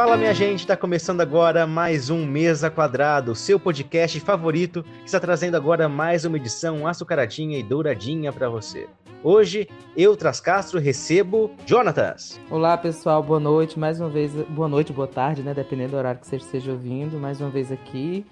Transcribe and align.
Fala 0.00 0.16
minha 0.16 0.32
gente, 0.32 0.60
está 0.60 0.78
começando 0.78 1.20
agora 1.20 1.66
mais 1.66 2.08
um 2.08 2.24
Mesa 2.24 2.70
Quadrado, 2.70 3.34
seu 3.34 3.60
podcast 3.60 4.18
favorito, 4.20 4.82
que 4.82 5.04
está 5.04 5.20
trazendo 5.20 5.58
agora 5.58 5.90
mais 5.90 6.24
uma 6.24 6.38
edição 6.38 6.86
açucaradinha 6.86 7.58
e 7.58 7.62
douradinha 7.62 8.32
para 8.32 8.48
você. 8.48 8.88
Hoje, 9.22 9.68
eu, 9.94 10.16
Trascastro, 10.16 10.80
recebo 10.80 11.54
Jonatas. 11.66 12.40
Olá 12.50 12.78
pessoal, 12.78 13.22
boa 13.22 13.38
noite, 13.38 13.78
mais 13.78 14.00
uma 14.00 14.08
vez, 14.08 14.32
boa 14.48 14.68
noite, 14.68 14.90
boa 14.90 15.06
tarde, 15.06 15.42
né, 15.42 15.52
dependendo 15.52 15.90
do 15.90 15.98
horário 15.98 16.18
que 16.18 16.26
você 16.26 16.36
esteja 16.36 16.72
ouvindo, 16.72 17.18
mais 17.18 17.38
uma 17.42 17.50
vez 17.50 17.70
aqui, 17.70 18.24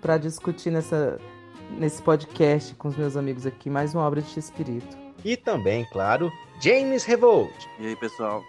para 0.00 0.18
discutir 0.18 0.70
nessa, 0.70 1.20
nesse 1.78 2.02
podcast 2.02 2.74
com 2.74 2.88
os 2.88 2.96
meus 2.96 3.16
amigos 3.16 3.46
aqui, 3.46 3.70
mais 3.70 3.94
uma 3.94 4.04
obra 4.04 4.20
de 4.20 4.36
Espírito. 4.36 4.98
E 5.24 5.36
também, 5.36 5.86
claro, 5.92 6.32
James 6.60 7.04
Revolt. 7.04 7.68
E 7.78 7.86
aí 7.86 7.94
pessoal, 7.94 8.42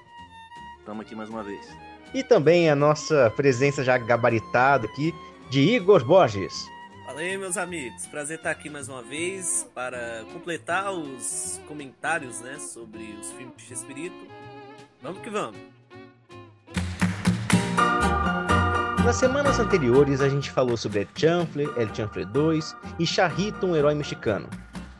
estamos 0.79 1.05
aqui 1.05 1.13
mais 1.13 1.29
uma 1.29 1.43
vez. 1.43 1.84
E 2.15 2.23
também 2.23 2.69
a 2.69 2.75
nossa 2.77 3.29
presença 3.35 3.83
já 3.83 3.97
gabaritada 3.97 4.87
aqui 4.87 5.13
de 5.49 5.59
Igor 5.59 6.05
Borges. 6.05 6.65
Fala 7.05 7.19
aí, 7.19 7.37
meus 7.37 7.57
amigos. 7.57 8.07
Prazer 8.07 8.37
estar 8.37 8.51
aqui 8.51 8.69
mais 8.69 8.87
uma 8.87 9.01
vez 9.01 9.69
para 9.75 10.23
completar 10.31 10.93
os 10.93 11.59
comentários 11.67 12.39
né, 12.39 12.57
sobre 12.57 13.17
os 13.19 13.33
filmes 13.33 13.67
de 13.67 13.73
Espírito. 13.73 14.15
Vamos 15.03 15.19
que 15.21 15.29
vamos. 15.29 15.59
Nas 19.03 19.17
semanas 19.17 19.59
anteriores 19.59 20.21
a 20.21 20.29
gente 20.29 20.49
falou 20.49 20.77
sobre 20.77 21.01
El 21.01 21.07
Chanfle, 21.13 21.69
El 21.75 21.93
Chanfle 21.93 22.23
2 22.23 22.77
e 22.97 23.05
Charrito, 23.05 23.67
um 23.67 23.75
herói 23.75 23.93
mexicano. 23.93 24.49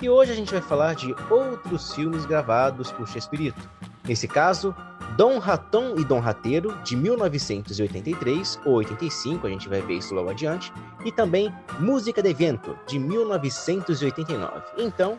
E 0.01 0.09
hoje 0.09 0.33
a 0.33 0.35
gente 0.35 0.51
vai 0.51 0.61
falar 0.61 0.95
de 0.95 1.15
outros 1.29 1.95
filmes 1.95 2.25
gravados 2.25 2.91
por 2.91 3.07
Chespirito. 3.07 3.69
Nesse 4.03 4.27
caso, 4.27 4.75
Dom 5.17 5.39
Raton 5.39 5.95
e 5.97 6.03
Dom 6.03 6.19
Rateiro, 6.19 6.77
de 6.83 6.93
1983 6.93 8.59
ou 8.65 8.73
85, 8.73 9.47
a 9.47 9.49
gente 9.49 9.69
vai 9.69 9.79
ver 9.81 9.93
isso 9.93 10.13
logo 10.13 10.29
adiante, 10.29 10.73
e 11.05 11.11
também 11.11 11.53
Música 11.79 12.21
de 12.21 12.33
Vento, 12.33 12.77
de 12.85 12.99
1989. 12.99 14.61
Então, 14.77 15.17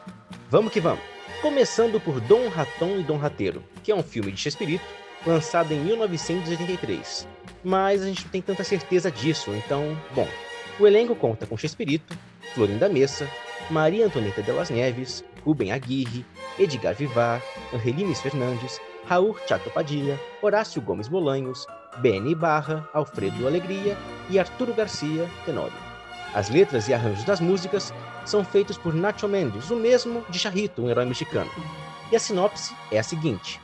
vamos 0.51 0.71
que 0.71 0.81
vamos! 0.81 1.03
Começando 1.41 1.99
por 1.99 2.21
Dom 2.21 2.51
Raton 2.51 2.99
e 2.99 3.03
Dom 3.05 3.17
Rateiro, 3.17 3.65
que 3.83 3.91
é 3.91 3.95
um 3.95 4.03
filme 4.03 4.33
de 4.33 4.39
Chespirito, 4.39 4.85
lançado 5.27 5.73
em 5.73 5.81
1983. 5.81 7.27
Mas 7.65 8.03
a 8.03 8.07
gente 8.07 8.25
não 8.25 8.31
tem 8.31 8.43
tanta 8.43 8.65
certeza 8.65 9.11
disso, 9.11 9.51
então, 9.55 9.97
bom. 10.15 10.29
O 10.79 10.87
elenco 10.87 11.17
conta 11.17 11.47
com 11.47 11.57
Chespirito, 11.57 12.15
Florinda 12.53 12.87
Messa, 12.87 13.27
Maria 13.71 14.05
Antonieta 14.05 14.43
de 14.43 14.53
las 14.53 14.69
Neves, 14.69 15.25
Rubem 15.43 15.73
Aguirre, 15.73 16.27
Edgar 16.59 16.95
Vivar, 16.95 17.43
Angelines 17.73 18.21
Fernandes, 18.21 18.79
Raul 19.09 19.37
Chato 19.47 19.71
Padilha, 19.71 20.21
Horácio 20.43 20.83
Gomes 20.83 21.07
Bolanhos, 21.07 21.65
Beni 21.99 22.35
Barra, 22.35 22.89
Alfredo 22.93 23.47
Alegria 23.47 23.97
e 24.29 24.39
Arturo 24.39 24.75
Garcia 24.75 25.31
Tenório. 25.45 25.77
As 26.35 26.51
letras 26.51 26.89
e 26.89 26.95
arranjos 26.95 27.25
das 27.25 27.41
músicas 27.41 27.95
são 28.25 28.45
feitos 28.45 28.77
por 28.77 28.93
Nacho 28.93 29.29
Mendes, 29.29 29.71
o 29.71 29.77
mesmo 29.77 30.25
de 30.29 30.39
Charrito, 30.41 30.83
um 30.83 30.91
herói 30.91 31.05
mexicano. 31.05 31.51
E 32.11 32.17
a 32.17 32.21
sinopse 32.21 32.75
é 32.91 32.99
a 32.99 33.03
seguinte: 33.03 33.61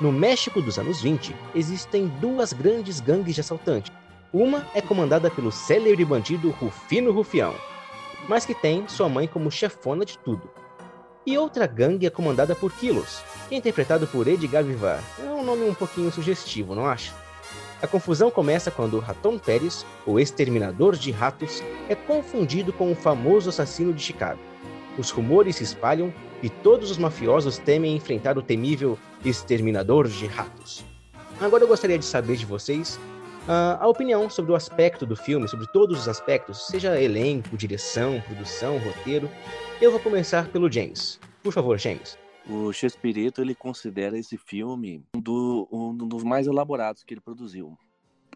No 0.00 0.12
México 0.12 0.62
dos 0.62 0.78
anos 0.78 1.02
20, 1.02 1.34
existem 1.54 2.06
duas 2.20 2.52
grandes 2.52 3.00
gangues 3.00 3.34
de 3.34 3.40
assaltantes. 3.40 3.92
Uma 4.32 4.64
é 4.72 4.80
comandada 4.80 5.30
pelo 5.30 5.50
célebre 5.50 6.04
bandido 6.04 6.50
Rufino 6.50 7.10
Rufião, 7.10 7.54
mas 8.28 8.46
que 8.46 8.54
tem 8.54 8.86
sua 8.86 9.08
mãe 9.08 9.26
como 9.26 9.50
chefona 9.50 10.04
de 10.04 10.16
tudo. 10.18 10.48
E 11.26 11.36
outra 11.36 11.66
gangue 11.66 12.06
é 12.06 12.10
comandada 12.10 12.54
por 12.54 12.72
Kilos, 12.72 13.20
que 13.48 13.56
é 13.56 13.58
interpretado 13.58 14.06
por 14.06 14.28
Edgar 14.28 14.62
Vivar. 14.62 15.02
É 15.18 15.28
um 15.28 15.44
nome 15.44 15.68
um 15.68 15.74
pouquinho 15.74 16.12
sugestivo, 16.12 16.72
não 16.72 16.86
acha? 16.86 17.12
A 17.82 17.86
confusão 17.88 18.30
começa 18.30 18.70
quando 18.70 19.00
Raton 19.00 19.36
Pérez, 19.36 19.84
o 20.06 20.20
exterminador 20.20 20.94
de 20.94 21.10
ratos, 21.10 21.64
é 21.88 21.96
confundido 21.96 22.72
com 22.72 22.92
o 22.92 22.94
famoso 22.94 23.48
assassino 23.48 23.92
de 23.92 24.00
Chicago. 24.00 24.38
Os 24.96 25.10
rumores 25.10 25.56
se 25.56 25.64
espalham 25.64 26.14
e 26.44 26.48
todos 26.48 26.92
os 26.92 26.96
mafiosos 26.96 27.58
temem 27.58 27.96
enfrentar 27.96 28.38
o 28.38 28.42
temível 28.42 28.96
exterminador 29.24 30.06
de 30.06 30.26
ratos. 30.26 30.84
Agora 31.40 31.64
eu 31.64 31.68
gostaria 31.68 31.98
de 31.98 32.04
saber 32.04 32.36
de 32.36 32.46
vocês 32.46 33.00
uh, 33.48 33.78
a 33.80 33.88
opinião 33.88 34.30
sobre 34.30 34.52
o 34.52 34.54
aspecto 34.54 35.04
do 35.04 35.16
filme, 35.16 35.48
sobre 35.48 35.66
todos 35.72 35.98
os 35.98 36.08
aspectos, 36.08 36.68
seja 36.68 37.00
elenco, 37.00 37.56
direção, 37.56 38.22
produção, 38.24 38.78
roteiro. 38.78 39.28
Eu 39.78 39.90
vou 39.90 40.00
começar 40.00 40.48
pelo 40.48 40.72
James. 40.72 41.20
Por 41.42 41.52
favor, 41.52 41.78
James. 41.78 42.18
O 42.48 42.72
Chespirito 42.72 43.42
ele 43.42 43.54
considera 43.54 44.18
esse 44.18 44.38
filme 44.38 45.04
um, 45.14 45.20
do, 45.20 45.68
um 45.70 45.94
dos 45.94 46.24
mais 46.24 46.46
elaborados 46.46 47.04
que 47.04 47.12
ele 47.12 47.20
produziu. 47.20 47.76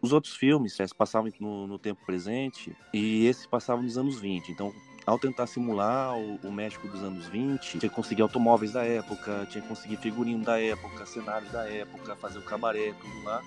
Os 0.03 0.13
outros 0.13 0.35
filmes 0.35 0.77
passavam 0.95 1.31
no, 1.39 1.65
no, 1.65 1.79
tempo 1.79 2.05
presente 2.05 2.75
e 2.93 3.25
esse 3.25 3.47
passava 3.47 3.81
nos 3.81 3.97
anos 3.97 4.19
20. 4.19 4.51
Então, 4.51 4.71
ao 5.03 5.17
tentar 5.17 5.47
simular 5.47 6.15
o, 6.15 6.35
o, 6.43 6.51
México 6.51 6.87
dos 6.87 7.01
anos 7.01 7.25
20, 7.27 7.79
tinha 7.79 7.89
que 7.89 7.89
conseguir 7.89 8.21
automóveis 8.21 8.73
da 8.73 8.83
época, 8.83 9.47
tinha 9.49 9.63
que 9.63 9.67
conseguir 9.67 9.97
figurino 9.97 10.43
da 10.43 10.61
época, 10.61 11.07
cenários 11.07 11.51
da 11.51 11.67
época, 11.67 12.15
fazer 12.17 12.37
o 12.37 12.43
cabaré, 12.43 12.93
tudo 12.93 13.23
lá. 13.23 13.41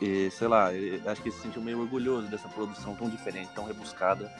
E, 0.00 0.30
sei 0.30 0.46
lá, 0.46 0.68
acho 1.06 1.20
que 1.20 1.30
ele 1.30 1.36
se 1.36 1.42
sentiu 1.42 1.62
meio 1.62 1.80
orgulhoso 1.80 2.28
dessa 2.28 2.48
produção 2.48 2.94
tão 2.94 3.10
diferente, 3.10 3.50
tão 3.56 3.64
rebuscada 3.64 4.32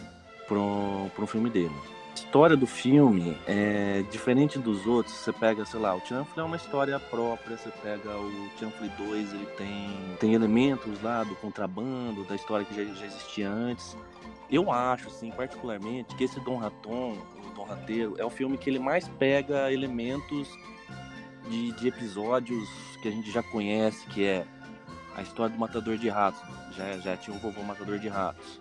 para 0.46 0.58
um, 0.58 1.10
um 1.18 1.26
filme 1.26 1.50
dele 1.50 1.74
história 2.18 2.56
do 2.56 2.66
filme 2.66 3.36
é 3.46 4.02
diferente 4.10 4.58
dos 4.58 4.86
outros. 4.86 5.14
Você 5.14 5.32
pega, 5.32 5.64
sei 5.64 5.78
lá, 5.78 5.94
o 5.94 6.00
Chanfle 6.00 6.40
é 6.40 6.42
uma 6.42 6.56
história 6.56 6.98
própria. 6.98 7.56
Você 7.56 7.70
pega 7.82 8.10
o 8.10 8.50
Chanfle 8.58 8.88
2, 8.98 9.32
ele 9.32 9.46
tem, 9.56 10.16
tem 10.18 10.34
elementos 10.34 11.00
lá 11.02 11.22
do 11.22 11.34
contrabando, 11.36 12.24
da 12.24 12.34
história 12.34 12.66
que 12.66 12.74
já, 12.74 12.84
já 12.94 13.06
existia 13.06 13.48
antes. 13.48 13.96
Eu 14.50 14.72
acho, 14.72 15.08
assim, 15.08 15.30
particularmente, 15.30 16.14
que 16.16 16.24
esse 16.24 16.40
Dom 16.40 16.56
Raton, 16.56 17.16
o 17.46 17.54
Dom 17.54 17.64
Rateiro, 17.64 18.14
é 18.18 18.24
o 18.24 18.30
filme 18.30 18.56
que 18.58 18.68
ele 18.68 18.78
mais 18.78 19.06
pega 19.08 19.72
elementos 19.72 20.48
de, 21.48 21.72
de 21.72 21.88
episódios 21.88 22.68
que 23.00 23.08
a 23.08 23.10
gente 23.10 23.30
já 23.30 23.42
conhece, 23.42 24.06
que 24.06 24.24
é 24.24 24.44
a 25.14 25.22
história 25.22 25.54
do 25.54 25.58
Matador 25.58 25.96
de 25.96 26.08
Ratos. 26.08 26.40
Já, 26.76 26.98
já 26.98 27.16
tinha 27.16 27.36
o 27.36 27.40
vovô 27.40 27.62
Matador 27.62 27.98
de 27.98 28.08
Ratos 28.08 28.60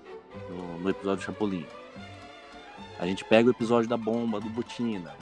no, 0.49 0.79
no 0.79 0.89
episódio 0.89 1.23
Chapolin. 1.23 1.65
A 2.99 3.05
gente 3.05 3.23
pega 3.23 3.47
o 3.47 3.51
episódio 3.51 3.89
da 3.89 3.97
bomba, 3.97 4.39
do 4.39 4.49
Butina. 4.49 5.13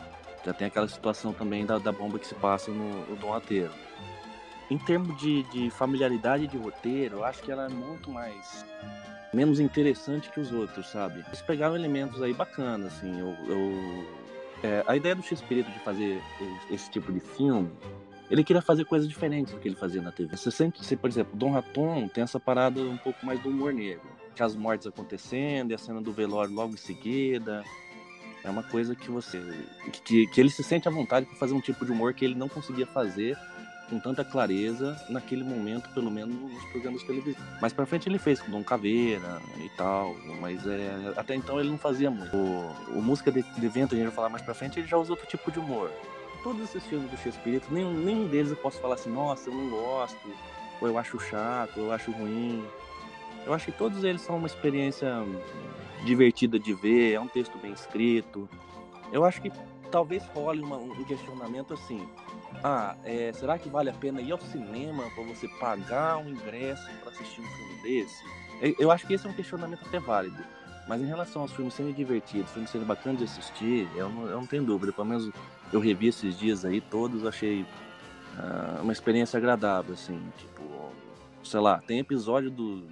Já 0.45 0.53
tem 0.53 0.67
aquela 0.67 0.87
situação 0.87 1.33
também 1.33 1.65
da, 1.65 1.77
da 1.77 1.91
bomba 1.91 2.19
que 2.19 2.27
se 2.27 2.35
passa 2.35 2.71
no, 2.71 3.05
no 3.07 3.15
Dom 3.15 3.33
Ateiro. 3.33 3.71
Em 4.69 4.77
termos 4.77 5.17
de, 5.17 5.43
de 5.43 5.69
familiaridade 5.69 6.47
de 6.47 6.57
roteiro, 6.57 7.17
eu 7.17 7.25
acho 7.25 7.41
que 7.41 7.51
ela 7.51 7.65
é 7.65 7.69
muito 7.69 8.09
mais 8.09 8.65
menos 9.33 9.59
interessante 9.59 10.29
que 10.29 10.39
os 10.39 10.51
outros, 10.51 10.89
sabe? 10.89 11.23
Eles 11.27 11.41
pegaram 11.41 11.75
elementos 11.75 12.21
aí 12.21 12.33
bacanas, 12.33 12.93
assim. 12.93 13.19
Eu, 13.19 13.35
eu 13.47 14.05
é, 14.63 14.83
a 14.87 14.95
ideia 14.95 15.15
do 15.15 15.21
X-Espírito 15.21 15.69
de 15.69 15.79
fazer 15.79 16.21
esse 16.71 16.89
tipo 16.89 17.11
de 17.11 17.19
filme, 17.19 17.69
ele 18.31 18.43
queria 18.43 18.61
fazer 18.61 18.85
coisas 18.85 19.07
diferentes 19.07 19.53
do 19.53 19.59
que 19.59 19.67
ele 19.67 19.75
fazia 19.75 20.01
na 20.01 20.11
TV. 20.11 20.35
Você 20.35 20.49
sente, 20.49 20.83
você, 20.83 20.95
por 20.95 21.09
exemplo, 21.09 21.37
Dom 21.37 21.51
Raton 21.51 22.07
tem 22.07 22.23
essa 22.23 22.39
parada 22.39 22.81
um 22.81 22.97
pouco 22.97 23.23
mais 23.25 23.39
do 23.41 23.49
humor 23.49 23.73
negro 23.73 24.15
as 24.43 24.55
mortes 24.55 24.87
acontecendo 24.87 25.71
e 25.71 25.73
a 25.73 25.77
cena 25.77 26.01
do 26.01 26.11
velório 26.11 26.53
logo 26.53 26.73
em 26.73 26.77
seguida. 26.77 27.63
É 28.43 28.49
uma 28.49 28.63
coisa 28.63 28.95
que 28.95 29.09
você. 29.09 29.41
que, 30.03 30.27
que 30.27 30.39
ele 30.39 30.49
se 30.49 30.63
sente 30.63 30.87
à 30.87 30.91
vontade 30.91 31.25
para 31.25 31.35
fazer 31.35 31.53
um 31.53 31.61
tipo 31.61 31.85
de 31.85 31.91
humor 31.91 32.13
que 32.13 32.23
ele 32.23 32.35
não 32.35 32.47
conseguia 32.47 32.85
fazer 32.85 33.35
com 33.89 33.99
tanta 33.99 34.23
clareza 34.23 34.99
naquele 35.09 35.43
momento, 35.43 35.89
pelo 35.93 36.09
menos 36.09 36.35
nos 36.35 36.65
programas 36.71 37.03
televisivos. 37.03 37.41
Mais 37.61 37.73
pra 37.73 37.85
frente 37.85 38.09
ele 38.09 38.17
fez 38.17 38.39
com 38.39 38.51
Dom 38.51 38.63
Caveira 38.63 39.41
e 39.57 39.69
tal, 39.77 40.15
mas 40.39 40.65
é, 40.65 41.13
até 41.15 41.35
então 41.35 41.59
ele 41.59 41.69
não 41.69 41.77
fazia 41.77 42.09
muito. 42.09 42.35
O, 42.35 42.97
o 42.97 43.01
Música 43.01 43.31
de, 43.31 43.41
de 43.43 43.67
Vento, 43.67 43.93
a 43.93 43.97
gente 43.97 44.07
vai 44.07 44.15
falar 44.15 44.29
mais 44.29 44.41
pra 44.41 44.53
frente, 44.53 44.79
ele 44.79 44.87
já 44.87 44.97
usa 44.97 45.13
outro 45.13 45.27
tipo 45.27 45.51
de 45.51 45.59
humor. 45.59 45.91
Todos 46.43 46.63
esses 46.63 46.83
filmes 46.85 47.09
do 47.09 47.17
Shakespeare, 47.17 47.61
nenhum, 47.71 47.93
nenhum 47.93 48.27
deles 48.27 48.51
eu 48.51 48.57
posso 48.57 48.79
falar 48.79 48.95
assim, 48.95 49.11
nossa, 49.11 49.49
eu 49.49 49.55
não 49.55 49.69
gosto, 49.69 50.17
ou 50.81 50.87
eu 50.87 50.97
acho 50.97 51.19
chato, 51.19 51.77
ou 51.77 51.85
eu 51.85 51.91
acho 51.91 52.11
ruim. 52.11 52.63
Eu 53.45 53.53
acho 53.53 53.65
que 53.65 53.71
todos 53.71 54.03
eles 54.03 54.21
são 54.21 54.37
uma 54.37 54.47
experiência 54.47 55.23
divertida 56.03 56.59
de 56.59 56.73
ver, 56.73 57.13
é 57.13 57.19
um 57.19 57.27
texto 57.27 57.57
bem 57.59 57.71
escrito. 57.71 58.49
Eu 59.11 59.23
acho 59.23 59.41
que 59.41 59.51
talvez 59.91 60.23
role 60.33 60.61
uma, 60.61 60.77
um 60.77 61.03
questionamento 61.03 61.73
assim: 61.73 62.07
ah, 62.63 62.95
é, 63.03 63.31
será 63.33 63.57
que 63.57 63.69
vale 63.69 63.89
a 63.89 63.93
pena 63.93 64.21
ir 64.21 64.31
ao 64.31 64.39
cinema 64.39 65.03
para 65.13 65.23
você 65.23 65.47
pagar 65.59 66.17
um 66.17 66.29
ingresso 66.29 66.87
para 67.01 67.11
assistir 67.11 67.41
um 67.41 67.45
filme 67.45 67.81
desse? 67.83 68.23
Eu 68.79 68.89
acho 68.89 69.05
que 69.05 69.13
esse 69.13 69.27
é 69.27 69.29
um 69.29 69.33
questionamento 69.33 69.85
até 69.85 69.99
válido. 69.99 70.37
Mas 70.87 71.01
em 71.01 71.05
relação 71.05 71.41
aos 71.41 71.51
filmes 71.51 71.73
serem 71.73 71.93
divertidos, 71.93 72.51
filmes 72.51 72.69
serem 72.69 72.85
bacanas 72.85 73.17
de 73.17 73.23
assistir, 73.23 73.89
eu 73.95 74.07
não, 74.07 74.27
eu 74.27 74.39
não 74.39 74.45
tenho 74.45 74.63
dúvida. 74.63 74.93
Pelo 74.93 75.07
menos 75.07 75.31
eu 75.73 75.79
revi 75.79 76.07
esses 76.07 76.37
dias 76.37 76.63
aí 76.63 76.79
todos, 76.79 77.25
achei 77.25 77.63
uh, 77.63 78.81
uma 78.83 78.93
experiência 78.93 79.37
agradável, 79.37 79.95
assim. 79.95 80.21
Tipo, 80.37 80.63
sei 81.43 81.59
lá, 81.59 81.79
tem 81.79 81.97
episódio 81.97 82.51
do, 82.51 82.87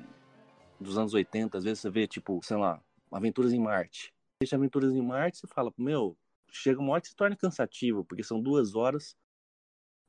dos 0.84 0.98
anos 0.98 1.14
80, 1.14 1.58
às 1.58 1.64
vezes 1.64 1.80
você 1.80 1.90
vê, 1.90 2.08
tipo, 2.08 2.40
sei 2.44 2.58
lá, 2.58 2.82
Aventuras 3.12 3.54
em 3.54 3.60
Marte. 3.60 4.14
Deixa 4.42 4.56
Aventuras 4.56 4.94
em 4.94 5.02
Marte, 5.02 5.38
você 5.38 5.48
fala, 5.48 5.74
meu, 5.78 6.18
chega 6.52 6.80
uma 6.80 6.94
hora 6.94 7.02
que 7.02 7.08
se 7.08 7.16
torna 7.16 7.36
cansativo, 7.36 8.04
porque 8.06 8.24
são 8.24 8.42
duas 8.42 8.76
horas 8.76 9.16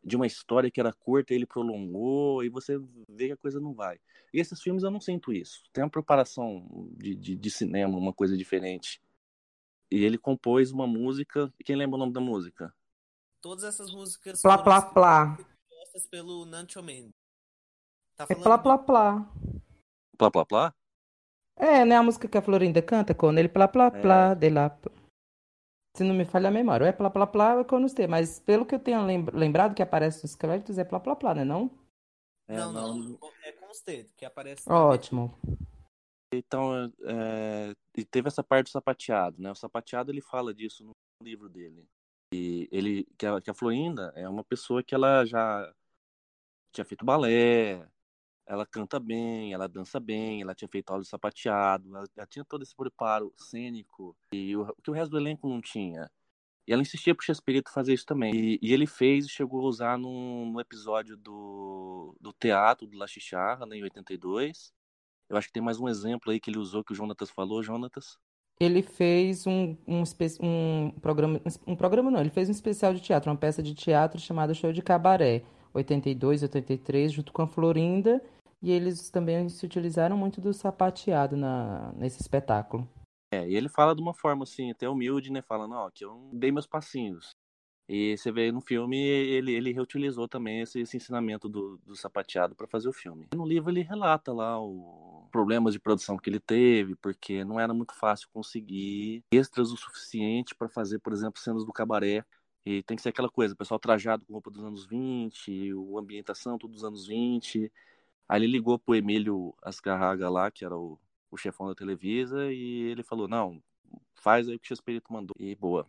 de 0.03 0.17
uma 0.17 0.27
história 0.27 0.71
que 0.71 0.81
era 0.81 0.93
curta, 0.93 1.33
ele 1.33 1.47
prolongou, 1.47 2.45
e 2.45 2.49
você 2.49 2.79
vê 3.09 3.29
que 3.29 3.33
a 3.33 3.37
coisa 3.37 3.59
não 3.59 3.73
vai. 3.73 3.99
E 4.33 4.41
esses 4.41 4.61
filmes 4.61 4.83
eu 4.83 4.91
não 4.91 5.01
sinto 5.01 5.33
isso. 5.33 5.63
Tem 5.73 5.83
uma 5.83 5.91
preparação 5.91 6.67
de, 6.97 7.15
de, 7.15 7.37
de 7.37 7.51
cinema, 7.51 7.97
uma 7.97 8.13
coisa 8.13 8.37
diferente. 8.37 9.01
E 9.91 10.05
ele 10.05 10.19
compôs 10.19 10.73
uma 10.73 10.87
música. 10.87 11.53
Quem 11.65 11.77
lembra 11.77 11.97
o 11.97 11.99
nome 11.99 12.13
da 12.13 12.21
música? 12.21 12.75
Todas 13.41 13.65
essas 13.65 13.93
músicas 13.93 14.43
Plá, 14.43 14.59
plá, 14.59 14.83
plá. 14.83 15.37
compostas 15.37 16.07
pelo 16.11 16.45
Nancho 16.45 16.83
Mendes. 16.83 17.13
Tá 18.17 18.27
É 18.29 18.35
plá, 18.35 18.59
plá, 18.59 19.33
plá. 20.15 20.31
Plá, 20.31 20.45
plá? 20.45 20.75
É, 21.57 21.85
né? 21.85 21.97
A 21.97 22.03
música 22.03 22.29
que 22.29 22.39
a 22.39 22.43
Florinda 22.43 22.83
canta, 22.83 23.15
quando 23.15 23.39
ele 23.39 23.49
plá, 23.49 23.69
plá, 23.69 23.87
É. 23.87 24.01
plá, 24.01 24.35
de 24.35 24.51
lá. 24.51 24.77
Se 25.97 26.03
não 26.03 26.15
me 26.15 26.25
falha 26.25 26.49
a 26.49 26.53
memória, 26.53 26.85
ou 26.85 26.89
é 26.89 26.93
plá, 26.93 27.09
plá, 27.09 27.27
plá, 27.27 27.55
ou 27.55 27.61
é 27.61 27.65
quando 27.65 27.93
tem. 27.95 28.09
Mas 28.09 28.41
pelo 28.41 28.67
que 28.67 28.75
eu 28.75 28.81
tenho 28.81 29.05
lem- 29.07 29.27
lembrado 29.33 29.75
que 29.75 29.83
aparece 29.83 30.25
nos 30.25 30.35
créditos, 30.35 30.79
é 30.79 30.85
plá, 30.85 30.99
plá, 30.99 31.15
plá, 31.15 31.35
né? 31.35 31.45
Não? 31.45 31.71
É, 32.49 32.57
não, 32.57 32.73
não, 32.73 33.19
É 33.43 33.53
com 33.53 33.71
os 33.71 33.81
dedos, 33.81 34.13
que 34.13 34.25
aparece. 34.25 34.69
Ótimo. 34.71 35.39
Então, 36.33 36.93
é, 37.05 37.73
e 37.97 38.05
teve 38.05 38.27
essa 38.27 38.43
parte 38.43 38.67
do 38.67 38.71
sapateado, 38.71 39.41
né? 39.41 39.51
O 39.53 39.55
sapateado 39.55 40.11
ele 40.11 40.21
fala 40.21 40.53
disso 40.53 40.85
no 40.85 40.93
livro 41.23 41.49
dele. 41.49 41.87
E 42.33 42.69
ele 42.73 43.05
que 43.17 43.25
a, 43.25 43.41
que 43.41 43.51
a 43.51 43.55
Florinda 43.55 44.13
é 44.17 44.29
uma 44.29 44.43
pessoa 44.43 44.83
que 44.83 44.95
ela 44.95 45.25
já 45.25 45.73
tinha 46.73 46.85
feito 46.85 47.05
balé, 47.05 47.87
ela 48.47 48.67
canta 48.67 49.01
bem, 49.01 49.53
ela 49.53 49.67
dança 49.67 49.99
bem, 49.99 50.43
ela 50.43 50.55
tinha 50.55 50.69
feito 50.69 50.91
aula 50.91 51.03
de 51.03 51.09
sapateado, 51.09 51.89
ela, 51.97 52.07
ela 52.17 52.27
tinha 52.27 52.45
todo 52.45 52.63
esse 52.63 52.75
preparo 52.75 53.33
cênico 53.37 54.17
e 54.33 54.57
o 54.57 54.67
que 54.83 54.91
o 54.91 54.95
resto 54.95 55.13
do 55.13 55.19
elenco 55.19 55.49
não 55.49 55.61
tinha. 55.61 56.11
E 56.67 56.73
ela 56.73 56.83
insistia 56.83 57.15
pro 57.15 57.25
Chespirito 57.25 57.71
fazer 57.71 57.93
isso 57.93 58.07
também. 58.07 58.35
E, 58.35 58.59
e 58.63 58.73
ele 58.73 58.87
fez 58.87 59.27
e 59.27 59.29
chegou 59.29 59.61
a 59.61 59.69
usar 59.69 59.99
num, 59.99 60.51
num 60.51 60.61
episódio 60.61 61.17
do, 61.17 62.17
do 62.21 62.33
teatro 62.33 62.87
do 62.87 62.97
La 62.97 63.07
Chicharra, 63.07 63.67
né, 63.67 63.77
em 63.77 63.83
82. 63.83 64.73
Eu 65.29 65.37
acho 65.37 65.49
que 65.49 65.53
tem 65.53 65.63
mais 65.63 65.79
um 65.79 65.89
exemplo 65.89 66.31
aí 66.31 66.41
que 66.41 66.51
ele 66.51 66.59
usou 66.59 66.85
que 66.85 66.93
o 66.93 66.95
Jonatas 66.95 67.31
falou, 67.31 67.63
Jonatas. 67.63 68.19
Ele 68.61 68.83
fez 68.83 69.47
um, 69.47 69.77
um, 69.87 70.05
um 70.41 70.91
programa. 71.01 71.41
Um 71.67 71.77
programa 71.77 72.11
não, 72.11 72.21
ele 72.21 72.31
fez 72.31 72.49
um 72.49 72.53
especial 72.53 72.95
de 72.95 73.01
teatro, 73.01 73.31
uma 73.31 73.37
peça 73.37 73.63
de 73.63 73.75
teatro 73.75 74.21
chamada 74.21 74.55
Show 74.55 74.73
de 74.73 74.81
Cabaré, 74.81 75.43
82, 75.75 76.43
83, 76.43 77.13
junto 77.13 77.33
com 77.33 77.43
a 77.43 77.47
Florinda. 77.47 78.23
E 78.63 78.71
eles 78.71 79.11
também 79.11 79.49
se 79.51 79.67
utilizaram 79.67 80.17
muito 80.17 80.41
do 80.41 80.55
sapateado 80.55 81.37
na, 81.37 81.93
nesse 81.93 82.23
espetáculo. 82.23 82.89
É, 83.33 83.47
e 83.47 83.57
ele 83.57 83.69
fala 83.69 83.95
de 83.95 84.01
uma 84.01 84.15
forma 84.15 84.45
assim, 84.45 84.71
até 84.71 84.89
humilde, 84.89 85.31
né? 85.31 85.43
Falando, 85.43 85.75
ó, 85.75 85.91
que 85.91 86.05
eu 86.05 86.31
dei 86.33 86.51
meus 86.51 86.67
passinhos. 86.67 87.35
E 87.87 88.17
você 88.17 88.33
vê 88.33 88.51
no 88.51 88.63
filme, 88.63 88.97
ele, 88.97 89.53
ele 89.53 89.73
reutilizou 89.73 90.27
também 90.27 90.63
esse, 90.63 90.81
esse 90.81 90.97
ensinamento 90.97 91.49
do, 91.49 91.79
do 91.85 91.95
sapateado 91.95 92.55
para 92.55 92.67
fazer 92.67 92.89
o 92.89 92.93
filme. 92.93 93.29
No 93.35 93.47
livro 93.47 93.71
ele 93.71 93.83
relata 93.83 94.33
lá 94.33 94.59
os 94.59 95.29
problemas 95.31 95.75
de 95.75 95.81
produção 95.81 96.17
que 96.17 96.31
ele 96.31 96.41
teve, 96.41 96.97
porque 96.97 97.45
não 97.45 97.61
era 97.61 97.75
muito 97.75 97.95
fácil 97.95 98.29
conseguir 98.33 99.23
extras 99.31 99.71
o 99.71 99.77
suficiente 99.77 100.55
para 100.55 100.69
fazer, 100.69 100.99
por 101.01 101.13
exemplo, 101.13 101.41
cenas 101.41 101.67
do 101.67 101.73
cabaré. 101.73 102.25
E 102.65 102.83
tem 102.83 102.97
que 102.97 103.03
ser 103.03 103.11
aquela 103.11 103.29
coisa, 103.29 103.53
o 103.53 103.57
pessoal 103.57 103.79
trajado 103.79 104.25
com 104.25 104.33
roupa 104.33 104.51
dos 104.51 104.65
anos 104.65 104.87
20, 104.87 105.71
a 105.73 106.01
ambientação 106.01 106.59
tudo 106.59 106.73
dos 106.73 106.85
anos 106.85 107.07
20. 107.07 107.71
Aí 108.27 108.41
ele 108.41 108.51
ligou 108.51 108.79
pro 108.79 108.95
Emílio 108.95 109.55
Ascarraga 109.63 110.31
lá, 110.31 110.51
que 110.51 110.65
era 110.65 110.77
o, 110.77 110.99
o 111.31 111.37
chefão 111.37 111.69
da 111.69 111.75
Televisa, 111.75 112.51
e 112.51 112.85
ele 112.91 113.03
falou, 113.03 113.29
não, 113.29 113.63
faz 114.15 114.49
aí 114.49 114.57
o 114.57 114.59
que 114.59 114.65
o 114.65 114.69
Chespirito 114.69 115.13
mandou. 115.13 115.35
E 115.39 115.55
boa. 115.55 115.87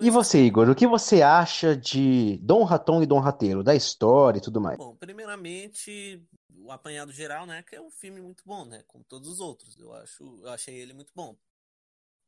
E 0.00 0.10
você, 0.10 0.42
Igor, 0.44 0.68
o 0.68 0.74
que 0.74 0.86
você 0.86 1.22
acha 1.22 1.76
de 1.76 2.38
Dom 2.38 2.64
Raton 2.64 3.02
e 3.02 3.06
Dom 3.06 3.20
Rateiro, 3.20 3.62
da 3.62 3.74
história 3.74 4.38
e 4.38 4.42
tudo 4.42 4.60
mais? 4.60 4.78
Bom, 4.78 4.96
primeiramente, 4.96 6.20
o 6.56 6.72
apanhado 6.72 7.12
geral, 7.12 7.46
né, 7.46 7.62
que 7.62 7.76
é 7.76 7.80
um 7.80 7.90
filme 7.90 8.20
muito 8.20 8.42
bom, 8.44 8.64
né, 8.64 8.82
como 8.88 9.04
todos 9.04 9.28
os 9.28 9.40
outros. 9.40 9.78
Eu 9.78 9.92
acho, 9.92 10.40
eu 10.42 10.48
achei 10.48 10.74
ele 10.74 10.94
muito 10.94 11.12
bom. 11.14 11.36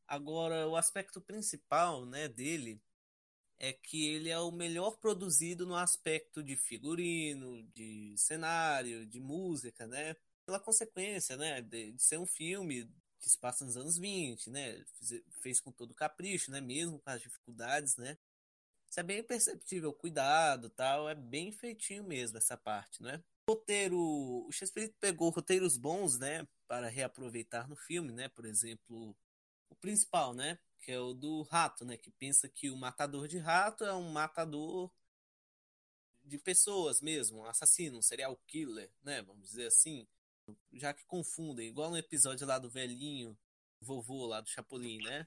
Agora, 0.07 0.69
o 0.69 0.77
aspecto 0.77 1.21
principal, 1.21 2.05
né, 2.05 2.29
dele 2.29 2.81
é 3.61 3.73
que 3.73 4.09
ele 4.09 4.31
é 4.31 4.39
o 4.41 4.51
melhor 4.51 4.97
produzido 4.99 5.67
no 5.67 5.77
aspecto 5.77 6.43
de 6.43 6.57
figurino, 6.57 7.63
de 7.75 8.17
cenário, 8.19 9.07
de 9.07 9.21
música, 9.21 9.87
né? 9.87 10.17
Pela 10.45 10.59
consequência, 10.59 11.37
né, 11.37 11.61
de, 11.63 11.93
de 11.93 12.03
ser 12.03 12.19
um 12.19 12.27
filme 12.27 12.91
que 13.21 13.29
se 13.29 13.39
passa 13.39 13.65
nos 13.65 13.77
anos 13.77 13.99
20, 13.99 14.51
né? 14.51 14.85
Fez, 14.99 15.23
fez 15.43 15.61
com 15.61 15.71
todo 15.71 15.95
capricho, 15.95 16.51
né, 16.51 16.61
mesmo 16.61 16.99
com 16.99 17.11
as 17.11 17.21
dificuldades, 17.23 17.97
né? 17.97 18.19
Isso 18.91 18.99
é 18.99 19.03
bem 19.05 19.23
perceptível, 19.23 19.93
cuidado, 19.93 20.71
tal, 20.71 21.09
é 21.09 21.15
bem 21.15 21.53
feitinho 21.53 22.03
mesmo 22.03 22.39
essa 22.39 22.57
parte, 22.57 23.03
né? 23.03 23.23
roteiro, 23.51 23.99
o 23.99 24.53
Shakespeare 24.53 24.95
pegou 25.01 25.31
roteiros 25.31 25.77
bons, 25.77 26.19
né, 26.19 26.47
para 26.69 26.89
reaproveitar 26.89 27.69
no 27.69 27.77
filme, 27.77 28.13
né? 28.13 28.29
Por 28.29 28.45
exemplo, 28.45 29.17
o 29.69 29.75
principal, 29.77 30.33
né, 30.35 30.59
que 30.81 30.93
é 30.93 30.99
o 30.99 31.13
do 31.13 31.43
rato, 31.43 31.85
né, 31.85 31.97
que 31.97 32.11
pensa 32.11 32.49
que 32.49 32.71
o 32.71 32.77
matador 32.77 33.29
de 33.29 33.39
rato 33.39 33.85
é 33.85 33.95
um 33.95 34.11
matador 34.11 34.91
de 36.25 36.39
pessoas 36.39 37.01
mesmo, 37.01 37.41
um 37.41 37.45
assassino, 37.45 37.99
um 37.99 38.03
serial 38.03 38.37
killer, 38.47 38.91
né, 39.03 39.23
vamos 39.23 39.49
dizer 39.49 39.67
assim, 39.67 40.07
já 40.73 40.93
que 40.93 41.05
confundem, 41.05 41.69
igual 41.69 41.91
no 41.91 41.99
episódio 41.99 42.47
lá 42.47 42.59
do 42.59 42.71
velhinho, 42.71 43.37
vovô 43.81 44.27
lá 44.27 44.41
do 44.41 44.49
Chapolin, 44.49 44.99
né? 45.03 45.27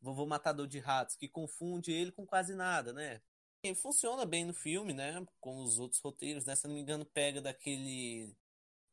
Vovô 0.00 0.26
matador 0.26 0.66
de 0.66 0.78
ratos, 0.78 1.16
que 1.16 1.28
confunde 1.28 1.92
ele 1.92 2.12
com 2.12 2.26
quase 2.26 2.54
nada, 2.54 2.92
né? 2.92 3.20
E 3.62 3.74
funciona 3.74 4.24
bem 4.24 4.44
no 4.44 4.54
filme, 4.54 4.92
né? 4.92 5.26
Com 5.40 5.62
os 5.62 5.78
outros 5.78 6.00
roteiros, 6.00 6.44
né? 6.44 6.54
Se 6.54 6.66
não 6.66 6.74
me 6.74 6.80
engano, 6.80 7.04
pega 7.04 7.40
daquele 7.40 8.36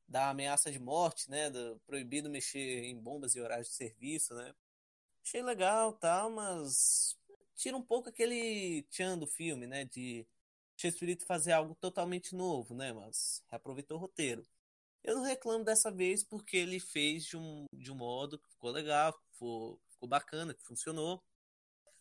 da 0.07 0.29
ameaça 0.29 0.71
de 0.71 0.79
morte, 0.79 1.29
né? 1.29 1.49
Do 1.49 1.79
proibido 1.85 2.29
mexer 2.29 2.85
em 2.85 2.97
bombas 2.99 3.35
e 3.35 3.41
horários 3.41 3.67
de 3.69 3.75
serviço, 3.75 4.33
né? 4.33 4.53
Achei 5.23 5.41
legal, 5.41 5.93
tal, 5.93 6.29
mas 6.29 7.17
tira 7.55 7.77
um 7.77 7.81
pouco 7.81 8.09
aquele 8.09 8.83
tchan 8.89 9.17
do 9.17 9.25
filme, 9.25 9.65
né? 9.65 9.85
De 9.85 10.27
Shakespeare 10.75 11.17
fazer 11.25 11.53
algo 11.53 11.75
totalmente 11.75 12.35
novo, 12.35 12.75
né? 12.75 12.91
Mas 12.91 13.41
reaproveitou 13.49 13.97
o 13.97 14.01
roteiro. 14.01 14.45
Eu 15.03 15.15
não 15.15 15.23
reclamo 15.23 15.63
dessa 15.63 15.89
vez 15.91 16.23
porque 16.23 16.57
ele 16.57 16.79
fez 16.79 17.25
de 17.25 17.37
um, 17.37 17.65
de 17.73 17.91
um 17.91 17.95
modo 17.95 18.37
que 18.37 18.49
ficou 18.49 18.71
legal, 18.71 19.13
ficou, 19.31 19.79
ficou 19.91 20.09
bacana, 20.09 20.53
que 20.53 20.63
funcionou. 20.63 21.23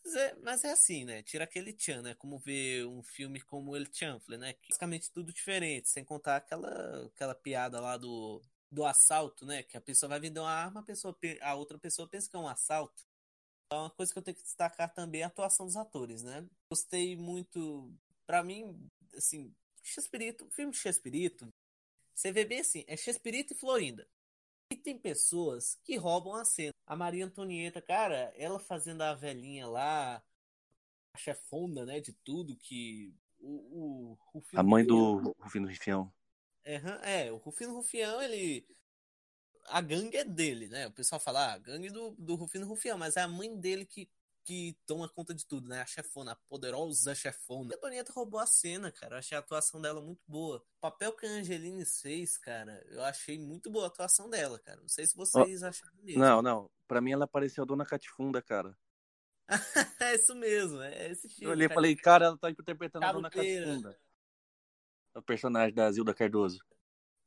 Mas 0.03 0.15
é, 0.15 0.35
mas 0.41 0.63
é, 0.65 0.71
assim, 0.71 1.05
né? 1.05 1.23
Tira 1.23 1.45
aquele 1.45 1.71
tchan, 1.73 2.01
né? 2.01 2.15
Como 2.15 2.37
ver 2.37 2.85
um 2.85 3.01
filme 3.01 3.39
como 3.41 3.75
El 3.75 3.85
Chanfle, 3.91 4.37
né? 4.37 4.53
Que 4.53 4.69
basicamente 4.69 5.11
tudo 5.11 5.31
diferente, 5.31 5.89
sem 5.89 6.03
contar 6.03 6.37
aquela, 6.37 7.05
aquela 7.05 7.35
piada 7.35 7.79
lá 7.79 7.95
do, 7.95 8.41
do 8.69 8.85
assalto, 8.85 9.45
né? 9.45 9.63
Que 9.63 9.77
a 9.77 9.81
pessoa 9.81 10.09
vai 10.09 10.19
vender 10.19 10.39
uma 10.41 10.51
arma, 10.51 10.81
a, 10.81 10.83
pessoa, 10.83 11.17
a 11.41 11.55
outra 11.55 11.77
pessoa 11.77 12.07
pensa 12.07 12.29
que 12.29 12.35
é 12.35 12.39
um 12.39 12.47
assalto. 12.47 13.05
Então, 13.73 13.85
uma 13.85 13.89
coisa 13.89 14.13
que 14.13 14.19
eu 14.19 14.23
tenho 14.23 14.37
que 14.37 14.43
destacar 14.43 14.93
também 14.93 15.21
é 15.21 15.23
a 15.23 15.27
atuação 15.27 15.65
dos 15.65 15.75
atores, 15.75 16.21
né? 16.21 16.47
Gostei 16.69 17.15
muito. 17.15 17.91
Pra 18.23 18.43
mim, 18.43 18.87
assim, 19.15 19.51
Chespirito, 19.81 20.47
filme 20.51 20.71
de 20.71 20.77
Chespirito, 20.77 21.51
você 22.13 22.31
vê 22.31 22.45
bem 22.45 22.59
assim, 22.59 22.85
é 22.87 22.95
Chespirito 22.95 23.53
e 23.53 23.57
Florinda. 23.57 24.07
E 24.71 24.75
tem 24.75 24.95
pessoas 24.95 25.75
que 25.83 25.97
roubam 25.97 26.35
a 26.35 26.45
cena. 26.45 26.71
A 26.85 26.95
Maria 26.95 27.25
Antonieta, 27.25 27.81
cara, 27.81 28.31
ela 28.37 28.59
fazendo 28.59 29.01
a 29.01 29.15
velhinha 29.15 29.67
lá, 29.67 30.23
a 31.15 31.17
chefona, 31.17 31.83
né, 31.83 31.99
de 31.99 32.13
tudo 32.13 32.55
que 32.55 33.11
o, 33.39 34.15
o 34.33 34.43
A 34.53 34.61
mãe 34.61 34.85
do 34.85 35.33
Rufino 35.39 35.67
Rufião. 35.67 36.13
É, 36.63 37.25
é, 37.25 37.31
o 37.31 37.37
Rufino 37.37 37.73
Rufião, 37.73 38.21
ele 38.21 38.67
a 39.65 39.81
gangue 39.81 40.17
é 40.17 40.23
dele, 40.23 40.67
né? 40.67 40.87
O 40.87 40.91
pessoal 40.91 41.19
fala, 41.19 41.47
ah, 41.47 41.53
a 41.53 41.57
gangue 41.57 41.89
do, 41.89 42.11
do 42.11 42.35
Rufino 42.35 42.67
Rufião, 42.67 42.97
mas 42.97 43.17
é 43.17 43.21
a 43.21 43.27
mãe 43.27 43.55
dele 43.55 43.85
que, 43.85 44.09
que 44.43 44.77
toma 44.85 45.07
conta 45.09 45.33
de 45.33 45.45
tudo, 45.45 45.67
né? 45.67 45.81
A 45.81 45.85
chefona, 45.85 46.33
a 46.33 46.35
poderosa 46.35 47.15
chefona. 47.15 47.73
A 47.73 47.77
Antonieta 47.77 48.11
roubou 48.13 48.39
a 48.39 48.45
cena, 48.45 48.91
cara. 48.91 49.15
Eu 49.15 49.19
achei 49.19 49.35
a 49.35 49.39
atuação 49.39 49.81
dela 49.81 50.01
muito 50.01 50.21
boa. 50.27 50.57
O 50.57 50.81
papel 50.81 51.13
que 51.13 51.25
a 51.25 51.29
Angeline 51.29 51.85
fez, 51.85 52.37
cara, 52.37 52.83
eu 52.89 53.03
achei 53.03 53.39
muito 53.39 53.69
boa 53.71 53.85
a 53.85 53.87
atuação 53.87 54.29
dela, 54.29 54.59
cara. 54.59 54.81
Não 54.81 54.89
sei 54.89 55.05
se 55.05 55.15
vocês 55.15 55.61
oh, 55.61 55.67
acharam 55.67 55.97
mesmo. 56.01 56.21
Não, 56.21 56.41
não. 56.41 56.69
Pra 56.87 57.01
mim 57.01 57.11
ela 57.11 57.27
pareceu 57.27 57.63
a 57.63 57.67
Dona 57.67 57.85
Catifunda, 57.85 58.41
cara. 58.41 58.77
é 60.01 60.15
isso 60.15 60.35
mesmo, 60.35 60.81
é 60.81 61.11
esse 61.11 61.27
estilo. 61.27 61.49
Eu 61.49 61.51
olhei 61.51 61.67
e 61.67 61.73
falei, 61.73 61.95
cara, 61.95 62.25
ela 62.25 62.37
tá 62.37 62.49
interpretando 62.49 63.03
a 63.03 63.11
Dona 63.11 63.29
Catifunda. 63.29 63.97
O 65.15 65.21
personagem 65.21 65.75
da 65.75 65.91
Zilda 65.91 66.13
Cardoso. 66.13 66.59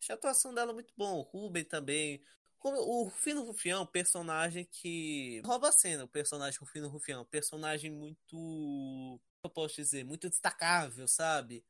Achei 0.01 0.15
a 0.15 0.19
atuação 0.19 0.55
dela 0.55 0.73
muito 0.73 0.93
bom. 0.97 1.19
O 1.19 1.23
Ruben 1.23 1.65
também. 1.65 2.23
O 2.63 3.05
Rufino 3.05 3.45
Rufião, 3.45 3.87
personagem 3.87 4.65
que 4.65 5.41
rouba 5.45 5.69
a 5.69 5.73
cena, 5.73 6.05
o 6.05 6.09
personagem 6.09 6.59
Rufino 6.59 6.89
Rufião, 6.89 7.25
personagem 7.25 7.93
muito, 7.93 9.21
eu 9.45 9.51
posso 9.51 9.77
dizer, 9.77 10.05
muito 10.05 10.29
destacável, 10.29 11.07
sabe? 11.07 11.65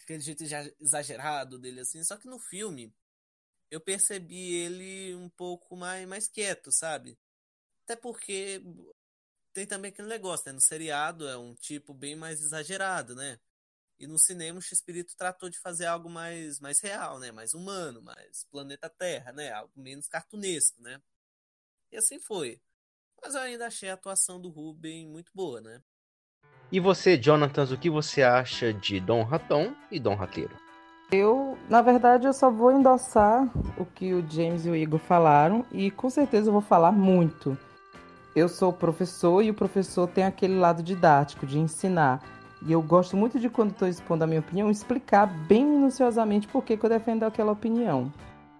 Aquele 0.00 0.20
jeito 0.20 0.42
exagerado 0.80 1.56
dele 1.58 1.80
assim, 1.80 2.02
só 2.02 2.16
que 2.16 2.26
no 2.26 2.40
filme 2.40 2.92
eu 3.70 3.80
percebi 3.80 4.54
ele 4.54 5.14
um 5.14 5.28
pouco 5.28 5.76
mais, 5.76 6.06
mais 6.08 6.26
quieto, 6.26 6.72
sabe? 6.72 7.16
Até 7.84 7.94
porque 7.94 8.60
tem 9.52 9.66
também 9.66 9.90
aquele 9.90 10.08
negócio, 10.08 10.46
né? 10.46 10.52
No 10.52 10.60
seriado 10.60 11.28
é 11.28 11.38
um 11.38 11.54
tipo 11.54 11.94
bem 11.94 12.16
mais 12.16 12.40
exagerado, 12.42 13.14
né? 13.14 13.38
E 13.98 14.06
no 14.06 14.18
cinema 14.18 14.58
o 14.58 14.62
X-Espírito 14.62 15.16
tratou 15.16 15.48
de 15.48 15.58
fazer 15.58 15.86
algo 15.86 16.10
mais, 16.10 16.58
mais 16.60 16.80
real, 16.80 17.18
né? 17.18 17.30
Mais 17.30 17.54
humano, 17.54 18.02
mais 18.02 18.44
planeta 18.50 18.88
Terra, 18.90 19.32
né? 19.32 19.52
Algo 19.52 19.72
menos 19.76 20.08
cartunesco, 20.08 20.82
né? 20.82 21.00
E 21.92 21.96
assim 21.96 22.18
foi. 22.18 22.60
Mas 23.22 23.34
eu 23.34 23.40
ainda 23.40 23.66
achei 23.66 23.88
a 23.88 23.94
atuação 23.94 24.40
do 24.40 24.50
Ruben 24.50 25.08
muito 25.08 25.30
boa, 25.34 25.60
né? 25.60 25.80
E 26.72 26.80
você, 26.80 27.16
Jonathan, 27.16 27.64
o 27.72 27.78
que 27.78 27.88
você 27.88 28.22
acha 28.22 28.72
de 28.72 28.98
Dom 28.98 29.22
Raton 29.22 29.74
e 29.90 30.00
Dom 30.00 30.14
Rateiro? 30.14 30.56
Eu, 31.12 31.56
na 31.70 31.80
verdade, 31.80 32.26
eu 32.26 32.32
só 32.32 32.50
vou 32.50 32.72
endossar 32.72 33.48
o 33.78 33.84
que 33.84 34.12
o 34.12 34.28
James 34.28 34.66
e 34.66 34.70
o 34.70 34.74
Igor 34.74 34.98
falaram 34.98 35.64
e 35.70 35.90
com 35.90 36.10
certeza 36.10 36.48
eu 36.48 36.52
vou 36.52 36.62
falar 36.62 36.90
muito. 36.90 37.56
Eu 38.34 38.48
sou 38.48 38.72
professor 38.72 39.42
e 39.42 39.50
o 39.50 39.54
professor 39.54 40.08
tem 40.08 40.24
aquele 40.24 40.56
lado 40.56 40.82
didático 40.82 41.46
de 41.46 41.58
ensinar. 41.58 42.20
E 42.64 42.72
eu 42.72 42.80
gosto 42.80 43.16
muito 43.16 43.38
de, 43.38 43.50
quando 43.50 43.72
estou 43.72 43.86
expondo 43.86 44.24
a 44.24 44.26
minha 44.26 44.40
opinião, 44.40 44.70
explicar 44.70 45.26
bem 45.26 45.64
minuciosamente 45.64 46.48
por 46.48 46.64
que, 46.64 46.76
que 46.76 46.84
eu 46.84 46.90
defendo 46.90 47.24
aquela 47.24 47.52
opinião. 47.52 48.12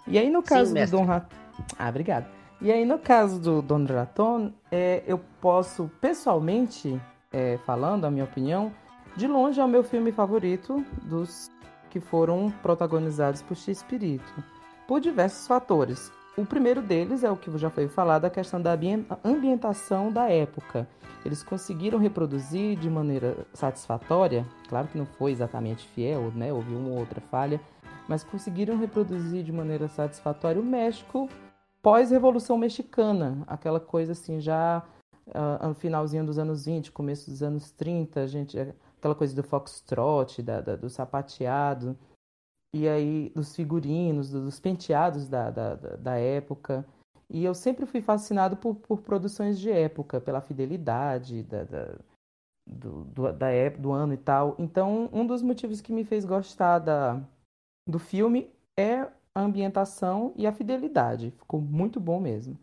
E 0.07 0.19
aí, 0.19 0.31
no 0.31 0.43
caso 0.43 0.75
Sim, 0.75 0.85
do 0.87 1.03
Raton. 1.03 1.35
Ah, 1.79 1.89
obrigado. 1.89 2.27
E 2.61 2.71
aí, 2.71 2.85
no 2.85 2.99
caso 2.99 3.41
do 3.41 3.63
Don 3.63 3.85
Raton, 3.85 4.53
é, 4.71 5.03
eu 5.07 5.19
posso, 5.41 5.91
pessoalmente, 6.01 7.01
é, 7.33 7.59
falando 7.65 8.05
a 8.05 8.11
minha 8.11 8.25
opinião, 8.25 8.73
de 9.17 9.27
longe 9.27 9.61
é 9.61 9.65
o 9.65 9.69
meu 9.69 9.83
filme 9.83 10.13
favorito 10.13 10.85
dos 11.03 11.51
que 11.91 12.01
foram 12.01 12.53
protagonizados 12.63 13.41
por 13.43 13.57
X-Espírito, 13.57 14.25
por 14.87 15.01
diversos 15.01 15.47
fatores. 15.47 16.13
O 16.37 16.45
primeiro 16.45 16.83
deles 16.83 17.23
é 17.23 17.31
o 17.31 17.37
que 17.37 17.57
já 17.57 17.71
foi 17.71 17.87
falado, 17.87 18.25
a 18.25 18.31
questão 18.31 18.61
da 18.61 18.77
ambientação 19.25 20.11
da 20.11 20.29
época. 20.29 20.89
Eles 21.25 21.45
conseguiram 21.45 21.97
reproduzir 21.97 22.77
de 22.77 22.91
maneira 22.91 23.47
satisfatória, 23.53 24.45
claro 24.69 24.89
que 24.89 24.99
não 24.99 25.07
foi 25.07 25.31
exatamente 25.31 25.87
fiel, 25.87 26.33
né? 26.35 26.53
houve 26.53 26.75
uma 26.75 26.91
ou 26.91 26.99
outra 26.99 27.21
falha, 27.21 27.61
mas 28.09 28.25
conseguiram 28.25 28.77
reproduzir 28.77 29.45
de 29.45 29.53
maneira 29.53 29.87
satisfatória 29.87 30.61
o 30.61 30.65
México 30.65 31.29
pós-Revolução 31.81 32.59
Mexicana, 32.59 33.45
aquela 33.47 33.79
coisa 33.79 34.13
assim, 34.13 34.41
já 34.41 34.83
uh, 35.29 35.69
no 35.69 35.75
finalzinho 35.75 36.25
dos 36.25 36.39
anos 36.39 36.65
20, 36.65 36.91
começo 36.91 37.31
dos 37.31 37.43
anos 37.43 37.71
30, 37.71 38.21
a 38.21 38.27
gente 38.27 38.59
aquela 38.99 39.15
coisa 39.15 39.37
do 39.37 39.43
foxtrot, 39.43 40.43
da, 40.43 40.61
da, 40.61 40.77
do 40.77 40.89
sapateado, 40.89 41.97
e 42.75 42.89
aí 42.89 43.31
dos 43.31 43.55
figurinos, 43.55 44.31
dos 44.31 44.59
penteados 44.59 45.29
da, 45.29 45.49
da, 45.49 45.75
da 45.77 46.17
época. 46.17 46.85
E 47.31 47.45
eu 47.45 47.55
sempre 47.55 47.87
fui 47.87 48.03
fascinado 48.03 48.57
por, 48.57 48.75
por 48.75 49.01
produções 49.01 49.61
de 49.61 49.71
época, 49.71 50.21
pela 50.21 50.41
fidelidade 50.41 51.45
da, 51.45 51.63
da, 51.63 51.95
do, 52.67 53.05
do, 53.05 53.33
da 53.33 53.49
época, 53.49 53.81
do 53.81 53.93
ano 53.93 54.13
e 54.13 54.17
tal. 54.17 54.57
Então, 54.59 55.09
um 55.13 55.25
dos 55.25 55.41
motivos 55.41 55.81
que 55.81 55.93
me 55.93 56.05
fez 56.05 56.25
gostar 56.25 56.81
da, 56.81 57.23
do 57.89 58.01
filme 58.01 58.51
é 58.77 59.03
a 59.33 59.41
ambientação 59.41 60.33
e 60.35 60.45
a 60.45 60.53
fidelidade. 60.53 61.31
Ficou 61.31 61.61
muito 61.61 62.01
bom 62.01 62.19
mesmo. 62.19 62.59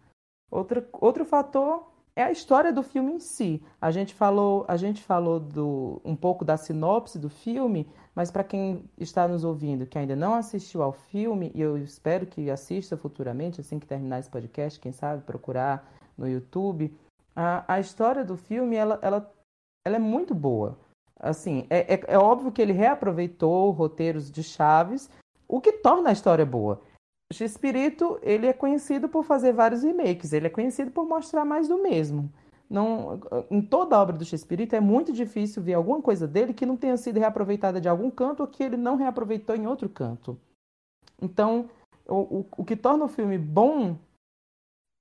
Outra, 0.52 0.86
outro 0.92 1.24
fator 1.24 1.90
é 2.16 2.24
a 2.24 2.32
história 2.32 2.74
do 2.74 2.84
filme 2.84 3.14
em 3.14 3.20
si. 3.20 3.62
A 3.80 3.92
gente 3.92 4.14
falou, 4.14 4.66
a 4.68 4.76
gente 4.78 5.02
falou 5.02 5.40
do, 5.40 6.02
um 6.04 6.16
pouco 6.16 6.44
da 6.44 6.58
sinopse 6.58 7.18
do 7.18 7.30
filme, 7.30 7.90
mas 8.14 8.30
para 8.30 8.44
quem 8.44 8.84
está 8.98 9.28
nos 9.28 9.44
ouvindo 9.44 9.86
que 9.86 9.98
ainda 9.98 10.16
não 10.16 10.34
assistiu 10.34 10.84
ao 10.84 10.92
filme, 10.92 11.52
e 11.56 11.62
eu 11.62 11.78
espero 11.78 12.26
que 12.26 12.50
assista 12.50 12.98
futuramente, 12.98 13.62
assim 13.62 13.80
que 13.80 13.88
terminar 13.88 14.20
esse 14.20 14.30
podcast, 14.30 14.80
quem 14.80 14.92
sabe 14.92 15.24
procurar 15.24 15.90
no 16.18 16.28
YouTube, 16.28 16.94
a, 17.36 17.64
a 17.76 17.80
história 17.80 18.24
do 18.24 18.36
filme 18.36 18.76
ela, 18.76 19.00
ela, 19.02 19.32
ela 19.86 19.96
é 19.96 20.00
muito 20.00 20.36
boa. 20.36 20.78
Assim, 21.18 21.66
é, 21.70 21.94
é, 21.94 22.04
é 22.08 22.18
óbvio 22.18 22.52
que 22.52 22.62
ele 22.62 22.74
reaproveitou 22.74 23.72
roteiros 23.72 24.30
de 24.30 24.44
Chaves, 24.44 25.10
o 25.48 25.62
que 25.62 25.74
torna 25.74 26.10
a 26.10 26.14
história 26.14 26.46
boa. 26.46 26.82
X-Espírito, 27.34 28.20
ele 28.22 28.48
é 28.48 28.54
conhecido 28.54 29.08
por 29.08 29.24
fazer 29.24 29.54
vários 29.54 29.84
remakes, 29.84 30.34
ele 30.34 30.48
é 30.48 30.50
conhecido 30.50 30.92
por 30.92 31.08
mostrar 31.08 31.46
mais 31.46 31.68
do 31.68 31.82
mesmo. 31.82 32.32
Não, 32.70 33.20
em 33.50 33.62
toda 33.62 33.96
a 33.96 34.02
obra 34.02 34.18
do 34.18 34.24
X-Espírito 34.24 34.76
é 34.76 34.80
muito 34.80 35.12
difícil 35.12 35.62
ver 35.62 35.74
alguma 35.74 36.02
coisa 36.02 36.26
dele 36.28 36.54
que 36.54 36.66
não 36.66 36.78
tenha 36.78 36.96
sido 36.96 37.20
reaproveitada 37.20 37.82
de 37.82 37.90
algum 37.90 38.10
canto 38.10 38.42
ou 38.42 38.48
que 38.48 38.64
ele 38.64 38.78
não 38.78 38.96
reaproveitou 38.96 39.56
em 39.56 39.68
outro 39.68 39.90
canto. 39.90 40.40
Então, 41.22 41.70
o, 42.08 42.16
o, 42.40 42.46
o 42.58 42.66
que 42.66 42.78
torna 42.78 43.04
o 43.04 43.10
filme 43.10 43.38
bom, 43.38 43.98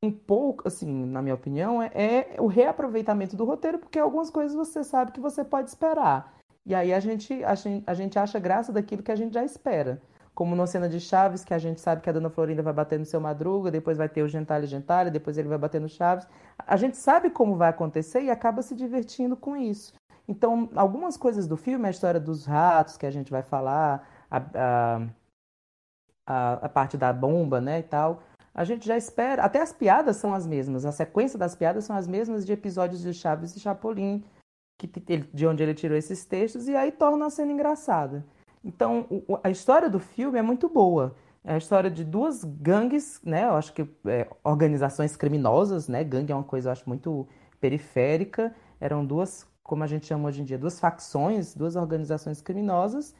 um 0.02 0.10
pouco, 0.10 0.66
assim, 0.66 1.06
na 1.06 1.22
minha 1.22 1.34
opinião, 1.34 1.80
é, 1.80 1.90
é 1.94 2.36
o 2.40 2.46
reaproveitamento 2.46 3.36
do 3.36 3.44
roteiro, 3.44 3.78
porque 3.78 3.98
algumas 3.98 4.30
coisas 4.30 4.56
você 4.56 4.82
sabe 4.82 5.12
que 5.12 5.20
você 5.20 5.44
pode 5.44 5.68
esperar. 5.68 6.36
E 6.66 6.74
aí 6.74 6.92
a 6.92 6.98
gente, 6.98 7.44
a 7.44 7.54
gente, 7.54 7.84
a 7.86 7.94
gente 7.94 8.18
acha 8.18 8.38
graça 8.38 8.72
daquilo 8.72 9.02
que 9.02 9.12
a 9.12 9.16
gente 9.16 9.34
já 9.34 9.44
espera 9.44 10.02
como 10.40 10.56
numa 10.56 10.66
cena 10.66 10.88
de 10.88 10.98
Chaves, 10.98 11.44
que 11.44 11.52
a 11.52 11.58
gente 11.58 11.82
sabe 11.82 12.00
que 12.00 12.08
a 12.08 12.12
Dona 12.14 12.30
Florinda 12.30 12.62
vai 12.62 12.72
bater 12.72 12.98
no 12.98 13.04
seu 13.04 13.20
Madruga, 13.20 13.70
depois 13.70 13.98
vai 13.98 14.08
ter 14.08 14.22
o 14.22 14.26
Gentalha 14.26 14.66
Gentalha, 14.66 15.10
depois 15.10 15.36
ele 15.36 15.48
vai 15.48 15.58
bater 15.58 15.78
no 15.78 15.86
Chaves. 15.86 16.26
A 16.66 16.78
gente 16.78 16.96
sabe 16.96 17.28
como 17.28 17.56
vai 17.56 17.68
acontecer 17.68 18.22
e 18.22 18.30
acaba 18.30 18.62
se 18.62 18.74
divertindo 18.74 19.36
com 19.36 19.54
isso. 19.54 19.92
Então, 20.26 20.70
algumas 20.74 21.18
coisas 21.18 21.46
do 21.46 21.58
filme, 21.58 21.86
a 21.86 21.90
história 21.90 22.18
dos 22.18 22.46
ratos, 22.46 22.96
que 22.96 23.04
a 23.04 23.10
gente 23.10 23.30
vai 23.30 23.42
falar, 23.42 24.08
a, 24.30 24.38
a, 24.54 25.06
a, 26.26 26.52
a 26.54 26.68
parte 26.70 26.96
da 26.96 27.12
bomba, 27.12 27.60
né, 27.60 27.80
e 27.80 27.82
tal, 27.82 28.22
a 28.54 28.64
gente 28.64 28.86
já 28.86 28.96
espera. 28.96 29.42
Até 29.42 29.60
as 29.60 29.74
piadas 29.74 30.16
são 30.16 30.32
as 30.32 30.46
mesmas, 30.46 30.86
a 30.86 30.92
sequência 30.92 31.38
das 31.38 31.54
piadas 31.54 31.84
são 31.84 31.94
as 31.94 32.08
mesmas 32.08 32.46
de 32.46 32.52
episódios 32.54 33.02
de 33.02 33.12
Chaves 33.12 33.54
e 33.54 33.60
Chapolin, 33.60 34.24
que, 34.78 34.88
de 35.34 35.46
onde 35.46 35.62
ele 35.62 35.74
tirou 35.74 35.98
esses 35.98 36.24
textos, 36.24 36.66
e 36.66 36.74
aí 36.74 36.90
torna 36.90 37.26
a 37.26 37.30
cena 37.30 37.52
engraçada. 37.52 38.24
Então, 38.64 39.06
o, 39.10 39.38
a 39.42 39.50
história 39.50 39.88
do 39.88 39.98
filme 39.98 40.38
é 40.38 40.42
muito 40.42 40.68
boa. 40.68 41.16
É 41.42 41.54
a 41.54 41.58
história 41.58 41.90
de 41.90 42.04
duas 42.04 42.44
gangues, 42.44 43.20
né? 43.24 43.44
Eu 43.44 43.54
acho 43.54 43.72
que 43.72 43.88
é, 44.06 44.28
organizações 44.44 45.16
criminosas, 45.16 45.88
né? 45.88 46.04
Gangue 46.04 46.32
é 46.32 46.34
uma 46.34 46.44
coisa, 46.44 46.68
eu 46.68 46.72
acho, 46.72 46.88
muito 46.88 47.26
periférica. 47.58 48.54
Eram 48.78 49.04
duas, 49.04 49.48
como 49.62 49.82
a 49.82 49.86
gente 49.86 50.06
chama 50.06 50.28
hoje 50.28 50.42
em 50.42 50.44
dia, 50.44 50.58
duas 50.58 50.78
facções, 50.78 51.54
duas 51.54 51.76
organizações 51.76 52.42
criminosas 52.42 53.14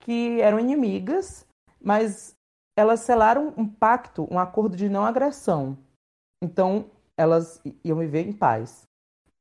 que 0.00 0.40
eram 0.42 0.60
inimigas, 0.60 1.46
mas 1.80 2.36
elas 2.76 3.00
selaram 3.00 3.54
um 3.56 3.66
pacto, 3.66 4.28
um 4.30 4.38
acordo 4.38 4.76
de 4.76 4.88
não 4.88 5.04
agressão. 5.04 5.78
Então, 6.42 6.90
elas 7.16 7.62
iam 7.82 7.98
viver 7.98 8.26
em 8.26 8.32
paz. 8.32 8.82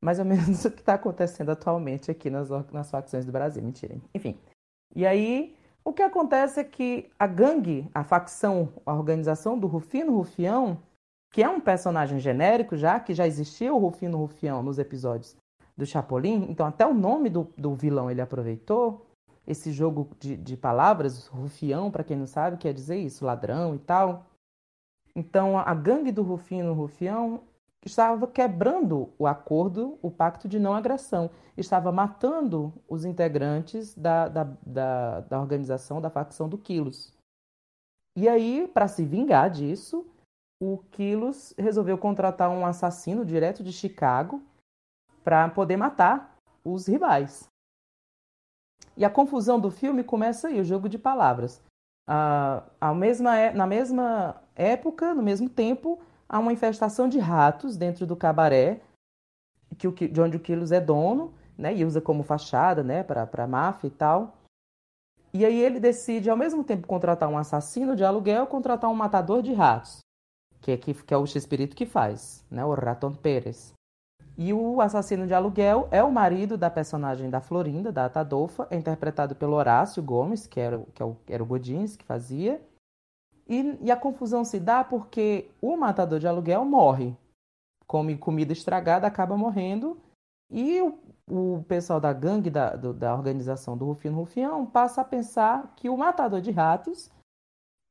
Mais 0.02 0.20
ou 0.20 0.26
menos 0.26 0.64
o 0.66 0.72
que 0.72 0.80
está 0.80 0.94
acontecendo 0.94 1.50
atualmente 1.50 2.10
aqui 2.10 2.30
nas, 2.30 2.50
nas 2.72 2.90
facções 2.90 3.26
do 3.26 3.32
Brasil. 3.32 3.62
Mentira. 3.62 3.98
Enfim. 4.14 4.38
E 4.96 5.06
aí, 5.06 5.56
o 5.84 5.92
que 5.92 6.02
acontece 6.02 6.60
é 6.60 6.64
que 6.64 7.10
a 7.20 7.28
gangue, 7.28 7.90
a 7.94 8.04
facção, 8.04 8.70
a 8.86 8.94
organização 8.94 9.58
do 9.58 9.68
Rufino 9.68 10.16
Rufião, 10.16 10.78
que 11.32 11.42
é 11.42 11.50
um 11.50 11.60
personagem 11.60 12.20
genérico 12.20 12.78
já, 12.78 13.00
que 13.00 13.14
já 13.14 13.26
existia 13.26 13.74
o 13.74 13.80
Rufino 13.80 14.18
Rufião 14.18 14.62
nos 14.62 14.78
episódios 14.78 15.36
do 15.76 15.86
Chapolin, 15.86 16.46
então 16.50 16.68
até 16.68 16.86
o 16.86 16.94
nome 16.94 17.30
do, 17.30 17.48
do 17.58 17.74
vilão 17.74 18.10
ele 18.10 18.22
aproveitou, 18.22 19.08
esse 19.46 19.72
jogo 19.72 20.10
de, 20.20 20.38
de 20.38 20.56
palavras, 20.56 21.28
Rufião, 21.28 21.92
para 21.92 22.04
quem 22.04 22.16
não 22.16 22.28
sabe, 22.28 22.58
quer 22.58 22.74
dizer 22.74 22.98
isso, 22.98 23.26
ladrão 23.26 23.76
e 23.76 23.80
tal. 23.80 24.26
Então 25.16 25.58
a 25.58 25.74
gangue 25.74 26.12
do 26.12 26.24
Rufino 26.24 26.74
Rufião 26.74 27.42
estava 27.84 28.28
quebrando 28.28 29.12
o 29.18 29.28
acordo, 29.28 29.98
o 30.02 30.10
pacto 30.10 30.48
de 30.48 30.60
não 30.60 30.74
agressão, 30.74 31.30
estava 31.58 31.92
matando 31.92 32.74
os 32.88 33.06
integrantes 33.06 33.94
da, 33.96 34.28
da, 34.28 34.44
da, 34.66 35.20
da 35.22 35.40
organização, 35.40 36.02
da 36.02 36.10
facção 36.10 36.48
do 36.48 36.58
Quilos. 36.58 37.14
E 38.16 38.30
aí, 38.30 38.70
para 38.74 38.88
se 38.88 39.04
vingar 39.04 39.50
disso, 39.50 40.06
o 40.62 40.78
Quilos 40.92 41.54
resolveu 41.58 41.98
contratar 41.98 42.50
um 42.50 42.66
assassino 42.66 43.26
direto 43.26 43.64
de 43.64 43.74
Chicago 43.74 44.42
para 45.24 45.50
poder 45.50 45.78
matar 45.78 46.38
os 46.64 46.88
rivais. 46.88 47.50
E 48.96 49.04
a 49.04 49.10
confusão 49.10 49.60
do 49.60 49.72
filme 49.72 50.04
começa 50.04 50.48
aí, 50.48 50.60
o 50.60 50.64
jogo 50.64 50.88
de 50.88 50.98
palavras. 50.98 51.62
Ah, 52.08 52.64
mesma, 52.96 53.38
é, 53.38 53.54
na 53.54 53.66
mesma 53.66 54.42
época, 54.56 55.14
no 55.14 55.24
mesmo 55.24 55.50
tempo, 55.50 56.00
há 56.34 56.40
uma 56.40 56.52
infestação 56.52 57.08
de 57.08 57.20
ratos 57.20 57.78
dentro 57.78 58.08
do 58.08 58.16
cabaré, 58.16 58.82
que 59.78 59.88
o, 59.88 59.92
de 59.92 60.20
onde 60.20 60.36
o 60.36 60.40
Quilos 60.40 60.72
é 60.72 60.82
dono, 60.82 61.32
né, 61.56 61.76
e 61.76 61.86
usa 61.86 62.02
como 62.02 62.24
fachada, 62.24 62.82
né, 62.82 63.04
para 63.04 63.46
máfia 63.46 63.88
e 63.88 63.92
tal. 63.92 64.34
E 65.32 65.46
aí 65.46 65.62
ele 65.62 65.80
decide, 65.80 66.32
ao 66.32 66.38
mesmo 66.38 66.64
tempo, 66.64 66.88
contratar 66.88 67.30
um 67.30 67.38
assassino 67.38 67.96
de 67.96 68.04
aluguel, 68.04 68.48
contratar 68.48 68.90
um 68.90 68.96
matador 68.96 69.44
de 69.44 69.54
ratos, 69.54 70.00
que 70.60 70.72
é, 70.72 70.78
que, 70.78 70.96
que 70.96 71.14
é 71.14 71.18
o 71.18 71.26
X-Espírito 71.28 71.76
que 71.76 71.86
faz, 71.86 72.44
né, 72.50 72.66
o 72.66 72.74
Raton 72.74 73.14
Pérez. 73.14 73.72
E 74.36 74.52
o 74.52 74.82
assassino 74.82 75.28
de 75.28 75.36
aluguel 75.36 75.88
é 75.92 76.04
o 76.04 76.12
marido 76.12 76.58
da 76.58 76.72
personagem 76.72 77.30
da 77.30 77.42
Florinda, 77.42 77.92
da 77.92 78.06
Atadolfa, 78.06 78.68
é 78.72 78.76
interpretado 78.76 79.36
pelo 79.36 79.54
Horácio 79.54 80.02
Gomes, 80.02 80.48
que 80.48 80.60
era, 80.60 80.84
que 80.96 81.04
é 81.04 81.16
era 81.28 81.44
o 81.44 81.46
Godins 81.46 81.96
que 81.96 82.04
fazia, 82.04 82.60
e, 83.48 83.78
e 83.82 83.92
a 83.92 83.98
confusão 83.98 84.44
se 84.44 84.60
dá 84.60 84.84
porque 84.84 85.50
o 85.62 85.76
matador 85.76 86.20
de 86.20 86.28
aluguel 86.28 86.64
morre. 86.66 87.16
Come 87.86 88.18
comida 88.18 88.54
estragada, 88.54 89.08
acaba 89.08 89.38
morrendo. 89.38 89.98
E 90.50 90.82
o, 90.82 90.98
o 91.30 91.64
pessoal 91.68 92.00
da 92.00 92.14
gangue, 92.14 92.50
da, 92.50 92.76
do, 92.76 92.94
da 92.94 93.14
organização 93.14 93.78
do 93.78 93.86
Rufino 93.86 94.18
Rufião, 94.18 94.66
passa 94.66 95.02
a 95.02 95.06
pensar 95.06 95.74
que 95.76 95.90
o 95.90 95.98
matador 95.98 96.42
de 96.42 96.52
ratos 96.52 97.12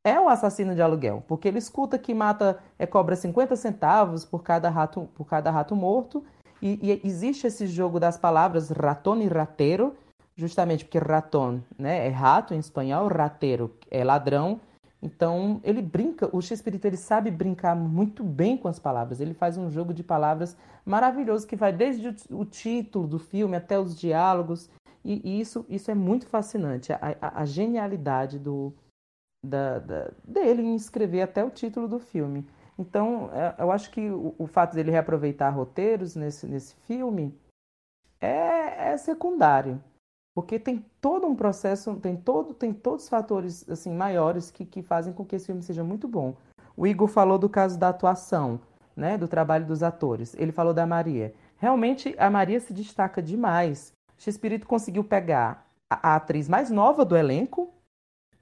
é 0.04 0.20
o 0.20 0.28
assassino 0.28 0.74
de 0.74 0.82
aluguel, 0.82 1.22
porque 1.28 1.46
ele 1.46 1.58
escuta 1.58 1.98
que 1.98 2.12
mata, 2.12 2.58
é, 2.78 2.86
cobra 2.86 3.14
50 3.14 3.54
centavos 3.54 4.24
por 4.24 4.42
cada 4.42 4.68
rato, 4.68 5.08
por 5.14 5.26
cada 5.26 5.50
rato 5.50 5.76
morto, 5.76 6.24
e, 6.60 6.78
e 6.82 7.06
existe 7.06 7.46
esse 7.46 7.66
jogo 7.66 8.00
das 8.00 8.16
palavras 8.16 8.70
raton 8.70 9.18
e 9.18 9.26
rateiro, 9.26 9.94
justamente 10.34 10.84
porque 10.84 10.98
raton 10.98 11.60
né, 11.78 12.06
é 12.06 12.10
rato 12.10 12.52
em 12.54 12.58
espanhol, 12.58 13.06
rateiro 13.06 13.76
é 13.90 14.02
ladrão, 14.02 14.60
então, 15.02 15.60
ele 15.64 15.82
brinca, 15.82 16.30
o 16.34 16.40
X-Espírito 16.40 16.86
ele 16.86 16.96
sabe 16.96 17.28
brincar 17.28 17.74
muito 17.74 18.22
bem 18.22 18.56
com 18.56 18.68
as 18.68 18.78
palavras. 18.78 19.20
Ele 19.20 19.34
faz 19.34 19.58
um 19.58 19.68
jogo 19.68 19.92
de 19.92 20.04
palavras 20.04 20.56
maravilhoso 20.86 21.46
que 21.46 21.56
vai 21.56 21.72
desde 21.72 22.14
o, 22.30 22.44
título 22.44 23.08
do 23.08 23.18
filme 23.18 23.56
até 23.56 23.76
os 23.80 23.98
diálogos. 23.98 24.70
E, 25.04 25.20
e 25.28 25.40
isso, 25.40 25.66
isso 25.68 25.90
é 25.90 25.94
muito 25.94 26.26
fascinante. 26.28 26.92
A, 26.92 27.16
a, 27.20 27.40
a 27.42 27.44
genialidade 27.44 28.38
do, 28.38 28.72
da, 29.44 29.80
da, 29.80 30.10
dele 30.22 30.62
em 30.62 30.76
escrever 30.76 31.22
até 31.22 31.44
o 31.44 31.50
título 31.50 31.88
do 31.88 31.98
filme. 31.98 32.46
Então, 32.78 33.28
é, 33.32 33.56
eu 33.60 33.72
acho 33.72 33.90
que 33.90 34.08
o, 34.08 34.36
o 34.38 34.46
fato 34.46 34.74
dele 34.74 34.92
reaproveitar 34.92 35.50
roteiros 35.50 36.14
nesse, 36.14 36.46
nesse 36.46 36.76
filme 36.86 37.36
é, 38.20 38.92
é 38.92 38.96
secundário. 38.96 39.82
Porque 40.34 40.58
tem 40.58 40.84
todo 41.00 41.26
um 41.26 41.34
processo, 41.34 41.94
tem 41.96 42.16
todo, 42.16 42.54
tem 42.54 42.72
todos 42.72 43.04
os 43.04 43.08
fatores 43.08 43.68
assim 43.68 43.92
maiores 43.92 44.50
que, 44.50 44.64
que 44.64 44.82
fazem 44.82 45.12
com 45.12 45.24
que 45.24 45.36
esse 45.36 45.46
filme 45.46 45.62
seja 45.62 45.84
muito 45.84 46.08
bom. 46.08 46.34
O 46.76 46.86
Igor 46.86 47.08
falou 47.08 47.38
do 47.38 47.48
caso 47.48 47.78
da 47.78 47.90
atuação, 47.90 48.58
né, 48.96 49.18
do 49.18 49.28
trabalho 49.28 49.66
dos 49.66 49.82
atores. 49.82 50.34
Ele 50.38 50.52
falou 50.52 50.72
da 50.72 50.86
Maria. 50.86 51.34
Realmente 51.58 52.14
a 52.18 52.30
Maria 52.30 52.60
se 52.60 52.72
destaca 52.72 53.20
demais. 53.20 53.92
O 54.26 54.28
Espírito 54.28 54.66
conseguiu 54.66 55.04
pegar 55.04 55.66
a, 55.90 56.12
a, 56.12 56.16
atriz 56.16 56.48
mais 56.48 56.70
nova 56.70 57.04
do 57.04 57.16
elenco, 57.16 57.70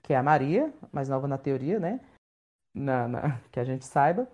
que 0.02 0.12
é 0.12 0.16
a 0.16 0.22
Maria, 0.22 0.72
mais 0.92 1.08
nova 1.08 1.26
na 1.26 1.38
teoria, 1.38 1.80
né, 1.80 2.00
na, 2.72 3.08
na 3.08 3.40
que 3.50 3.58
a 3.58 3.64
gente 3.64 3.84
saiba, 3.84 4.28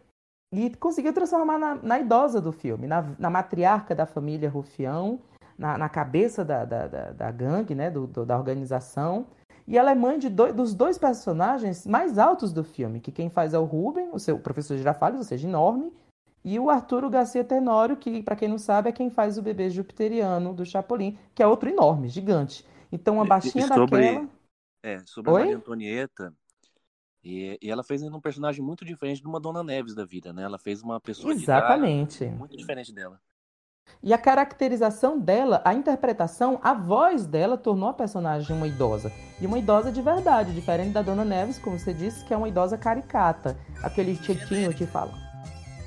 e 0.53 0.75
conseguiu 0.77 1.13
transformar 1.13 1.59
na, 1.59 1.75
na 1.77 1.99
idosa 1.99 2.41
do 2.41 2.53
filme, 2.53 2.87
na 2.87 3.31
matriarca 3.31 3.95
da 3.95 4.07
família 4.07 4.51
Rufião 4.51 5.19
na, 5.59 5.79
na 5.79 5.89
cabeça 5.89 6.45
da, 6.45 6.65
da, 6.65 6.87
da, 6.87 7.13
da, 7.13 7.31
gangue, 7.31 7.75
né, 7.75 7.91
do, 7.91 8.07
do, 8.07 8.25
da 8.25 8.37
organização. 8.37 9.27
E 9.67 9.77
ela 9.77 9.91
é 9.91 9.95
mãe 9.95 10.19
de 10.19 10.29
dois, 10.29 10.55
dos 10.55 10.75
dois 10.75 10.97
personagens 10.97 11.87
mais 11.87 12.19
altos 12.19 12.53
do 12.53 12.63
filme, 12.63 13.01
que 13.01 13.11
quem 13.11 13.29
faz 13.29 13.53
é 13.53 13.59
o 13.59 13.65
Ruben, 13.65 14.11
o 14.13 14.19
seu 14.19 14.39
professor 14.39 14.77
Girafales, 14.77 15.19
ou 15.19 15.25
seja, 15.25 15.49
enorme, 15.49 15.93
e 16.45 16.61
o 16.61 16.71
Arturo 16.71 17.11
Garcia 17.11 17.43
Tenório, 17.43 17.97
que, 17.97 18.23
para 18.23 18.37
quem 18.37 18.49
não 18.49 18.59
sabe, 18.59 18.89
é 18.89 18.93
quem 18.93 19.11
faz 19.11 19.37
o 19.37 19.43
bebê 19.43 19.69
jupiteriano 19.69 20.55
do 20.55 20.65
Chapolin, 20.65 21.19
que 21.35 21.43
é 21.43 21.47
outro 21.47 21.69
enorme, 21.69 22.09
gigante. 22.09 22.65
Então, 22.93 23.21
a 23.21 23.25
baixinha 23.25 23.67
sobre, 23.67 24.01
daquela... 24.01 24.29
É, 24.85 24.99
sobre 25.05 25.33
Oi? 25.33 25.41
a 25.41 25.45
Maria 25.45 25.57
Antonieta, 25.57 26.33
e, 27.27 27.59
e, 27.61 27.69
ela 27.69 27.83
fez 27.83 28.01
um 28.05 28.21
personagem 28.21 28.65
muito 28.65 28.85
diferente 28.85 29.21
de 29.21 29.27
uma 29.27 29.41
Dona 29.41 29.65
Neves 29.65 29.97
da 29.97 30.05
vida, 30.05 30.33
né? 30.33 30.45
Ela 30.45 30.59
fez 30.59 30.81
uma 30.81 31.01
pessoa 31.01 31.33
Exatamente. 31.35 32.25
muito 32.27 32.57
diferente 32.57 32.93
dela. 32.93 33.21
E 34.07 34.13
a 34.13 34.19
caracterização 34.19 35.19
dela, 35.19 35.61
a 35.65 35.75
interpretação, 35.75 36.61
a 36.63 36.73
voz 36.73 37.27
dela 37.27 37.57
tornou 37.57 37.89
a 37.89 37.93
personagem 37.93 38.55
uma 38.55 38.69
idosa. 38.69 39.11
E 39.41 39.47
uma 39.47 39.59
idosa 39.59 39.91
de 39.91 40.01
verdade, 40.01 40.55
diferente 40.55 40.93
da 40.93 41.03
Dona 41.03 41.25
Neves, 41.25 41.59
como 41.59 41.77
você 41.77 41.93
disse, 41.93 42.25
que 42.25 42.33
é 42.33 42.37
uma 42.37 42.47
idosa 42.47 42.79
caricata. 42.79 43.57
Aquele 43.83 44.15
tietinho 44.17 44.73
que 44.73 44.87
fala. 44.87 45.13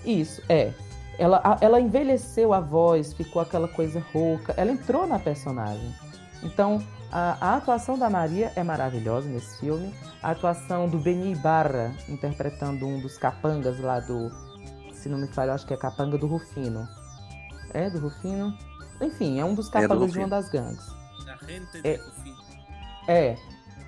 Isso, 0.04 0.42
é. 0.50 0.74
Ela, 1.18 1.58
ela 1.62 1.80
envelheceu 1.80 2.54
a 2.54 2.60
voz, 2.60 3.14
ficou 3.14 3.42
aquela 3.42 3.70
coisa 3.70 4.04
rouca. 4.12 4.54
Ela 4.58 4.74
entrou 4.74 5.08
na 5.08 5.18
personagem. 5.18 5.96
Então, 6.44 6.86
a, 7.10 7.38
a 7.40 7.56
atuação 7.56 7.98
da 7.98 8.10
Maria 8.10 8.52
é 8.54 8.64
maravilhosa 8.64 9.30
nesse 9.30 9.62
filme. 9.62 9.94
A 10.22 10.32
atuação 10.32 10.90
do 10.90 10.98
Beni 10.98 11.36
Barra, 11.36 11.94
interpretando 12.10 12.86
um 12.86 13.00
dos 13.00 13.18
capangas 13.18 13.80
lá 13.80 14.02
do. 14.02 14.30
Se 14.92 15.08
não 15.08 15.18
me 15.18 15.28
falha, 15.28 15.54
acho 15.54 15.66
que 15.66 15.74
é 15.74 15.78
capanga 15.78 16.18
do 16.18 16.28
Rufino 16.28 16.86
é, 17.74 17.90
do 17.90 18.00
Rufino. 18.00 18.54
Enfim, 19.02 19.40
é 19.40 19.46
um 19.46 19.54
dos 19.54 19.70
capangas 19.70 20.10
é 20.10 20.14
de 20.14 20.20
uma 20.20 20.28
das 20.28 20.50
gangues. 20.50 20.86
É, 21.84 22.00
é. 23.08 23.38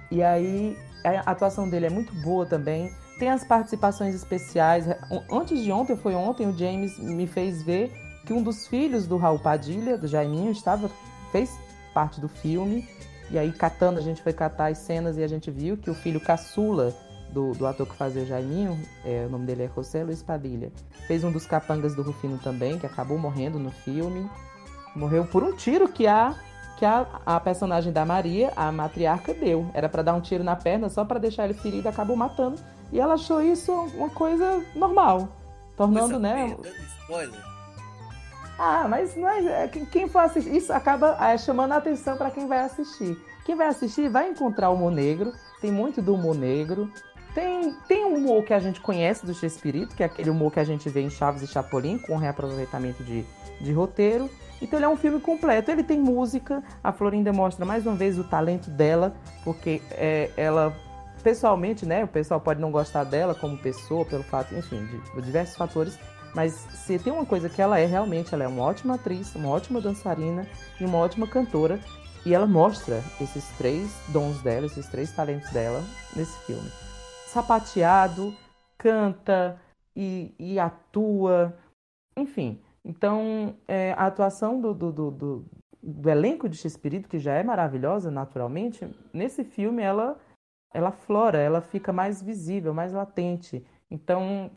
E 0.09 0.23
aí, 0.23 0.77
a 1.03 1.31
atuação 1.31 1.69
dele 1.69 1.87
é 1.87 1.89
muito 1.89 2.13
boa 2.21 2.45
também. 2.45 2.91
Tem 3.19 3.29
as 3.29 3.43
participações 3.43 4.15
especiais. 4.15 4.85
Antes 5.31 5.63
de 5.63 5.71
ontem, 5.71 5.95
foi 5.95 6.15
ontem, 6.15 6.47
o 6.47 6.57
James 6.57 6.97
me 6.97 7.27
fez 7.27 7.61
ver 7.61 7.91
que 8.25 8.33
um 8.33 8.41
dos 8.41 8.67
filhos 8.67 9.07
do 9.07 9.17
Raul 9.17 9.39
Padilha, 9.39 9.97
do 9.97 10.07
Jaiminho, 10.07 10.51
estava, 10.51 10.89
fez 11.31 11.51
parte 11.93 12.19
do 12.19 12.27
filme. 12.27 12.87
E 13.29 13.37
aí, 13.37 13.51
catando, 13.51 13.99
a 13.99 14.01
gente 14.01 14.21
foi 14.21 14.33
catar 14.33 14.71
as 14.71 14.79
cenas 14.79 15.17
e 15.17 15.23
a 15.23 15.27
gente 15.27 15.49
viu 15.49 15.77
que 15.77 15.89
o 15.89 15.95
filho 15.95 16.19
caçula 16.19 16.93
do, 17.31 17.53
do 17.53 17.65
ator 17.65 17.87
que 17.87 17.95
fazia 17.95 18.23
o 18.23 18.25
Jaiminho, 18.25 18.79
é, 19.05 19.25
o 19.27 19.29
nome 19.29 19.45
dele 19.45 19.63
é 19.63 19.69
José 19.73 20.03
Luiz 20.03 20.21
Padilha. 20.21 20.71
Fez 21.07 21.23
um 21.23 21.31
dos 21.31 21.45
capangas 21.45 21.95
do 21.95 22.01
Rufino 22.01 22.37
também, 22.37 22.77
que 22.77 22.85
acabou 22.85 23.17
morrendo 23.17 23.57
no 23.57 23.71
filme. 23.71 24.29
Morreu 24.95 25.25
por 25.25 25.43
um 25.43 25.55
tiro 25.55 25.87
que 25.87 26.05
a, 26.07 26.35
que 26.77 26.85
a, 26.85 27.07
a 27.25 27.39
personagem 27.39 27.91
da 27.91 28.05
Maria, 28.05 28.51
a 28.55 28.71
matriarca, 28.71 29.33
deu. 29.33 29.69
Era 29.73 29.87
para 29.87 30.03
dar 30.03 30.13
um 30.13 30.21
tiro 30.21 30.43
na 30.43 30.55
perna 30.55 30.89
só 30.89 31.05
para 31.05 31.19
deixar 31.19 31.45
ele 31.45 31.53
ferido, 31.53 31.87
acabou 31.87 32.15
matando. 32.15 32.59
E 32.91 32.99
ela 32.99 33.13
achou 33.13 33.41
isso 33.41 33.71
uma 33.95 34.09
coisa 34.09 34.63
normal. 34.75 35.29
Tornando, 35.77 36.19
né? 36.19 36.55
Spoiler. 37.01 37.51
Ah, 38.59 38.87
mas 38.87 39.15
não 39.15 39.27
é, 39.27 39.63
é 39.63 39.67
quem 39.67 40.07
for 40.07 40.19
assistir, 40.19 40.55
isso 40.55 40.71
acaba 40.71 41.17
é, 41.19 41.35
chamando 41.35 41.71
a 41.71 41.77
atenção 41.77 42.15
para 42.15 42.29
quem 42.29 42.47
vai 42.47 42.59
assistir. 42.59 43.17
Quem 43.43 43.55
vai 43.55 43.67
assistir 43.67 44.07
vai 44.07 44.29
encontrar 44.29 44.69
o 44.69 44.75
humor 44.75 44.91
negro, 44.91 45.33
tem 45.59 45.71
muito 45.71 45.99
do 45.99 46.13
humor 46.13 46.35
negro, 46.35 46.91
tem, 47.33 47.73
tem 47.87 48.05
um 48.05 48.15
humor 48.15 48.43
que 48.43 48.53
a 48.53 48.59
gente 48.59 48.81
conhece 48.81 49.25
do 49.25 49.31
Espírito, 49.31 49.95
que 49.95 50.03
é 50.03 50.05
aquele 50.05 50.29
humor 50.29 50.51
que 50.51 50.59
a 50.59 50.63
gente 50.63 50.89
vê 50.89 51.01
em 51.01 51.09
Chaves 51.09 51.41
e 51.41 51.47
Chapolin, 51.47 51.97
com 51.97 52.15
reaproveitamento 52.17 53.03
de, 53.03 53.25
de 53.59 53.71
roteiro. 53.71 54.29
Então 54.61 54.77
ele 54.77 54.85
é 54.85 54.89
um 54.89 54.97
filme 54.97 55.19
completo. 55.19 55.71
Ele 55.71 55.83
tem 55.83 55.99
música, 55.99 56.63
a 56.83 56.91
Florinda 56.91 57.31
mostra 57.31 57.65
mais 57.65 57.85
uma 57.85 57.95
vez 57.95 58.19
o 58.19 58.23
talento 58.23 58.69
dela, 58.69 59.13
porque 59.43 59.81
é, 59.91 60.29
ela, 60.35 60.75
pessoalmente, 61.23 61.85
né, 61.85 62.03
o 62.03 62.07
pessoal 62.07 62.39
pode 62.39 62.59
não 62.59 62.71
gostar 62.71 63.03
dela 63.03 63.33
como 63.33 63.57
pessoa, 63.57 64.05
pelo 64.05 64.23
fato, 64.23 64.53
enfim, 64.53 64.85
de 64.85 65.21
diversos 65.21 65.55
fatores, 65.55 65.97
mas 66.35 66.53
se 66.53 66.99
tem 66.99 67.11
uma 67.11 67.25
coisa 67.25 67.49
que 67.49 67.61
ela 67.61 67.79
é, 67.79 67.85
realmente, 67.85 68.33
ela 68.33 68.43
é 68.43 68.47
uma 68.47 68.63
ótima 68.63 68.95
atriz, 68.95 69.35
uma 69.35 69.49
ótima 69.49 69.81
dançarina 69.81 70.47
e 70.79 70.85
uma 70.85 70.97
ótima 70.97 71.27
cantora. 71.27 71.79
E 72.23 72.35
ela 72.35 72.45
mostra 72.45 73.01
esses 73.19 73.43
três 73.57 73.89
dons 74.09 74.41
dela, 74.43 74.67
esses 74.67 74.87
três 74.87 75.11
talentos 75.11 75.49
dela 75.49 75.83
nesse 76.15 76.37
filme 76.45 76.69
sapateado, 77.31 78.35
canta 78.77 79.59
e, 79.95 80.35
e 80.37 80.59
atua, 80.59 81.57
enfim. 82.15 82.61
Então, 82.83 83.55
é, 83.67 83.93
a 83.93 84.07
atuação 84.07 84.59
do, 84.59 84.73
do, 84.73 84.91
do, 84.91 85.11
do, 85.11 85.45
do 85.81 86.09
elenco 86.09 86.49
de 86.49 86.57
X-Espírito, 86.57 87.07
que 87.07 87.19
já 87.19 87.33
é 87.35 87.43
maravilhosa 87.43 88.11
naturalmente, 88.11 88.87
nesse 89.13 89.43
filme 89.43 89.81
ela, 89.81 90.19
ela 90.73 90.91
flora, 90.91 91.37
ela 91.37 91.61
fica 91.61 91.93
mais 91.93 92.21
visível, 92.21 92.73
mais 92.73 92.91
latente. 92.91 93.65
Então, 93.89 94.51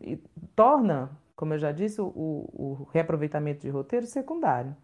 torna, 0.57 1.11
como 1.37 1.55
eu 1.55 1.59
já 1.59 1.71
disse, 1.71 2.01
o, 2.01 2.07
o 2.15 2.89
reaproveitamento 2.93 3.61
de 3.61 3.71
roteiro 3.71 4.07
secundário. 4.07 4.75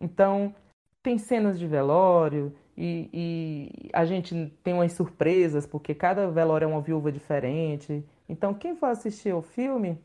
Então, 0.00 0.54
tem 1.02 1.18
cenas 1.18 1.58
de 1.58 1.66
velório, 1.66 2.54
e, 2.76 3.08
e, 3.12 3.90
a 3.92 4.04
gente 4.04 4.52
tem 4.62 4.74
umas 4.74 4.92
surpresas, 4.92 5.66
porque 5.66 5.94
cada 5.94 6.28
velório 6.30 6.66
é 6.66 6.68
uma 6.68 6.80
viúva 6.80 7.10
diferente. 7.10 8.04
Então, 8.28 8.52
quem 8.52 8.76
for 8.76 8.86
assistir 8.86 9.32
o 9.34 9.40
filme 9.40 9.98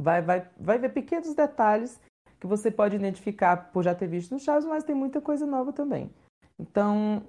vai, 0.00 0.20
vai, 0.20 0.48
vai 0.58 0.78
ver 0.78 0.90
pequenos 0.90 1.34
detalhes 1.34 2.00
que 2.40 2.46
você 2.46 2.70
pode 2.70 2.96
identificar 2.96 3.70
por 3.72 3.82
já 3.82 3.94
ter 3.94 4.06
visto 4.06 4.32
no 4.32 4.40
Chaves, 4.40 4.64
mas 4.64 4.84
tem 4.84 4.94
muita 4.94 5.20
coisa 5.20 5.46
nova 5.46 5.72
também. 5.72 6.10
Então, 6.58 7.22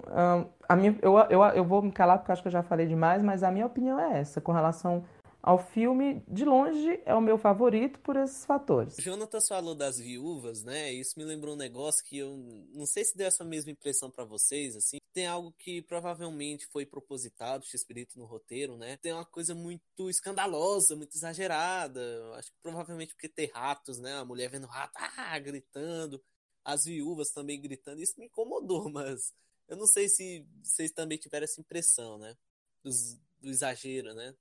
a 0.68 0.74
minha, 0.74 0.98
eu, 1.00 1.16
eu, 1.30 1.42
eu 1.42 1.64
vou 1.64 1.82
me 1.82 1.92
calar 1.92 2.18
porque 2.18 2.32
acho 2.32 2.42
que 2.42 2.48
eu 2.48 2.52
já 2.52 2.62
falei 2.62 2.86
demais, 2.86 3.22
mas 3.22 3.44
a 3.44 3.50
minha 3.50 3.66
opinião 3.66 3.98
é 3.98 4.18
essa 4.18 4.40
com 4.40 4.50
relação 4.50 5.04
ao 5.42 5.58
filme, 5.58 6.22
de 6.28 6.44
longe, 6.44 7.00
é 7.04 7.14
o 7.14 7.20
meu 7.20 7.38
favorito 7.38 7.98
por 8.00 8.16
esses 8.16 8.44
fatores. 8.44 8.98
O 8.98 9.00
Jonatas 9.02 9.48
falou 9.48 9.74
das 9.74 9.98
viúvas, 9.98 10.62
né? 10.62 10.92
Isso 10.92 11.18
me 11.18 11.24
lembrou 11.24 11.54
um 11.54 11.58
negócio 11.58 12.04
que 12.04 12.18
eu 12.18 12.36
não 12.72 12.86
sei 12.86 13.04
se 13.04 13.16
deu 13.16 13.26
essa 13.26 13.44
mesma 13.44 13.70
impressão 13.70 14.10
para 14.10 14.24
vocês, 14.24 14.76
assim. 14.76 14.98
Tem 15.12 15.26
algo 15.26 15.52
que 15.52 15.82
provavelmente 15.82 16.66
foi 16.66 16.84
propositado, 16.84 17.64
X-Espírito 17.64 18.18
no 18.18 18.26
roteiro, 18.26 18.76
né? 18.76 18.96
Tem 18.98 19.12
uma 19.12 19.24
coisa 19.24 19.54
muito 19.54 20.10
escandalosa, 20.10 20.94
muito 20.94 21.16
exagerada. 21.16 22.00
Acho 22.34 22.52
que 22.52 22.58
provavelmente 22.62 23.14
porque 23.14 23.28
tem 23.28 23.50
ratos, 23.52 23.98
né? 23.98 24.18
A 24.18 24.24
mulher 24.24 24.50
vendo 24.50 24.66
rato, 24.66 24.92
ah, 24.96 25.38
gritando. 25.38 26.22
As 26.64 26.84
viúvas 26.84 27.30
também 27.30 27.60
gritando. 27.60 28.00
Isso 28.00 28.14
me 28.18 28.26
incomodou, 28.26 28.88
mas 28.92 29.32
eu 29.68 29.76
não 29.76 29.86
sei 29.86 30.08
se 30.08 30.46
vocês 30.62 30.92
também 30.92 31.18
tiveram 31.18 31.44
essa 31.44 31.60
impressão, 31.60 32.18
né? 32.18 32.36
do 32.82 33.50
exagero, 33.50 34.14
né? 34.14 34.34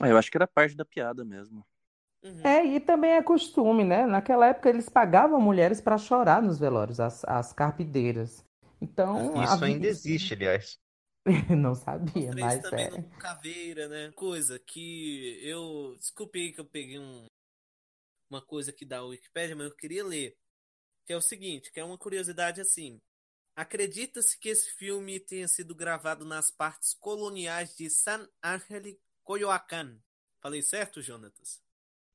Ah, 0.00 0.08
eu 0.08 0.16
acho 0.16 0.30
que 0.30 0.36
era 0.36 0.46
parte 0.46 0.76
da 0.76 0.84
piada 0.84 1.24
mesmo. 1.24 1.64
Uhum. 2.22 2.40
É, 2.42 2.64
e 2.64 2.80
também 2.80 3.12
é 3.12 3.22
costume, 3.22 3.84
né? 3.84 4.06
Naquela 4.06 4.46
época 4.46 4.70
eles 4.70 4.88
pagavam 4.88 5.40
mulheres 5.40 5.80
para 5.80 5.98
chorar 5.98 6.40
nos 6.40 6.58
velórios, 6.58 6.98
as, 6.98 7.22
as 7.24 7.52
carpideiras. 7.52 8.44
Então. 8.80 9.42
Isso 9.42 9.64
ainda 9.64 9.86
existe, 9.86 10.34
aliás. 10.34 10.78
Não 11.56 11.74
sabia, 11.74 12.32
mas 12.38 12.60
também 12.60 12.86
é. 12.86 12.90
no 12.90 13.02
Caveira, 13.18 13.88
né? 13.88 14.12
Coisa 14.12 14.58
que 14.58 15.38
eu. 15.42 15.96
Desculpe 15.98 16.52
que 16.52 16.60
eu 16.60 16.64
peguei 16.64 16.98
um... 16.98 17.26
uma 18.30 18.44
coisa 18.44 18.70
aqui 18.70 18.84
da 18.84 19.02
Wikipedia, 19.02 19.56
mas 19.56 19.66
eu 19.66 19.76
queria 19.76 20.04
ler. 20.04 20.36
Que 21.06 21.12
é 21.12 21.16
o 21.16 21.22
seguinte, 21.22 21.70
que 21.70 21.80
é 21.80 21.84
uma 21.84 21.98
curiosidade 21.98 22.60
assim. 22.60 23.00
Acredita-se 23.56 24.38
que 24.38 24.48
esse 24.48 24.70
filme 24.74 25.20
tenha 25.20 25.46
sido 25.46 25.74
gravado 25.74 26.24
nas 26.24 26.50
partes 26.50 26.94
coloniais 26.94 27.76
de 27.76 27.88
San 27.88 28.28
Ángel 28.42 28.96
Coyoacán. 29.24 29.98
Falei 30.40 30.60
certo, 30.60 31.00
Jonatas? 31.00 31.62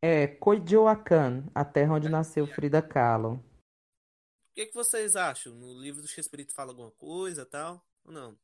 É, 0.02 0.28
Coyoacán, 0.28 1.50
a 1.54 1.66
terra 1.66 1.96
onde 1.96 2.08
nasceu 2.08 2.46
Frida 2.46 2.82
Kahlo. 2.82 3.34
O 3.34 4.54
que, 4.54 4.68
que 4.68 4.76
vocês 4.76 5.16
acham? 5.16 5.54
No 5.56 5.74
livro 5.74 6.02
do 6.02 6.08
Chespirito 6.08 6.54
fala 6.54 6.72
alguma 6.72 6.92
coisa 6.92 7.46
tal? 7.46 7.84
Ou 8.06 8.12
não? 8.12 8.38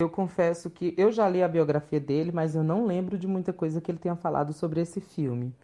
Eu 0.00 0.10
confesso 0.10 0.70
que 0.70 0.94
eu 0.98 1.10
já 1.10 1.28
li 1.28 1.42
a 1.42 1.48
biografia 1.48 2.00
dele, 2.00 2.32
mas 2.32 2.54
eu 2.54 2.62
não 2.62 2.86
lembro 2.86 3.16
de 3.16 3.26
muita 3.26 3.52
coisa 3.52 3.80
que 3.80 3.90
ele 3.90 3.98
tenha 3.98 4.16
falado 4.16 4.52
sobre 4.52 4.80
esse 4.80 5.00
filme. 5.00 5.54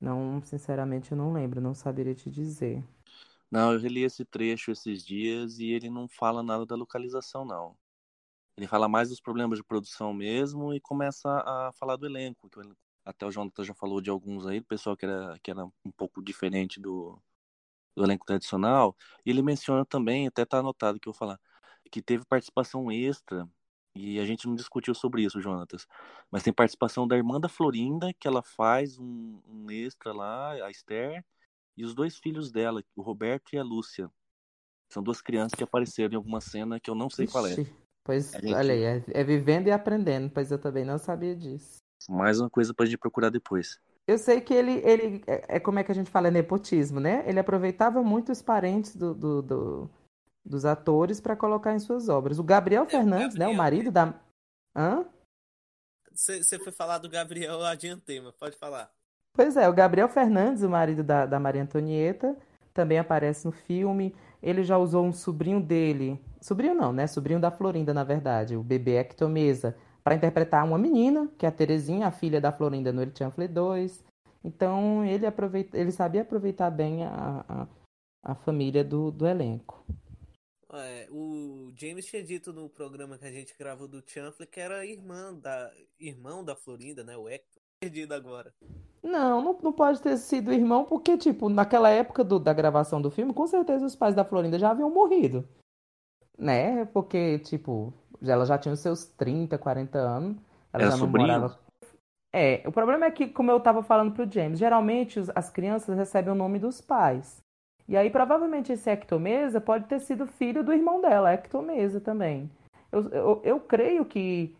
Não, 0.00 0.42
sinceramente, 0.42 1.12
eu 1.12 1.18
não 1.18 1.32
lembro, 1.32 1.60
não 1.60 1.74
saberia 1.74 2.14
te 2.14 2.30
dizer. 2.30 2.82
Não, 3.50 3.72
eu 3.72 3.78
reli 3.78 4.02
esse 4.02 4.24
trecho 4.24 4.72
esses 4.72 5.04
dias 5.04 5.58
e 5.58 5.70
ele 5.70 5.88
não 5.88 6.08
fala 6.08 6.42
nada 6.42 6.66
da 6.66 6.74
localização, 6.74 7.44
não. 7.44 7.76
Ele 8.56 8.66
fala 8.66 8.88
mais 8.88 9.08
dos 9.08 9.20
problemas 9.20 9.58
de 9.58 9.64
produção 9.64 10.12
mesmo 10.12 10.72
e 10.72 10.80
começa 10.80 11.28
a 11.28 11.72
falar 11.72 11.96
do 11.96 12.06
elenco, 12.06 12.48
que 12.48 12.60
até 13.04 13.26
o 13.26 13.30
Jonathan 13.30 13.64
já 13.64 13.74
falou 13.74 14.00
de 14.00 14.10
alguns 14.10 14.46
aí, 14.46 14.60
do 14.60 14.66
pessoal 14.66 14.96
que 14.96 15.04
era, 15.04 15.38
que 15.42 15.50
era 15.50 15.64
um 15.64 15.90
pouco 15.96 16.22
diferente 16.22 16.80
do, 16.80 17.18
do 17.96 18.04
elenco 18.04 18.24
tradicional. 18.24 18.96
E 19.26 19.30
ele 19.30 19.42
menciona 19.42 19.84
também, 19.84 20.26
até 20.26 20.44
tá 20.44 20.58
anotado 20.58 21.00
que 21.00 21.08
eu 21.08 21.12
vou 21.12 21.18
falar, 21.18 21.40
que 21.90 22.00
teve 22.00 22.24
participação 22.24 22.90
extra, 22.90 23.48
e 23.94 24.18
a 24.18 24.24
gente 24.24 24.48
não 24.48 24.56
discutiu 24.56 24.94
sobre 24.94 25.22
isso, 25.22 25.40
Jonatas, 25.40 25.86
mas 26.30 26.42
tem 26.42 26.52
participação 26.52 27.06
da 27.06 27.16
irmã 27.16 27.40
da 27.40 27.48
Florinda, 27.48 28.12
que 28.14 28.26
ela 28.26 28.42
faz 28.42 28.98
um, 28.98 29.40
um 29.46 29.70
extra 29.70 30.12
lá, 30.12 30.52
a 30.52 30.70
Esther, 30.70 31.24
e 31.76 31.84
os 31.84 31.94
dois 31.94 32.18
filhos 32.18 32.50
dela, 32.50 32.82
o 32.96 33.02
Roberto 33.02 33.52
e 33.52 33.58
a 33.58 33.62
Lúcia. 33.62 34.10
São 34.88 35.02
duas 35.02 35.20
crianças 35.20 35.56
que 35.56 35.64
apareceram 35.64 36.12
em 36.12 36.16
alguma 36.16 36.40
cena 36.40 36.80
que 36.80 36.90
eu 36.90 36.94
não 36.94 37.08
sei 37.08 37.24
Ixi, 37.24 37.32
qual 37.32 37.46
é. 37.46 37.54
Pois, 38.04 38.32
gente... 38.32 38.52
olha 38.52 38.74
aí, 38.74 38.84
é, 38.84 39.04
é, 39.08 39.24
vivendo 39.24 39.66
e 39.66 39.72
aprendendo, 39.72 40.30
pois 40.30 40.50
eu 40.50 40.58
também 40.58 40.84
não 40.84 40.98
sabia 40.98 41.34
disso. 41.34 41.78
Mais 42.08 42.38
uma 42.38 42.50
coisa 42.50 42.74
pra 42.74 42.84
gente 42.84 42.98
procurar 42.98 43.30
depois. 43.30 43.80
Eu 44.06 44.18
sei 44.18 44.40
que 44.42 44.52
ele, 44.52 44.82
ele 44.84 45.24
é, 45.26 45.56
é 45.56 45.60
como 45.60 45.78
é 45.78 45.84
que 45.84 45.90
a 45.90 45.94
gente 45.94 46.10
fala, 46.10 46.28
é 46.28 46.30
nepotismo, 46.30 47.00
né? 47.00 47.24
Ele 47.26 47.40
aproveitava 47.40 48.02
muito 48.02 48.30
os 48.30 48.42
parentes 48.42 48.94
do, 48.94 49.14
do, 49.14 49.42
do 49.42 49.90
dos 50.44 50.64
atores 50.64 51.20
para 51.20 51.34
colocar 51.34 51.74
em 51.74 51.78
suas 51.78 52.08
obras. 52.08 52.38
O 52.38 52.44
Gabriel 52.44 52.84
Fernandes, 52.84 53.28
Gabriel, 53.28 53.48
né? 53.48 53.54
O 53.54 53.56
marido 53.56 53.90
da. 53.90 54.14
Hã? 54.76 55.06
Você 56.12 56.58
foi 56.58 56.70
falar 56.70 56.98
do 56.98 57.08
Gabriel, 57.08 57.54
eu 57.54 57.64
adiantei, 57.64 58.20
mas 58.20 58.34
pode 58.34 58.56
falar. 58.56 58.92
Pois 59.32 59.56
é, 59.56 59.68
o 59.68 59.72
Gabriel 59.72 60.08
Fernandes, 60.08 60.62
o 60.62 60.68
marido 60.68 61.02
da, 61.02 61.26
da 61.26 61.40
Maria 61.40 61.62
Antonieta, 61.62 62.36
também 62.72 62.98
aparece 62.98 63.46
no 63.46 63.52
filme. 63.52 64.14
Ele 64.44 64.62
já 64.62 64.76
usou 64.76 65.02
um 65.06 65.12
sobrinho 65.12 65.58
dele, 65.58 66.20
sobrinho 66.38 66.74
não, 66.74 66.92
né? 66.92 67.06
Sobrinho 67.06 67.40
da 67.40 67.50
Florinda, 67.50 67.94
na 67.94 68.04
verdade, 68.04 68.54
o 68.54 68.62
bebê 68.62 68.98
Ectomesa, 68.98 69.74
para 70.02 70.14
interpretar 70.14 70.62
uma 70.66 70.76
menina, 70.76 71.32
que 71.38 71.46
é 71.46 71.48
a 71.48 71.52
Terezinha, 71.52 72.06
a 72.06 72.12
filha 72.12 72.42
da 72.42 72.52
Florinda 72.52 72.92
no 72.92 73.00
El 73.00 73.10
Chanfle 73.16 73.48
2. 73.48 74.04
Então 74.44 75.02
ele, 75.02 75.24
aproveita, 75.24 75.78
ele 75.78 75.90
sabia 75.90 76.20
aproveitar 76.20 76.70
bem 76.70 77.04
a, 77.04 77.42
a, 77.48 77.68
a 78.22 78.34
família 78.34 78.84
do, 78.84 79.10
do 79.10 79.26
elenco. 79.26 79.82
É, 80.70 81.08
o 81.10 81.72
James 81.74 82.04
tinha 82.04 82.22
dito 82.22 82.52
no 82.52 82.68
programa 82.68 83.16
que 83.16 83.24
a 83.24 83.32
gente 83.32 83.56
gravou 83.58 83.88
do 83.88 84.02
Chanfle 84.06 84.46
que 84.46 84.60
era 84.60 84.84
irmã 84.84 85.32
da, 85.32 85.72
irmão 85.98 86.44
da 86.44 86.54
Florinda, 86.54 87.02
né? 87.02 87.16
O 87.16 87.26
Hector. 87.26 87.63
Perdido 87.84 88.14
agora. 88.14 88.50
Não, 89.02 89.42
não, 89.42 89.58
não 89.62 89.72
pode 89.72 90.00
ter 90.00 90.16
sido 90.16 90.52
irmão, 90.54 90.84
porque, 90.86 91.18
tipo, 91.18 91.50
naquela 91.50 91.90
época 91.90 92.24
do, 92.24 92.38
da 92.38 92.54
gravação 92.54 93.02
do 93.02 93.10
filme, 93.10 93.34
com 93.34 93.46
certeza 93.46 93.84
os 93.84 93.94
pais 93.94 94.14
da 94.14 94.24
Florinda 94.24 94.58
já 94.58 94.70
haviam 94.70 94.88
morrido. 94.88 95.46
Né? 96.38 96.86
Porque, 96.86 97.38
tipo, 97.40 97.92
ela 98.22 98.46
já 98.46 98.56
tinha 98.56 98.72
os 98.72 98.80
seus 98.80 99.04
30, 99.04 99.58
40 99.58 99.98
anos. 99.98 100.36
Ela 100.72 100.84
Era 100.84 100.90
já 100.92 100.96
não 100.96 101.04
sobrinho? 101.04 101.28
morava. 101.28 101.58
É, 102.32 102.62
o 102.66 102.72
problema 102.72 103.04
é 103.04 103.10
que, 103.10 103.28
como 103.28 103.50
eu 103.50 103.60
tava 103.60 103.82
falando 103.82 104.12
pro 104.12 104.30
James, 104.30 104.58
geralmente 104.58 105.20
os, 105.20 105.28
as 105.34 105.50
crianças 105.50 105.94
recebem 105.94 106.32
o 106.32 106.36
nome 106.36 106.58
dos 106.58 106.80
pais. 106.80 107.36
E 107.86 107.98
aí, 107.98 108.08
provavelmente, 108.08 108.72
esse 108.72 108.88
ectomesa 108.88 109.60
pode 109.60 109.84
ter 109.84 110.00
sido 110.00 110.26
filho 110.26 110.64
do 110.64 110.72
irmão 110.72 111.02
dela, 111.02 111.34
ectomesa 111.34 112.00
também. 112.00 112.50
Eu, 112.90 113.08
eu, 113.10 113.40
eu 113.44 113.60
creio 113.60 114.06
que 114.06 114.56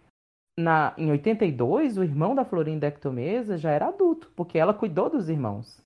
na, 0.56 0.94
em 0.96 1.10
82, 1.10 1.98
o 1.98 2.04
irmão 2.04 2.34
da 2.34 2.44
Florinda 2.44 2.86
Ectomesa 2.86 3.58
já 3.58 3.70
era 3.70 3.88
adulto, 3.88 4.30
porque 4.36 4.58
ela 4.58 4.72
cuidou 4.72 5.10
dos 5.10 5.28
irmãos. 5.28 5.82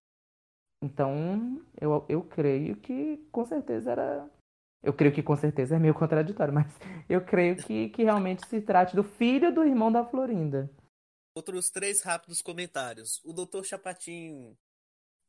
Então, 0.83 1.61
eu, 1.81 2.05
eu 2.09 2.23
creio 2.23 2.77
que 2.77 3.17
com 3.33 3.45
certeza 3.45 3.93
era. 3.93 4.31
Eu 4.83 4.93
creio 4.93 5.13
que 5.13 5.23
com 5.23 5.35
certeza 5.35 5.75
é 5.75 5.79
meio 5.79 5.95
contraditório, 5.95 6.55
mas 6.55 6.67
eu 7.09 7.25
creio 7.25 7.57
que, 7.57 7.89
que 7.89 8.05
realmente 8.05 8.47
se 8.47 8.61
trate 8.61 8.95
do 8.95 9.03
filho 9.03 9.53
do 9.53 9.65
irmão 9.65 9.91
da 9.91 10.05
Florinda. 10.05 10.71
Outros 11.35 11.71
três 11.71 12.03
rápidos 12.03 12.41
comentários. 12.41 13.21
O 13.25 13.33
Dr. 13.33 13.65
Chapatin, 13.65 14.57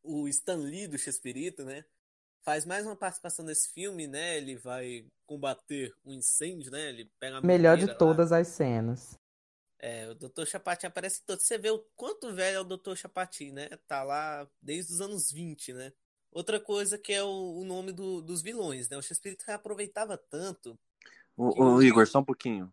o 0.04 0.28
Stan 0.28 0.58
Lee 0.58 0.88
do 0.88 0.98
Chespirito, 0.98 1.64
né? 1.64 1.84
Faz 2.44 2.66
mais 2.66 2.86
uma 2.86 2.96
participação 2.96 3.44
nesse 3.44 3.74
filme, 3.74 4.08
né? 4.08 4.38
Ele 4.38 4.56
vai 4.56 5.06
combater 5.26 5.94
um 6.06 6.14
incêndio, 6.14 6.72
né? 6.72 6.90
Ele 6.90 7.10
pega 7.20 7.38
a 7.38 7.42
Melhor 7.42 7.78
de 7.78 7.96
todas 7.98 8.32
lá. 8.32 8.40
as 8.40 8.48
cenas. 8.50 9.20
É, 9.82 10.10
o 10.10 10.16
Dr. 10.16 10.46
Chapati 10.46 10.86
aparece 10.86 11.24
todo. 11.26 11.40
Você 11.40 11.58
vê 11.58 11.72
o 11.72 11.80
quanto 11.96 12.34
velho 12.34 12.58
é 12.58 12.60
o 12.60 12.64
Dr. 12.66 12.96
Chapati, 12.96 13.52
né? 13.52 13.70
Tá 13.88 14.04
lá 14.04 14.48
desde 14.62 14.94
os 14.94 15.02
anos 15.02 15.32
20, 15.32 15.74
né? 15.74 15.94
Outra 16.32 16.60
coisa 16.60 16.98
que 16.98 17.14
é 17.14 17.24
o, 17.24 17.60
o 17.60 17.64
nome 17.64 17.92
do, 17.92 18.22
dos 18.22 18.42
vilões, 18.42 18.90
né? 18.90 18.98
O 18.98 19.02
Shakespeare 19.02 19.38
aproveitava 19.48 20.18
tanto. 20.18 20.78
O, 21.36 21.64
o, 21.64 21.82
Igor, 21.82 22.06
só 22.06 22.20
um 22.20 22.26
pouquinho. 22.26 22.72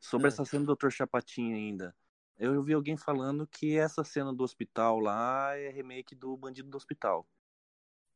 Sobre 0.00 0.26
é. 0.26 0.28
essa 0.28 0.44
cena 0.44 0.64
do 0.64 0.74
Dr. 0.74 0.90
Chapatin 0.90 1.52
ainda. 1.52 1.94
Eu 2.38 2.62
vi 2.62 2.72
alguém 2.72 2.96
falando 2.96 3.46
que 3.46 3.78
essa 3.78 4.02
cena 4.02 4.32
do 4.32 4.42
hospital 4.42 4.98
lá 4.98 5.54
é 5.56 5.70
remake 5.70 6.14
do 6.14 6.36
Bandido 6.36 6.68
do 6.68 6.76
Hospital. 6.76 7.26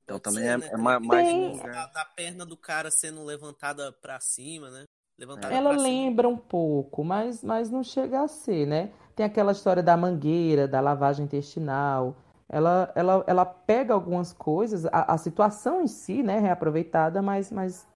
Então 0.04 0.18
Pode 0.18 0.34
também 0.34 0.44
ser, 0.44 0.50
é, 0.50 0.56
né? 0.58 0.70
é 0.72 0.76
mais, 0.76 1.06
mais 1.06 1.58
da, 1.62 1.86
da 1.86 2.04
perna 2.04 2.44
do 2.44 2.56
cara 2.56 2.90
sendo 2.90 3.22
levantada 3.24 3.92
para 3.92 4.18
cima, 4.20 4.70
né? 4.70 4.84
Levantada 5.20 5.54
ela 5.54 5.70
lembra 5.72 6.26
um 6.26 6.36
pouco, 6.36 7.04
mas, 7.04 7.44
mas 7.44 7.70
não 7.70 7.84
chega 7.84 8.22
a 8.22 8.26
ser, 8.26 8.66
né? 8.66 8.90
Tem 9.14 9.26
aquela 9.26 9.52
história 9.52 9.82
da 9.82 9.94
mangueira, 9.94 10.66
da 10.66 10.80
lavagem 10.80 11.26
intestinal. 11.26 12.16
Ela, 12.48 12.90
ela, 12.96 13.22
ela 13.26 13.44
pega 13.44 13.92
algumas 13.92 14.32
coisas, 14.32 14.86
a, 14.86 15.12
a 15.12 15.18
situação 15.18 15.82
em 15.82 15.86
si, 15.86 16.22
né, 16.22 16.38
é 16.38 16.40
reaproveitada, 16.40 17.20
mas, 17.20 17.52
mas 17.52 17.86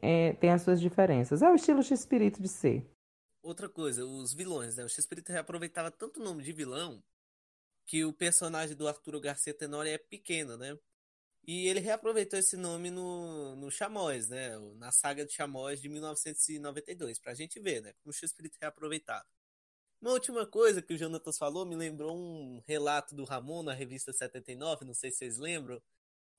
é, 0.00 0.32
tem 0.32 0.50
as 0.50 0.62
suas 0.62 0.80
diferenças. 0.80 1.42
É 1.42 1.50
o 1.50 1.54
estilo 1.54 1.82
X-Espírito 1.82 2.40
de 2.40 2.48
ser. 2.48 2.90
Outra 3.42 3.68
coisa, 3.68 4.02
os 4.04 4.32
vilões, 4.32 4.76
né? 4.76 4.84
O 4.84 4.88
X-Espírito 4.88 5.30
reaproveitava 5.30 5.90
tanto 5.90 6.20
o 6.20 6.24
nome 6.24 6.42
de 6.42 6.54
vilão 6.54 7.02
que 7.84 8.02
o 8.02 8.14
personagem 8.14 8.74
do 8.74 8.88
Arturo 8.88 9.20
Garcia 9.20 9.52
Tenório 9.52 9.90
é 9.90 9.98
pequeno, 9.98 10.56
né? 10.56 10.76
E 11.46 11.68
ele 11.68 11.78
reaproveitou 11.78 12.38
esse 12.38 12.56
nome 12.56 12.90
no, 12.90 13.54
no 13.54 13.70
Chamois, 13.70 14.28
né? 14.28 14.58
Na 14.76 14.90
saga 14.90 15.24
de 15.24 15.32
Chamois 15.32 15.80
de 15.80 15.88
1992, 15.88 17.20
pra 17.20 17.34
gente 17.34 17.60
ver, 17.60 17.80
né? 17.82 17.92
Como 18.02 18.10
o 18.10 18.12
X-Espírito 18.12 18.58
reaproveitado. 18.60 19.26
Uma 20.00 20.12
última 20.12 20.46
coisa 20.46 20.82
que 20.82 20.92
o 20.92 20.98
Jonatas 20.98 21.38
falou 21.38 21.64
me 21.64 21.76
lembrou 21.76 22.16
um 22.16 22.62
relato 22.66 23.14
do 23.14 23.24
Ramon 23.24 23.62
na 23.62 23.72
revista 23.72 24.12
79, 24.12 24.84
não 24.84 24.94
sei 24.94 25.10
se 25.10 25.18
vocês 25.18 25.38
lembram. 25.38 25.80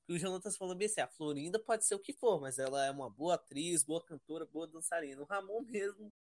Que 0.06 0.14
o 0.14 0.20
Jonatas 0.20 0.58
falou 0.58 0.76
bem 0.76 0.88
assim: 0.88 1.02
a 1.02 1.08
Florinda 1.08 1.60
pode 1.60 1.86
ser 1.86 1.96
o 1.96 2.00
que 2.00 2.14
for, 2.14 2.40
mas 2.42 2.60
ela 2.60 2.86
é 2.86 2.92
uma 2.92 3.10
boa 3.10 3.36
atriz, 3.36 3.84
boa 3.84 4.04
cantora, 4.04 4.46
boa 4.46 4.68
dançarina. 4.68 5.22
O 5.22 5.26
Ramon 5.26 5.62
mesmo 5.62 6.14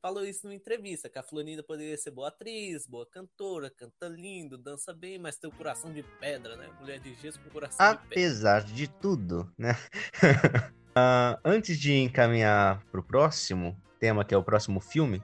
falou 0.00 0.24
isso 0.24 0.46
numa 0.46 0.54
entrevista, 0.54 1.08
que 1.08 1.18
a 1.18 1.22
Florinda 1.22 1.62
poderia 1.62 1.96
ser 1.96 2.10
boa 2.10 2.28
atriz, 2.28 2.86
boa 2.86 3.06
cantora, 3.06 3.70
canta 3.70 4.08
lindo, 4.08 4.56
dança 4.56 4.92
bem, 4.92 5.18
mas 5.18 5.36
tem 5.36 5.50
o 5.50 5.52
coração 5.52 5.92
de 5.92 6.02
pedra, 6.20 6.56
né? 6.56 6.68
Mulher 6.80 7.00
de 7.00 7.14
gesso 7.14 7.40
com 7.40 7.50
coração 7.50 7.84
Apesar 7.84 8.02
de 8.02 8.08
pedra. 8.08 8.22
Apesar 8.22 8.62
de 8.62 8.88
tudo, 8.88 9.52
né? 9.58 9.76
uh, 10.22 11.40
antes 11.44 11.78
de 11.78 11.94
encaminhar 11.94 12.84
pro 12.90 13.02
próximo 13.02 13.76
tema, 13.98 14.24
que 14.24 14.34
é 14.34 14.38
o 14.38 14.42
próximo 14.42 14.80
filme, 14.80 15.22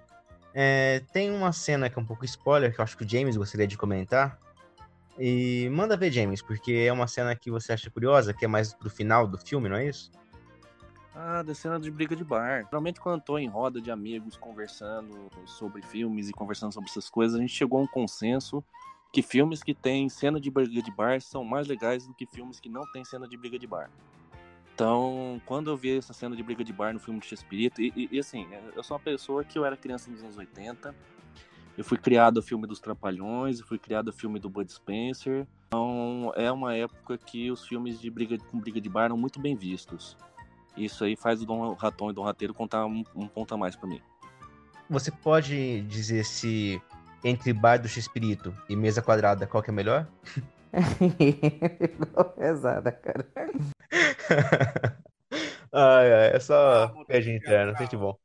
é, 0.52 1.02
tem 1.12 1.30
uma 1.30 1.52
cena 1.52 1.90
que 1.90 1.98
é 1.98 2.02
um 2.02 2.06
pouco 2.06 2.24
spoiler, 2.24 2.72
que 2.72 2.80
eu 2.80 2.84
acho 2.84 2.96
que 2.96 3.04
o 3.04 3.08
James 3.08 3.36
gostaria 3.36 3.66
de 3.66 3.76
comentar. 3.76 4.38
E 5.18 5.68
manda 5.70 5.96
ver, 5.96 6.10
James, 6.10 6.42
porque 6.42 6.72
é 6.72 6.92
uma 6.92 7.06
cena 7.06 7.34
que 7.36 7.50
você 7.50 7.72
acha 7.72 7.90
curiosa, 7.90 8.34
que 8.34 8.44
é 8.44 8.48
mais 8.48 8.72
pro 8.74 8.90
final 8.90 9.26
do 9.26 9.38
filme, 9.38 9.68
não 9.68 9.76
é 9.76 9.86
isso? 9.86 10.10
Ah, 11.14 11.42
da 11.42 11.54
cena 11.54 11.78
de 11.78 11.90
briga 11.90 12.16
de 12.16 12.24
bar. 12.24 12.64
Geralmente 12.64 13.00
quando 13.00 13.20
eu 13.20 13.24
tô 13.24 13.38
em 13.38 13.46
roda 13.46 13.80
de 13.80 13.90
amigos 13.90 14.36
conversando 14.36 15.30
sobre 15.46 15.80
filmes 15.80 16.28
e 16.28 16.32
conversando 16.32 16.72
sobre 16.72 16.90
essas 16.90 17.08
coisas, 17.08 17.36
a 17.36 17.40
gente 17.40 17.52
chegou 17.52 17.78
a 17.78 17.82
um 17.82 17.86
consenso 17.86 18.64
que 19.12 19.22
filmes 19.22 19.62
que 19.62 19.72
têm 19.72 20.08
cena 20.08 20.40
de 20.40 20.50
briga 20.50 20.82
de 20.82 20.90
bar 20.90 21.20
são 21.20 21.44
mais 21.44 21.68
legais 21.68 22.04
do 22.04 22.12
que 22.12 22.26
filmes 22.26 22.58
que 22.58 22.68
não 22.68 22.82
têm 22.90 23.04
cena 23.04 23.28
de 23.28 23.36
briga 23.36 23.56
de 23.56 23.66
bar. 23.66 23.88
Então, 24.74 25.40
quando 25.46 25.70
eu 25.70 25.76
vi 25.76 25.96
essa 25.96 26.12
cena 26.12 26.34
de 26.34 26.42
briga 26.42 26.64
de 26.64 26.72
bar 26.72 26.92
no 26.92 26.98
filme 26.98 27.20
de 27.20 27.26
Chespirito, 27.26 27.80
e, 27.80 27.92
e, 27.94 28.08
e 28.10 28.18
assim, 28.18 28.48
eu 28.74 28.82
sou 28.82 28.96
uma 28.96 29.02
pessoa 29.02 29.44
que 29.44 29.56
eu 29.56 29.64
era 29.64 29.76
criança 29.76 30.10
nos 30.10 30.20
anos 30.20 30.36
80, 30.36 30.92
eu 31.78 31.84
fui 31.84 31.96
criado 31.96 32.38
o 32.38 32.42
filme 32.42 32.66
dos 32.66 32.80
Trapalhões, 32.80 33.60
eu 33.60 33.66
fui 33.66 33.78
criado 33.78 34.08
o 34.08 34.12
filme 34.12 34.40
do 34.40 34.50
Bud 34.50 34.72
Spencer, 34.72 35.46
então 35.68 36.32
é 36.34 36.50
uma 36.50 36.74
época 36.74 37.16
que 37.16 37.52
os 37.52 37.64
filmes 37.64 38.00
de 38.00 38.10
briga 38.10 38.36
com 38.50 38.58
briga 38.58 38.80
de 38.80 38.88
bar 38.88 39.04
eram 39.04 39.16
muito 39.16 39.38
bem 39.38 39.54
vistos. 39.54 40.16
Isso 40.76 41.04
aí 41.04 41.16
faz 41.16 41.40
o 41.42 41.46
Dom 41.46 41.74
Raton 41.74 42.08
e 42.08 42.10
o 42.10 42.14
Dom 42.14 42.24
Rateiro 42.24 42.54
contar 42.54 42.86
um, 42.86 43.04
um 43.14 43.28
ponto 43.28 43.54
a 43.54 43.56
mais 43.56 43.76
para 43.76 43.88
mim. 43.88 44.00
Você 44.90 45.10
pode 45.10 45.82
dizer 45.82 46.24
se 46.24 46.80
entre 47.24 47.52
bar 47.52 47.78
do 47.78 47.88
X-Espírito 47.88 48.54
e 48.68 48.76
mesa 48.76 49.00
quadrada, 49.00 49.46
qual 49.46 49.62
que 49.62 49.70
é 49.70 49.72
melhor? 49.72 50.06
Pesada, 52.36 52.92
cara. 52.92 53.26
ai, 55.72 56.12
ai, 56.12 56.36
é 56.36 56.40
só 56.40 56.84
ah, 56.84 57.04
pede 57.06 57.32
interno, 57.32 57.76
sente 57.78 57.96
bom. 57.96 58.16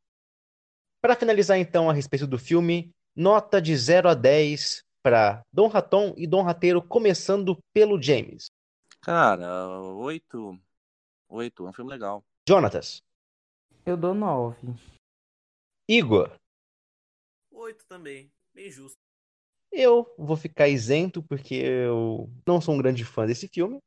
Para 1.01 1.15
finalizar 1.15 1.57
então 1.57 1.89
a 1.89 1.93
respeito 1.93 2.27
do 2.27 2.37
filme, 2.37 2.91
nota 3.15 3.61
de 3.61 3.75
0 3.75 4.09
a 4.09 4.13
10 4.13 4.83
para 5.01 5.41
Dom 5.53 5.67
Raton 5.67 6.13
e 6.17 6.27
Dom 6.27 6.41
Rateiro, 6.41 6.81
começando 6.81 7.57
pelo 7.73 8.01
James. 8.01 8.47
Cara, 9.01 9.69
8. 9.79 10.59
8, 11.29 11.65
é 11.65 11.69
um 11.69 11.73
filme 11.73 11.91
legal. 11.91 12.23
Jonatas. 12.49 13.03
Eu 13.85 13.95
dou 13.95 14.15
9. 14.15 14.73
Igor. 15.87 16.35
8 17.51 17.85
também, 17.85 18.31
bem 18.55 18.71
justo. 18.71 18.97
Eu 19.71 20.11
vou 20.17 20.35
ficar 20.35 20.67
isento 20.67 21.21
porque 21.21 21.53
eu 21.53 22.27
não 22.47 22.59
sou 22.59 22.73
um 22.73 22.79
grande 22.79 23.05
fã 23.05 23.27
desse 23.27 23.47
filme. 23.47 23.77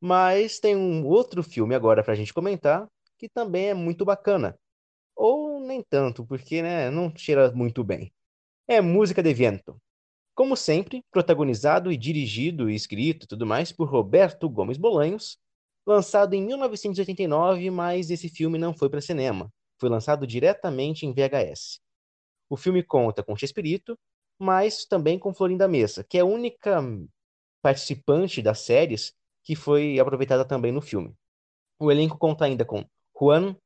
Mas 0.00 0.58
tem 0.58 0.74
um 0.74 1.06
outro 1.06 1.42
filme 1.42 1.74
agora 1.74 2.02
pra 2.02 2.14
gente 2.14 2.32
comentar 2.32 2.88
que 3.18 3.28
também 3.28 3.68
é 3.68 3.74
muito 3.74 4.06
bacana. 4.06 4.58
Ou 5.14 5.60
nem 5.60 5.82
tanto, 5.82 6.24
porque 6.24 6.62
né, 6.62 6.90
não 6.90 7.14
cheira 7.14 7.52
muito 7.52 7.84
bem. 7.84 8.10
É 8.66 8.80
Música 8.80 9.22
de 9.22 9.34
Viento. 9.34 9.76
Como 10.34 10.56
sempre, 10.56 11.04
protagonizado 11.10 11.92
e 11.92 11.98
dirigido 11.98 12.70
e 12.70 12.74
escrito 12.74 13.24
e 13.24 13.28
tudo 13.28 13.44
mais 13.44 13.70
por 13.70 13.86
Roberto 13.86 14.48
Gomes 14.48 14.78
Bolanhos, 14.78 15.38
lançado 15.86 16.34
em 16.34 16.44
1989, 16.44 17.70
mas 17.70 18.10
esse 18.10 18.28
filme 18.28 18.58
não 18.58 18.74
foi 18.74 18.88
para 18.88 19.00
cinema. 19.00 19.50
Foi 19.78 19.88
lançado 19.88 20.26
diretamente 20.26 21.06
em 21.06 21.12
VHS. 21.12 21.80
O 22.48 22.56
filme 22.56 22.82
conta 22.82 23.22
com 23.22 23.36
Chespirito, 23.36 23.98
mas 24.38 24.84
também 24.84 25.18
com 25.18 25.34
Florinda 25.34 25.66
Mesa, 25.66 26.04
que 26.04 26.18
é 26.18 26.20
a 26.20 26.24
única 26.24 26.80
participante 27.62 28.42
das 28.42 28.60
séries 28.60 29.12
que 29.44 29.56
foi 29.56 29.98
aproveitada 29.98 30.44
também 30.44 30.72
no 30.72 30.80
filme. 30.80 31.14
O 31.78 31.90
elenco 31.90 32.18
conta 32.18 32.44
ainda 32.44 32.64
com 32.64 32.84
Juan 33.18 33.56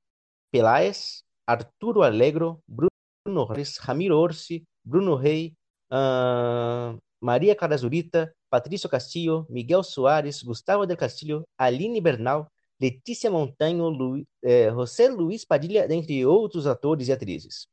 Peláez, 0.51 1.23
Arturo 1.47 2.03
Alegro, 2.03 2.63
Bruno 2.67 3.49
Ramiro 3.81 4.17
Orsi, 4.17 4.65
Bruno 4.85 5.17
Rey, 5.17 5.55
uh, 5.93 6.99
Maria 7.21 7.55
Clara 7.55 7.77
Zurita, 7.77 8.35
Patrício 8.51 8.89
Castillo, 8.89 9.47
Miguel 9.49 9.83
Soares, 9.83 10.43
Gustavo 10.43 10.87
del 10.87 10.97
Castillo, 10.97 11.47
Aline 11.59 12.01
Bernal, 12.01 12.51
Letícia 12.81 13.31
Montanho, 13.31 13.89
Lu, 13.89 14.25
eh, 14.43 14.71
José 14.71 15.09
Luiz 15.09 15.45
Padilha, 15.45 15.89
dentre 15.89 16.25
outros 16.27 16.67
atores 16.67 17.09
e 17.09 17.13
atrizes. 17.13 17.67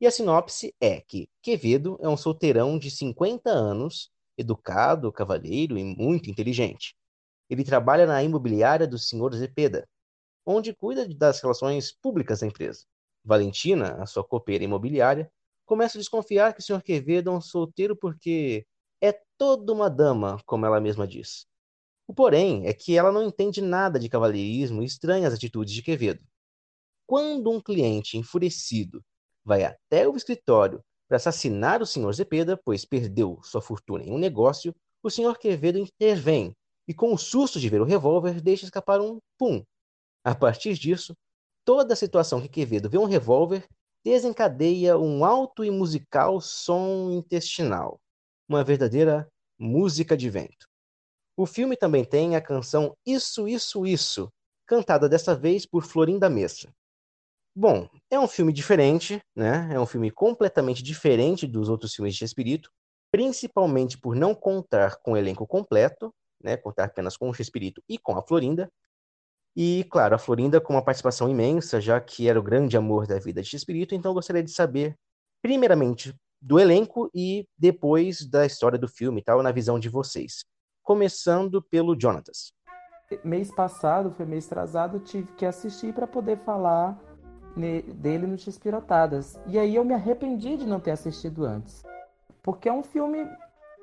E 0.00 0.06
a 0.06 0.10
sinopse 0.10 0.74
é 0.80 1.00
que 1.00 1.28
Quevedo 1.42 1.98
é 2.00 2.08
um 2.08 2.16
solteirão 2.16 2.78
de 2.78 2.90
50 2.90 3.50
anos, 3.50 4.10
educado, 4.36 5.12
cavalheiro 5.12 5.76
e 5.76 5.84
muito 5.84 6.30
inteligente. 6.30 6.94
Ele 7.48 7.64
trabalha 7.64 8.06
na 8.06 8.22
imobiliária 8.22 8.86
do 8.86 8.98
Sr. 8.98 9.34
Zepeda, 9.34 9.88
onde 10.46 10.74
cuida 10.74 11.06
das 11.06 11.40
relações 11.40 11.92
públicas 11.92 12.40
da 12.40 12.46
empresa. 12.46 12.84
Valentina, 13.24 14.02
a 14.02 14.06
sua 14.06 14.24
copeira 14.24 14.64
imobiliária, 14.64 15.30
começa 15.66 15.98
a 15.98 16.00
desconfiar 16.00 16.54
que 16.54 16.60
o 16.60 16.62
Sr. 16.62 16.82
Quevedo 16.82 17.30
é 17.30 17.32
um 17.32 17.40
solteiro 17.40 17.94
porque 17.94 18.66
é 19.00 19.12
toda 19.38 19.72
uma 19.72 19.88
dama, 19.88 20.40
como 20.44 20.66
ela 20.66 20.80
mesma 20.80 21.06
diz. 21.06 21.46
O 22.06 22.14
porém 22.14 22.66
é 22.66 22.72
que 22.72 22.96
ela 22.98 23.12
não 23.12 23.22
entende 23.22 23.60
nada 23.60 23.98
de 23.98 24.08
cavalheirismo 24.08 24.82
e 24.82 24.86
estranha 24.86 25.28
as 25.28 25.34
atitudes 25.34 25.72
de 25.72 25.82
Quevedo. 25.82 26.24
Quando 27.06 27.50
um 27.50 27.60
cliente 27.60 28.18
enfurecido 28.18 29.04
vai 29.44 29.64
até 29.64 30.08
o 30.08 30.16
escritório 30.16 30.82
para 31.08 31.16
assassinar 31.16 31.82
o 31.82 31.86
Sr. 31.86 32.12
Zepeda, 32.12 32.56
pois 32.56 32.84
perdeu 32.84 33.40
sua 33.42 33.60
fortuna 33.60 34.04
em 34.04 34.12
um 34.12 34.18
negócio, 34.18 34.74
o 35.02 35.10
Sr. 35.10 35.38
Quevedo 35.38 35.78
intervém 35.78 36.54
e, 36.86 36.94
com 36.94 37.12
o 37.12 37.18
susto 37.18 37.58
de 37.58 37.68
ver 37.68 37.80
o 37.80 37.84
revólver, 37.84 38.40
deixa 38.40 38.64
escapar 38.64 39.00
um 39.00 39.20
pum. 39.38 39.64
A 40.22 40.34
partir 40.34 40.74
disso, 40.74 41.16
toda 41.64 41.94
a 41.94 41.96
situação 41.96 42.40
que 42.40 42.48
Quevedo 42.48 42.90
vê 42.90 42.98
um 42.98 43.06
revólver 43.06 43.66
desencadeia 44.04 44.98
um 44.98 45.24
alto 45.24 45.64
e 45.64 45.70
musical 45.70 46.40
som 46.40 47.10
intestinal, 47.12 48.00
uma 48.50 48.64
verdadeira 48.64 49.28
música 49.56 50.16
de 50.16 50.28
vento. 50.28 50.66
O 51.36 51.46
filme 51.46 51.76
também 51.76 52.04
tem 52.04 52.34
a 52.34 52.40
canção 52.40 52.96
Isso, 53.06 53.46
Isso, 53.46 53.86
Isso, 53.86 54.28
cantada 54.66 55.08
dessa 55.08 55.36
vez 55.36 55.64
por 55.64 55.84
Florinda 55.84 56.28
Messa. 56.28 56.68
Bom, 57.54 57.88
é 58.10 58.18
um 58.18 58.26
filme 58.26 58.52
diferente, 58.52 59.20
né? 59.36 59.68
É 59.72 59.78
um 59.78 59.86
filme 59.86 60.10
completamente 60.10 60.82
diferente 60.82 61.46
dos 61.46 61.68
outros 61.68 61.94
filmes 61.94 62.16
de 62.16 62.24
Espírito, 62.24 62.70
principalmente 63.12 63.96
por 63.96 64.16
não 64.16 64.34
contar 64.34 64.96
com 64.96 65.12
o 65.12 65.16
elenco 65.16 65.46
completo, 65.46 66.12
né, 66.42 66.56
contar 66.56 66.84
apenas 66.84 67.16
com 67.16 67.28
o 67.28 67.34
Chespirito 67.34 67.82
e 67.88 67.98
com 67.98 68.16
a 68.16 68.22
Florinda. 68.22 68.68
E, 69.56 69.84
claro, 69.90 70.14
a 70.14 70.18
Florinda 70.18 70.60
com 70.60 70.72
uma 70.72 70.84
participação 70.84 71.28
imensa, 71.28 71.80
já 71.80 72.00
que 72.00 72.28
era 72.28 72.38
o 72.38 72.42
grande 72.42 72.76
amor 72.76 73.06
da 73.06 73.18
vida 73.18 73.42
de 73.42 73.48
Chespirito, 73.48 73.94
então 73.94 74.10
eu 74.10 74.14
gostaria 74.14 74.42
de 74.42 74.52
saber, 74.52 74.96
primeiramente, 75.42 76.14
do 76.40 76.58
elenco 76.58 77.10
e 77.14 77.46
depois 77.58 78.26
da 78.26 78.46
história 78.46 78.78
do 78.78 78.88
filme 78.88 79.20
e 79.20 79.24
tal, 79.24 79.42
na 79.42 79.52
visão 79.52 79.78
de 79.78 79.88
vocês. 79.88 80.44
Começando 80.82 81.62
pelo 81.62 81.98
Jonatas. 81.98 82.52
Mês 83.24 83.52
passado, 83.52 84.12
foi 84.12 84.24
mês 84.24 84.46
atrasado, 84.46 85.00
tive 85.00 85.32
que 85.32 85.44
assistir 85.44 85.92
para 85.92 86.06
poder 86.06 86.38
falar 86.38 86.98
dele 87.96 88.26
no 88.26 88.38
X-Pirotadas. 88.38 89.38
E 89.46 89.58
aí 89.58 89.74
eu 89.74 89.84
me 89.84 89.92
arrependi 89.92 90.56
de 90.56 90.66
não 90.66 90.80
ter 90.80 90.92
assistido 90.92 91.44
antes. 91.44 91.82
Porque 92.42 92.68
é 92.68 92.72
um 92.72 92.82
filme 92.82 93.28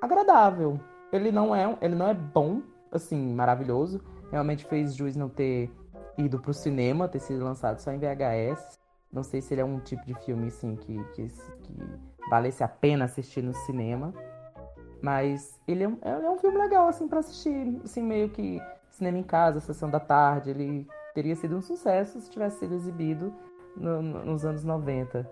agradável. 0.02 0.80
Ele 1.12 1.32
não 1.32 1.56
é, 1.56 1.78
ele 1.82 1.96
não 1.96 2.08
é 2.08 2.14
bom, 2.14 2.62
assim, 2.92 3.34
maravilhoso. 3.34 4.02
Realmente 4.32 4.66
fez 4.66 4.96
juiz 4.96 5.16
não 5.16 5.30
ter 5.30 5.70
ido 6.18 6.40
pro 6.40 6.54
cinema, 6.54 7.08
ter 7.08 7.20
sido 7.20 7.44
lançado 7.44 7.80
só 7.80 7.92
em 7.92 8.00
VHS. 8.00 8.80
Não 9.12 9.24
sei 9.24 9.42
se 9.42 9.54
ele 9.54 9.62
é 9.62 9.66
um 9.66 9.80
tipo 9.80 10.06
de 10.06 10.14
filme, 10.26 10.48
assim, 10.48 10.76
que, 10.76 11.04
que, 11.14 11.28
que 11.28 12.17
valesse 12.30 12.64
a 12.64 12.68
pena 12.68 13.06
assistir 13.06 13.42
no 13.42 13.54
cinema. 13.54 14.14
Mas 15.02 15.60
ele 15.68 15.84
é, 15.84 15.88
ele 15.88 16.26
é 16.26 16.30
um 16.30 16.38
filme 16.38 16.58
legal, 16.58 16.88
assim, 16.88 17.08
para 17.08 17.20
assistir, 17.20 17.80
assim, 17.84 18.02
meio 18.02 18.30
que 18.30 18.62
cinema 18.90 19.18
em 19.18 19.24
casa, 19.24 19.60
sessão 19.60 19.90
da 19.90 20.00
tarde. 20.00 20.50
Ele 20.50 20.88
teria 21.14 21.36
sido 21.36 21.56
um 21.56 21.62
sucesso 21.62 22.20
se 22.20 22.30
tivesse 22.30 22.60
sido 22.60 22.74
exibido 22.74 23.34
no, 23.76 24.02
no, 24.02 24.26
nos 24.26 24.46
anos 24.46 24.64
90. 24.64 25.30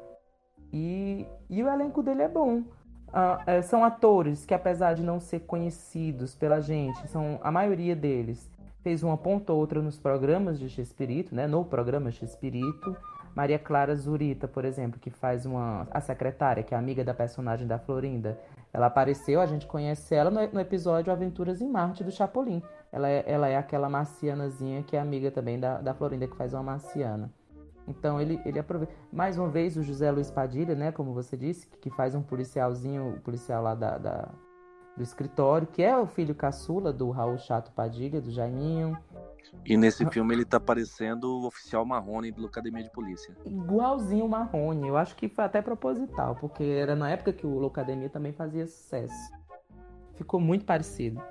E, 0.72 1.26
e 1.50 1.64
o 1.64 1.70
elenco 1.70 2.04
dele 2.04 2.24
é 2.24 2.28
bom. 2.28 2.64
Ah, 3.12 3.42
é, 3.46 3.62
são 3.62 3.84
atores 3.84 4.46
que, 4.46 4.54
apesar 4.54 4.94
de 4.94 5.04
não 5.04 5.20
ser 5.20 5.42
conhecidos 5.42 6.36
pela 6.36 6.60
gente, 6.60 7.08
são 7.08 7.40
a 7.42 7.52
maioria 7.52 7.96
deles 7.96 8.52
fez 8.86 9.02
uma 9.02 9.18
ponta 9.18 9.52
ou 9.52 9.60
outra 9.60 9.82
nos 9.82 9.98
programas 9.98 10.60
de 10.60 10.70
X-Espírito, 10.70 11.34
né? 11.34 11.48
No 11.48 11.66
programa 11.66 12.12
X-Espírito. 12.12 12.96
Maria 13.36 13.60
Clara 13.60 13.94
Zurita, 13.96 14.48
por 14.48 14.64
exemplo, 14.64 14.98
que 14.98 15.10
faz 15.10 15.46
uma 15.46 15.86
a 15.92 16.00
secretária, 16.00 16.64
que 16.64 16.74
é 16.74 16.78
amiga 16.78 17.04
da 17.04 17.14
personagem 17.14 17.68
da 17.68 17.78
Florinda. 17.78 18.40
Ela 18.72 18.86
apareceu, 18.86 19.42
a 19.42 19.46
gente 19.46 19.68
conhece 19.68 20.16
ela 20.16 20.32
no, 20.32 20.40
no 20.54 20.60
episódio 20.60 21.12
Aventuras 21.12 21.60
em 21.62 21.70
Marte 21.70 22.04
do 22.04 22.12
Chapolin. 22.12 22.64
Ela 22.92 23.10
é, 23.10 23.24
ela 23.28 23.50
é 23.50 23.58
aquela 23.58 23.90
marcianazinha 23.90 24.84
que 24.84 24.96
é 24.96 25.00
amiga 25.00 25.30
também 25.30 25.60
da, 25.60 25.82
da 25.82 25.94
Florinda, 25.94 26.28
que 26.28 26.36
faz 26.38 26.54
uma 26.54 26.64
marciana. 26.64 27.30
Então 27.88 28.20
ele, 28.20 28.40
ele 28.46 28.58
aproveita. 28.58 28.94
Mais 29.12 29.38
uma 29.38 29.50
vez 29.50 29.76
o 29.76 29.84
José 29.84 30.10
Luiz 30.10 30.32
Padilha, 30.32 30.74
né? 30.74 30.92
Como 30.92 31.14
você 31.14 31.36
disse, 31.36 31.68
que 31.82 31.90
faz 31.90 32.16
um 32.16 32.22
policialzinho, 32.22 33.16
o 33.16 33.20
policial 33.20 33.62
lá 33.62 33.76
da, 33.76 33.98
da, 33.98 34.30
do 34.96 35.04
escritório, 35.04 35.68
que 35.68 35.84
é 35.84 35.98
o 35.98 36.08
filho 36.08 36.34
caçula 36.34 36.94
do 36.94 37.10
Raul 37.10 37.38
Chato 37.38 37.72
Padilha, 37.72 38.22
do 38.22 38.32
Jaiminho. 38.32 38.98
E 39.66 39.76
nesse 39.76 40.04
ah. 40.06 40.10
filme 40.10 40.34
ele 40.34 40.46
tá 40.46 40.60
parecendo 40.60 41.28
o 41.28 41.48
oficial 41.48 41.86
Marrone 41.86 42.32
do 42.32 42.46
Academia 42.46 42.84
de 42.84 42.90
Polícia. 42.90 43.36
Igualzinho 43.46 44.26
o 44.26 44.30
Marrone. 44.30 44.88
Eu 44.88 44.98
acho 44.98 45.16
que 45.16 45.28
foi 45.28 45.44
até 45.44 45.62
proposital, 45.62 46.36
porque 46.36 46.64
era 46.64 46.96
na 46.96 47.10
época 47.10 47.34
que 47.34 47.46
o 47.46 47.60
Locademia 47.60 48.10
também 48.10 48.32
fazia 48.32 48.66
sucesso. 48.66 49.32
Ficou 50.16 50.40
muito 50.40 50.66
parecido. 50.66 51.22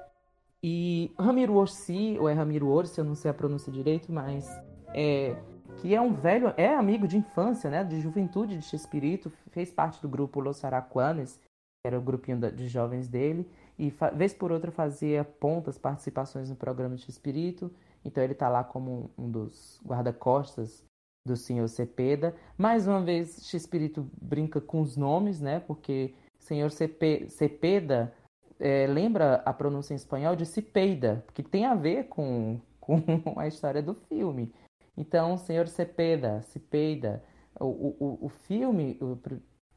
E 0.63 1.13
Ramiro 1.19 1.55
Orsi, 1.55 2.17
ou 2.19 2.29
é 2.29 2.33
Ramiro 2.33 2.69
Orsi, 2.69 2.99
eu 2.99 3.05
não 3.05 3.15
sei 3.15 3.31
a 3.31 3.35
pronúncia 3.35 3.71
direito, 3.73 4.11
mas 4.11 4.49
é, 4.95 5.37
que 5.77 5.95
é 5.95 6.01
um 6.01 6.15
velho, 6.15 6.55
é 6.57 6.75
amigo 6.75 7.07
de 7.07 7.19
infância, 7.19 7.69
né, 7.69 7.85
de 7.85 8.01
juventude 8.01 8.57
de 8.57 8.77
Espírito, 8.77 9.31
fez 9.51 9.71
parte 9.71 10.01
do 10.01 10.09
grupo 10.09 10.41
Los 10.41 10.65
Araquanes, 10.65 11.41
era 11.85 11.99
o 11.99 12.03
grupinho 12.03 12.39
de 12.51 12.67
jovens 12.67 13.09
dele, 13.09 13.47
e 13.79 13.93
vez 14.15 14.33
por 14.33 14.51
outra 14.51 14.73
fazia 14.73 15.23
pontas 15.23 15.77
participações 15.77 16.49
no 16.49 16.57
programa 16.57 16.97
de 16.97 17.09
Espírito. 17.09 17.71
Então 18.05 18.23
ele 18.23 18.33
está 18.33 18.49
lá 18.49 18.65
como 18.65 19.11
um 19.19 19.31
dos 19.31 19.81
guarda-costas 19.85 20.83
do 21.27 21.37
senhor 21.37 21.69
Cepeda. 21.69 22.35
Mais 22.57 22.87
uma 22.87 23.03
vez, 23.03 23.53
Espírito 23.53 24.09
brinca 24.21 24.61
com 24.61 24.81
os 24.81 24.97
nomes, 24.97 25.41
né? 25.41 25.61
Porque 25.61 26.15
senhor 26.39 26.71
Cepeda 26.71 28.15
é, 28.59 28.87
lembra 28.87 29.37
a 29.45 29.53
pronúncia 29.53 29.93
em 29.93 29.97
espanhol 29.97 30.37
de 30.37 30.47
Cipeida, 30.47 31.25
que 31.35 31.43
tem 31.43 31.67
a 31.67 31.75
ver 31.75 32.05
com, 32.05 32.61
com 32.81 33.03
a 33.37 33.47
história 33.47 33.83
do 33.83 33.95
filme. 33.95 34.53
Então, 34.97 35.37
senhor 35.37 35.67
Cepeda, 35.67 36.41
Cipeida, 36.43 37.23
o, 37.59 37.67
o, 37.67 38.19
o 38.23 38.29
filme 38.29 38.99
o, 39.01 39.19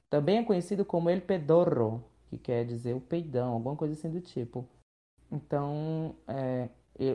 também 0.10 0.38
é 0.38 0.44
conhecido 0.44 0.86
como 0.86 1.10
El 1.10 1.22
Pedorro, 1.22 2.04
que 2.30 2.38
quer 2.38 2.66
dizer 2.66 2.94
o 2.94 3.02
peidão, 3.02 3.54
alguma 3.54 3.76
coisa 3.76 3.94
assim 3.94 4.10
do 4.10 4.22
tipo. 4.22 4.68
Então, 5.32 6.16
é, 6.28 6.70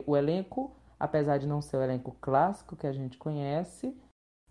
o 0.07 0.17
elenco, 0.17 0.75
apesar 0.99 1.39
de 1.39 1.47
não 1.47 1.63
ser 1.63 1.77
o 1.77 1.83
elenco 1.83 2.17
clássico 2.21 2.77
que 2.77 2.87
a 2.87 2.93
gente 2.93 3.17
conhece, 3.17 3.97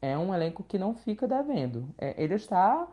é 0.02 0.18
um 0.18 0.34
elenco 0.34 0.64
que 0.64 0.80
não 0.80 0.96
fica 0.96 1.28
devendo. 1.28 1.94
É, 1.98 2.22
ele 2.22 2.34
está 2.34 2.88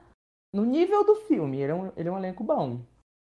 no 0.53 0.65
nível 0.65 1.05
do 1.05 1.17
filme, 1.17 1.59
ele 1.59 1.73
é, 1.73 1.75
um, 1.75 1.93
ele 1.97 2.09
é 2.09 2.13
um 2.13 2.19
elenco 2.19 2.45
bom. 2.45 2.81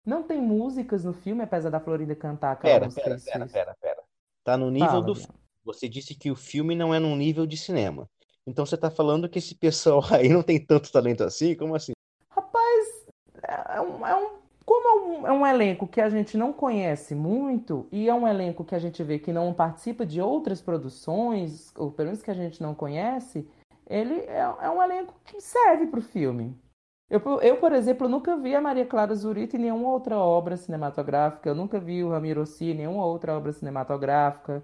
Não 0.06 0.24
tem 0.24 0.40
músicas 0.40 1.04
no 1.04 1.14
filme, 1.14 1.44
apesar 1.44 1.70
da 1.70 1.80
Florinda 1.80 2.16
cantar 2.16 2.52
aquela 2.52 2.74
pera, 2.74 2.86
música. 2.86 3.04
Pera, 3.04 3.20
pera, 3.20 3.48
pera, 3.48 3.78
pera. 3.82 4.04
Tá 4.44 4.58
no 4.58 4.70
nível 4.70 4.90
Fala, 4.90 5.06
do 5.06 5.16
filme. 5.16 5.40
Você 5.64 5.90
disse 5.90 6.14
que 6.14 6.30
o 6.30 6.36
filme 6.36 6.76
não 6.76 6.94
é 6.94 7.00
num 7.00 7.16
nível 7.16 7.46
de 7.46 7.58
cinema. 7.58 8.08
Então 8.46 8.66
você 8.66 8.78
tá 8.78 8.92
falando 8.92 9.28
que 9.28 9.40
esse 9.40 9.56
pessoal 9.56 10.02
aí 10.14 10.30
não 10.30 10.44
tem 10.44 10.64
tanto 10.64 10.92
talento 10.92 11.24
assim? 11.24 11.56
Como 11.56 11.76
assim? 11.76 11.94
Rapaz, 12.30 13.08
é 13.44 13.82
um, 13.82 14.06
é 14.06 14.16
um 14.16 14.36
como 14.64 15.15
é 15.26 15.32
um, 15.32 15.46
elenco 15.46 15.88
que 15.88 16.00
a 16.00 16.10
gente 16.10 16.38
não 16.38 16.54
conhece 16.54 17.16
muito 17.16 17.88
e 17.92 18.08
é 18.08 18.14
um 18.14 18.28
elenco 18.28 18.64
que 18.64 18.76
a 18.76 18.80
gente 18.80 19.04
vê 19.04 19.20
que 19.20 19.34
não 19.34 19.54
participa 19.54 20.06
de 20.06 20.22
outras 20.22 20.62
produções, 20.62 21.72
ou 21.76 21.92
pelo 21.92 22.08
menos 22.08 22.22
que 22.22 22.32
a 22.32 22.36
gente 22.36 22.62
não 22.62 22.76
conhece, 22.76 23.48
ele 23.88 24.16
é, 24.22 24.40
é 24.40 24.70
um 24.70 24.82
elenco 24.82 25.14
que 25.26 25.42
serve 25.42 25.88
para 25.88 26.00
o 26.00 26.04
filme. 26.04 26.58
Eu, 27.10 27.22
eu, 27.42 27.58
por 27.58 27.72
exemplo, 27.72 28.10
nunca 28.10 28.36
vi 28.36 28.56
a 28.56 28.62
Maria 28.62 28.86
Clara 28.86 29.14
Zurita 29.14 29.56
em 29.56 29.60
nenhuma 29.60 29.90
outra 29.90 30.18
obra 30.18 30.58
cinematográfica, 30.58 31.50
eu 31.50 31.56
nunca 31.56 31.80
vi 31.80 32.04
o 32.04 32.10
Ramiro 32.10 32.40
Rossi 32.40 32.72
em 32.72 32.76
nenhuma 32.76 33.06
outra 33.06 33.38
obra 33.38 33.52
cinematográfica. 33.52 34.64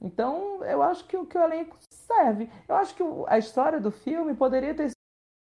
Então, 0.00 0.64
eu 0.64 0.82
acho 0.82 1.06
que, 1.06 1.22
que 1.26 1.38
o 1.38 1.42
elenco 1.42 1.76
serve. 1.90 2.50
Eu 2.68 2.76
acho 2.76 2.94
que 2.94 3.02
a 3.26 3.38
história 3.38 3.80
do 3.80 3.90
filme 3.90 4.34
poderia 4.34 4.74
ter 4.74 4.93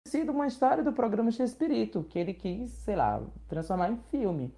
sido 0.06 0.32
uma 0.32 0.46
história 0.46 0.82
do 0.82 0.92
programa 0.92 1.30
X-Espírito, 1.30 2.04
que 2.04 2.18
ele 2.18 2.34
quis, 2.34 2.70
sei 2.70 2.96
lá, 2.96 3.22
transformar 3.48 3.90
em 3.90 3.96
filme. 4.10 4.52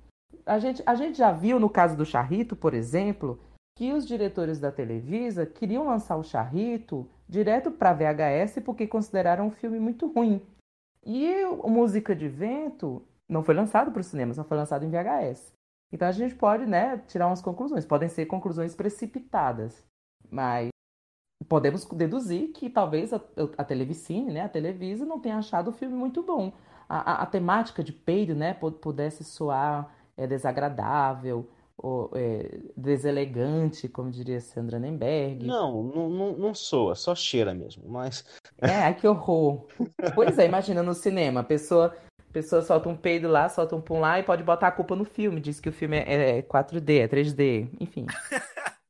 A 0.46 0.59
gente, 0.59 0.83
a 0.87 0.94
gente 0.94 1.18
já 1.18 1.33
viu 1.33 1.61
no 1.61 1.68
caso 1.68 1.96
do 1.96 2.07
Charrito, 2.07 2.57
por 2.57 2.74
exemplo, 2.74 3.38
que 3.76 3.92
os 3.92 4.07
diretores 4.07 4.59
da 4.59 4.72
Televisa 4.72 5.46
queriam 5.46 5.85
lançar 5.85 6.16
o 6.16 6.24
Charrito 6.24 7.09
direto 7.28 7.70
para 7.70 7.92
VHS 7.92 8.61
porque 8.64 8.87
consideraram 8.87 9.48
o 9.48 9.50
filme 9.50 9.78
muito 9.78 10.07
ruim. 10.07 10.40
E 11.05 11.44
o 11.44 11.68
Música 11.68 12.14
de 12.14 12.28
Vento 12.28 13.02
não 13.28 13.42
foi 13.42 13.55
lançado 13.55 13.90
para 13.90 14.00
o 14.00 14.05
cinema, 14.05 14.35
só 14.35 14.44
foi 14.44 14.57
lançado 14.57 14.85
em 14.85 14.90
VHS. 14.90 15.52
Então 15.92 16.09
a 16.09 16.12
gente 16.12 16.35
pode 16.35 16.64
né, 16.66 16.98
tirar 17.07 17.26
umas 17.26 17.42
conclusões. 17.42 17.85
Podem 17.85 18.09
ser 18.09 18.26
conclusões 18.26 18.74
precipitadas, 18.74 19.85
mas 20.31 20.71
podemos 21.48 21.85
deduzir 21.87 22.48
que 22.52 22.68
talvez 22.68 23.12
a, 23.12 23.20
a 23.57 23.64
Televicine, 23.64 24.33
né, 24.33 24.42
a 24.42 24.48
Televisa, 24.48 25.05
não 25.05 25.20
tenha 25.20 25.38
achado 25.38 25.68
o 25.68 25.72
filme 25.72 25.94
muito 25.94 26.22
bom. 26.22 26.52
A, 26.88 27.12
a, 27.12 27.22
a 27.22 27.26
temática 27.26 27.83
de 27.83 27.92
peido 27.92 28.35
né, 28.35 28.55
pudesse 28.55 29.24
soar 29.24 29.94
é, 30.16 30.26
desagradável, 30.26 31.48
ou, 31.76 32.11
é, 32.14 32.61
deselegante, 32.76 33.88
como 33.88 34.11
diria 34.11 34.40
Sandra 34.40 34.78
Nemberg. 34.78 35.44
Não, 35.44 35.83
não, 35.83 36.11
não, 36.11 36.33
não 36.33 36.55
soa, 36.55 36.94
só 36.94 37.14
cheira 37.14 37.52
mesmo, 37.55 37.85
mas... 37.88 38.24
É, 38.59 38.92
que 38.92 39.07
horror. 39.07 39.66
Pois 40.14 40.38
é, 40.38 40.46
imagina 40.46 40.83
no 40.83 40.94
cinema, 40.94 41.40
a 41.40 41.44
pessoa, 41.44 41.96
a 42.18 42.33
pessoa 42.33 42.62
solta 42.62 42.88
um 42.88 42.96
peido 42.96 43.28
lá, 43.28 43.48
solta 43.48 43.74
um 43.74 43.81
pum 43.81 43.98
lá 43.98 44.20
e 44.20 44.22
pode 44.22 44.42
botar 44.42 44.68
a 44.68 44.72
culpa 44.72 44.94
no 44.94 45.05
filme, 45.05 45.40
diz 45.40 45.59
que 45.59 45.68
o 45.68 45.72
filme 45.72 45.96
é 45.96 46.42
4D, 46.42 47.00
é 47.00 47.09
3D, 47.09 47.68
enfim. 47.81 48.07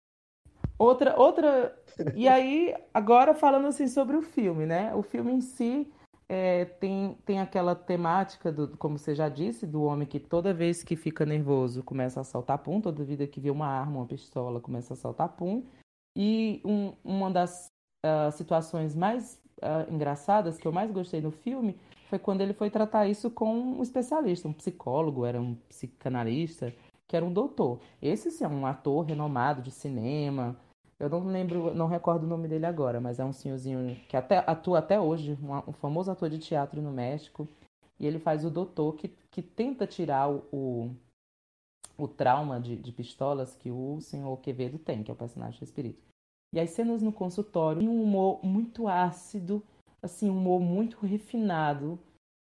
Outra, 0.79 1.15
outra... 1.17 1.81
E 2.15 2.29
aí, 2.29 2.75
agora 2.93 3.35
falando 3.35 3.67
assim 3.67 3.89
sobre 3.89 4.17
o 4.17 4.23
filme, 4.23 4.67
né? 4.67 4.95
O 4.95 5.03
filme 5.03 5.33
em 5.33 5.41
si 5.41 5.91
é, 6.29 6.65
tem, 6.65 7.17
tem 7.25 7.41
aquela 7.41 7.75
temática, 7.75 8.51
do, 8.51 8.77
como 8.79 8.99
você 8.99 9.15
já 9.15 9.29
disse, 9.29 9.67
do 9.67 9.83
homem 9.83 10.07
que 10.07 10.19
toda 10.19 10.55
vez 10.55 10.83
que 10.83 10.97
fica 10.97 11.27
nervoso 11.27 11.83
começa 11.83 12.21
a 12.21 12.25
saltar 12.25 12.59
pum, 12.59 12.81
toda 12.81 13.05
vida 13.05 13.27
que 13.27 13.41
vê 13.41 13.51
uma 13.51 13.67
arma, 13.67 13.99
uma 13.99 14.07
pistola, 14.07 14.61
começa 14.61 14.95
a 14.95 14.97
saltar 14.97 15.29
pum. 15.31 15.65
E 16.17 16.61
um, 16.65 16.95
uma 17.05 17.31
das 17.31 17.67
uh, 18.05 18.33
situações 18.33 18.95
mais 18.95 19.41
uh, 19.59 19.93
engraçadas 19.93 20.59
que 20.59 20.67
eu 20.67 20.73
mais 20.73 20.91
gostei 20.91 21.21
no 21.21 21.31
filme 21.31 21.79
foi 22.09 22.19
quando 22.19 22.43
ele 22.43 22.53
foi 22.53 22.71
tratar 22.71 23.07
isso 23.07 23.31
com 23.31 23.55
um 23.55 23.83
especialista, 23.83 24.49
um 24.49 24.53
psicólogo, 24.53 25.25
era 25.25 25.41
um 25.41 25.55
psicanalista, 25.69 26.75
que 27.09 27.17
era 27.17 27.25
um 27.25 27.33
doutor. 27.33 27.81
Esse 28.01 28.31
sim 28.31 28.45
é 28.45 28.49
um 28.49 28.67
ator 28.67 29.05
renomado 29.05 29.63
de 29.63 29.71
cinema, 29.71 30.57
eu 31.03 31.09
não 31.09 31.27
lembro, 31.27 31.75
não 31.75 31.89
recordo 31.89 32.23
o 32.23 32.29
nome 32.29 32.47
dele 32.47 32.65
agora, 32.65 33.01
mas 33.01 33.19
é 33.19 33.25
um 33.25 33.33
senhorzinho 33.33 33.97
que 34.09 34.17
até, 34.17 34.39
atua 34.47 34.79
até 34.79 35.01
hoje, 35.01 35.37
um, 35.43 35.71
um 35.71 35.73
famoso 35.73 36.13
ator 36.13 36.31
de 36.31 36.39
teatro 36.39 36.81
no 36.81 36.93
México. 36.93 37.49
E 37.99 38.07
ele 38.07 38.21
faz 38.21 38.45
o 38.45 38.51
doutor 38.51 38.95
que, 38.95 39.09
que 39.31 39.43
tenta 39.43 39.85
tirar 39.85 40.31
o, 40.31 40.45
o, 40.53 40.91
o 41.99 42.07
trauma 42.07 42.61
de, 42.61 42.77
de, 42.77 42.93
pistolas 42.93 43.57
que 43.57 43.69
o 43.69 44.01
senhor 44.01 44.37
Quevedo 44.39 44.79
tem, 44.79 45.03
que 45.03 45.11
é 45.11 45.15
o 45.15 45.17
personagem 45.17 45.59
do 45.59 45.65
espírito. 45.65 46.01
E 46.55 46.61
as 46.61 46.71
cenas 46.71 47.03
no 47.03 47.13
consultório, 47.13 47.83
um 47.83 48.03
humor 48.03 48.39
muito 48.45 48.87
ácido, 48.87 49.61
assim, 50.01 50.31
um 50.31 50.37
humor 50.37 50.61
muito 50.61 51.05
refinado 51.05 51.99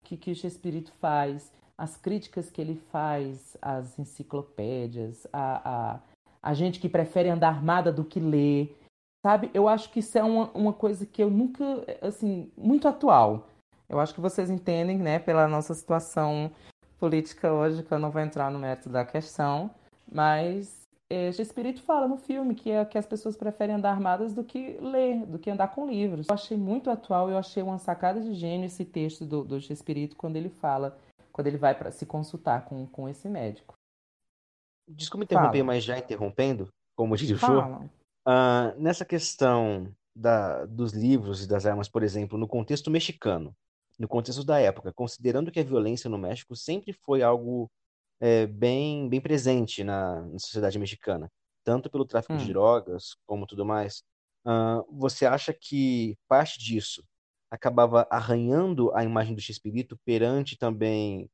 que, 0.04 0.18
que 0.18 0.30
o 0.30 0.34
espírito 0.34 0.92
faz, 1.00 1.54
as 1.78 1.96
críticas 1.96 2.50
que 2.50 2.60
ele 2.60 2.76
faz 2.76 3.56
às 3.62 3.98
enciclopédias, 3.98 5.26
a, 5.32 5.94
a 5.94 6.02
a 6.44 6.54
gente 6.54 6.80
que 6.80 6.90
prefere 6.90 7.30
andar 7.30 7.50
armada 7.50 7.92
do 7.92 8.04
que 8.04 8.20
ler, 8.20 8.78
sabe? 9.26 9.52
Eu 9.54 9.68
acho 9.68 9.92
que 9.92 10.00
isso 10.00 10.18
é 10.18 10.24
uma, 10.24 10.50
uma 10.54 10.74
coisa 10.74 11.06
que 11.06 11.22
eu 11.22 11.30
nunca, 11.30 11.64
assim, 12.02 12.52
muito 12.58 12.88
atual. 12.88 13.48
Eu 13.88 14.00
acho 14.00 14.14
que 14.14 14.22
vocês 14.22 14.50
entendem, 14.50 14.98
né, 14.98 15.20
pela 15.20 15.48
nossa 15.48 15.74
situação 15.74 16.52
política 16.98 17.52
hoje, 17.52 17.84
que 17.84 17.92
eu 17.92 18.00
não 18.00 18.12
vou 18.12 18.22
entrar 18.22 18.50
no 18.50 18.60
mérito 18.60 18.90
da 18.90 19.04
questão, 19.04 19.70
mas 20.10 20.82
esse 21.10 21.42
espírito 21.42 21.82
fala 21.82 22.08
no 22.08 22.16
filme 22.16 22.56
que 22.56 22.72
é 22.72 22.86
que 22.86 22.98
as 22.98 23.06
pessoas 23.06 23.36
preferem 23.36 23.76
andar 23.76 23.92
armadas 23.92 24.34
do 24.34 24.44
que 24.44 24.78
ler, 24.80 25.26
do 25.26 25.38
que 25.38 25.50
andar 25.50 25.68
com 25.70 25.86
livros. 25.86 26.28
Eu 26.30 26.34
achei 26.34 26.58
muito 26.58 26.90
atual, 26.90 27.30
eu 27.30 27.38
achei 27.38 27.62
uma 27.62 27.78
sacada 27.78 28.22
de 28.22 28.34
gênio 28.34 28.66
esse 28.66 28.86
texto 28.86 29.26
do, 29.26 29.44
do 29.44 29.58
espírito 29.58 30.16
quando 30.16 30.38
ele 30.38 30.50
fala, 30.50 30.98
quando 31.34 31.48
ele 31.48 31.58
vai 31.58 31.76
para 31.76 31.92
se 31.92 32.06
consultar 32.06 32.64
com, 32.64 32.86
com 32.88 33.10
esse 33.10 33.28
médico. 33.28 33.74
Desculpa 34.96 35.24
interromper, 35.24 35.60
Fala. 35.60 35.64
mas 35.64 35.84
já 35.84 35.98
interrompendo, 35.98 36.70
como 36.96 37.16
diz 37.16 37.30
o 37.32 37.38
show. 37.38 37.62
Uh, 38.28 38.78
nessa 38.78 39.04
questão 39.04 39.92
da, 40.16 40.66
dos 40.66 40.94
livros 40.94 41.44
e 41.44 41.48
das 41.48 41.66
armas, 41.66 41.90
por 41.90 42.04
exemplo, 42.04 42.38
no 42.38 42.48
contexto 42.48 42.92
mexicano, 42.92 43.56
no 43.98 44.08
contexto 44.08 44.44
da 44.44 44.60
época, 44.60 44.94
considerando 44.94 45.52
que 45.52 45.60
a 45.60 45.64
violência 45.64 46.10
no 46.10 46.18
México 46.18 46.56
sempre 46.56 46.94
foi 46.94 47.22
algo 47.22 47.70
é, 48.20 48.46
bem, 48.46 49.10
bem 49.10 49.22
presente 49.22 49.84
na, 49.84 50.22
na, 50.22 50.40
sociedade 50.40 50.78
mexicana, 50.78 51.32
tanto 51.64 51.90
pelo 51.90 52.06
tráfico 52.06 52.34
hum. 52.34 52.38
de 52.38 52.48
drogas 52.48 53.16
como 53.26 53.48
tudo 53.48 53.66
mais, 53.66 54.04
uh, 54.46 54.86
você 54.92 55.26
acha 55.26 55.54
que 55.54 56.18
parte 56.28 56.60
disso 56.60 57.04
acabava 57.50 58.08
arranhando 58.10 58.96
a 58.96 59.04
imagem 59.04 59.36
do 59.36 59.42
X-Espírito 59.42 60.00
perante 60.06 60.58
também 60.58 61.30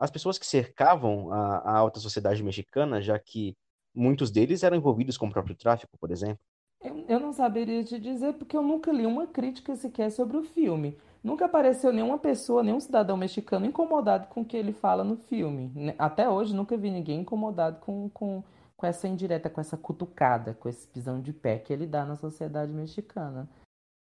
as 0.00 0.10
pessoas 0.10 0.38
que 0.38 0.46
cercavam 0.46 1.30
a, 1.30 1.58
a 1.58 1.76
alta 1.76 2.00
sociedade 2.00 2.42
mexicana, 2.42 3.02
já 3.02 3.18
que 3.18 3.54
muitos 3.94 4.30
deles 4.30 4.62
eram 4.62 4.78
envolvidos 4.78 5.18
com 5.18 5.26
o 5.26 5.30
próprio 5.30 5.54
tráfico, 5.54 5.98
por 5.98 6.10
exemplo? 6.10 6.42
Eu, 6.82 7.04
eu 7.06 7.20
não 7.20 7.34
saberia 7.34 7.84
te 7.84 8.00
dizer 8.00 8.32
porque 8.32 8.56
eu 8.56 8.62
nunca 8.62 8.90
li 8.90 9.04
uma 9.04 9.26
crítica 9.26 9.76
sequer 9.76 10.10
sobre 10.10 10.38
o 10.38 10.42
filme. 10.42 10.96
Nunca 11.22 11.44
apareceu 11.44 11.92
nenhuma 11.92 12.18
pessoa, 12.18 12.62
nenhum 12.62 12.80
cidadão 12.80 13.14
mexicano 13.14 13.66
incomodado 13.66 14.28
com 14.28 14.40
o 14.40 14.44
que 14.44 14.56
ele 14.56 14.72
fala 14.72 15.04
no 15.04 15.16
filme. 15.16 15.94
Até 15.98 16.26
hoje 16.26 16.54
nunca 16.54 16.78
vi 16.78 16.90
ninguém 16.90 17.20
incomodado 17.20 17.78
com, 17.80 18.08
com, 18.08 18.42
com 18.74 18.86
essa 18.86 19.06
indireta, 19.06 19.50
com 19.50 19.60
essa 19.60 19.76
cutucada, 19.76 20.54
com 20.54 20.66
esse 20.66 20.88
pisão 20.88 21.20
de 21.20 21.34
pé 21.34 21.58
que 21.58 21.74
ele 21.74 21.86
dá 21.86 22.06
na 22.06 22.16
sociedade 22.16 22.72
mexicana. 22.72 23.46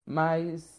Mas 0.07 0.77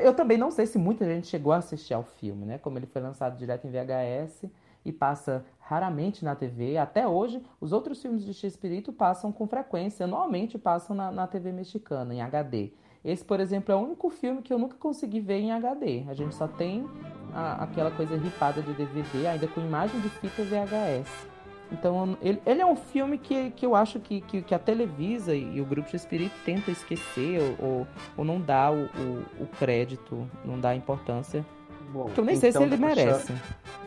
eu 0.00 0.14
também 0.14 0.38
não 0.38 0.50
sei 0.50 0.66
se 0.66 0.78
muita 0.78 1.04
gente 1.04 1.26
chegou 1.26 1.52
a 1.52 1.56
assistir 1.56 1.94
ao 1.94 2.02
filme, 2.02 2.44
né? 2.44 2.58
Como 2.58 2.78
ele 2.78 2.86
foi 2.86 3.02
lançado 3.02 3.36
direto 3.36 3.66
em 3.66 3.70
VHS 3.70 4.44
e 4.84 4.92
passa 4.92 5.44
raramente 5.58 6.24
na 6.24 6.34
TV. 6.34 6.76
Até 6.76 7.06
hoje, 7.06 7.42
os 7.60 7.72
outros 7.72 8.00
filmes 8.00 8.24
de 8.24 8.34
X-Espírito 8.34 8.92
passam 8.92 9.30
com 9.32 9.46
frequência, 9.46 10.04
anualmente 10.04 10.58
passam 10.58 10.94
na, 10.94 11.10
na 11.10 11.26
TV 11.26 11.52
mexicana, 11.52 12.14
em 12.14 12.20
HD. 12.20 12.72
Esse, 13.04 13.24
por 13.24 13.40
exemplo, 13.40 13.72
é 13.72 13.76
o 13.76 13.80
único 13.80 14.08
filme 14.10 14.42
que 14.42 14.52
eu 14.52 14.58
nunca 14.58 14.76
consegui 14.76 15.20
ver 15.20 15.40
em 15.40 15.52
HD. 15.52 16.04
A 16.08 16.14
gente 16.14 16.34
só 16.34 16.46
tem 16.46 16.88
a, 17.34 17.64
aquela 17.64 17.90
coisa 17.90 18.16
ripada 18.16 18.62
de 18.62 18.72
DVD, 18.74 19.26
ainda 19.26 19.48
com 19.48 19.60
imagem 19.60 20.00
de 20.00 20.08
fita 20.08 20.42
VHS. 20.42 21.31
Então, 21.72 22.18
ele, 22.20 22.40
ele 22.44 22.60
é 22.60 22.66
um 22.66 22.76
filme 22.76 23.16
que, 23.16 23.50
que 23.52 23.64
eu 23.64 23.74
acho 23.74 23.98
que, 23.98 24.20
que, 24.20 24.42
que 24.42 24.54
a 24.54 24.58
Televisa 24.58 25.34
e, 25.34 25.60
o 25.60 25.64
Grupo 25.64 25.88
de 25.88 25.96
Espírito 25.96 26.34
tenta 26.44 26.70
esquecer 26.70 27.40
ou, 27.40 27.66
ou, 27.66 27.86
ou 28.18 28.24
não 28.24 28.38
dá 28.38 28.70
o, 28.70 28.84
o, 28.84 29.24
o, 29.40 29.46
crédito, 29.58 30.28
não 30.44 30.60
dá 30.60 30.70
a 30.70 30.76
importância. 30.76 31.44
Bom, 31.90 32.06
que 32.10 32.20
eu 32.20 32.24
nem 32.24 32.36
então 32.36 32.40
sei 32.40 32.52
se 32.52 32.58
então 32.58 32.66
ele 32.66 32.76
merece. 32.76 33.32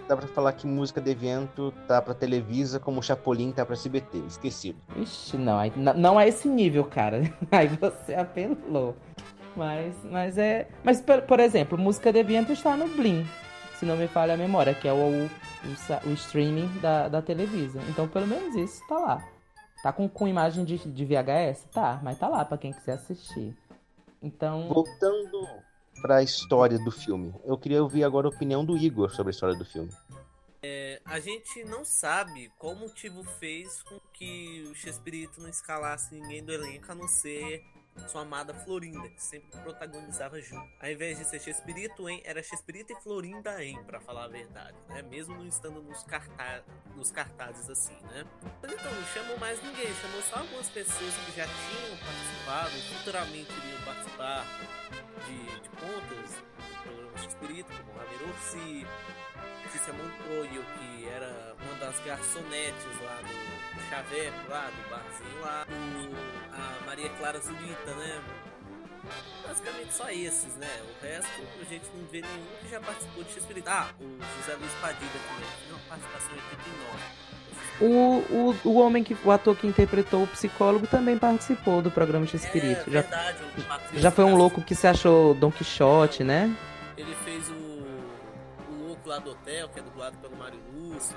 Dá 0.07 0.17
pra 0.17 0.27
falar 0.27 0.53
que 0.53 0.67
música 0.67 0.99
de 0.99 1.11
evento 1.11 1.73
tá 1.87 2.01
pra 2.01 2.13
Televisa 2.13 2.79
como 2.79 3.01
Chapolin 3.01 3.51
tá 3.51 3.65
pra 3.65 3.73
SBT, 3.73 4.19
esquecido. 4.27 4.77
Ixi, 4.95 5.37
não, 5.37 5.59
não 5.95 6.19
é 6.19 6.27
esse 6.27 6.47
nível, 6.47 6.83
cara. 6.83 7.21
Aí 7.51 7.67
você 7.67 8.13
apelou. 8.13 8.95
Mas, 9.55 9.95
mas 10.03 10.37
é. 10.37 10.67
Mas, 10.83 11.01
por, 11.01 11.21
por 11.21 11.39
exemplo, 11.39 11.77
música 11.77 12.11
de 12.11 12.19
evento 12.19 12.51
está 12.51 12.75
no 12.75 12.87
Blim, 12.87 13.25
se 13.79 13.85
não 13.85 13.97
me 13.97 14.07
falha 14.07 14.33
a 14.33 14.37
memória, 14.37 14.73
que 14.73 14.87
é 14.87 14.93
o, 14.93 15.25
o, 15.25 16.09
o 16.09 16.13
streaming 16.13 16.67
da, 16.79 17.07
da 17.07 17.21
Televisa. 17.21 17.81
Então, 17.89 18.07
pelo 18.07 18.27
menos 18.27 18.55
isso 18.55 18.81
tá 18.87 18.97
lá. 18.97 19.29
Tá 19.83 19.93
com, 19.93 20.09
com 20.09 20.27
imagem 20.27 20.65
de, 20.65 20.77
de 20.77 21.05
VHS? 21.05 21.65
Tá, 21.71 21.99
mas 22.03 22.17
tá 22.17 22.27
lá 22.27 22.43
para 22.43 22.57
quem 22.57 22.73
quiser 22.73 22.93
assistir. 22.93 23.55
Então. 24.21 24.67
Voltando 24.67 25.47
para 26.01 26.17
a 26.17 26.23
história 26.23 26.77
do 26.79 26.91
filme, 26.91 27.33
eu 27.45 27.57
queria 27.57 27.81
ouvir 27.81 28.03
agora 28.03 28.27
a 28.27 28.29
opinião 28.29 28.65
do 28.65 28.77
Igor 28.77 29.09
sobre 29.09 29.29
a 29.29 29.33
história 29.33 29.55
do 29.55 29.65
filme. 29.65 29.91
É, 30.63 30.99
a 31.05 31.19
gente 31.19 31.63
não 31.65 31.85
sabe 31.85 32.51
qual 32.57 32.75
motivo 32.75 33.23
fez 33.23 33.83
com 33.83 33.99
que 34.11 34.63
o 34.71 34.73
Shakespeare 34.73 35.29
não 35.37 35.47
escalasse 35.47 36.15
ninguém 36.15 36.43
do 36.43 36.51
elenco 36.51 36.91
a 36.91 36.95
não 36.95 37.07
ser 37.07 37.63
sua 38.07 38.21
amada 38.21 38.53
Florinda, 38.53 39.09
que 39.09 39.21
sempre 39.21 39.57
protagonizava 39.61 40.41
junto. 40.41 40.69
Ao 40.79 40.89
invés 40.89 41.17
de 41.17 41.25
ser 41.25 41.39
Chespirito 41.39 42.07
em, 42.09 42.21
era 42.23 42.41
Chespirito 42.43 42.93
e 42.93 42.95
Florinda 43.01 43.63
em, 43.63 43.81
para 43.83 43.99
falar 43.99 44.25
a 44.25 44.27
verdade, 44.27 44.75
né? 44.89 45.01
Mesmo 45.01 45.35
não 45.35 45.47
estando 45.47 45.81
nos, 45.81 46.03
cartaz, 46.03 46.63
nos 46.95 47.11
cartazes 47.11 47.69
assim, 47.69 47.95
né? 48.03 48.25
Mas 48.61 48.71
então, 48.71 48.93
não 48.93 49.03
chamou 49.07 49.37
mais 49.37 49.61
ninguém, 49.63 49.93
chamou 49.95 50.21
só 50.23 50.37
algumas 50.37 50.69
pessoas 50.69 51.13
que 51.25 51.35
já 51.35 51.45
tinham 51.45 51.97
participado, 51.97 52.71
futuramente 52.97 53.51
iriam 53.51 53.81
participar 53.83 54.45
de, 55.25 55.61
de 55.61 55.69
pontas 55.69 56.31
do 56.35 56.83
programa 56.83 57.17
Chespirito, 57.17 57.71
como 57.71 57.97
Ramiro 57.97 58.29
Orsi, 58.29 58.87
Letícia 59.63 59.93
Montoyo, 59.93 60.63
que 60.63 61.07
era 61.07 61.55
uma 61.61 61.75
das 61.79 61.99
garçonetes 62.05 63.01
lá 63.01 63.19
do 63.21 63.89
Chaveco, 63.89 64.49
lá 64.49 64.69
do 64.69 64.89
barzinho 64.89 65.41
lá, 65.41 65.65
o, 65.69 66.53
a 66.53 66.85
Maria 66.85 67.09
Clara 67.17 67.39
Zurita, 67.39 67.84
né? 67.93 68.21
Basicamente 69.47 69.93
só 69.93 70.09
esses, 70.09 70.55
né? 70.55 70.67
O 70.83 71.05
resto 71.05 71.29
a 71.61 71.63
gente 71.65 71.85
não 71.95 72.05
vê 72.11 72.21
nenhum 72.21 72.45
que 72.61 72.69
já 72.69 72.79
participou 72.79 73.23
de 73.23 73.29
X-Espírito. 73.29 73.69
Ah, 73.69 73.89
o 73.99 74.41
José 74.41 74.57
Luiz 74.59 74.73
Padilha 74.81 75.11
também, 75.11 75.49
não, 75.71 75.79
participação 75.87 76.31
em 76.35 76.41
89. 76.57 77.25
O, 77.81 78.65
o, 78.65 78.69
o 78.69 78.79
homem 78.79 79.03
que 79.03 79.15
o 79.23 79.31
ator 79.31 79.55
que 79.55 79.67
interpretou 79.67 80.23
o 80.23 80.27
psicólogo 80.27 80.87
também 80.87 81.17
participou 81.17 81.81
do 81.81 81.91
programa 81.91 82.25
de 82.25 82.35
Espírito. 82.35 82.89
É, 82.89 83.01
verdade, 83.01 83.37
já, 83.93 83.99
já 83.99 84.11
foi 84.11 84.23
um 84.23 84.35
louco 84.35 84.61
que 84.61 84.73
se 84.73 84.87
achou 84.87 85.33
Don 85.33 85.51
Quixote, 85.51 86.23
né? 86.23 86.55
Ele 86.97 87.13
fez 87.23 87.49
o 87.49 87.65
lá 89.05 89.19
do 89.19 89.31
hotel, 89.31 89.69
que 89.69 89.79
é 89.79 89.83
dublado 89.83 90.17
pelo 90.17 90.35
Mário 90.35 90.59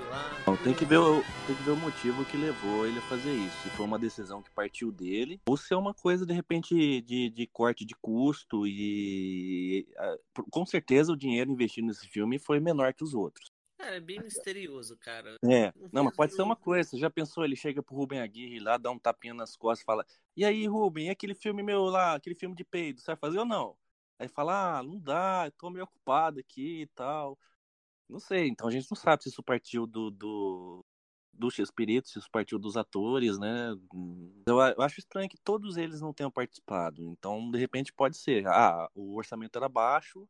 Lá. 0.09 0.43
Não, 0.45 0.57
tem 0.57 0.73
que, 0.73 0.83
ver 0.83 0.97
o, 0.97 1.21
tem 1.47 1.55
que 1.55 1.63
ver 1.63 1.71
o 1.71 1.75
motivo 1.77 2.25
que 2.25 2.35
levou 2.35 2.85
ele 2.85 2.99
a 2.99 3.01
fazer 3.03 3.31
isso. 3.31 3.55
Se 3.63 3.69
foi 3.69 3.85
uma 3.85 3.97
decisão 3.97 4.41
que 4.41 4.49
partiu 4.51 4.91
dele, 4.91 5.39
ou 5.47 5.55
se 5.55 5.73
é 5.73 5.77
uma 5.77 5.93
coisa, 5.93 6.25
de 6.25 6.33
repente, 6.33 7.01
de, 7.01 7.29
de 7.29 7.47
corte 7.47 7.85
de 7.85 7.95
custo 7.95 8.67
e. 8.67 9.87
Com 10.51 10.65
certeza 10.65 11.13
o 11.13 11.17
dinheiro 11.17 11.51
investido 11.51 11.87
nesse 11.87 12.07
filme 12.07 12.37
foi 12.37 12.59
menor 12.59 12.93
que 12.93 13.03
os 13.03 13.13
outros. 13.13 13.51
Cara, 13.77 13.95
é 13.95 13.99
bem 14.01 14.19
misterioso, 14.19 14.97
cara. 14.97 15.37
É, 15.45 15.73
não, 15.93 16.03
mas 16.03 16.15
pode 16.15 16.33
ser 16.33 16.41
uma 16.41 16.55
coisa. 16.57 16.89
Você 16.89 16.97
já 16.97 17.09
pensou? 17.09 17.45
Ele 17.45 17.55
chega 17.55 17.81
pro 17.81 17.95
Rubem 17.95 18.19
Aguirre 18.19 18.59
lá, 18.59 18.75
dá 18.77 18.91
um 18.91 18.99
tapinha 18.99 19.33
nas 19.33 19.55
costas 19.55 19.83
e 19.83 19.85
fala: 19.85 20.05
E 20.35 20.43
aí, 20.43 20.67
Rubem, 20.67 21.07
e 21.07 21.09
aquele 21.09 21.33
filme 21.33 21.63
meu 21.63 21.85
lá, 21.85 22.15
aquele 22.15 22.35
filme 22.35 22.53
de 22.53 22.65
peido, 22.65 22.99
você 22.99 23.07
vai 23.07 23.15
fazer 23.15 23.39
ou 23.39 23.45
não? 23.45 23.77
Aí 24.19 24.27
fala: 24.27 24.79
Ah, 24.79 24.83
não 24.83 24.99
dá, 24.99 25.43
eu 25.45 25.51
tô 25.53 25.69
meio 25.69 25.85
ocupado 25.85 26.41
aqui 26.41 26.81
e 26.81 26.87
tal. 26.87 27.39
Não 28.09 28.19
sei, 28.19 28.47
então 28.47 28.67
a 28.67 28.71
gente 28.71 28.89
não 28.89 28.97
sabe 28.97 29.23
se 29.23 29.29
isso 29.29 29.43
partiu 29.43 29.85
do, 29.85 30.09
do, 30.09 30.83
do 31.31 31.51
X-Espírito, 31.51 32.09
se 32.09 32.17
isso 32.17 32.29
partiu 32.31 32.57
dos 32.57 32.75
atores, 32.75 33.37
né? 33.37 33.69
Eu, 34.47 34.59
eu, 34.59 34.81
acho 34.81 34.99
estranho 34.99 35.29
que 35.29 35.37
todos 35.37 35.77
eles 35.77 36.01
não 36.01 36.11
tenham 36.11 36.31
participado. 36.31 37.03
Então, 37.03 37.51
de 37.51 37.59
repente, 37.59 37.93
pode 37.93 38.17
ser. 38.17 38.47
Ah, 38.47 38.89
o 38.95 39.15
orçamento 39.15 39.57
era 39.57 39.69
baixo, 39.69 40.27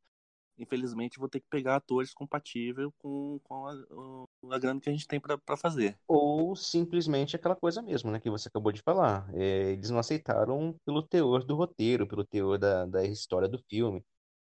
infelizmente 0.59 1.17
vou 1.17 1.29
ter 1.29 1.39
que 1.39 1.47
pegar 1.49 1.77
atores 1.77 2.13
compatíveis 2.13 2.89
com, 2.97 3.39
com 3.43 3.65
a, 3.65 4.55
a 4.55 4.59
grana 4.59 4.79
que 4.79 4.89
a 4.89 4.91
gente 4.91 5.07
tem 5.07 5.19
para 5.19 5.57
fazer. 5.57 5.97
Ou 6.07 6.55
simplesmente 6.55 7.35
aquela 7.35 7.55
coisa 7.55 7.81
mesmo, 7.81 8.11
né, 8.11 8.19
que 8.19 8.29
você 8.29 8.49
acabou 8.49 8.71
de 8.71 8.81
falar. 8.81 9.29
É, 9.33 9.71
eles 9.71 9.89
não 9.89 9.99
aceitaram 9.99 10.75
pelo 10.85 11.01
teor 11.01 11.43
do 11.43 11.55
roteiro, 11.55 12.07
pelo 12.07 12.25
teor 12.25 12.57
da, 12.57 12.85
da 12.85 13.05
história 13.05 13.47
do 13.47 13.57
filme. 13.69 14.03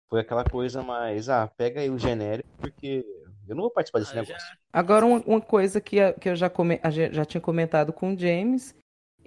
Foi 0.09 0.21
aquela 0.21 0.45
coisa 0.45 0.83
mais, 0.83 1.31
ah, 1.31 1.49
pega 1.49 1.81
aí 1.81 1.89
o 1.89 1.99
genérico, 1.99 2.51
porque 2.59 3.03
eu 3.53 3.57
não 3.57 3.63
vou 3.63 3.71
participar 3.71 4.01
desse 4.01 4.13
ah, 4.13 4.23
negócio. 4.23 4.49
Já... 4.49 4.57
Agora, 4.73 5.07
uma, 5.07 5.23
uma, 5.27 5.41
coisa 5.41 5.81
que, 5.81 6.13
que 6.15 6.31
eu 6.31 6.37
já, 6.37 6.51
come, 6.51 6.81
já 7.11 7.25
tinha 7.25 7.41
comentado 7.41 7.93
com 7.93 8.13
o 8.13 8.19
James 8.19 8.75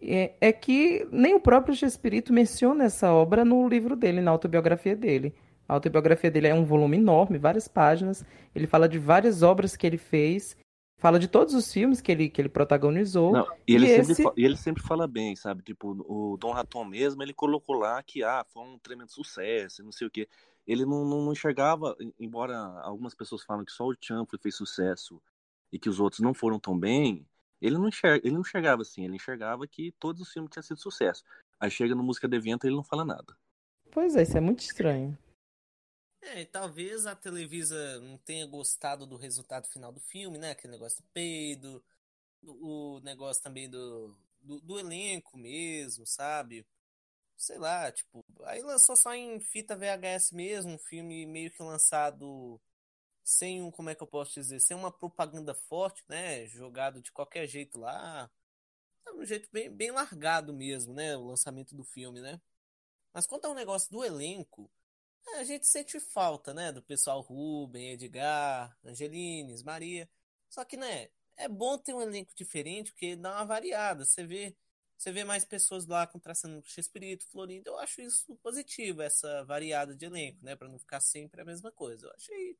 é, 0.01 0.34
é 0.41 0.51
que 0.51 1.07
nem 1.11 1.36
o 1.36 1.39
próprio 1.39 1.73
Espírito 1.73 2.34
menciona 2.34 2.86
essa 2.86 3.11
obra 3.13 3.45
no 3.45 3.67
livro 3.67 3.95
dele, 3.95 4.21
na 4.21 4.32
autobiografia 4.32 4.95
dele. 4.95 5.34
A 5.67 5.73
autobiografia 5.73 6.30
dele 6.30 6.47
é 6.47 6.53
um 6.53 6.65
volume 6.65 6.97
enorme, 6.97 7.38
várias 7.38 7.67
páginas. 7.67 8.23
Ele 8.53 8.67
fala 8.67 8.88
de 8.88 8.99
várias 8.99 9.41
obras 9.41 9.76
que 9.76 9.88
ele 9.88 9.97
fez, 9.97 10.55
fala 10.99 11.19
de 11.19 11.28
todos 11.28 11.53
os 11.53 11.71
filmes 11.71 12.01
que 12.01 12.11
ele, 12.11 12.30
que 12.30 12.41
ele 12.41 12.49
protagonizou. 12.49 13.32
Não, 13.32 13.47
e, 13.67 13.76
ele 13.76 13.86
e, 13.86 14.03
sempre, 14.03 14.11
esse... 14.11 14.34
ele 14.38 14.57
sempre 14.57 14.84
fala 14.84 15.07
bem, 15.07 15.36
sabe? 15.36 15.63
Tipo, 15.63 15.91
o 16.07 16.38
Dom 16.38 16.51
Raton 16.51 16.84
mesmo, 16.86 17.23
ele 17.23 17.34
colocou 17.34 17.76
lá 17.76 18.01
que 18.03 18.23
ah, 18.23 18.45
foi 18.47 18.63
um 18.63 18.78
tremendo 18.78 19.11
sucesso, 19.11 19.84
não 19.84 19.91
sei 19.91 20.07
o 20.07 20.11
quê 20.11 20.28
ele 20.66 20.86
não, 20.86 21.05
não, 21.05 21.26
não, 21.26 21.32
enxergava, 21.32 21.95
embora 22.20 22.57
algumas 22.82 23.13
pessoas 23.13 23.43
falam 23.43 23.63
que 23.63 23.72
só 23.72 23.86
o 23.86 23.95
Chanfle 23.99 24.39
fez 24.39 24.55
sucesso 24.55 25.22
e 25.72 25.78
que 25.78 25.89
os 25.89 25.99
outros 25.99 26.22
não 26.22 26.34
foram 26.34 26.59
tão 26.59 26.78
bem, 26.78 27.28
ele 27.61 27.78
não, 27.78 27.88
enxerga, 27.88 28.26
ele 28.26 28.34
não 28.34 28.41
enxergava 28.41 28.82
assim, 28.82 29.05
ele 29.05 29.16
enxergava 29.16 29.68
que 29.68 29.91
todos 29.99 30.22
os 30.22 30.32
filmes 30.32 30.51
tinham 30.51 30.63
sido 30.63 30.80
sucesso. 30.80 31.24
Aí 31.59 31.70
chega 31.72 31.95
no 31.95 32.03
Música 32.03 32.28
de 32.28 32.36
Evento 32.36 32.66
e 32.66 32.70
ele 32.70 32.76
não 32.76 32.84
fala 32.84 33.05
nada. 33.05 33.38
Pois 33.91 34.16
é, 34.16 34.24
isso 34.24 34.38
é 34.38 34.41
muito 34.41 34.59
estranho. 34.59 35.18
É, 36.22 36.41
e 36.41 36.45
talvez 36.45 37.05
a 37.05 37.16
Televisa 37.16 37.99
não 38.01 38.18
tenha 38.18 38.45
gostado 38.47 39.05
do 39.05 39.16
resultado 39.16 39.68
final 39.68 39.91
do 39.91 39.99
filme, 39.99 40.38
né? 40.38 40.51
Aquele 40.51 40.74
negócio 40.74 41.01
do 41.01 41.07
peido, 41.13 41.84
o 42.41 42.99
negócio 43.03 43.43
também 43.43 43.70
do, 43.70 44.16
do, 44.41 44.59
do 44.59 44.80
elenco 44.80 45.38
mesmo, 45.38 46.05
sabe? 46.05 46.66
Sei 47.38 47.57
lá, 47.57 47.91
tipo, 47.91 48.25
aí 48.43 48.61
lançou 48.61 48.95
só 48.95 49.13
em 49.13 49.39
fita 49.39 49.75
VHS 49.75 50.31
mesmo, 50.33 50.73
um 50.73 50.77
filme 50.77 51.25
meio 51.25 51.51
que 51.51 51.61
lançado 51.61 52.59
sem 53.23 53.61
um, 53.61 53.71
como 53.71 53.89
é 53.89 53.95
que 53.95 54.03
eu 54.03 54.07
posso 54.07 54.33
dizer, 54.33 54.59
sem 54.59 54.77
uma 54.77 54.91
propaganda 54.91 55.53
forte, 55.53 56.03
né, 56.07 56.45
jogado 56.47 57.01
de 57.01 57.11
qualquer 57.11 57.47
jeito 57.47 57.79
lá, 57.79 58.29
um 59.15 59.25
jeito 59.25 59.49
bem, 59.51 59.69
bem 59.69 59.91
largado 59.91 60.53
mesmo, 60.53 60.93
né, 60.93 61.17
o 61.17 61.25
lançamento 61.25 61.75
do 61.75 61.83
filme, 61.83 62.21
né. 62.21 62.39
Mas 63.13 63.25
quanto 63.25 63.45
ao 63.45 63.55
negócio 63.55 63.91
do 63.91 64.03
elenco, 64.03 64.69
a 65.38 65.43
gente 65.43 65.65
sente 65.67 65.99
falta, 65.99 66.53
né, 66.53 66.71
do 66.71 66.83
pessoal 66.83 67.21
Ruben, 67.21 67.91
Edgar, 67.91 68.77
Angelines, 68.83 69.63
Maria, 69.63 70.09
só 70.49 70.63
que, 70.63 70.77
né, 70.77 71.09
é 71.36 71.47
bom 71.47 71.77
ter 71.77 71.93
um 71.93 72.01
elenco 72.01 72.33
diferente, 72.36 72.91
porque 72.91 73.15
dá 73.15 73.31
uma 73.38 73.45
variada, 73.45 74.05
você 74.05 74.25
vê 74.25 74.55
você 74.98 75.12
vê 75.12 75.24
mais 75.24 75.43
pessoas 75.46 75.86
lá 75.86 76.08
contrastando 76.08 76.62
com 76.62 76.68
X-Espírito, 76.68 77.28
Florindo. 77.28 77.70
Eu 77.70 77.78
acho 77.80 78.02
isso 78.02 78.36
positivo, 78.38 79.02
essa 79.02 79.43
variada 79.43 79.96
de 79.96 80.06
elenco, 80.06 80.43
né? 80.43 80.56
Pra 80.56 80.68
não 80.68 80.80
ficar 80.80 81.00
sempre 81.02 81.41
a 81.41 81.46
mesma 81.46 81.72
coisa. 81.72 82.08
Eu 82.08 82.14
achei 82.14 82.58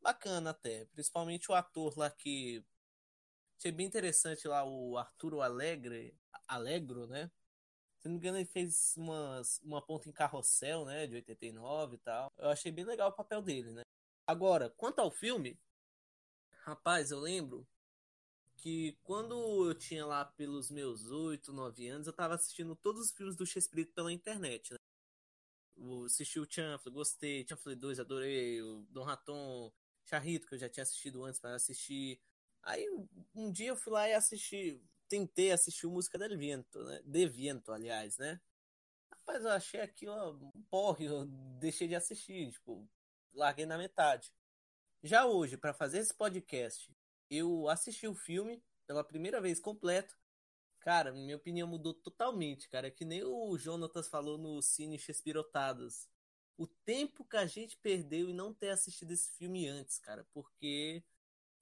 bacana 0.00 0.50
até. 0.50 0.84
Principalmente 0.86 1.50
o 1.50 1.54
ator 1.54 1.96
lá 1.98 2.10
que. 2.10 2.64
Achei 3.58 3.72
bem 3.72 3.86
interessante 3.86 4.46
lá, 4.48 4.64
o 4.64 4.96
Arturo 4.98 5.40
Alegre. 5.40 6.16
Alegro, 6.46 7.06
né? 7.06 7.30
Se 8.00 8.08
não 8.08 8.14
me 8.14 8.18
engano, 8.18 8.38
ele 8.38 8.46
fez 8.46 8.94
umas, 8.96 9.60
uma 9.62 9.82
ponta 9.82 10.08
em 10.08 10.12
carrossel, 10.12 10.84
né? 10.84 11.06
De 11.06 11.16
89 11.16 11.96
e 11.96 11.98
tal. 11.98 12.32
Eu 12.38 12.50
achei 12.50 12.72
bem 12.72 12.84
legal 12.84 13.10
o 13.10 13.12
papel 13.12 13.42
dele, 13.42 13.72
né? 13.72 13.82
Agora, 14.26 14.70
quanto 14.70 15.00
ao 15.00 15.10
filme, 15.10 15.58
rapaz, 16.64 17.10
eu 17.10 17.20
lembro 17.20 17.66
que 18.60 18.98
quando 19.02 19.68
eu 19.68 19.74
tinha 19.74 20.04
lá 20.04 20.24
pelos 20.24 20.70
meus 20.70 21.10
8, 21.10 21.52
9 21.52 21.88
anos, 21.88 22.06
eu 22.06 22.12
tava 22.12 22.34
assistindo 22.34 22.76
todos 22.76 23.06
os 23.06 23.10
filmes 23.12 23.36
do 23.36 23.46
Shakespeare 23.46 23.86
pela 23.86 24.12
internet, 24.12 24.72
né? 24.72 24.76
Eu 25.76 26.04
assisti 26.04 26.38
o 26.38 26.46
Chanfle, 26.50 26.92
gostei, 26.92 27.46
Chanfle 27.48 27.74
2, 27.74 28.00
adorei, 28.00 28.60
o 28.62 28.82
Dom 28.90 29.02
Raton, 29.02 29.72
Charrito, 30.04 30.46
que 30.46 30.54
eu 30.54 30.58
já 30.58 30.68
tinha 30.68 30.82
assistido 30.82 31.24
antes 31.24 31.40
para 31.40 31.54
assistir. 31.54 32.20
Aí 32.62 32.86
um 33.34 33.50
dia 33.50 33.68
eu 33.68 33.76
fui 33.76 33.92
lá 33.92 34.08
e 34.08 34.12
assisti, 34.12 34.82
tentei 35.08 35.52
assistir 35.52 35.86
Música 35.86 36.18
del 36.18 36.36
Viento, 36.36 36.84
né? 36.84 37.00
De 37.04 37.26
Viento, 37.28 37.72
aliás, 37.72 38.18
né? 38.18 38.40
Rapaz, 39.10 39.42
eu 39.42 39.50
achei 39.50 39.80
aquilo 39.80 40.52
um 40.54 40.62
porre, 40.70 41.06
eu 41.06 41.26
deixei 41.58 41.88
de 41.88 41.94
assistir, 41.94 42.52
tipo, 42.52 42.86
larguei 43.32 43.64
na 43.64 43.78
metade. 43.78 44.30
Já 45.02 45.24
hoje, 45.24 45.56
para 45.56 45.72
fazer 45.72 45.98
esse 45.98 46.14
podcast, 46.14 46.92
eu 47.30 47.68
assisti 47.68 48.08
o 48.08 48.14
filme 48.14 48.62
pela 48.86 49.04
primeira 49.04 49.40
vez 49.40 49.60
completo. 49.60 50.18
Cara, 50.80 51.12
minha 51.12 51.36
opinião 51.36 51.68
mudou 51.68 51.94
totalmente, 51.94 52.68
cara. 52.68 52.88
É 52.88 52.90
que 52.90 53.04
nem 53.04 53.22
o 53.22 53.56
Jonatas 53.56 54.08
falou 54.08 54.36
no 54.36 54.60
Cine 54.60 54.98
Chespirotadas. 54.98 56.08
O 56.56 56.66
tempo 56.66 57.24
que 57.24 57.36
a 57.36 57.46
gente 57.46 57.76
perdeu 57.76 58.28
em 58.28 58.34
não 58.34 58.52
ter 58.52 58.70
assistido 58.70 59.12
esse 59.12 59.30
filme 59.36 59.68
antes, 59.68 59.98
cara. 59.98 60.26
Porque 60.32 61.04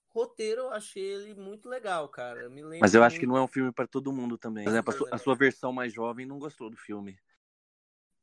roteiro 0.08 0.62
eu 0.62 0.70
achei 0.70 1.02
ele 1.02 1.34
muito 1.34 1.68
legal, 1.68 2.08
cara. 2.08 2.48
Mas 2.80 2.94
eu 2.94 3.02
acho 3.02 3.18
que 3.18 3.26
não 3.26 3.36
é 3.36 3.42
um 3.42 3.48
filme 3.48 3.72
para 3.72 3.86
todo 3.86 4.12
mundo 4.12 4.38
também. 4.38 4.64
Por 4.64 4.70
exemplo, 4.70 4.94
a 4.94 4.96
sua, 4.96 5.08
a 5.12 5.18
sua, 5.18 5.34
versão 5.36 5.72
mais 5.72 5.92
jovem 5.92 6.24
não 6.24 6.38
gostou 6.38 6.70
do 6.70 6.76
filme. 6.76 7.18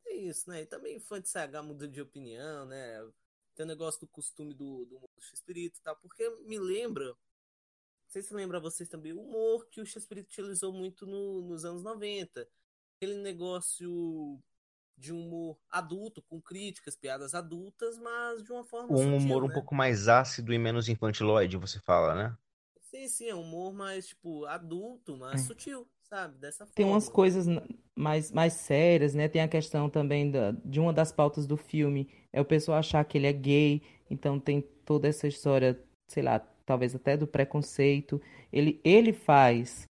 É 0.05 0.15
isso, 0.15 0.49
né? 0.49 0.61
E 0.61 0.65
também 0.65 0.99
fã 0.99 1.21
de 1.21 1.29
CH 1.29 1.61
muda 1.63 1.87
de 1.87 2.01
opinião, 2.01 2.65
né? 2.65 3.05
Tem 3.53 3.65
o 3.65 3.67
negócio 3.67 4.01
do 4.01 4.07
costume 4.07 4.53
do, 4.53 4.85
do 4.85 5.09
espírito 5.33 5.77
e 5.79 5.81
tal. 5.81 5.95
Porque 5.97 6.29
me 6.45 6.57
lembra 6.57 7.15
sei 8.15 8.21
se 8.21 8.33
lembra 8.33 8.61
vocês 8.61 8.87
também 8.87 9.11
o 9.11 9.19
humor 9.19 9.67
que 9.69 9.81
o 9.81 9.85
Shakespeare 9.85 10.21
utilizou 10.21 10.71
muito 10.71 11.05
no, 11.05 11.41
nos 11.41 11.65
anos 11.65 11.83
90. 11.83 12.47
Aquele 12.95 13.15
negócio 13.15 14.41
de 14.97 15.11
humor 15.11 15.57
adulto, 15.69 16.21
com 16.21 16.41
críticas, 16.41 16.95
piadas 16.95 17.33
adultas, 17.33 17.97
mas 17.97 18.41
de 18.41 18.53
uma 18.53 18.63
forma. 18.63 18.93
Um 18.93 18.95
sutil, 18.95 19.17
humor 19.17 19.41
né? 19.41 19.49
um 19.49 19.51
pouco 19.51 19.75
mais 19.75 20.07
ácido 20.07 20.53
e 20.53 20.57
menos 20.57 20.87
infantiloide, 20.87 21.57
você 21.57 21.77
fala, 21.81 22.15
né? 22.15 22.37
Sim, 22.79 23.07
sim, 23.09 23.27
é 23.27 23.35
um 23.35 23.41
humor 23.41 23.73
mais, 23.73 24.07
tipo, 24.07 24.45
adulto, 24.45 25.17
mas 25.17 25.41
É. 25.41 25.43
sutil, 25.43 25.85
sabe? 26.03 26.37
Dessa 26.37 26.65
Tem 26.67 26.85
forma. 26.85 26.93
umas 26.93 27.09
coisas 27.09 27.45
mais, 27.93 28.31
mais 28.31 28.53
sérias, 28.53 29.13
né? 29.13 29.27
Tem 29.27 29.41
a 29.41 29.49
questão 29.49 29.89
também 29.89 30.31
da, 30.31 30.51
de 30.51 30.79
uma 30.79 30.93
das 30.93 31.11
pautas 31.11 31.45
do 31.45 31.57
filme, 31.57 32.09
é 32.31 32.39
o 32.39 32.45
pessoal 32.45 32.77
achar 32.77 33.03
que 33.03 33.17
ele 33.17 33.27
é 33.27 33.33
gay, 33.33 33.81
então 34.09 34.39
tem 34.39 34.61
toda 34.85 35.09
essa 35.09 35.27
história, 35.27 35.77
sei 36.07 36.23
lá, 36.23 36.39
talvez 36.65 36.95
até 36.95 37.15
do 37.15 37.27
preconceito. 37.27 38.21
Ele, 38.51 38.79
ele 38.83 39.13
faz 39.13 39.83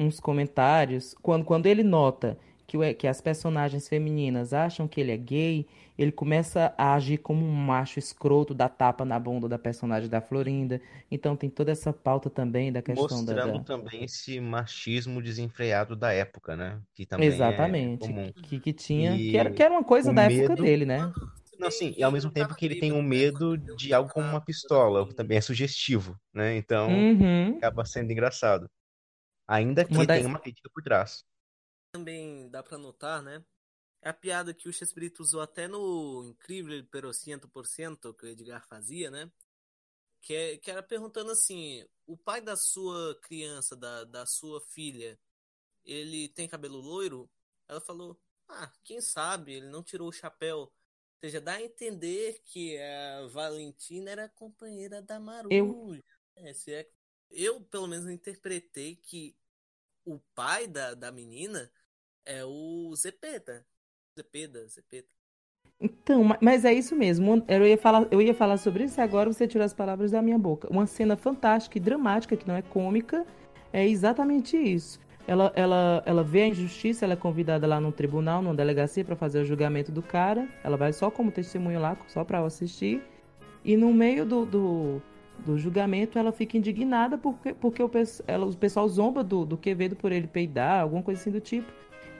uns 0.00 0.20
comentários, 0.20 1.14
quando, 1.22 1.44
quando 1.44 1.66
ele 1.66 1.82
nota 1.82 2.38
que, 2.66 2.94
que 2.94 3.06
as 3.06 3.20
personagens 3.20 3.88
femininas 3.88 4.52
acham 4.52 4.86
que 4.88 5.00
ele 5.00 5.12
é 5.12 5.16
gay, 5.16 5.66
ele 5.96 6.12
começa 6.12 6.74
a 6.76 6.94
agir 6.94 7.18
como 7.18 7.44
um 7.46 7.52
macho 7.54 7.98
escroto, 7.98 8.52
dá 8.52 8.68
tapa 8.68 9.04
na 9.04 9.18
bunda 9.18 9.48
da 9.48 9.58
personagem 9.58 10.10
da 10.10 10.20
Florinda. 10.20 10.80
Então 11.10 11.34
tem 11.36 11.48
toda 11.48 11.72
essa 11.72 11.92
pauta 11.92 12.28
também 12.28 12.70
da 12.70 12.82
questão 12.82 13.24
da, 13.24 13.32
Mostrando 13.32 13.58
da- 13.58 13.64
também 13.64 14.04
esse 14.04 14.38
machismo 14.40 15.22
desenfreado 15.22 15.96
da 15.96 16.12
época, 16.12 16.54
né? 16.56 16.78
Que 16.92 17.06
também 17.06 17.28
é 17.28 17.32
Exatamente, 17.32 18.08
comum. 18.08 18.32
que, 18.42 18.60
que 18.60 18.72
tinha, 18.74 19.14
E 19.16 19.30
que 19.30 19.38
era, 19.38 19.50
que 19.50 19.62
era 19.62 19.72
uma 19.72 19.84
coisa 19.84 20.10
o 20.10 20.14
da 20.14 20.22
época 20.24 20.48
medo- 20.50 20.62
dele, 20.62 20.84
né? 20.84 21.12
Não, 21.58 21.70
sim, 21.70 21.94
e 21.96 22.02
ao 22.02 22.12
mesmo 22.12 22.30
tempo 22.30 22.54
que 22.54 22.64
ele 22.66 22.76
tem 22.76 22.92
um 22.92 23.02
medo 23.02 23.56
de 23.56 23.92
algo 23.94 24.10
como 24.12 24.28
uma 24.28 24.44
pistola, 24.44 25.02
o 25.02 25.08
que 25.08 25.14
também 25.14 25.38
é 25.38 25.40
sugestivo, 25.40 26.18
né? 26.32 26.56
Então 26.56 27.06
Uhum. 27.14 27.62
acaba 27.62 27.84
sendo 27.84 28.12
engraçado. 28.12 28.70
Ainda 29.48 29.84
que 29.86 29.90
Uma 29.90 30.04
das- 30.06 30.26
tenha 30.26 30.28
uma 30.28 30.40
crítica 30.40 30.70
por 30.74 30.82
trás. 30.82 31.24
também 31.92 32.48
dá 32.50 32.62
pra 32.62 32.78
notar, 32.78 33.22
né? 33.22 33.44
É 34.02 34.10
a 34.10 34.14
piada 34.14 34.54
que 34.54 34.68
o 34.68 34.72
Shakespeare 34.74 35.12
usou 35.20 35.40
até 35.42 35.68
no 35.68 36.24
Incrível 36.26 36.86
pero 36.90 37.12
100% 37.14 38.14
que 38.14 38.26
o 38.26 38.28
Edgar 38.28 38.66
fazia, 38.68 39.10
né? 39.10 39.32
Que, 40.22 40.34
é, 40.34 40.58
que 40.58 40.70
era 40.70 40.82
perguntando 40.82 41.30
assim: 41.32 41.86
o 42.06 42.16
pai 42.18 42.40
da 42.40 42.56
sua 42.56 43.18
criança, 43.22 43.76
da, 43.76 44.04
da 44.04 44.26
sua 44.26 44.60
filha, 44.62 45.20
ele 45.84 46.28
tem 46.30 46.48
cabelo 46.48 46.78
loiro? 46.80 47.30
Ela 47.68 47.80
falou: 47.80 48.20
ah, 48.48 48.72
quem 48.84 49.00
sabe, 49.00 49.54
ele 49.54 49.68
não 49.68 49.82
tirou 49.84 50.08
o 50.08 50.12
chapéu. 50.12 50.72
Ou 51.22 51.28
seja, 51.28 51.40
dá 51.40 51.54
a 51.54 51.62
entender 51.62 52.40
que 52.44 52.78
a 52.78 53.26
Valentina 53.28 54.10
era 54.10 54.28
companheira 54.28 55.02
da 55.02 55.18
Marulha. 55.18 56.04
É, 56.36 56.52
se 56.54 56.72
é- 56.72 56.88
Eu, 57.30 57.60
pelo 57.62 57.88
menos, 57.88 58.08
interpretei 58.08 58.96
que 58.96 59.36
o 60.04 60.18
pai 60.34 60.66
da, 60.68 60.94
da 60.94 61.12
menina 61.12 61.70
é 62.24 62.44
o 62.44 62.94
Zepeda. 62.96 63.66
Zepeda, 64.16 64.66
Zepeda. 64.68 65.08
Então, 65.80 66.24
ma- 66.24 66.38
mas 66.40 66.64
é 66.64 66.72
isso 66.72 66.96
mesmo. 66.96 67.44
Eu 67.48 67.66
ia 67.66 67.76
falar, 67.78 68.06
eu 68.10 68.20
ia 68.22 68.34
falar 68.34 68.56
sobre 68.56 68.84
isso 68.84 68.98
e 69.00 69.02
agora 69.02 69.32
você 69.32 69.46
tirou 69.46 69.64
as 69.64 69.74
palavras 69.74 70.10
da 70.10 70.22
minha 70.22 70.38
boca. 70.38 70.68
Uma 70.70 70.86
cena 70.86 71.16
fantástica 71.16 71.76
e 71.78 71.80
dramática, 71.80 72.36
que 72.36 72.46
não 72.48 72.54
é 72.56 72.62
cômica, 72.62 73.26
é 73.72 73.86
exatamente 73.86 74.56
isso. 74.56 74.98
Ela, 75.26 75.52
ela, 75.56 76.02
ela 76.06 76.22
vê 76.22 76.42
a 76.42 76.48
injustiça, 76.48 77.04
ela 77.04 77.14
é 77.14 77.16
convidada 77.16 77.66
lá 77.66 77.80
no 77.80 77.90
tribunal, 77.90 78.40
numa 78.40 78.54
delegacia, 78.54 79.04
para 79.04 79.16
fazer 79.16 79.40
o 79.40 79.44
julgamento 79.44 79.90
do 79.90 80.02
cara. 80.02 80.48
Ela 80.62 80.76
vai 80.76 80.92
só 80.92 81.10
como 81.10 81.32
testemunho 81.32 81.80
lá, 81.80 81.96
só 82.06 82.24
para 82.24 82.38
assistir. 82.44 83.02
E 83.64 83.76
no 83.76 83.92
meio 83.92 84.24
do, 84.24 84.46
do, 84.46 85.02
do 85.44 85.58
julgamento, 85.58 86.18
ela 86.18 86.30
fica 86.30 86.56
indignada 86.56 87.18
porque, 87.18 87.52
porque 87.52 87.82
o, 87.82 87.90
ela, 88.26 88.46
o 88.46 88.56
pessoal 88.56 88.88
zomba 88.88 89.24
do, 89.24 89.44
do 89.44 89.56
Quevedo 89.56 89.96
por 89.96 90.12
ele 90.12 90.28
peidar, 90.28 90.82
alguma 90.82 91.02
coisa 91.02 91.20
assim 91.20 91.32
do 91.32 91.40
tipo. 91.40 91.72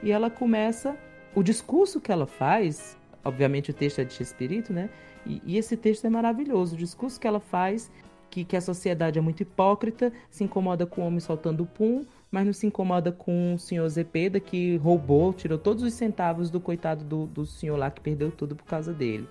E 0.03 0.11
ela 0.11 0.29
começa. 0.29 0.97
O 1.33 1.41
discurso 1.41 2.01
que 2.01 2.11
ela 2.11 2.25
faz, 2.25 2.97
obviamente 3.23 3.71
o 3.71 3.73
texto 3.73 3.99
é 3.99 4.03
de 4.03 4.21
Espírito, 4.21 4.73
né? 4.73 4.89
E, 5.25 5.41
e 5.45 5.57
esse 5.57 5.77
texto 5.77 6.05
é 6.05 6.09
maravilhoso. 6.09 6.75
O 6.75 6.77
discurso 6.77 7.19
que 7.19 7.27
ela 7.27 7.39
faz, 7.39 7.89
que, 8.29 8.43
que 8.43 8.57
a 8.57 8.61
sociedade 8.61 9.17
é 9.17 9.21
muito 9.21 9.41
hipócrita, 9.41 10.11
se 10.29 10.43
incomoda 10.43 10.85
com 10.85 11.01
o 11.01 11.05
homem 11.05 11.19
soltando 11.19 11.65
pum, 11.65 12.05
mas 12.31 12.45
não 12.45 12.53
se 12.53 12.67
incomoda 12.67 13.11
com 13.11 13.53
o 13.53 13.59
senhor 13.59 13.87
Zepeda, 13.87 14.39
que 14.39 14.77
roubou, 14.77 15.33
tirou 15.33 15.57
todos 15.57 15.83
os 15.83 15.93
centavos 15.93 16.49
do 16.49 16.59
coitado 16.59 17.03
do, 17.03 17.25
do 17.25 17.45
senhor 17.45 17.77
lá 17.77 17.89
que 17.89 18.01
perdeu 18.01 18.31
tudo 18.31 18.55
por 18.55 18.65
causa 18.65 18.93
dele. 18.93 19.27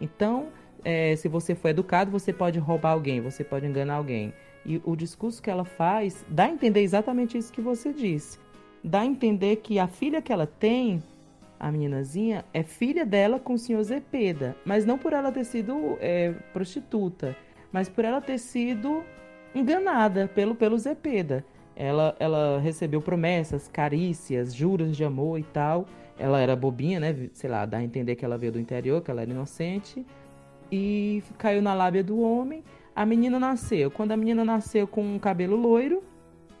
Então, 0.00 0.48
é, 0.84 1.14
se 1.16 1.28
você 1.28 1.54
for 1.54 1.68
educado, 1.68 2.10
você 2.10 2.32
pode 2.32 2.58
roubar 2.58 2.92
alguém, 2.92 3.20
você 3.20 3.44
pode 3.44 3.66
enganar 3.66 3.94
alguém. 3.94 4.32
E 4.64 4.80
o 4.84 4.96
discurso 4.96 5.42
que 5.42 5.50
ela 5.50 5.64
faz 5.64 6.24
dá 6.28 6.44
a 6.44 6.50
entender 6.50 6.80
exatamente 6.80 7.38
isso 7.38 7.52
que 7.52 7.60
você 7.60 7.92
disse. 7.92 8.38
Dá 8.82 9.00
a 9.00 9.06
entender 9.06 9.56
que 9.56 9.78
a 9.78 9.86
filha 9.86 10.22
que 10.22 10.32
ela 10.32 10.46
tem, 10.46 11.02
a 11.58 11.70
meninazinha, 11.70 12.44
é 12.52 12.62
filha 12.62 13.04
dela 13.04 13.38
com 13.38 13.54
o 13.54 13.58
senhor 13.58 13.82
Zepeda. 13.82 14.56
Mas 14.64 14.84
não 14.84 14.98
por 14.98 15.12
ela 15.12 15.30
ter 15.30 15.44
sido 15.44 15.96
é, 16.00 16.32
prostituta, 16.52 17.36
mas 17.72 17.88
por 17.88 18.04
ela 18.04 18.20
ter 18.20 18.38
sido 18.38 19.02
enganada 19.54 20.28
pelo, 20.34 20.54
pelo 20.54 20.78
Zepeda. 20.78 21.44
Ela, 21.82 22.14
ela 22.20 22.58
recebeu 22.58 23.00
promessas, 23.00 23.66
carícias, 23.66 24.54
juros 24.54 24.94
de 24.94 25.02
amor 25.02 25.38
e 25.38 25.42
tal. 25.44 25.86
Ela 26.18 26.38
era 26.38 26.54
bobinha, 26.54 27.00
né? 27.00 27.30
Sei 27.32 27.48
lá, 27.48 27.64
dá 27.64 27.78
a 27.78 27.82
entender 27.82 28.16
que 28.16 28.24
ela 28.24 28.36
veio 28.36 28.52
do 28.52 28.60
interior, 28.60 29.00
que 29.00 29.10
ela 29.10 29.22
era 29.22 29.30
inocente. 29.30 30.04
E 30.70 31.22
caiu 31.38 31.62
na 31.62 31.72
lábia 31.72 32.04
do 32.04 32.20
homem. 32.20 32.62
A 32.94 33.06
menina 33.06 33.40
nasceu. 33.40 33.90
Quando 33.90 34.12
a 34.12 34.16
menina 34.18 34.44
nasceu 34.44 34.86
com 34.86 35.02
um 35.02 35.18
cabelo 35.18 35.56
loiro, 35.56 36.02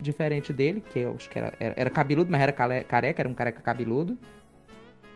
diferente 0.00 0.54
dele, 0.54 0.82
que 0.90 1.00
eu 1.00 1.14
acho 1.14 1.28
que 1.28 1.38
era, 1.38 1.52
era, 1.60 1.74
era 1.76 1.90
cabeludo, 1.90 2.32
mas 2.32 2.40
era 2.40 2.52
careca, 2.52 3.20
era 3.20 3.28
um 3.28 3.34
careca 3.34 3.60
cabeludo. 3.60 4.16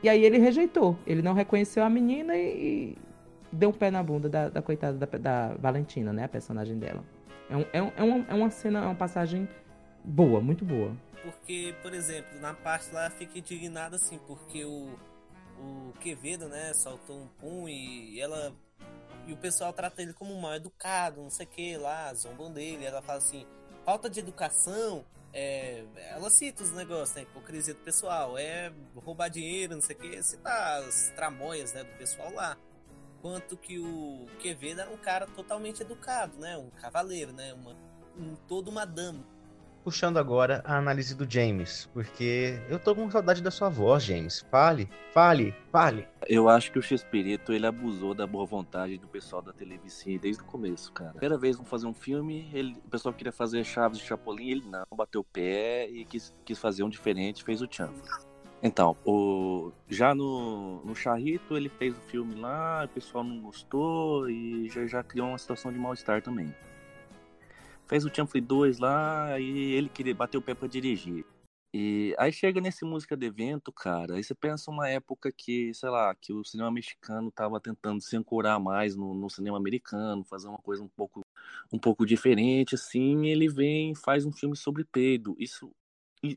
E 0.02 0.09
aí 0.11 0.22
ele 0.22 0.36
rejeitou. 0.36 0.98
Ele 1.07 1.22
não 1.22 1.32
reconheceu 1.32 1.82
a 1.82 1.88
menina 1.88 2.36
e, 2.36 2.42
e 2.50 2.98
deu 3.50 3.70
um 3.70 3.72
pé 3.72 3.90
na 3.90 4.02
bunda 4.02 4.28
da, 4.28 4.50
da 4.50 4.61
coitada 4.61 4.98
da, 4.98 5.18
da 5.18 5.55
Valentina, 5.55 6.12
né? 6.12 6.24
A 6.24 6.28
personagem 6.28 6.76
dela. 6.78 7.02
É, 7.48 7.57
um, 7.57 7.64
é, 7.72 7.82
um, 7.82 8.18
é, 8.18 8.24
é 8.28 8.34
uma 8.34 8.50
cena, 8.50 8.80
é 8.80 8.82
uma 8.84 8.94
passagem 8.94 9.48
boa, 10.05 10.40
muito 10.40 10.64
boa. 10.64 10.94
Porque, 11.22 11.74
por 11.80 11.94
exemplo, 11.94 12.38
na 12.38 12.52
parte 12.52 12.92
lá 12.92 13.09
fica 13.09 13.38
indignada 13.38 13.96
assim, 13.96 14.18
porque 14.26 14.64
o, 14.64 14.94
o 15.59 15.92
Quevedo, 16.00 16.48
né, 16.48 16.72
soltou 16.74 17.22
um 17.22 17.28
pum 17.28 17.68
e 17.68 18.20
ela. 18.20 18.55
E 19.26 19.32
o 19.32 19.36
pessoal 19.38 19.72
trata 19.72 20.02
ele 20.02 20.12
como 20.12 20.38
mal 20.38 20.55
educado, 20.55 21.22
não 21.22 21.30
sei 21.30 21.46
o 21.46 21.48
que 21.48 21.76
lá, 21.78 22.12
zombam 22.12 22.52
dele. 22.52 22.84
Ela 22.84 23.00
fala 23.00 23.18
assim, 23.18 23.46
falta 23.84 24.11
de 24.11 24.20
educação. 24.20 25.05
É, 25.32 25.82
ela 26.11 26.30
cita 26.30 26.62
os 26.62 26.70
negócios, 26.72 27.16
né? 27.16 27.22
Hipocrisia 27.22 27.74
do 27.74 27.80
pessoal, 27.80 28.36
é 28.38 28.70
roubar 28.94 29.28
dinheiro, 29.28 29.74
não 29.74 29.82
sei 29.82 29.96
o 29.96 29.98
que, 29.98 30.22
citar 30.22 30.82
as 30.82 31.11
tramóias 31.16 31.72
né, 31.72 31.82
do 31.82 31.98
pessoal 31.98 32.30
lá. 32.32 32.57
Quanto 33.20 33.57
que 33.57 33.78
o 33.78 34.26
Quevedo 34.38 34.82
era 34.82 34.90
um 34.90 34.98
cara 34.98 35.26
totalmente 35.26 35.80
educado, 35.80 36.38
né? 36.38 36.59
Um 36.59 36.68
cavaleiro, 36.68 37.32
né? 37.32 37.55
Uma, 37.55 37.74
um, 38.16 38.36
todo 38.46 38.68
uma 38.68 38.84
dama. 38.84 39.24
Puxando 39.85 40.16
agora 40.16 40.62
a 40.64 40.78
análise 40.78 41.14
do 41.14 41.30
James, 41.30 41.91
porque 41.93 42.59
eu 42.70 42.78
tô 42.78 42.95
com 42.95 43.11
saudade 43.11 43.43
da 43.43 43.51
sua 43.51 43.68
voz, 43.68 44.03
James. 44.03 44.41
Fale, 44.51 44.89
fale, 45.12 45.55
fale. 45.70 46.09
Eu 46.26 46.49
acho 46.49 46.72
que 46.72 46.78
o 46.78 46.82
Chespirito 46.82 47.53
ele 47.53 47.66
abusou 47.66 48.14
da 48.14 48.26
boa 48.26 48.47
vontade 48.47 48.97
do 48.97 49.07
pessoal 49.07 49.43
da 49.43 49.53
televisão 49.53 50.16
desde 50.16 50.43
o 50.43 50.47
começo, 50.47 50.91
cara. 50.91 51.11
Primeira 51.11 51.37
vez 51.37 51.57
vão 51.57 51.66
fazer 51.66 51.87
um 51.87 51.93
filme, 51.93 52.49
ele, 52.55 52.74
o 52.82 52.89
pessoal 52.89 53.12
queria 53.12 53.30
fazer 53.30 53.62
Chaves 53.62 53.99
de 53.99 54.07
Chapolin, 54.07 54.53
ele 54.53 54.64
não, 54.66 54.87
bateu 54.97 55.20
o 55.20 55.24
pé 55.24 55.87
e 55.91 56.07
quis, 56.07 56.35
quis 56.47 56.59
fazer 56.59 56.82
um 56.82 56.89
diferente, 56.89 57.45
fez 57.45 57.61
o 57.61 57.68
Chanfle. 57.70 58.09
Então, 58.62 58.97
o, 59.05 59.70
já 59.87 60.14
no, 60.14 60.82
no 60.82 60.95
Charrito 60.95 61.55
ele 61.55 61.68
fez 61.68 61.95
o 61.95 62.01
filme 62.01 62.35
lá, 62.37 62.87
o 62.87 62.89
pessoal 62.89 63.22
não 63.22 63.39
gostou 63.43 64.30
e 64.30 64.66
já, 64.70 64.87
já 64.87 65.03
criou 65.03 65.28
uma 65.28 65.37
situação 65.37 65.70
de 65.70 65.78
mal-estar 65.78 66.22
também. 66.22 66.55
Fez 67.87 68.05
o 68.05 68.14
Chanfle 68.14 68.41
2 68.41 68.78
lá 68.78 69.39
e 69.39 69.72
ele 69.72 69.89
queria 69.89 70.14
bater 70.14 70.39
o 70.39 70.43
pé 70.43 70.55
pra 70.55 70.68
dirigir. 70.68 71.24
E 71.76 72.14
aí 72.18 72.32
chega 72.32 72.61
nesse 72.61 72.85
música 72.85 73.16
de 73.16 73.26
evento, 73.26 73.72
cara, 73.72 74.14
aí 74.14 74.22
você 74.22 74.32
pensa 74.32 74.70
uma 74.70 74.89
época 74.89 75.32
que, 75.32 75.74
sei 75.74 75.91
lá, 75.91 76.14
que 76.14 76.32
o 76.32 76.45
cinema 76.45 76.70
mexicano 76.70 77.32
tava 77.32 77.59
tentando 77.59 78.01
se 78.01 78.16
ancorar 78.16 78.61
mais 78.61 78.95
no, 78.95 79.12
no 79.12 79.28
cinema 79.28 79.57
americano, 79.57 80.22
fazer 80.22 80.47
uma 80.47 80.59
coisa 80.59 80.85
um 80.85 80.89
pouco, 80.89 81.22
um 81.72 81.78
pouco 81.78 82.07
diferente, 82.07 82.76
assim, 82.76 83.26
ele 83.26 83.49
vem 83.49 83.91
e 83.91 83.97
faz 83.97 84.24
um 84.24 84.30
filme 84.30 84.57
sobre 84.57 84.85
peido. 84.85 85.35
Isso, 85.37 85.74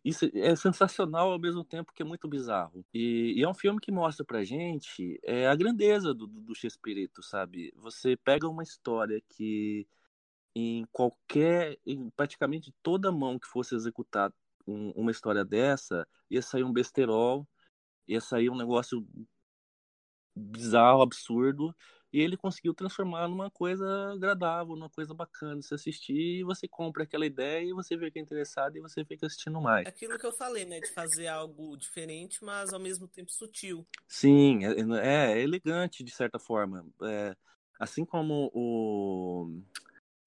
isso 0.03 0.25
é 0.33 0.55
sensacional 0.55 1.31
ao 1.31 1.39
mesmo 1.39 1.63
tempo 1.63 1.93
que 1.93 2.01
é 2.01 2.05
muito 2.05 2.27
bizarro. 2.27 2.83
E, 2.91 3.35
e 3.37 3.43
é 3.43 3.47
um 3.47 3.53
filme 3.53 3.79
que 3.79 3.91
mostra 3.91 4.25
pra 4.25 4.43
gente 4.43 5.19
é, 5.23 5.47
a 5.47 5.55
grandeza 5.55 6.15
do, 6.15 6.25
do 6.25 6.55
Chespirito, 6.55 7.21
sabe? 7.21 7.71
Você 7.75 8.17
pega 8.17 8.49
uma 8.49 8.63
história 8.63 9.21
que 9.29 9.87
em 10.59 10.87
qualquer, 10.91 11.77
em 11.85 12.09
praticamente 12.09 12.73
toda 12.81 13.11
mão 13.11 13.37
que 13.37 13.45
fosse 13.47 13.75
executada 13.75 14.33
um, 14.65 14.89
uma 14.95 15.11
história 15.11 15.45
dessa, 15.45 16.07
ia 16.31 16.41
sair 16.41 16.63
um 16.63 16.73
besterol, 16.73 17.47
ia 18.07 18.19
sair 18.19 18.49
um 18.49 18.57
negócio 18.57 19.07
bizarro, 20.35 21.03
absurdo, 21.03 21.75
e 22.11 22.19
ele 22.19 22.35
conseguiu 22.35 22.73
transformar 22.73 23.27
numa 23.27 23.51
coisa 23.51 24.13
agradável, 24.13 24.75
numa 24.75 24.89
coisa 24.89 25.13
bacana 25.13 25.59
de 25.59 25.65
se 25.67 25.75
assistir, 25.75 26.39
e 26.39 26.43
você 26.43 26.67
compra 26.67 27.03
aquela 27.03 27.27
ideia 27.27 27.63
e 27.69 27.73
você 27.73 27.95
vê 27.95 28.09
que 28.09 28.17
é 28.17 28.21
interessado 28.21 28.75
e 28.77 28.81
você 28.81 29.05
fica 29.05 29.27
assistindo 29.27 29.61
mais. 29.61 29.87
Aquilo 29.87 30.17
que 30.17 30.25
eu 30.25 30.31
falei, 30.31 30.65
né, 30.65 30.79
de 30.79 30.91
fazer 30.91 31.27
algo 31.27 31.77
diferente, 31.77 32.43
mas 32.43 32.73
ao 32.73 32.79
mesmo 32.79 33.07
tempo 33.07 33.31
sutil. 33.31 33.85
Sim, 34.07 34.65
é, 34.65 34.71
é, 35.03 35.33
é 35.33 35.41
elegante 35.43 36.03
de 36.03 36.11
certa 36.11 36.39
forma. 36.39 36.83
É, 37.03 37.35
assim 37.79 38.03
como 38.03 38.49
o, 38.55 39.61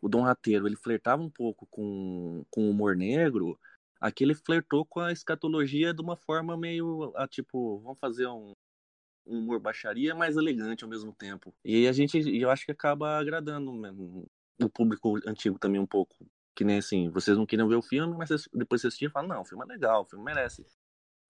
o 0.00 0.08
Dom 0.08 0.22
Rateiro, 0.22 0.66
ele 0.66 0.76
flertava 0.76 1.22
um 1.22 1.30
pouco 1.30 1.66
com, 1.70 2.44
com 2.50 2.66
o 2.66 2.70
humor 2.70 2.96
negro, 2.96 3.58
Aqui 4.00 4.24
ele 4.24 4.34
flertou 4.34 4.84
com 4.86 5.00
a 5.00 5.12
escatologia 5.12 5.92
de 5.92 6.00
uma 6.00 6.16
forma 6.16 6.56
meio, 6.56 7.12
a, 7.14 7.28
tipo, 7.28 7.80
vamos 7.80 7.98
fazer 7.98 8.26
um, 8.26 8.54
um 9.26 9.40
humor 9.40 9.60
baixaria, 9.60 10.14
mais 10.14 10.38
elegante 10.38 10.84
ao 10.84 10.90
mesmo 10.90 11.12
tempo. 11.12 11.54
E 11.62 11.86
a 11.86 11.92
gente, 11.92 12.18
eu 12.40 12.50
acho 12.50 12.64
que 12.64 12.72
acaba 12.72 13.18
agradando 13.18 13.70
o 14.58 14.70
público 14.70 15.18
antigo 15.26 15.58
também 15.58 15.78
um 15.78 15.86
pouco. 15.86 16.16
Que 16.54 16.64
nem 16.64 16.78
assim, 16.78 17.10
vocês 17.10 17.36
não 17.36 17.44
queriam 17.44 17.68
ver 17.68 17.76
o 17.76 17.82
filme, 17.82 18.16
mas 18.16 18.30
depois 18.54 18.80
vocês 18.80 18.94
assistem 18.94 19.08
e 19.08 19.12
falam, 19.12 19.28
não, 19.28 19.42
o 19.42 19.44
filme 19.44 19.64
é 19.64 19.68
legal, 19.68 20.02
o 20.02 20.06
filme 20.06 20.24
merece, 20.24 20.64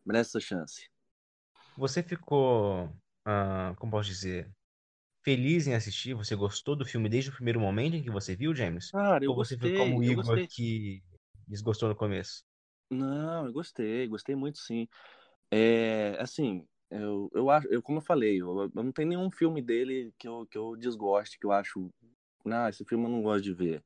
merece 0.06 0.30
essa 0.30 0.40
chance. 0.40 0.88
Você 1.76 2.04
ficou, 2.04 2.84
uh, 3.26 3.74
como 3.76 3.90
posso 3.90 4.08
dizer, 4.08 4.48
feliz 5.24 5.66
em 5.66 5.74
assistir? 5.74 6.14
Você 6.14 6.34
gostou 6.36 6.76
do 6.76 6.84
filme 6.84 7.08
desde 7.08 7.30
o 7.30 7.34
primeiro 7.34 7.60
momento 7.60 7.96
em 7.96 8.02
que 8.02 8.10
você 8.10 8.36
viu, 8.36 8.54
James? 8.54 8.92
Cara, 8.92 9.24
eu 9.24 9.28
Ou 9.28 9.34
você 9.34 9.56
gostei, 9.56 9.58
foi 9.58 9.70
como 9.72 9.98
o 9.98 10.04
Igor 10.04 10.42
que 10.48 11.02
desgostou 11.48 11.88
no 11.88 11.96
começo? 11.96 12.44
Não, 12.90 13.46
eu 13.46 13.52
gostei, 13.52 14.06
gostei 14.08 14.34
muito 14.34 14.58
sim. 14.58 14.88
É, 15.50 16.16
assim, 16.20 16.66
eu, 16.90 17.30
eu 17.34 17.50
acho, 17.50 17.68
eu, 17.68 17.82
como 17.82 17.98
eu 17.98 18.02
falei, 18.02 18.40
eu, 18.40 18.70
eu 18.74 18.84
não 18.84 18.92
tem 18.92 19.06
nenhum 19.06 19.30
filme 19.30 19.62
dele 19.62 20.12
que 20.18 20.28
eu, 20.28 20.46
que 20.46 20.58
eu 20.58 20.76
desgoste, 20.76 21.38
que 21.38 21.46
eu 21.46 21.52
acho, 21.52 21.92
ah, 22.46 22.68
esse 22.68 22.84
filme 22.84 23.04
eu 23.06 23.10
não 23.10 23.22
gosto 23.22 23.44
de 23.44 23.54
ver. 23.54 23.84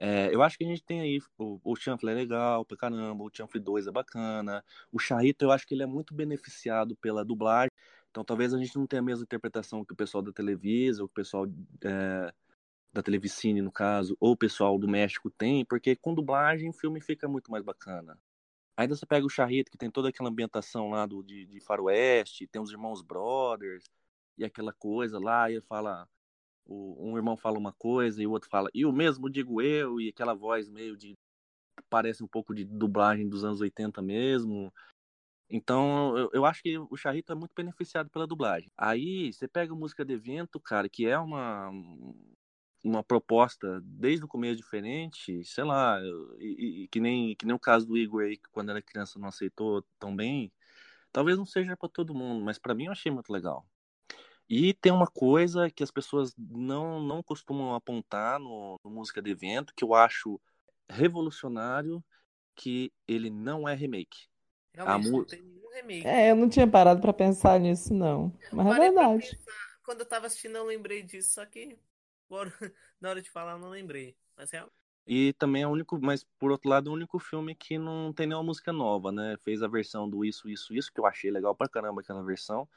É, 0.00 0.34
eu 0.34 0.42
acho 0.42 0.58
que 0.58 0.64
a 0.64 0.68
gente 0.68 0.84
tem 0.84 1.00
aí, 1.00 1.20
o, 1.38 1.60
o 1.64 1.76
Chanfle 1.76 2.10
é 2.10 2.14
legal 2.14 2.64
pra 2.64 2.76
caramba, 2.76 3.24
o 3.24 3.30
Chanfle 3.34 3.60
2 3.60 3.86
é 3.86 3.92
bacana, 3.92 4.64
o 4.92 4.98
Charrito 4.98 5.44
eu 5.44 5.52
acho 5.52 5.66
que 5.66 5.74
ele 5.74 5.82
é 5.84 5.86
muito 5.86 6.14
beneficiado 6.14 6.96
pela 6.96 7.24
dublagem, 7.24 7.70
então 8.10 8.24
talvez 8.24 8.52
a 8.52 8.58
gente 8.58 8.76
não 8.76 8.86
tenha 8.86 9.00
a 9.00 9.04
mesma 9.04 9.24
interpretação 9.24 9.84
que 9.84 9.92
o 9.92 9.96
pessoal 9.96 10.22
da 10.22 10.32
Televisa, 10.32 11.04
o 11.04 11.08
pessoal 11.08 11.46
é, 11.84 12.32
da 12.92 13.02
Televicine, 13.02 13.62
no 13.62 13.70
caso, 13.70 14.16
ou 14.20 14.32
o 14.32 14.36
pessoal 14.36 14.78
do 14.78 14.88
México 14.88 15.30
tem, 15.30 15.64
porque 15.64 15.94
com 15.96 16.14
dublagem 16.14 16.70
o 16.70 16.72
filme 16.72 17.00
fica 17.00 17.28
muito 17.28 17.50
mais 17.50 17.64
bacana. 17.64 18.18
Ainda 18.76 18.96
você 18.96 19.06
pega 19.06 19.26
o 19.26 19.30
Charrito, 19.30 19.70
que 19.70 19.78
tem 19.78 19.90
toda 19.90 20.08
aquela 20.08 20.30
ambientação 20.30 20.90
lá 20.90 21.06
do, 21.06 21.22
de, 21.22 21.46
de 21.46 21.60
faroeste, 21.60 22.46
tem 22.46 22.60
os 22.60 22.70
irmãos 22.70 23.02
brothers, 23.02 23.84
e 24.38 24.44
aquela 24.44 24.72
coisa 24.72 25.18
lá, 25.18 25.50
e 25.50 25.54
ele 25.54 25.62
fala, 25.62 26.08
o, 26.64 27.10
um 27.10 27.16
irmão 27.16 27.36
fala 27.36 27.58
uma 27.58 27.72
coisa 27.72 28.22
e 28.22 28.26
o 28.26 28.30
outro 28.32 28.48
fala, 28.48 28.70
e 28.74 28.84
o 28.86 28.92
mesmo 28.92 29.30
digo 29.30 29.60
eu, 29.60 30.00
e 30.00 30.08
aquela 30.08 30.34
voz 30.34 30.68
meio 30.68 30.96
de, 30.96 31.16
parece 31.88 32.24
um 32.24 32.28
pouco 32.28 32.54
de 32.54 32.64
dublagem 32.64 33.28
dos 33.28 33.44
anos 33.44 33.60
80 33.60 34.00
mesmo, 34.02 34.72
então, 35.50 36.16
eu, 36.16 36.30
eu, 36.32 36.44
acho 36.46 36.62
que 36.62 36.78
o 36.78 36.96
Charrito 36.96 37.32
é 37.32 37.34
muito 37.34 37.52
beneficiado 37.54 38.08
pela 38.08 38.26
dublagem. 38.26 38.70
Aí, 38.76 39.32
você 39.32 39.48
pega 39.48 39.74
música 39.74 40.04
de 40.04 40.14
evento, 40.14 40.60
cara, 40.60 40.88
que 40.88 41.06
é 41.06 41.18
uma, 41.18 41.70
uma 42.84 43.02
proposta 43.02 43.80
desde 43.82 44.24
o 44.24 44.28
começo 44.28 44.56
diferente, 44.56 45.44
sei 45.44 45.64
lá, 45.64 46.00
e, 46.38 46.84
e, 46.84 46.88
que 46.88 47.00
nem 47.00 47.34
que 47.36 47.46
nem 47.46 47.54
o 47.54 47.58
caso 47.58 47.86
do 47.86 47.98
Igor 47.98 48.22
aí, 48.22 48.36
que 48.36 48.48
quando 48.50 48.70
era 48.70 48.82
criança 48.82 49.18
não 49.18 49.28
aceitou 49.28 49.84
tão 49.98 50.14
bem, 50.14 50.52
talvez 51.12 51.38
não 51.38 51.46
seja 51.46 51.76
para 51.76 51.88
todo 51.88 52.14
mundo, 52.14 52.44
mas 52.44 52.58
para 52.58 52.74
mim 52.74 52.86
eu 52.86 52.92
achei 52.92 53.12
muito 53.12 53.32
legal. 53.32 53.66
E 54.48 54.74
tem 54.74 54.92
uma 54.92 55.06
coisa 55.06 55.70
que 55.70 55.82
as 55.82 55.90
pessoas 55.90 56.34
não 56.38 57.02
não 57.02 57.22
costumam 57.22 57.74
apontar 57.74 58.40
no, 58.40 58.80
no 58.84 58.90
música 58.90 59.22
de 59.22 59.30
evento, 59.30 59.74
que 59.76 59.84
eu 59.84 59.94
acho 59.94 60.40
revolucionário, 60.88 62.04
que 62.56 62.92
ele 63.08 63.30
não 63.30 63.68
é 63.68 63.74
remake. 63.74 64.29
Realmente 64.72 65.08
a 65.08 65.10
não 65.10 65.24
tem 65.24 65.42
nenhum 65.42 65.70
remake. 65.70 66.06
É, 66.06 66.30
eu 66.30 66.36
não 66.36 66.48
tinha 66.48 66.66
parado 66.66 67.00
para 67.00 67.12
pensar 67.12 67.58
nisso 67.58 67.92
não, 67.92 68.32
mas 68.52 68.66
é 68.66 68.78
verdade. 68.78 69.38
Quando 69.84 70.00
eu 70.00 70.06
tava 70.06 70.26
assistindo 70.26 70.56
eu 70.56 70.64
lembrei 70.64 71.02
disso, 71.02 71.34
só 71.34 71.44
que 71.44 71.78
Agora, 72.30 72.52
na 73.00 73.10
hora 73.10 73.20
de 73.20 73.28
falar, 73.28 73.52
eu 73.52 73.58
não 73.58 73.68
lembrei. 73.68 74.16
Mas 74.36 74.52
é. 74.54 74.64
E 75.06 75.32
também 75.32 75.62
é 75.62 75.66
o 75.66 75.70
único, 75.70 75.98
mas 76.00 76.24
por 76.38 76.52
outro 76.52 76.70
lado, 76.70 76.88
é 76.88 76.92
o 76.92 76.94
único 76.94 77.18
filme 77.18 77.54
que 77.54 77.76
não 77.76 78.12
tem 78.12 78.28
nenhuma 78.28 78.44
música 78.44 78.72
nova, 78.72 79.10
né? 79.10 79.36
Fez 79.42 79.62
a 79.62 79.68
versão 79.68 80.08
do 80.08 80.24
Isso, 80.24 80.48
Isso, 80.48 80.72
Isso, 80.72 80.92
que 80.92 81.00
eu 81.00 81.06
achei 81.06 81.30
legal 81.30 81.54
pra 81.54 81.68
caramba 81.68 82.00
aquela 82.00 82.22
versão. 82.22 82.68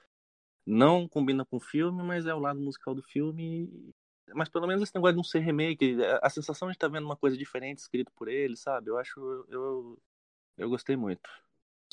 Não 0.66 1.08
combina 1.08 1.46
com 1.46 1.58
o 1.58 1.60
filme, 1.60 2.02
mas 2.02 2.26
é 2.26 2.34
o 2.34 2.40
lado 2.40 2.60
musical 2.60 2.96
do 2.96 3.04
filme. 3.04 3.94
Mas 4.34 4.50
pelo 4.50 4.66
menos 4.66 4.82
esse 4.82 4.96
negócio 4.96 5.14
de 5.14 5.18
não 5.18 5.24
ser 5.24 5.40
remake, 5.40 5.98
a 6.22 6.30
sensação 6.30 6.70
de 6.70 6.76
estar 6.76 6.88
tá 6.88 6.94
vendo 6.94 7.06
uma 7.06 7.18
coisa 7.18 7.38
diferente 7.38 7.80
escrito 7.80 8.12
por 8.16 8.28
ele, 8.28 8.58
sabe? 8.58 8.90
Eu 8.90 8.98
acho. 8.98 9.20
Eu, 9.50 10.00
eu 10.58 10.70
gostei 10.70 10.96
muito. 10.96 11.30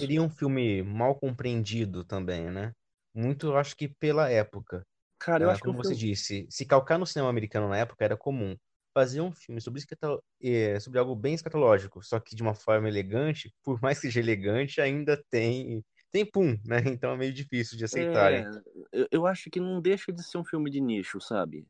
Seria 0.00 0.22
um 0.22 0.30
filme 0.30 0.82
mal 0.82 1.14
compreendido 1.18 2.04
também, 2.04 2.50
né? 2.50 2.72
Muito, 3.14 3.46
eu 3.48 3.56
acho 3.56 3.76
que 3.76 3.88
pela 3.88 4.30
época. 4.30 4.82
Cara, 5.18 5.44
eu 5.44 5.50
Ah, 5.50 5.50
acho 5.50 5.62
que 5.62 5.68
como 5.68 5.76
o 5.76 5.76
você 5.76 5.94
filme. 5.94 5.96
disse, 5.96 6.46
se 6.50 6.66
calcar 6.66 6.98
no 6.98 7.06
cinema 7.06 7.28
americano 7.30 7.68
na 7.68 7.78
época 7.78 8.04
era 8.04 8.16
comum 8.16 8.56
fazer 8.94 9.20
um 9.20 9.32
filme 9.32 9.60
sobre, 9.60 9.80
escato- 9.80 10.22
eh, 10.42 10.80
sobre 10.80 10.98
algo 10.98 11.14
bem 11.16 11.34
escatológico, 11.34 12.02
só 12.04 12.18
que 12.20 12.34
de 12.36 12.42
uma 12.42 12.54
forma 12.54 12.88
elegante, 12.88 13.52
por 13.64 13.80
mais 13.82 13.98
que 14.00 14.06
seja 14.08 14.20
elegante, 14.20 14.80
ainda 14.80 15.22
tem 15.30 15.82
tem 16.12 16.26
pum, 16.26 16.56
né? 16.66 16.78
Então 17.00 17.12
é 17.12 17.16
meio 17.16 17.32
difícil 17.32 17.78
de 17.78 17.84
aceitarem. 17.84 18.44
É, 18.44 18.62
eu, 18.92 19.08
eu 19.10 19.26
acho 19.26 19.50
que 19.50 19.60
não 19.60 19.80
deixa 19.80 20.12
de 20.12 20.22
ser 20.22 20.38
um 20.38 20.44
filme 20.44 20.70
de 20.70 20.80
nicho, 20.80 21.20
sabe? 21.20 21.66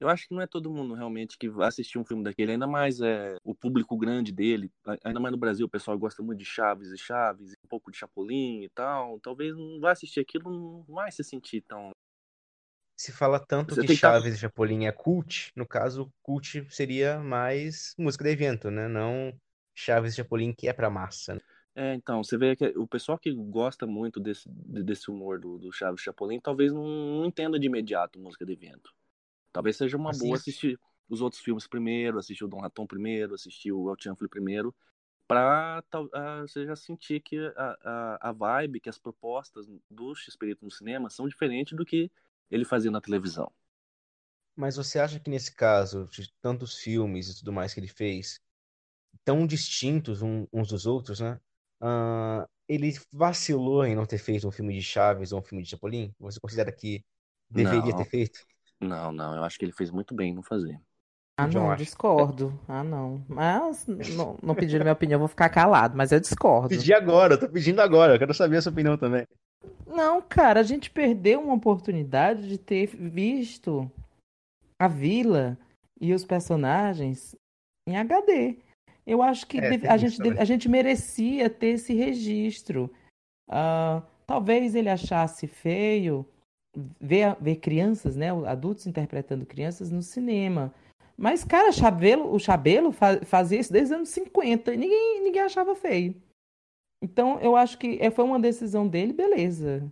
Eu 0.00 0.08
acho 0.08 0.26
que 0.26 0.34
não 0.34 0.40
é 0.42 0.46
todo 0.46 0.70
mundo 0.70 0.94
realmente 0.94 1.36
que 1.38 1.48
vai 1.48 1.68
assistir 1.68 1.98
um 1.98 2.04
filme 2.04 2.24
daquele, 2.24 2.52
ainda 2.52 2.66
mais 2.66 3.00
é 3.00 3.36
o 3.44 3.54
público 3.54 3.96
grande 3.98 4.32
dele, 4.32 4.72
ainda 5.04 5.20
mais 5.20 5.32
no 5.32 5.38
Brasil, 5.38 5.66
o 5.66 5.70
pessoal 5.70 5.98
gosta 5.98 6.22
muito 6.22 6.38
de 6.38 6.44
Chaves 6.44 6.90
e 6.90 6.96
Chaves, 6.98 7.52
e 7.52 7.56
um 7.64 7.68
pouco 7.68 7.90
de 7.90 7.98
Chapolin 7.98 8.62
e 8.64 8.68
tal. 8.70 9.20
Talvez 9.20 9.54
não 9.56 9.78
vai 9.80 9.92
assistir 9.92 10.20
aquilo, 10.20 10.50
não 10.50 10.84
vai 10.94 11.12
se 11.12 11.22
sentir 11.22 11.62
tão. 11.62 11.90
Se 12.96 13.10
fala 13.12 13.44
tanto 13.44 13.76
Você 13.76 13.78
que 13.78 13.88
tem 13.88 13.96
que 13.96 14.00
Chaves 14.00 14.34
e 14.34 14.38
Chapolin 14.38 14.84
é 14.86 14.92
cult, 14.92 15.50
no 15.56 15.66
caso, 15.66 16.12
cult 16.22 16.66
seria 16.70 17.18
mais 17.18 17.94
música 17.98 18.22
de 18.24 18.30
evento, 18.30 18.70
né? 18.70 18.86
Não 18.88 19.32
Chaves 19.74 20.12
e 20.12 20.16
Chapolin 20.16 20.52
que 20.52 20.68
é 20.68 20.72
pra 20.72 20.90
massa. 20.90 21.34
né? 21.34 21.40
É, 21.74 21.94
então, 21.94 22.22
você 22.22 22.36
vê 22.36 22.56
que 22.56 22.66
o 22.76 22.86
pessoal 22.86 23.18
que 23.18 23.32
gosta 23.32 23.86
muito 23.86 24.20
desse, 24.20 24.48
de- 24.50 24.82
desse 24.82 25.10
humor 25.10 25.38
do, 25.38 25.58
do 25.58 25.72
Chaves 25.72 26.00
e 26.00 26.04
Chapolin 26.04 26.40
talvez 26.40 26.72
não, 26.72 26.84
não 26.84 27.26
entenda 27.26 27.58
de 27.58 27.66
imediato 27.66 28.18
música 28.18 28.44
de 28.44 28.52
evento. 28.52 28.92
Talvez 29.52 29.76
seja 29.76 29.96
uma 29.96 30.12
Assim, 30.12 30.12
boa 30.12 30.36
assistir 30.36 30.78
os 31.08 31.20
outros 31.20 31.42
filmes 31.42 31.66
primeiro, 31.66 32.18
assistir 32.18 32.44
o 32.44 32.48
Dom 32.48 32.60
Raton 32.60 32.86
primeiro, 32.86 33.34
assistir 33.34 33.72
o 33.72 33.90
El 33.90 33.96
Chanfle 34.00 34.28
primeiro, 34.28 34.74
pra 35.28 35.82
tal- 35.90 36.10
ah, 36.14 36.42
você 36.42 36.66
já 36.66 36.76
sentir 36.76 37.20
que 37.22 37.38
a, 37.56 37.78
a, 38.22 38.30
a 38.30 38.32
vibe, 38.32 38.80
que 38.80 38.88
as 38.90 38.98
propostas 38.98 39.66
do 39.90 40.14
X-Espírito 40.14 40.64
no 40.64 40.70
cinema 40.70 41.10
são 41.10 41.28
diferentes 41.28 41.76
do 41.76 41.84
que 41.86 42.10
ele 42.50 42.64
fazia 42.64 42.90
na 42.90 43.00
televisão. 43.00 43.52
Mas 44.56 44.76
você 44.76 44.98
acha 44.98 45.18
que 45.20 45.30
nesse 45.30 45.54
caso, 45.54 46.06
de 46.08 46.32
tantos 46.42 46.76
filmes 46.78 47.28
e 47.30 47.38
tudo 47.38 47.52
mais 47.52 47.72
que 47.74 47.80
ele 47.80 47.88
fez, 47.88 48.40
tão 49.24 49.46
distintos 49.46 50.20
uns 50.22 50.68
dos 50.68 50.86
outros, 50.86 51.20
né? 51.20 51.40
Ah, 51.80 52.48
ele 52.68 52.92
vacilou 53.12 53.84
em 53.86 53.96
não 53.96 54.06
ter 54.06 54.18
feito 54.18 54.48
um 54.48 54.52
filme 54.52 54.74
de 54.74 54.82
Chaves 54.82 55.32
ou 55.32 55.40
um 55.40 55.42
filme 55.44 55.64
de 55.64 55.70
Chapolin? 55.70 56.14
Você 56.20 56.40
considera 56.40 56.72
que 56.72 57.04
deveria 57.50 57.94
Não. 57.94 57.96
ter 57.96 58.06
feito? 58.06 58.40
Não, 58.80 59.12
não, 59.12 59.36
eu 59.36 59.44
acho 59.44 59.58
que 59.58 59.64
ele 59.64 59.72
fez 59.72 59.90
muito 59.90 60.14
bem 60.14 60.30
em 60.30 60.34
não 60.34 60.42
fazer. 60.42 60.80
Ah, 61.38 61.46
não, 61.46 61.74
discordo. 61.76 62.58
Ah, 62.68 62.84
não. 62.84 63.24
Mas 63.28 63.86
não, 63.86 64.36
não 64.42 64.54
pediram 64.54 64.84
minha 64.84 64.92
opinião, 64.92 65.16
eu 65.16 65.20
vou 65.20 65.28
ficar 65.28 65.48
calado, 65.48 65.96
mas 65.96 66.12
eu 66.12 66.20
discordo. 66.20 66.68
Pedi 66.68 66.92
agora, 66.92 67.34
eu 67.34 67.40
tô 67.40 67.48
pedindo 67.48 67.80
agora, 67.80 68.14
eu 68.14 68.18
quero 68.18 68.34
saber 68.34 68.58
a 68.58 68.62
sua 68.62 68.72
opinião 68.72 68.96
também. 68.98 69.26
Não, 69.86 70.20
cara, 70.22 70.60
a 70.60 70.62
gente 70.62 70.90
perdeu 70.90 71.40
uma 71.40 71.54
oportunidade 71.54 72.48
de 72.48 72.56
ter 72.58 72.86
visto 72.86 73.90
a 74.78 74.88
vila 74.88 75.58
e 76.00 76.14
os 76.14 76.24
personagens 76.24 77.34
em 77.86 77.96
HD. 77.96 78.58
Eu 79.06 79.22
acho 79.22 79.46
que 79.46 79.58
É, 79.58 79.70
deve- 79.70 79.88
a, 79.88 79.96
gente 79.96 80.18
deve- 80.22 80.38
a 80.38 80.44
gente 80.44 80.68
merecia 80.68 81.50
ter 81.50 81.68
esse 81.68 81.92
registro. 81.94 82.90
Ah, 83.48 84.02
talvez 84.26 84.74
ele 84.74 84.88
achasse 84.88 85.46
feio 85.46 86.24
ver, 87.00 87.36
ver 87.40 87.56
crianças, 87.56 88.16
né, 88.16 88.30
adultos 88.46 88.86
interpretando 88.86 89.46
crianças 89.46 89.90
no 89.90 90.02
cinema. 90.02 90.72
Mas, 91.16 91.44
cara, 91.44 91.70
Chabelo, 91.72 92.32
o 92.32 92.38
Chabelo 92.38 92.92
fa- 92.92 93.20
fazia 93.24 93.60
isso 93.60 93.72
desde 93.72 93.92
os 93.92 93.96
anos 93.98 94.08
50 94.08 94.72
e 94.72 94.76
ninguém, 94.76 95.22
ninguém 95.22 95.42
achava 95.42 95.74
feio. 95.74 96.14
Então, 97.02 97.38
eu 97.40 97.56
acho 97.56 97.78
que 97.78 97.98
é, 98.00 98.10
foi 98.10 98.24
uma 98.24 98.38
decisão 98.40 98.86
dele, 98.86 99.12
beleza. 99.12 99.90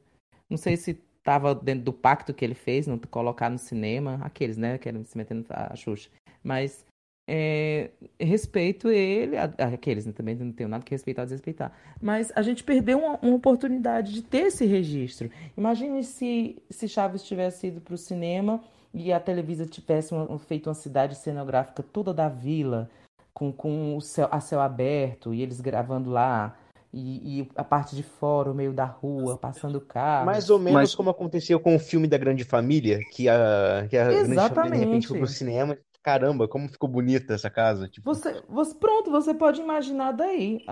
Não 0.49 0.57
sei 0.57 0.77
se 0.77 0.99
estava 1.19 1.55
dentro 1.55 1.85
do 1.85 1.93
pacto 1.93 2.33
que 2.33 2.45
ele 2.45 2.55
fez, 2.55 2.87
não 2.87 2.99
colocar 2.99 3.51
no 3.51 3.59
cinema, 3.59 4.19
aqueles, 4.23 4.57
né, 4.57 4.79
que 4.79 4.89
eram 4.89 5.05
se 5.05 5.17
metendo 5.17 5.45
a 5.51 5.77
Xuxa. 5.77 6.09
Mas 6.43 6.85
é, 7.31 7.91
respeito 8.19 8.89
ele, 8.89 9.37
aqueles, 9.37 10.07
né, 10.07 10.13
também 10.13 10.35
não 10.35 10.51
tenho 10.51 10.69
nada 10.69 10.83
que 10.83 10.91
respeitar 10.93 11.23
ou 11.23 11.27
desrespeitar. 11.27 11.71
Mas 12.01 12.33
a 12.35 12.41
gente 12.41 12.65
perdeu 12.65 12.99
uma, 12.99 13.19
uma 13.21 13.35
oportunidade 13.37 14.15
de 14.15 14.23
ter 14.23 14.47
esse 14.47 14.65
registro. 14.65 15.31
Imagine 15.57 16.03
se, 16.03 16.57
se 16.71 16.89
Chaves 16.89 17.23
tivesse 17.23 17.67
ido 17.67 17.83
para 17.83 17.95
o 17.95 17.99
cinema 17.99 18.61
e 18.95 19.13
a 19.13 19.21
Televisa 19.21 19.67
tivesse 19.67 20.15
uma- 20.15 20.39
feito 20.39 20.69
uma 20.69 20.75
cidade 20.75 21.15
cenográfica 21.17 21.83
toda 21.83 22.15
da 22.15 22.29
vila, 22.31 22.89
com, 23.35 23.53
com 23.53 23.95
o 23.97 24.01
céu, 24.01 24.27
a 24.31 24.41
céu 24.41 24.61
aberto, 24.61 25.35
e 25.35 25.43
eles 25.43 25.61
gravando 25.61 26.11
lá, 26.11 26.57
e, 26.93 27.41
e 27.41 27.49
a 27.55 27.63
parte 27.63 27.95
de 27.95 28.03
fora, 28.03 28.51
o 28.51 28.55
meio 28.55 28.73
da 28.73 28.87
rua, 28.87 29.37
passando 29.37 29.79
carros. 29.81 30.25
Mais 30.27 30.49
ou 30.49 30.59
menos 30.59 30.73
Mas- 30.73 30.95
como 30.95 31.11
aconteceu 31.11 31.61
com 31.61 31.77
o 31.77 31.79
filme 31.79 32.09
da 32.09 32.17
Grande 32.17 32.43
Família, 32.45 32.99
que 33.13 33.29
a, 33.29 33.87
que 33.91 33.97
a 33.99 34.05
Grande 34.07 34.35
Família 34.55 34.79
de 34.79 34.85
repente 34.87 35.07
foi 35.07 35.19
pro 35.19 35.27
Exatamente. 35.27 35.33
cinema. 35.35 35.79
Caramba, 36.09 36.49
como 36.49 36.69
ficou 36.69 36.89
bonita 36.89 37.35
essa 37.35 37.51
casa. 37.51 37.87
Tipo, 37.87 38.15
Você, 38.15 38.43
você, 38.49 38.75
pronto, 38.75 39.11
você 39.11 39.35
pode 39.35 39.61
imaginar 39.61 40.13
daí. 40.13 40.65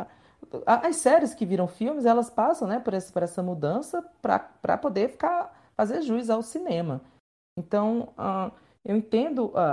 As 0.64 0.96
séries 0.96 1.34
que 1.34 1.44
viram 1.44 1.68
filmes, 1.68 2.06
elas 2.06 2.30
passam, 2.30 2.66
né, 2.66 2.78
por 2.80 2.94
esse, 2.94 3.12
por 3.12 3.22
essa 3.22 3.42
mudança 3.42 4.02
para 4.22 4.78
poder 4.78 5.10
ficar 5.10 5.54
fazer 5.76 6.00
jus 6.00 6.30
ao 6.30 6.42
cinema. 6.42 7.02
Então, 7.58 8.14
ah, 8.16 8.50
eu 8.82 8.96
entendo 8.96 9.52
a, 9.54 9.64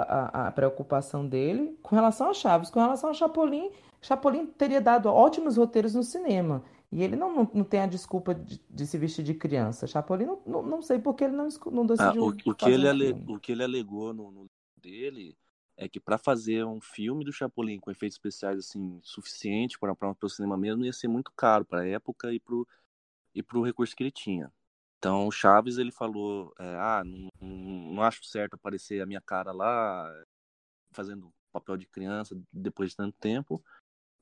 a, 0.43 0.47
a 0.47 0.51
preocupação 0.51 1.25
dele 1.25 1.77
com 1.81 1.95
relação 1.95 2.29
a 2.29 2.33
Chaves. 2.33 2.69
Com 2.69 2.81
relação 2.81 3.09
a 3.09 3.13
Chapolin, 3.13 3.71
Chapolin 4.01 4.45
teria 4.45 4.81
dado 4.81 5.07
ótimos 5.07 5.55
roteiros 5.55 5.93
no 5.93 6.03
cinema. 6.03 6.61
E 6.91 7.01
ele 7.01 7.15
não, 7.15 7.33
não, 7.33 7.51
não 7.53 7.63
tem 7.63 7.79
a 7.79 7.87
desculpa 7.87 8.35
de, 8.35 8.61
de 8.69 8.85
se 8.85 8.97
vestir 8.97 9.23
de 9.23 9.33
criança. 9.33 9.87
Chapolin, 9.87 10.25
não, 10.25 10.41
não, 10.45 10.61
não 10.61 10.81
sei 10.81 10.99
porque 10.99 11.23
ele 11.23 11.35
não, 11.35 11.47
não 11.71 11.83
Ah, 11.83 11.85
decidiu 11.87 12.23
o, 12.23 12.27
o 12.27 12.55
que 12.55 12.69
ele 12.69 12.85
um 12.85 12.89
ale- 12.89 13.23
o 13.27 13.39
que 13.39 13.51
ele 13.51 13.63
alegou 13.63 14.13
no, 14.13 14.29
no 14.31 14.41
livro 14.41 14.49
dele 14.81 15.37
é 15.77 15.89
que 15.89 15.99
para 15.99 16.17
fazer 16.17 16.63
um 16.65 16.79
filme 16.79 17.23
do 17.25 17.33
Chapolin 17.33 17.79
com 17.79 17.91
efeitos 17.91 18.15
especiais 18.15 18.59
assim 18.59 18.99
suficiente 19.03 19.77
para 19.79 19.95
o 20.21 20.29
cinema 20.29 20.57
mesmo 20.57 20.85
ia 20.85 20.93
ser 20.93 21.07
muito 21.07 21.31
caro 21.35 21.65
para 21.65 21.81
a 21.81 21.87
época 21.87 22.31
e 22.33 22.39
pro 22.39 22.67
e 23.35 23.41
pro 23.41 23.63
recurso 23.63 23.95
que 23.95 24.03
ele 24.03 24.11
tinha. 24.11 24.51
Então 24.99 25.27
o 25.27 25.31
Chaves 25.31 25.77
ele 25.77 25.91
falou, 25.91 26.53
é, 26.59 26.75
ah, 26.75 27.01
não, 27.03 27.29
não- 27.41 27.93
não 27.95 28.03
acho 28.03 28.23
certo 28.23 28.53
aparecer 28.53 29.01
a 29.01 29.05
minha 29.05 29.19
cara 29.21 29.51
lá 29.51 30.07
fazendo 30.91 31.33
papel 31.51 31.75
de 31.77 31.87
criança 31.87 32.39
depois 32.51 32.91
de 32.91 32.95
tanto 32.97 33.17
tempo. 33.19 33.63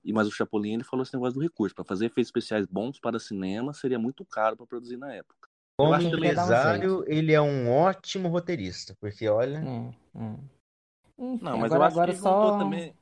E 0.03 0.11
mas 0.11 0.27
o 0.27 0.31
Chapolin 0.31 0.73
ele 0.73 0.83
falou 0.83 1.03
esse 1.03 1.13
negócio 1.13 1.35
do 1.35 1.43
recurso 1.43 1.75
para 1.75 1.83
fazer 1.85 2.05
efeitos 2.05 2.29
especiais 2.29 2.65
bons 2.65 2.99
para 2.99 3.19
cinema 3.19 3.73
seria 3.73 3.99
muito 3.99 4.25
caro 4.25 4.57
para 4.57 4.65
produzir 4.65 4.97
na 4.97 5.13
época. 5.13 5.47
Como 5.77 5.99
empresário, 6.01 7.03
ele 7.07 7.33
é 7.33 7.41
um 7.41 7.71
ótimo 7.71 8.29
roteirista, 8.29 8.95
porque 8.99 9.27
olha, 9.27 9.59
É, 9.59 10.19
é. 10.19 10.39
Enfim, 11.21 11.45
Não, 11.45 11.57
mas 11.59 11.71
agora, 11.71 11.79
eu 11.79 11.83
acho 11.87 11.95
agora 11.97 12.13
que 12.13 12.19
só. 12.19 12.57
também. 12.57 12.93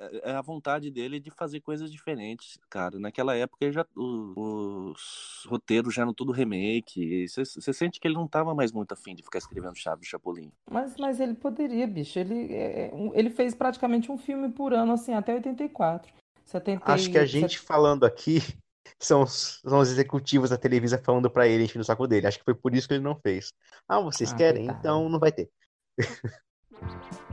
É 0.00 0.30
é 0.30 0.32
a 0.32 0.42
vontade 0.42 0.92
dele 0.92 1.18
de 1.18 1.28
fazer 1.32 1.60
coisas 1.60 1.90
diferentes, 1.90 2.56
cara. 2.70 3.00
Naquela 3.00 3.34
época 3.34 3.64
ele 3.64 3.72
já, 3.72 3.84
o- 3.96 4.92
os 4.92 5.44
roteiros 5.48 5.92
já 5.92 6.02
eram 6.02 6.14
tudo 6.14 6.30
remake. 6.30 7.26
Você 7.28 7.72
sente 7.72 7.98
que 7.98 8.06
ele 8.06 8.14
não 8.14 8.28
tava 8.28 8.54
mais 8.54 8.70
muito 8.70 8.92
afim 8.92 9.12
de 9.12 9.24
ficar 9.24 9.38
escrevendo 9.38 9.74
Chaves 9.74 10.06
e 10.06 10.10
Chapolin. 10.10 10.52
Mas, 10.70 10.96
mas 10.96 11.18
ele 11.18 11.34
poderia, 11.34 11.84
bicho. 11.84 12.16
Ele, 12.16 12.54
é, 12.54 12.90
um- 12.94 13.12
ele 13.12 13.28
fez 13.28 13.56
praticamente 13.56 14.10
um 14.12 14.16
filme 14.16 14.48
por 14.52 14.72
ano, 14.72 14.92
assim, 14.92 15.14
até 15.14 15.34
84. 15.34 16.12
70 16.44 16.92
acho 16.92 17.10
que 17.10 17.18
a 17.18 17.26
gente 17.26 17.58
falando 17.58 18.04
aqui 18.06 18.38
são 19.00 19.22
os, 19.22 19.60
são 19.66 19.80
os 19.80 19.90
executivos 19.90 20.50
da 20.50 20.56
Televisa 20.56 20.96
falando 20.96 21.28
pra 21.28 21.48
ele, 21.48 21.64
enchendo 21.64 21.82
o 21.82 21.84
saco 21.84 22.06
dele. 22.06 22.28
Acho 22.28 22.38
que 22.38 22.44
foi 22.44 22.54
por 22.54 22.72
isso 22.72 22.86
que 22.86 22.94
ele 22.94 23.02
não 23.02 23.18
fez. 23.18 23.52
Ah, 23.88 24.00
vocês 24.00 24.32
Ah, 24.32 24.36
querem? 24.36 24.66
coitado. 24.66 24.78
Então 24.78 25.08
não 25.08 25.18
vai 25.18 25.32
ter. 25.32 25.50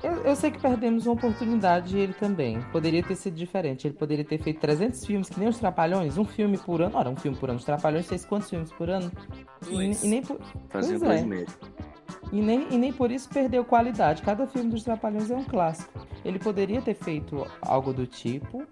Eu, 0.03 0.11
eu 0.23 0.35
sei 0.35 0.51
que 0.51 0.59
perdemos 0.59 1.05
uma 1.05 1.13
oportunidade 1.13 1.97
e 1.97 1.99
ele 1.99 2.13
também. 2.13 2.61
Poderia 2.71 3.01
ter 3.01 3.15
sido 3.15 3.35
diferente. 3.35 3.87
Ele 3.87 3.95
poderia 3.95 4.23
ter 4.23 4.37
feito 4.37 4.59
300 4.59 5.05
filmes, 5.05 5.29
que 5.29 5.39
nem 5.39 5.49
os 5.49 5.57
Trapalhões. 5.57 6.17
Um 6.17 6.25
filme 6.25 6.57
por 6.57 6.81
ano. 6.81 6.95
Ora, 6.95 7.09
um 7.09 7.15
filme 7.15 7.37
por 7.37 7.49
ano. 7.49 7.57
Os 7.57 7.65
Trapalhões 7.65 8.07
fez 8.07 8.23
quantos 8.25 8.49
filmes 8.49 8.71
por 8.71 8.89
ano? 8.89 9.11
E, 9.67 9.71
Dois. 9.71 10.03
e 10.03 10.07
nem 10.07 10.21
por, 10.21 10.37
Fazia 10.69 10.99
Pois 10.99 11.01
dois 11.01 11.21
é. 11.21 11.23
e 11.23 11.25
meio. 11.25 11.47
E 12.31 12.41
nem, 12.41 12.67
e 12.73 12.77
nem 12.77 12.91
por 12.91 13.11
isso 13.11 13.29
perdeu 13.29 13.63
qualidade. 13.63 14.21
Cada 14.21 14.45
filme 14.47 14.69
dos 14.71 14.83
Trapalhões 14.83 15.29
é 15.31 15.35
um 15.35 15.43
clássico. 15.43 16.05
Ele 16.23 16.39
poderia 16.39 16.81
ter 16.81 16.95
feito 16.95 17.45
algo 17.61 17.93
do 17.93 18.07
tipo 18.07 18.63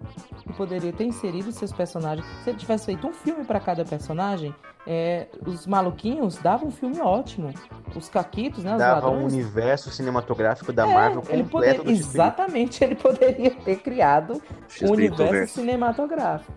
e 0.48 0.52
poderia 0.54 0.92
ter 0.92 1.04
inserido 1.04 1.52
seus 1.52 1.72
personagens. 1.72 2.26
Se 2.42 2.50
ele 2.50 2.58
tivesse 2.58 2.86
feito 2.86 3.06
um 3.06 3.12
filme 3.12 3.44
para 3.44 3.60
cada 3.60 3.84
personagem, 3.84 4.52
é, 4.86 5.28
os 5.46 5.66
maluquinhos 5.66 6.36
davam 6.38 6.68
um 6.68 6.72
filme 6.72 7.00
ótimo. 7.00 7.52
Os 7.94 8.08
caquitos, 8.08 8.64
né? 8.64 8.72
Os 8.72 8.78
Dava 8.78 9.06
um 9.08 9.12
ladrões. 9.12 9.32
universo 9.32 9.90
cinematográfico 9.90 10.72
da 10.72 10.86
É, 10.88 10.92
Marvel 10.92 11.22
ele 11.28 11.44
completo 11.44 11.84
do 11.84 11.90
X-Men. 11.90 11.96
exatamente, 11.96 12.82
ele 12.82 12.96
poderia 12.96 13.52
ter 13.52 13.76
criado 13.76 14.42
um 14.82 14.90
universo 14.90 15.32
Verso. 15.32 15.54
cinematográfico. 15.60 16.52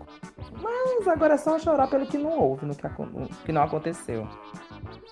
Mas 0.59 1.07
agora 1.07 1.35
é 1.35 1.37
só 1.37 1.59
chorar 1.59 1.87
pelo 1.87 2.07
que 2.07 2.17
não 2.17 2.39
houve, 2.39 2.65
no 2.65 2.75
que, 2.75 2.87
no 2.87 3.27
que 3.45 3.51
não 3.51 3.61
aconteceu. 3.61 4.27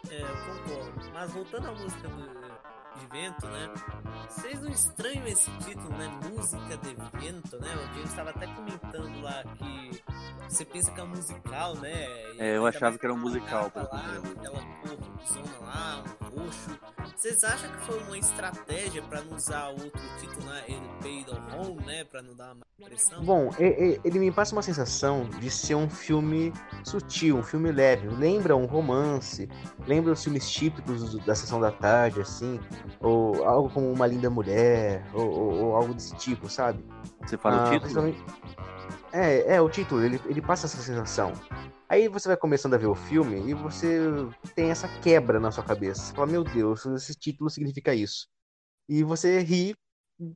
É, 0.09 0.21
concordo. 0.21 0.84
Mas 1.15 1.31
voltando 1.31 1.69
à 1.69 1.71
música 1.71 2.09
do- 2.09 2.44
de 2.99 3.05
vento, 3.07 3.45
né? 3.47 3.73
Vocês 4.29 4.61
não 4.61 4.69
estranham 4.69 5.27
esse 5.27 5.51
título, 5.59 5.89
né? 5.97 6.07
Música 6.29 6.77
de 6.77 6.95
vento, 7.19 7.59
né? 7.59 7.75
O 7.75 7.93
James 7.93 8.09
estava 8.09 8.29
até 8.31 8.47
comentando 8.47 9.21
lá 9.21 9.43
que 9.57 10.03
você 10.47 10.65
pensa 10.65 10.91
que 10.91 10.99
é 10.99 11.03
um 11.03 11.07
musical, 11.07 11.75
né? 11.75 12.05
E 12.33 12.37
É, 12.39 12.57
eu 12.57 12.65
achava 12.65 12.97
que 12.97 13.05
era 13.05 13.13
um 13.13 13.17
musical, 13.17 13.71
lá. 13.75 13.83
Aquela 13.83 14.61
cor 14.81 14.97
zona 15.27 15.59
lá, 15.61 16.03
um 16.21 16.39
roxo. 16.39 16.79
Vocês 17.15 17.43
acham 17.43 17.69
que 17.71 17.77
foi 17.85 18.03
uma 18.03 18.17
estratégia 18.17 19.01
pra 19.03 19.21
não 19.21 19.35
usar 19.37 19.69
outro 19.69 20.01
título, 20.19 20.45
né? 20.45 20.63
Ele 20.67 20.89
paid 21.01 21.25
on 21.31 21.59
home, 21.59 21.85
né? 21.85 22.03
Pra 22.03 22.21
não 22.21 22.35
dar 22.35 22.53
uma 22.53 22.65
pressão? 22.83 23.23
Bom, 23.23 23.49
ele 23.57 24.19
me 24.19 24.31
passa 24.31 24.53
uma 24.53 24.61
sensação 24.61 25.25
de 25.39 25.49
ser 25.49 25.75
um 25.75 25.89
filme 25.89 26.53
sutil, 26.83 27.37
um 27.37 27.43
filme 27.43 27.71
leve. 27.71 28.07
Lembra 28.09 28.55
um 28.55 28.65
romance, 28.65 29.49
lembra 29.87 30.11
os 30.11 30.23
filmes 30.23 30.49
típicos 30.49 31.15
da 31.25 31.33
sessão 31.33 31.59
da 31.59 31.71
tarde, 31.71 32.21
assim, 32.21 32.59
ou 32.99 33.43
algo 33.45 33.69
como 33.69 33.91
Uma 33.91 34.07
Linda 34.07 34.29
Mulher, 34.29 35.05
ou, 35.13 35.27
ou- 35.29 35.63
ou 35.65 35.75
algo 35.75 35.93
desse 35.93 36.15
tipo, 36.17 36.49
sabe? 36.49 36.83
Você 37.25 37.37
fala 37.37 37.57
Ah, 37.57 37.75
o 37.75 37.79
título? 37.79 38.15
É, 39.13 39.55
é 39.55 39.61
o 39.61 39.69
título, 39.69 40.03
ele, 40.03 40.19
ele 40.25 40.41
passa 40.41 40.65
essa 40.65 40.81
sensação. 40.81 41.31
Aí 41.87 42.07
você 42.07 42.27
vai 42.27 42.35
começando 42.37 42.73
a 42.73 42.77
ver 42.77 42.87
o 42.87 42.95
filme 42.95 43.47
e 43.49 43.53
você 43.53 43.99
tem 44.55 44.71
essa 44.71 44.87
quebra 45.01 45.39
na 45.39 45.51
sua 45.51 45.63
cabeça. 45.63 46.01
Você 46.01 46.13
fala, 46.13 46.27
meu 46.27 46.43
Deus, 46.43 46.85
esse 46.85 47.13
título 47.15 47.49
significa 47.49 47.93
isso. 47.93 48.27
E 48.89 49.03
você 49.03 49.39
ri 49.39 49.75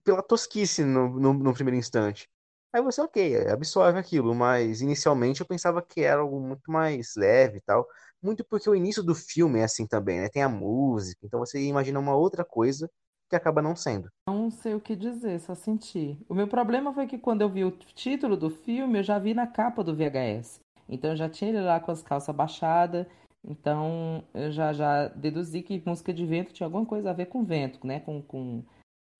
pela 0.03 0.21
tosquice 0.21 0.83
no, 0.83 1.09
no, 1.19 1.33
no 1.33 1.53
primeiro 1.53 1.77
instante. 1.77 2.27
Aí 2.71 2.81
você, 2.83 3.01
ok, 3.01 3.47
absorve 3.49 3.97
aquilo, 3.97 4.35
mas 4.35 4.81
inicialmente 4.81 5.41
eu 5.41 5.47
pensava 5.47 5.81
que 5.81 6.01
era 6.01 6.21
algo 6.21 6.39
muito 6.39 6.71
mais 6.71 7.13
leve 7.17 7.57
e 7.57 7.61
tal. 7.61 7.87
Muito 8.21 8.43
porque 8.43 8.69
o 8.69 8.75
início 8.75 9.01
do 9.01 9.15
filme 9.15 9.59
é 9.59 9.63
assim 9.63 9.87
também, 9.87 10.19
né? 10.19 10.29
Tem 10.29 10.43
a 10.43 10.49
música, 10.49 11.19
então 11.23 11.39
você 11.39 11.65
imagina 11.65 11.99
uma 11.99 12.15
outra 12.15 12.43
coisa 12.43 12.89
que 13.29 13.35
acaba 13.35 13.61
não 13.61 13.75
sendo. 13.75 14.09
Não 14.27 14.49
sei 14.49 14.73
o 14.73 14.81
que 14.81 14.95
dizer, 14.95 15.39
só 15.39 15.55
senti. 15.55 16.17
O 16.27 16.33
meu 16.33 16.47
problema 16.47 16.93
foi 16.93 17.07
que 17.07 17.17
quando 17.17 17.41
eu 17.41 17.49
vi 17.49 17.63
o 17.63 17.71
título 17.71 18.35
do 18.35 18.49
filme, 18.49 18.99
eu 18.99 19.03
já 19.03 19.19
vi 19.19 19.33
na 19.33 19.47
capa 19.47 19.83
do 19.83 19.95
VHS. 19.95 20.59
Então 20.87 21.11
eu 21.11 21.15
já 21.15 21.29
tinha 21.29 21.49
ele 21.49 21.61
lá 21.61 21.79
com 21.79 21.91
as 21.91 22.01
calças 22.01 22.35
baixadas. 22.35 23.05
Então 23.43 24.23
eu 24.33 24.51
já, 24.51 24.73
já 24.73 25.07
deduzi 25.07 25.61
que 25.61 25.81
música 25.85 26.11
de 26.11 26.25
vento 26.25 26.51
tinha 26.51 26.67
alguma 26.67 26.85
coisa 26.85 27.11
a 27.11 27.13
ver 27.13 27.27
com 27.27 27.45
vento, 27.45 27.85
né? 27.85 27.99
Com, 27.99 28.21
com 28.21 28.63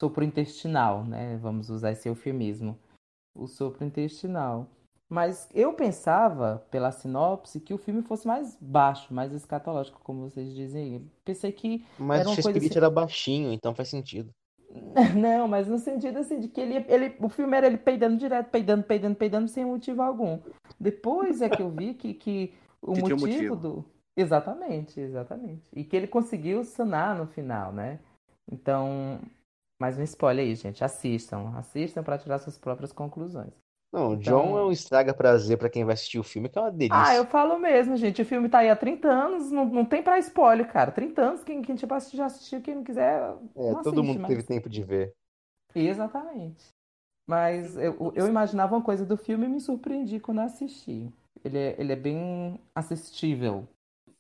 sopro 0.01 0.23
intestinal, 0.23 1.05
né? 1.05 1.37
Vamos 1.37 1.69
usar 1.69 1.91
esse 1.91 2.09
eufemismo. 2.09 2.77
O 3.35 3.47
sopro 3.47 3.85
intestinal. 3.85 4.67
Mas 5.09 5.49
eu 5.55 5.73
pensava, 5.73 6.63
pela 6.69 6.91
sinopse, 6.91 7.59
que 7.59 7.73
o 7.73 7.77
filme 7.79 8.03
fosse 8.03 8.27
mais 8.27 8.55
baixo, 8.61 9.11
mais 9.13 9.33
escatológico, 9.33 9.99
como 10.03 10.29
vocês 10.29 10.53
dizem. 10.53 11.09
Pensei 11.25 11.51
que 11.51 11.83
Mas 11.97 12.19
Era 12.21 12.29
o 12.29 12.31
uma 12.33 12.35
coisa 12.43 12.59
assim- 12.59 12.77
era 12.77 12.89
baixinho, 12.89 13.51
então 13.51 13.73
faz 13.73 13.89
sentido. 13.89 14.29
Não, 15.17 15.47
mas 15.47 15.67
no 15.67 15.77
sentido 15.79 16.19
assim, 16.19 16.39
de 16.39 16.47
que 16.47 16.61
ele, 16.61 16.85
ele, 16.87 17.15
o 17.19 17.29
filme 17.29 17.57
era 17.57 17.65
ele 17.67 17.77
peidando 17.77 18.17
direto, 18.17 18.49
peidando, 18.49 18.83
peidando, 18.83 19.15
peidando, 19.15 19.47
sem 19.47 19.65
motivo 19.65 20.01
algum. 20.01 20.39
Depois 20.79 21.41
é 21.41 21.49
que 21.49 21.61
eu 21.61 21.69
vi 21.69 21.93
que, 21.95 22.13
que 22.13 22.53
o 22.81 22.91
um 22.93 22.95
motivo 22.97 23.25
motivo. 23.25 23.55
do. 23.55 23.85
Exatamente, 24.15 24.99
exatamente. 24.99 25.63
E 25.73 25.83
que 25.83 25.95
ele 25.95 26.07
conseguiu 26.07 26.63
sanar 26.63 27.17
no 27.17 27.25
final, 27.25 27.71
né? 27.71 27.99
Então, 28.51 29.19
Mais 29.81 29.97
um 29.97 30.03
spoiler 30.03 30.45
aí, 30.45 30.55
gente. 30.55 30.83
Assistam. 30.83 31.53
Assistam 31.57 32.03
para 32.03 32.17
tirar 32.17 32.37
suas 32.39 32.57
próprias 32.57 32.91
conclusões. 32.91 33.53
Não, 33.91 34.09
o 34.11 34.13
Então- 34.13 34.21
John 34.45 34.57
é 34.59 34.63
um 34.65 34.71
estraga 34.71 35.13
prazer 35.13 35.57
pra 35.57 35.69
quem 35.69 35.83
vai 35.83 35.95
assistir 35.95 36.19
o 36.19 36.23
filme, 36.23 36.47
que 36.47 36.57
é 36.57 36.61
uma 36.61 36.71
delícia. 36.71 36.95
Ah, 37.03 37.15
eu 37.15 37.25
falo 37.25 37.57
mesmo, 37.57 37.97
gente. 37.97 38.21
O 38.21 38.25
filme 38.25 38.47
tá 38.47 38.59
aí 38.59 38.69
há 38.69 38.75
30 38.75 39.07
anos, 39.09 39.49
não, 39.51 39.65
não 39.65 39.83
tem 39.83 40.03
pra 40.03 40.19
spoiler, 40.19 40.71
cara. 40.71 40.91
30 40.91 41.21
anos, 41.23 41.43
quem, 41.43 41.61
quem 41.61 41.75
tipo, 41.75 41.95
já 42.13 42.25
assistiu, 42.27 42.61
quem 42.61 42.75
não 42.75 42.83
quiser, 42.83 43.19
É, 43.19 43.27
não 43.29 43.47
todo 43.81 43.87
assiste, 43.89 43.95
mundo 44.05 44.19
mas- 44.19 44.27
teve 44.29 44.43
tempo 44.43 44.69
de 44.69 44.83
ver. 44.83 45.15
Exatamente. 45.73 46.67
Mas 47.27 47.77
eu, 47.77 48.11
eu 48.15 48.27
imaginava 48.27 48.75
uma 48.75 48.83
coisa 48.83 49.05
do 49.05 49.15
filme 49.17 49.45
e 49.45 49.49
me 49.49 49.59
surpreendi 49.61 50.19
quando 50.19 50.41
assisti. 50.41 51.11
Ele 51.43 51.57
é, 51.57 51.75
ele 51.79 51.93
é 51.93 51.95
bem 51.95 52.59
assistível. 52.75 53.67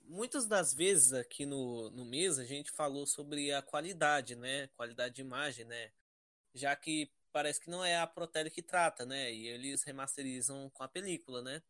Muitas 0.07 0.45
das 0.47 0.73
vezes 0.73 1.13
aqui 1.13 1.45
no, 1.45 1.89
no 1.91 2.05
mês 2.05 2.39
a 2.39 2.43
gente 2.43 2.71
falou 2.71 3.05
sobre 3.05 3.51
a 3.51 3.61
qualidade, 3.61 4.35
né? 4.35 4.67
Qualidade 4.75 5.15
de 5.15 5.21
imagem, 5.21 5.65
né? 5.65 5.89
Já 6.53 6.75
que 6.75 7.09
parece 7.31 7.59
que 7.59 7.69
não 7.69 7.83
é 7.83 7.97
a 7.97 8.07
Protelli 8.07 8.49
que 8.49 8.61
trata, 8.61 9.05
né? 9.05 9.33
E 9.33 9.47
eles 9.47 9.83
remasterizam 9.83 10.69
com 10.71 10.83
a 10.83 10.87
película, 10.87 11.41
né? 11.41 11.61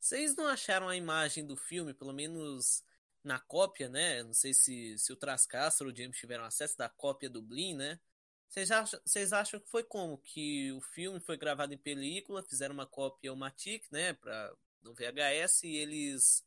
Vocês 0.00 0.36
não 0.36 0.46
acharam 0.46 0.88
a 0.88 0.96
imagem 0.96 1.44
do 1.44 1.56
filme, 1.56 1.92
pelo 1.92 2.12
menos 2.12 2.84
na 3.22 3.38
cópia, 3.38 3.88
né? 3.88 4.22
Não 4.22 4.32
sei 4.32 4.54
se, 4.54 4.96
se 4.98 5.12
o 5.12 5.16
Trascastro 5.16 5.88
ou 5.88 5.92
o 5.92 5.96
James 5.96 6.16
tiveram 6.16 6.44
acesso 6.44 6.76
da 6.78 6.88
cópia 6.88 7.28
do 7.28 7.42
Blin, 7.42 7.74
né? 7.74 7.98
Vocês 8.48 8.70
acham, 8.70 9.00
vocês 9.04 9.32
acham 9.32 9.60
que 9.60 9.68
foi 9.68 9.82
como? 9.82 10.18
Que 10.18 10.72
o 10.72 10.80
filme 10.80 11.20
foi 11.20 11.36
gravado 11.36 11.74
em 11.74 11.78
película, 11.78 12.42
fizeram 12.42 12.74
uma 12.74 12.86
cópia 12.86 13.34
Matic, 13.34 13.84
né? 13.90 14.14
Pra, 14.14 14.52
no 14.82 14.94
VHS 14.94 15.64
e 15.64 15.76
eles 15.76 16.44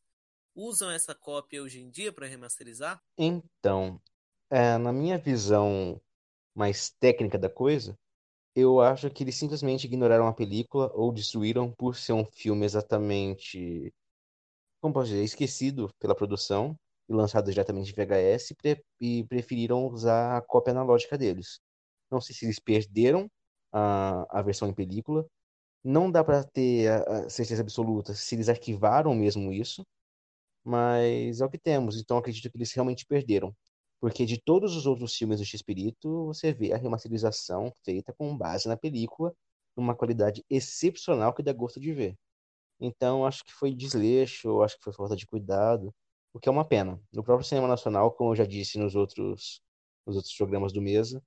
usam 0.55 0.89
essa 0.89 1.13
cópia 1.13 1.61
hoje 1.61 1.79
em 1.79 1.89
dia 1.89 2.11
para 2.11 2.27
remasterizar? 2.27 3.01
Então, 3.17 4.01
é, 4.49 4.77
na 4.77 4.91
minha 4.91 5.17
visão 5.17 6.01
mais 6.55 6.89
técnica 6.89 7.37
da 7.37 7.49
coisa, 7.49 7.97
eu 8.55 8.81
acho 8.81 9.09
que 9.09 9.23
eles 9.23 9.35
simplesmente 9.35 9.85
ignoraram 9.85 10.27
a 10.27 10.33
película 10.33 10.91
ou 10.93 11.11
destruíram 11.11 11.71
por 11.77 11.95
ser 11.95 12.13
um 12.13 12.25
filme 12.25 12.65
exatamente, 12.65 13.93
como 14.81 14.93
posso 14.93 15.09
dizer, 15.09 15.23
esquecido 15.23 15.89
pela 15.99 16.15
produção 16.15 16.77
e 17.09 17.13
lançado 17.13 17.49
diretamente 17.51 17.91
em 17.91 17.95
VHS 17.95 18.53
e, 18.53 18.55
pre- 18.57 19.25
preferiram 19.27 19.87
usar 19.87 20.37
a 20.37 20.41
cópia 20.41 20.71
analógica 20.71 21.17
deles. 21.17 21.59
Não 22.11 22.21
sei 22.21 22.35
se 22.35 22.45
eles 22.45 22.59
perderam 22.59 23.29
a, 23.73 24.39
a 24.39 24.41
versão 24.41 24.67
em 24.69 24.73
película. 24.73 25.25
Não 25.83 26.11
dá 26.11 26.23
para 26.23 26.43
ter 26.45 26.89
a, 26.91 27.25
a 27.27 27.29
certeza 27.31 27.61
absoluta 27.63 28.13
se 28.15 28.35
eles 28.35 28.49
arquivaram 28.49 29.15
mesmo 29.15 29.53
isso, 29.53 29.85
mas 30.63 31.41
é 31.41 31.45
o 31.45 31.49
que 31.49 31.57
temos. 31.59 31.97
Então 31.97 32.17
acredito 32.17 32.49
que 32.51 32.57
eles 32.57 32.73
realmente 32.73 33.05
perderam. 33.05 33.55
Porque 34.01 34.25
de 34.25 34.41
todos 34.41 34.75
os 34.75 34.87
outros 34.87 35.15
filmes 35.15 35.39
do 35.39 35.45
X-Espírito, 35.45 36.25
você 36.25 36.51
vê 36.53 36.73
a 36.73 36.77
remasterização 36.77 37.71
feita 37.85 38.13
com 38.13 38.35
base 38.37 38.67
na 38.67 38.75
película, 38.75 39.33
numa 39.77 39.95
qualidade 39.95 40.43
excepcional 40.49 41.33
que 41.33 41.43
dá 41.43 41.53
gosto 41.53 41.79
de 41.79 41.93
ver. 41.93 42.17
Então, 42.79 43.25
acho 43.25 43.45
que 43.45 43.53
foi 43.53 43.73
desleixo, 43.75 44.61
acho 44.63 44.77
que 44.77 44.83
foi 44.83 44.93
falta 44.93 45.15
de 45.15 45.27
cuidado, 45.27 45.93
o 46.33 46.39
que 46.39 46.49
é 46.49 46.51
uma 46.51 46.65
pena. 46.65 46.99
No 47.13 47.23
próprio 47.23 47.47
cinema 47.47 47.67
nacional, 47.67 48.11
como 48.11 48.31
eu 48.31 48.35
já 48.35 48.45
disse 48.45 48.79
nos 48.79 48.95
outros, 48.95 49.61
nos 50.05 50.15
outros 50.15 50.35
programas 50.35 50.73
do 50.73 50.81
Mesa, 50.81 51.23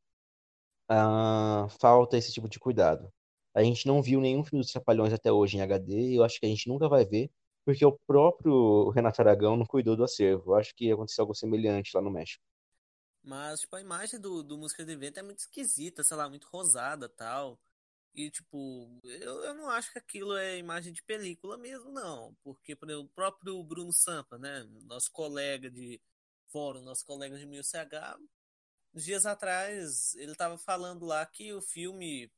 ah, 0.88 1.66
falta 1.80 2.16
esse 2.18 2.32
tipo 2.32 2.48
de 2.48 2.58
cuidado. 2.58 3.12
A 3.54 3.62
gente 3.62 3.86
não 3.86 4.02
viu 4.02 4.20
nenhum 4.20 4.44
filme 4.44 4.62
dos 4.62 4.72
Trapalhões 4.72 5.12
até 5.12 5.32
hoje 5.32 5.56
em 5.56 5.60
HD, 5.60 6.12
e 6.12 6.16
eu 6.16 6.24
acho 6.24 6.40
que 6.40 6.46
a 6.46 6.48
gente 6.48 6.68
nunca 6.68 6.88
vai 6.88 7.04
ver, 7.04 7.30
porque 7.64 7.84
o 7.86 7.98
próprio 8.06 8.90
Renato 8.90 9.20
Aragão 9.22 9.56
não 9.56 9.66
cuidou 9.66 9.96
do 9.96 10.04
acervo. 10.04 10.52
Eu 10.52 10.56
acho 10.56 10.74
que 10.74 10.90
aconteceu 10.92 11.22
algo 11.22 11.34
semelhante 11.34 11.92
lá 11.94 12.02
no 12.02 12.10
México. 12.10 12.42
Mas, 13.24 13.60
tipo, 13.60 13.74
a 13.76 13.80
imagem 13.80 14.20
do, 14.20 14.42
do 14.42 14.58
Música 14.58 14.84
de 14.84 14.94
Vento 14.96 15.18
é 15.18 15.22
muito 15.22 15.38
esquisita, 15.38 16.04
sei 16.04 16.16
lá, 16.16 16.28
muito 16.28 16.46
rosada 16.48 17.08
tal. 17.08 17.58
E, 18.14 18.30
tipo, 18.30 19.00
eu, 19.04 19.42
eu 19.44 19.54
não 19.54 19.70
acho 19.70 19.92
que 19.92 19.98
aquilo 19.98 20.36
é 20.36 20.58
imagem 20.58 20.92
de 20.92 21.02
película 21.02 21.56
mesmo, 21.58 21.90
não. 21.90 22.34
Porque, 22.44 22.76
por 22.76 22.88
exemplo, 22.88 23.06
o 23.06 23.14
próprio 23.14 23.62
Bruno 23.64 23.92
Sampa, 23.92 24.38
né? 24.38 24.64
Nosso 24.84 25.10
colega 25.10 25.70
de 25.70 26.00
fórum, 26.48 26.82
nosso 26.82 27.04
colega 27.04 27.38
de 27.38 27.46
MilCH, 27.46 28.18
uns 28.94 29.04
dias 29.04 29.26
atrás, 29.26 30.14
ele 30.16 30.34
tava 30.34 30.58
falando 30.58 31.04
lá 31.06 31.24
que 31.26 31.52
o 31.52 31.60
filme, 31.62 32.30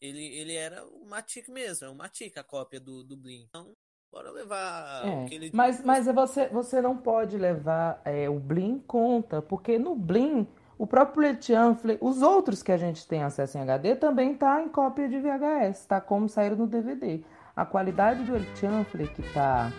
ele, 0.00 0.24
ele 0.24 0.54
era 0.54 0.86
o 0.86 1.04
Matic 1.06 1.48
mesmo, 1.48 1.86
é 1.86 1.90
o 1.90 1.94
Matic, 1.94 2.36
a 2.38 2.44
cópia 2.44 2.80
do, 2.80 3.04
do. 3.04 3.30
Então, 3.30 3.76
bora 4.16 4.30
levar 4.30 5.02
É, 5.04 5.24
o 5.24 5.26
que 5.26 5.34
ele 5.34 5.50
Mas, 5.52 5.84
mas 5.84 6.06
você, 6.06 6.48
você 6.48 6.80
não 6.80 6.96
pode 6.96 7.36
levar 7.36 8.00
é, 8.04 8.28
o 8.28 8.38
Blin 8.38 8.72
em 8.72 8.78
conta, 8.78 9.42
porque 9.42 9.78
no 9.78 9.94
Blin, 9.94 10.46
o 10.78 10.86
próprio 10.86 11.22
Letianfle, 11.22 11.98
os 12.00 12.22
outros 12.22 12.62
que 12.62 12.72
a 12.72 12.76
gente 12.76 13.06
tem 13.06 13.22
acesso 13.22 13.58
em 13.58 13.60
HD, 13.60 13.96
também 13.96 14.34
tá 14.34 14.62
em 14.62 14.68
cópia 14.68 15.08
de 15.08 15.18
VHS, 15.18 15.86
tá 15.86 16.00
como 16.00 16.28
saíram 16.28 16.56
no 16.56 16.66
DVD. 16.66 17.20
A 17.54 17.64
qualidade 17.64 18.22
do 18.24 18.32
Letianfle 18.32 19.08
que 19.08 19.22
tá 19.32 19.70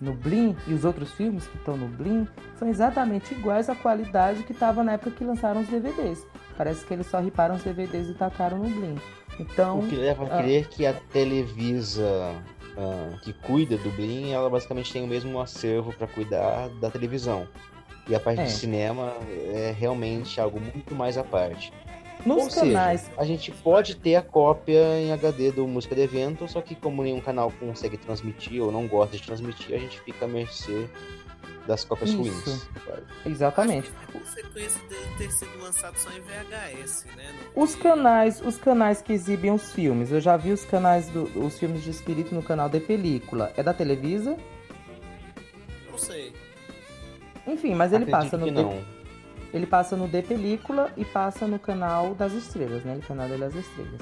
no 0.00 0.12
Blin 0.12 0.56
e 0.66 0.74
os 0.74 0.84
outros 0.84 1.12
filmes 1.12 1.46
que 1.46 1.56
estão 1.56 1.76
no 1.76 1.88
Blin 1.88 2.28
são 2.56 2.68
exatamente 2.68 3.34
iguais 3.34 3.68
à 3.68 3.74
qualidade 3.74 4.42
que 4.42 4.52
estava 4.52 4.84
na 4.84 4.92
época 4.92 5.10
que 5.12 5.24
lançaram 5.24 5.60
os 5.60 5.68
DVDs. 5.68 6.26
Parece 6.56 6.84
que 6.84 6.92
eles 6.92 7.06
só 7.06 7.18
riparam 7.18 7.54
os 7.54 7.62
DVDs 7.62 8.08
e 8.08 8.14
tacaram 8.14 8.58
no 8.58 8.68
Blin. 8.68 8.96
Então, 9.38 9.80
O 9.80 9.88
que 9.88 9.96
leva 9.96 10.24
a 10.24 10.38
ah. 10.38 10.42
crer 10.42 10.68
que 10.68 10.86
a 10.86 10.94
Televisa, 10.94 12.34
ah, 12.76 13.18
que 13.22 13.32
cuida 13.32 13.76
do 13.78 13.90
Blin, 13.90 14.32
ela 14.32 14.48
basicamente 14.50 14.92
tem 14.92 15.02
o 15.02 15.06
mesmo 15.06 15.40
acervo 15.40 15.92
para 15.92 16.06
cuidar 16.06 16.68
da 16.80 16.90
televisão. 16.90 17.46
E 18.08 18.14
a 18.14 18.20
parte 18.20 18.40
É. 18.40 18.44
de 18.44 18.52
cinema 18.52 19.12
é 19.52 19.74
realmente 19.76 20.40
algo 20.40 20.60
muito 20.60 20.94
mais 20.94 21.18
à 21.18 21.24
parte. 21.24 21.72
nos 22.24 22.44
Ou 22.44 22.50
seja, 22.50 22.66
canais 22.66 23.10
a 23.16 23.24
gente 23.24 23.50
pode 23.52 23.94
ter 23.96 24.14
a 24.16 24.22
cópia 24.22 24.98
em 25.00 25.12
HD 25.12 25.52
do 25.52 25.66
Música 25.66 25.94
de 25.94 26.00
Evento, 26.02 26.48
só 26.48 26.60
que 26.60 26.74
como 26.74 27.02
nenhum 27.02 27.20
canal 27.20 27.52
consegue 27.60 27.96
transmitir 27.96 28.62
ou 28.62 28.72
não 28.72 28.86
gosta 28.88 29.16
de 29.16 29.22
transmitir, 29.22 29.74
a 29.74 29.78
gente 29.78 30.00
fica 30.00 30.24
à 30.24 30.28
mercê 30.28 30.88
das 31.66 31.84
cópias 31.84 32.10
Isso. 32.10 32.18
ruins. 32.20 32.68
Exatamente. 33.24 33.90
Que 33.90 34.12
consequência 34.18 34.80
dele 34.88 35.08
ter 35.18 35.30
sido 35.32 35.58
lançado 35.62 35.96
só 35.96 36.10
em 36.10 36.20
VHS, 36.20 37.04
né? 37.16 37.24
Não 37.54 37.62
Os 37.62 37.72
foi- 37.74 37.82
canais, 37.82 38.40
os 38.40 38.56
canais 38.56 39.02
que 39.02 39.12
exibem 39.12 39.50
os 39.52 39.72
filmes, 39.72 40.10
eu 40.12 40.20
já 40.20 40.36
vi 40.36 40.52
os 40.52 40.64
canais 40.64 41.08
do, 41.08 41.24
os 41.44 41.58
filmes 41.58 41.82
de 41.82 41.90
espírito 41.90 42.34
no 42.34 42.42
canal 42.42 42.68
de 42.68 42.80
película. 42.80 43.52
É 43.56 43.62
da 43.62 43.74
Televisa? 43.74 44.36
Não 45.90 45.98
sei. 45.98 46.32
Enfim, 47.46 47.74
mas 47.74 47.92
ele 47.92 48.04
Acredito 48.04 48.22
passa 48.24 48.36
no 48.36 48.44
que 48.46 48.52
D- 48.52 48.62
não. 48.62 48.84
ele 49.52 49.66
passa 49.66 49.96
no 49.96 50.08
D 50.08 50.22
película 50.22 50.90
e 50.96 51.04
passa 51.04 51.46
no 51.46 51.58
canal 51.58 52.14
das 52.14 52.32
estrelas, 52.32 52.84
né? 52.84 52.96
O 53.02 53.06
canal 53.06 53.28
das 53.28 53.54
estrelas. 53.54 54.00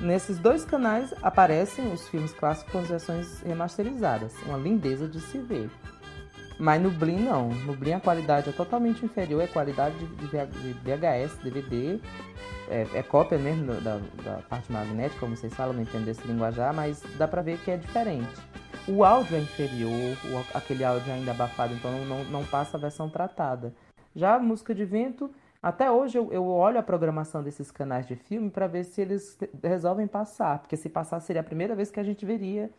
Nesses 0.00 0.38
dois 0.38 0.64
canais 0.64 1.14
aparecem 1.22 1.90
os 1.92 2.06
filmes 2.08 2.32
clássicos 2.32 2.70
com 2.72 2.78
as 2.80 2.88
versões 2.88 3.40
remasterizadas, 3.42 4.34
uma 4.44 4.58
lindeza 4.58 5.08
de 5.08 5.20
se 5.20 5.38
ver. 5.38 5.70
Mas 6.58 6.80
no 6.80 6.90
Blin 6.90 7.18
não. 7.20 7.48
No 7.50 7.74
Blin 7.76 7.92
a 7.92 8.00
qualidade 8.00 8.48
é 8.48 8.52
totalmente 8.52 9.04
inferior, 9.04 9.42
é 9.42 9.46
qualidade 9.46 9.96
de 9.98 10.26
VHS, 10.26 11.36
DVD, 11.42 12.00
é, 12.68 12.86
é 12.94 13.02
cópia 13.02 13.38
mesmo 13.38 13.74
da, 13.80 13.98
da 14.24 14.38
parte 14.48 14.72
magnética, 14.72 15.20
como 15.20 15.36
vocês 15.36 15.52
falam, 15.54 15.74
não 15.74 15.82
entendo 15.82 16.08
esse 16.08 16.26
linguajar, 16.26 16.72
mas 16.74 17.02
dá 17.18 17.28
pra 17.28 17.42
ver 17.42 17.58
que 17.58 17.70
é 17.70 17.76
diferente. 17.76 18.28
O 18.88 19.04
áudio 19.04 19.36
é 19.36 19.40
inferior, 19.40 20.16
o- 20.24 20.56
aquele 20.56 20.84
áudio 20.84 21.12
ainda 21.12 21.32
abafado, 21.32 21.74
então 21.74 21.90
não, 21.92 22.04
não, 22.04 22.24
não 22.24 22.44
passa 22.44 22.76
a 22.76 22.80
versão 22.80 23.08
tratada. 23.08 23.74
Já 24.14 24.36
a 24.36 24.38
música 24.38 24.74
de 24.74 24.84
vento, 24.84 25.30
até 25.62 25.90
hoje 25.90 26.16
eu, 26.16 26.32
eu 26.32 26.46
olho 26.46 26.78
a 26.78 26.82
programação 26.82 27.42
desses 27.42 27.70
canais 27.70 28.06
de 28.06 28.16
filme 28.16 28.48
para 28.48 28.66
ver 28.66 28.84
se 28.84 29.00
eles 29.00 29.38
resolvem 29.62 30.06
passar, 30.06 30.60
porque 30.60 30.76
se 30.76 30.88
passar 30.88 31.20
seria 31.20 31.40
a 31.40 31.44
primeira 31.44 31.74
vez 31.74 31.90
que 31.90 32.00
a 32.00 32.04
gente 32.04 32.24
veria 32.24 32.70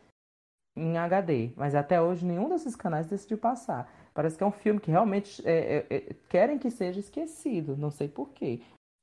em 0.78 0.98
HD, 0.98 1.52
mas 1.56 1.76
até 1.76 2.02
hoje 2.02 2.26
nenhum 2.26 2.48
desses 2.50 2.76
canais 2.76 3.08
decidiu 3.08 3.38
passar. 3.38 3.92
Parece 4.14 4.38
que 4.38 4.44
é 4.44 4.48
um 4.48 4.52
filme 4.52 4.80
que 4.80 4.92
realmente 4.92 5.42
é, 5.48 5.78
é, 5.78 5.96
é, 5.96 6.00
querem 6.30 6.58
que 6.58 6.72
seja 6.72 7.00
esquecido, 7.00 7.76
não 7.76 7.92
sei 7.92 8.08
porquê. 8.08 8.62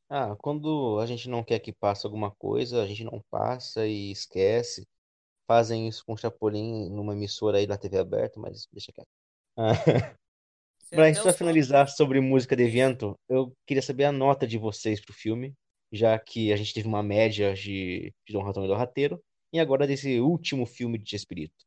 Ah, 0.08 0.36
quando 0.40 0.98
a 1.00 1.06
gente 1.06 1.28
não 1.28 1.42
quer 1.42 1.58
que 1.58 1.72
passe 1.72 2.06
alguma 2.06 2.30
coisa, 2.30 2.82
a 2.82 2.86
gente 2.86 3.04
não 3.04 3.20
passa 3.30 3.86
e 3.86 4.10
esquece. 4.10 4.86
Fazem 5.46 5.88
isso 5.88 6.04
com 6.06 6.14
o 6.14 6.16
Chapolin 6.16 6.88
numa 6.90 7.12
emissora 7.12 7.58
aí 7.58 7.66
da 7.66 7.76
TV 7.76 7.98
aberta, 7.98 8.40
mas 8.40 8.66
deixa 8.72 8.92
quieto. 8.92 9.08
Ah, 9.56 9.72
Pra 10.94 11.08
até 11.08 11.14
só 11.14 11.32
finalizar 11.32 11.88
sobre 11.88 12.20
música 12.20 12.54
de 12.54 12.68
vento, 12.68 13.18
eu 13.28 13.52
queria 13.66 13.82
saber 13.82 14.04
a 14.04 14.12
nota 14.12 14.46
de 14.46 14.56
vocês 14.56 15.00
pro 15.00 15.12
filme, 15.12 15.52
já 15.92 16.18
que 16.18 16.52
a 16.52 16.56
gente 16.56 16.72
teve 16.72 16.86
uma 16.86 17.02
média 17.02 17.52
de, 17.52 18.12
de 18.26 18.32
Dom 18.32 18.42
Ratão 18.42 18.64
e 18.64 18.68
do 18.68 18.74
Rateiro, 18.74 19.20
e 19.54 19.60
agora 19.60 19.86
desse 19.86 20.18
último 20.18 20.66
filme 20.66 20.98
de 20.98 21.14
Espírito. 21.14 21.64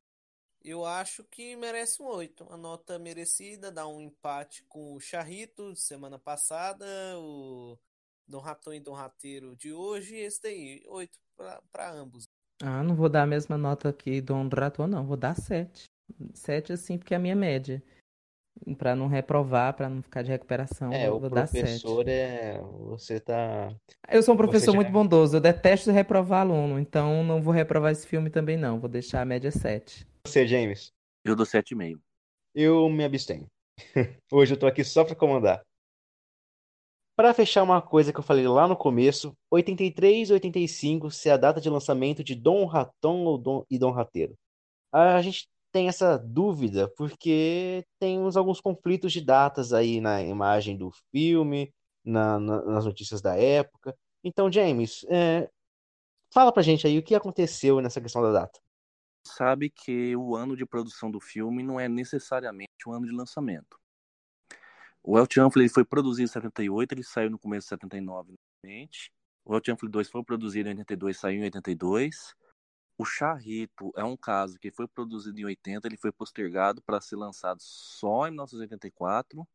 Eu 0.62 0.84
acho 0.84 1.24
que 1.24 1.56
merece 1.56 2.02
um 2.02 2.06
8. 2.06 2.44
Uma 2.44 2.58
nota 2.58 3.00
merecida, 3.00 3.72
dá 3.72 3.88
um 3.88 4.02
empate 4.02 4.66
com 4.68 4.94
o 4.94 5.00
Charrito 5.00 5.72
de 5.72 5.80
semana 5.80 6.20
passada, 6.20 6.86
o 7.18 7.80
Dom 8.28 8.42
Ratão 8.42 8.74
e 8.74 8.82
Dom 8.82 8.92
Rateiro 8.92 9.56
de 9.56 9.72
hoje, 9.72 10.16
e 10.16 10.20
esse 10.20 10.42
daí, 10.42 10.84
8 10.86 11.18
para 11.72 11.90
ambos. 11.94 12.26
Ah, 12.62 12.84
não 12.84 12.94
vou 12.94 13.08
dar 13.08 13.24
a 13.24 13.28
mesma 13.28 13.58
nota 13.58 13.94
que 13.94 14.20
do 14.20 14.34
Raton, 14.54 14.88
não. 14.88 15.08
Vou 15.08 15.16
dar 15.16 15.36
7. 15.36 15.86
7 16.34 16.74
assim, 16.74 16.98
porque 16.98 17.14
é 17.14 17.18
a 17.18 17.22
minha 17.22 17.36
média. 17.38 17.82
Pra 18.78 18.96
não 18.96 19.08
reprovar, 19.08 19.74
pra 19.76 19.90
não 19.90 20.02
ficar 20.02 20.22
de 20.24 20.30
recuperação, 20.32 20.92
É, 20.92 21.08
vou, 21.08 21.18
o 21.18 21.20
vou 21.20 21.30
dar 21.30 21.48
sete. 21.48 21.82
professor 21.82 22.08
é. 22.08 22.60
Você 22.90 23.20
tá. 23.20 23.70
Eu 24.10 24.22
sou 24.24 24.34
um 24.34 24.38
professor 24.38 24.72
já. 24.72 24.76
muito 24.76 24.92
bondoso, 24.92 25.38
eu 25.38 25.42
detesto 25.42 25.92
reprovar 25.92 26.42
aluno, 26.42 26.80
então 26.80 27.24
não 27.24 27.42
vou 27.42 27.54
reprovar 27.54 27.92
esse 27.92 28.06
filme 28.08 28.30
também 28.30 28.58
não, 28.58 28.80
vou 28.80 28.90
deixar 28.90 29.22
a 29.22 29.26
média 29.26 29.52
7. 29.52 30.08
Você, 30.26 30.46
James. 30.48 30.92
Eu 31.24 31.36
dou 31.36 31.46
7,5. 31.46 32.00
Eu 32.54 32.90
me 32.90 33.04
abstenho. 33.04 33.48
Hoje 34.32 34.54
eu 34.54 34.60
tô 34.60 34.66
aqui 34.68 34.84
só 34.84 35.04
pra 35.04 35.16
comandar. 35.16 35.62
Para 37.16 37.34
fechar 37.34 37.64
uma 37.64 37.82
coisa 37.82 38.14
que 38.14 38.20
eu 38.20 38.24
falei 38.24 38.48
lá 38.48 38.68
no 38.68 38.76
começo, 38.78 39.34
83 39.52 40.30
e 40.30 40.34
85 40.34 41.10
se 41.10 41.30
é 41.30 41.32
a 41.32 41.38
data 41.38 41.60
de 41.60 41.70
lançamento 41.70 42.24
de 42.24 42.36
Dom 42.36 42.66
Raton 42.66 43.24
ou 43.26 43.38
Dom 43.38 43.64
e 43.70 43.80
Dom 43.80 43.92
Rateiro. 43.92 44.36
A 44.92 45.22
gente 45.22 45.48
tem 45.78 45.88
essa 45.88 46.18
dúvida 46.18 46.92
porque 46.98 47.86
temos 48.00 48.36
alguns 48.36 48.60
conflitos 48.60 49.14
de 49.14 49.22
datas 49.22 49.74
aí 49.74 50.02
na 50.02 50.24
imagem 50.24 50.76
do 50.76 50.90
filme, 51.12 51.72
na- 52.04 52.40
na- 52.40 52.64
nas 52.64 52.84
notícias 52.84 53.22
da 53.22 53.36
época. 53.36 53.96
Então, 54.24 54.52
James, 54.52 55.06
é, 55.08 55.52
fala 56.34 56.52
pra 56.52 56.64
gente 56.64 56.88
aí 56.88 56.98
o 56.98 57.04
que 57.04 57.14
aconteceu 57.14 57.80
nessa 57.80 58.02
questão 58.02 58.24
da 58.24 58.32
data. 58.32 58.60
Sabe 59.24 59.70
que 59.70 60.16
o 60.16 60.36
ano 60.36 60.58
de 60.58 60.66
produção 60.66 61.12
do 61.12 61.20
filme 61.20 61.62
não 61.62 61.80
é 61.80 61.88
necessariamente 61.88 62.88
o 62.88 62.92
ano 62.92 63.06
de 63.06 63.12
lançamento. 63.12 63.78
O 65.04 65.16
El 65.16 65.28
Chanfle 65.32 65.62
ele 65.62 65.70
foi 65.70 65.86
produzido 65.86 66.24
em 66.28 66.34
78, 66.34 66.94
ele 66.94 67.04
saiu 67.04 67.30
no 67.30 67.38
começo 67.38 67.66
de 67.66 67.70
79 67.70 68.34
novamente. 68.34 69.12
O 69.46 69.54
El 69.54 69.62
Chanfle 69.64 69.90
2 69.90 70.10
foi 70.10 70.24
produzido 70.24 70.70
em 70.70 70.72
82, 70.72 71.20
saiu 71.20 71.38
em 71.42 71.44
82. 71.44 72.34
O 72.98 73.06
Charrito 73.06 73.92
é 73.96 74.04
um 74.04 74.18
caso 74.18 74.58
que 74.58 74.72
foi 74.72 74.88
produzido 74.88 75.40
em 75.40 75.46
80, 75.46 75.88
ele 75.88 75.98
foi 75.98 76.12
postergado 76.12 76.82
para 76.82 77.00
ser 77.00 77.16
lançado 77.16 77.60
só 77.62 78.28
em 78.28 78.32
1984. 78.32 79.48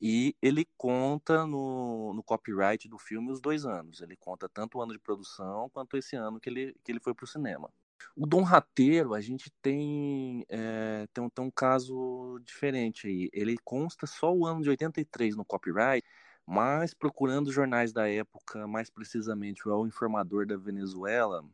E 0.00 0.34
ele 0.42 0.66
conta 0.76 1.46
no, 1.46 2.12
no 2.12 2.24
copyright 2.24 2.88
do 2.88 2.98
filme 2.98 3.30
os 3.30 3.40
dois 3.40 3.64
anos. 3.64 4.00
Ele 4.00 4.16
conta 4.16 4.48
tanto 4.48 4.78
o 4.78 4.82
ano 4.82 4.92
de 4.92 4.98
produção 4.98 5.70
quanto 5.70 5.96
esse 5.96 6.16
ano 6.16 6.40
que 6.40 6.50
ele, 6.50 6.74
que 6.82 6.90
ele 6.90 6.98
foi 6.98 7.14
para 7.14 7.24
o 7.24 7.28
cinema. 7.28 7.72
O 8.16 8.26
Dom 8.26 8.42
Rateiro, 8.42 9.14
a 9.14 9.20
gente 9.20 9.50
tem, 9.62 10.44
é, 10.48 11.06
tem, 11.12 11.22
um, 11.22 11.30
tem 11.30 11.44
um 11.44 11.50
caso 11.50 12.40
diferente 12.44 13.06
aí. 13.06 13.30
Ele 13.32 13.56
consta 13.64 14.06
só 14.06 14.34
o 14.34 14.44
ano 14.44 14.62
de 14.62 14.70
83 14.70 15.36
no 15.36 15.44
copyright, 15.44 16.04
mas 16.44 16.92
procurando 16.94 17.52
jornais 17.52 17.92
da 17.92 18.08
época, 18.08 18.66
mais 18.66 18.90
precisamente 18.90 19.68
o 19.68 19.70
El 19.70 19.86
Informador 19.86 20.46
da 20.46 20.56
Venezuela, 20.56 21.44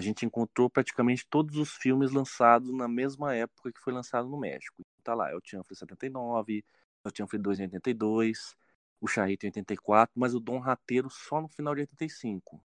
a 0.00 0.02
gente 0.02 0.24
encontrou 0.24 0.70
praticamente 0.70 1.26
todos 1.28 1.58
os 1.58 1.72
filmes 1.72 2.10
lançados 2.10 2.72
na 2.72 2.88
mesma 2.88 3.34
época 3.34 3.70
que 3.70 3.78
foi 3.80 3.92
lançado 3.92 4.26
no 4.26 4.40
México. 4.40 4.82
Tá 5.04 5.14
lá, 5.14 5.30
El 5.30 5.40
Chanfle 5.44 5.76
79, 5.76 6.64
El 7.04 7.12
Chanfle 7.14 7.38
2 7.38 7.60
em 7.60 7.62
82, 7.64 8.56
o 8.98 9.06
Charrito 9.06 9.44
em 9.44 9.50
84, 9.50 10.18
mas 10.18 10.34
o 10.34 10.40
Dom 10.40 10.58
Rateiro 10.58 11.10
só 11.10 11.42
no 11.42 11.48
final 11.48 11.74
de 11.74 11.82
85. 11.82 12.64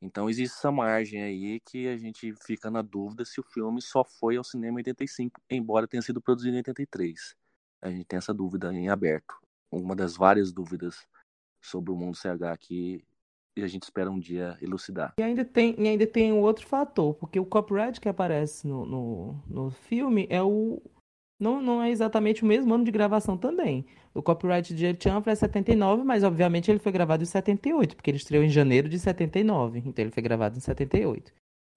Então 0.00 0.30
existe 0.30 0.56
essa 0.56 0.70
margem 0.70 1.20
aí 1.20 1.58
que 1.58 1.88
a 1.88 1.96
gente 1.96 2.32
fica 2.46 2.70
na 2.70 2.82
dúvida 2.82 3.24
se 3.24 3.40
o 3.40 3.44
filme 3.44 3.82
só 3.82 4.04
foi 4.04 4.36
ao 4.36 4.44
cinema 4.44 4.78
em 4.78 4.82
85, 4.82 5.42
embora 5.50 5.88
tenha 5.88 6.02
sido 6.02 6.20
produzido 6.20 6.54
em 6.54 6.58
83. 6.58 7.34
A 7.82 7.90
gente 7.90 8.04
tem 8.04 8.16
essa 8.16 8.32
dúvida 8.32 8.72
em 8.72 8.88
aberto. 8.88 9.34
Uma 9.72 9.96
das 9.96 10.16
várias 10.16 10.52
dúvidas 10.52 11.04
sobre 11.60 11.90
o 11.90 11.96
mundo 11.96 12.16
CH 12.16 12.56
que 12.60 13.04
a 13.56 13.66
gente 13.66 13.82
espera 13.82 14.10
um 14.10 14.18
dia 14.18 14.56
elucidar. 14.60 15.14
E 15.18 15.22
ainda 15.22 15.44
tem, 15.44 15.74
e 15.78 15.88
ainda 15.88 16.06
tem 16.06 16.32
um 16.32 16.40
outro 16.40 16.66
fator, 16.66 17.14
porque 17.14 17.40
o 17.40 17.44
copyright 17.44 18.00
que 18.00 18.08
aparece 18.08 18.66
no, 18.66 18.86
no, 18.86 19.42
no 19.48 19.70
filme 19.70 20.26
é 20.30 20.42
o. 20.42 20.80
Não, 21.40 21.60
não 21.60 21.82
é 21.82 21.90
exatamente 21.90 22.42
o 22.42 22.46
mesmo 22.46 22.74
ano 22.74 22.84
de 22.84 22.90
gravação 22.90 23.36
também. 23.36 23.86
O 24.12 24.22
copyright 24.22 24.74
de 24.74 24.96
Chanfle 25.02 25.32
é 25.32 25.34
79, 25.34 26.02
mas 26.04 26.22
obviamente 26.22 26.70
ele 26.70 26.78
foi 26.78 26.92
gravado 26.92 27.22
em 27.22 27.26
78, 27.26 27.96
porque 27.96 28.10
ele 28.10 28.18
estreou 28.18 28.44
em 28.44 28.50
janeiro 28.50 28.88
de 28.88 28.98
79, 28.98 29.78
então 29.86 30.04
ele 30.04 30.10
foi 30.10 30.22
gravado 30.22 30.58
em 30.58 30.60
78. 30.60 31.32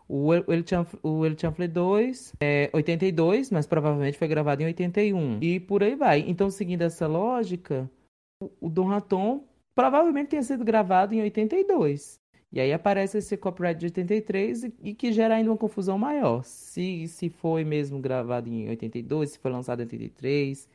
O 0.08 0.34
El, 0.34 0.68
Chanfle, 0.68 1.00
o 1.02 1.26
El 1.26 1.38
Chanfle 1.38 1.68
2 1.68 2.34
é 2.42 2.70
82, 2.74 3.52
mas 3.52 3.66
provavelmente 3.66 4.18
foi 4.18 4.28
gravado 4.28 4.62
em 4.62 4.66
81. 4.66 5.40
E 5.42 5.60
por 5.60 5.82
aí 5.82 5.96
vai. 5.96 6.20
Então, 6.28 6.50
seguindo 6.50 6.82
essa 6.82 7.08
lógica, 7.08 7.90
o, 8.60 8.70
Dom 8.70 8.88
Raton 8.88 9.44
provavelmente 9.76 10.30
tenha 10.30 10.44
sido 10.44 10.64
gravado 10.64 11.14
em 11.14 11.22
82. 11.22 12.20
E 12.52 12.60
aí 12.60 12.72
aparece 12.72 13.18
esse 13.18 13.36
copyright 13.36 13.80
de 13.80 13.88
83 13.88 14.64
e, 14.64 14.74
e 14.84 14.94
que 14.94 15.12
gera 15.12 15.36
ainda 15.36 15.50
uma 15.50 15.58
confusão 15.58 15.98
maior. 15.98 16.44
Se, 16.44 17.08
se 17.08 17.28
foi 17.28 17.64
mesmo 17.64 18.00
gravado 18.00 18.48
em 18.48 18.70
82, 18.70 19.32
se 19.32 19.40
foi 19.40 19.52
lançado 19.52 19.80
em 19.80 19.86
83. 19.86 20.70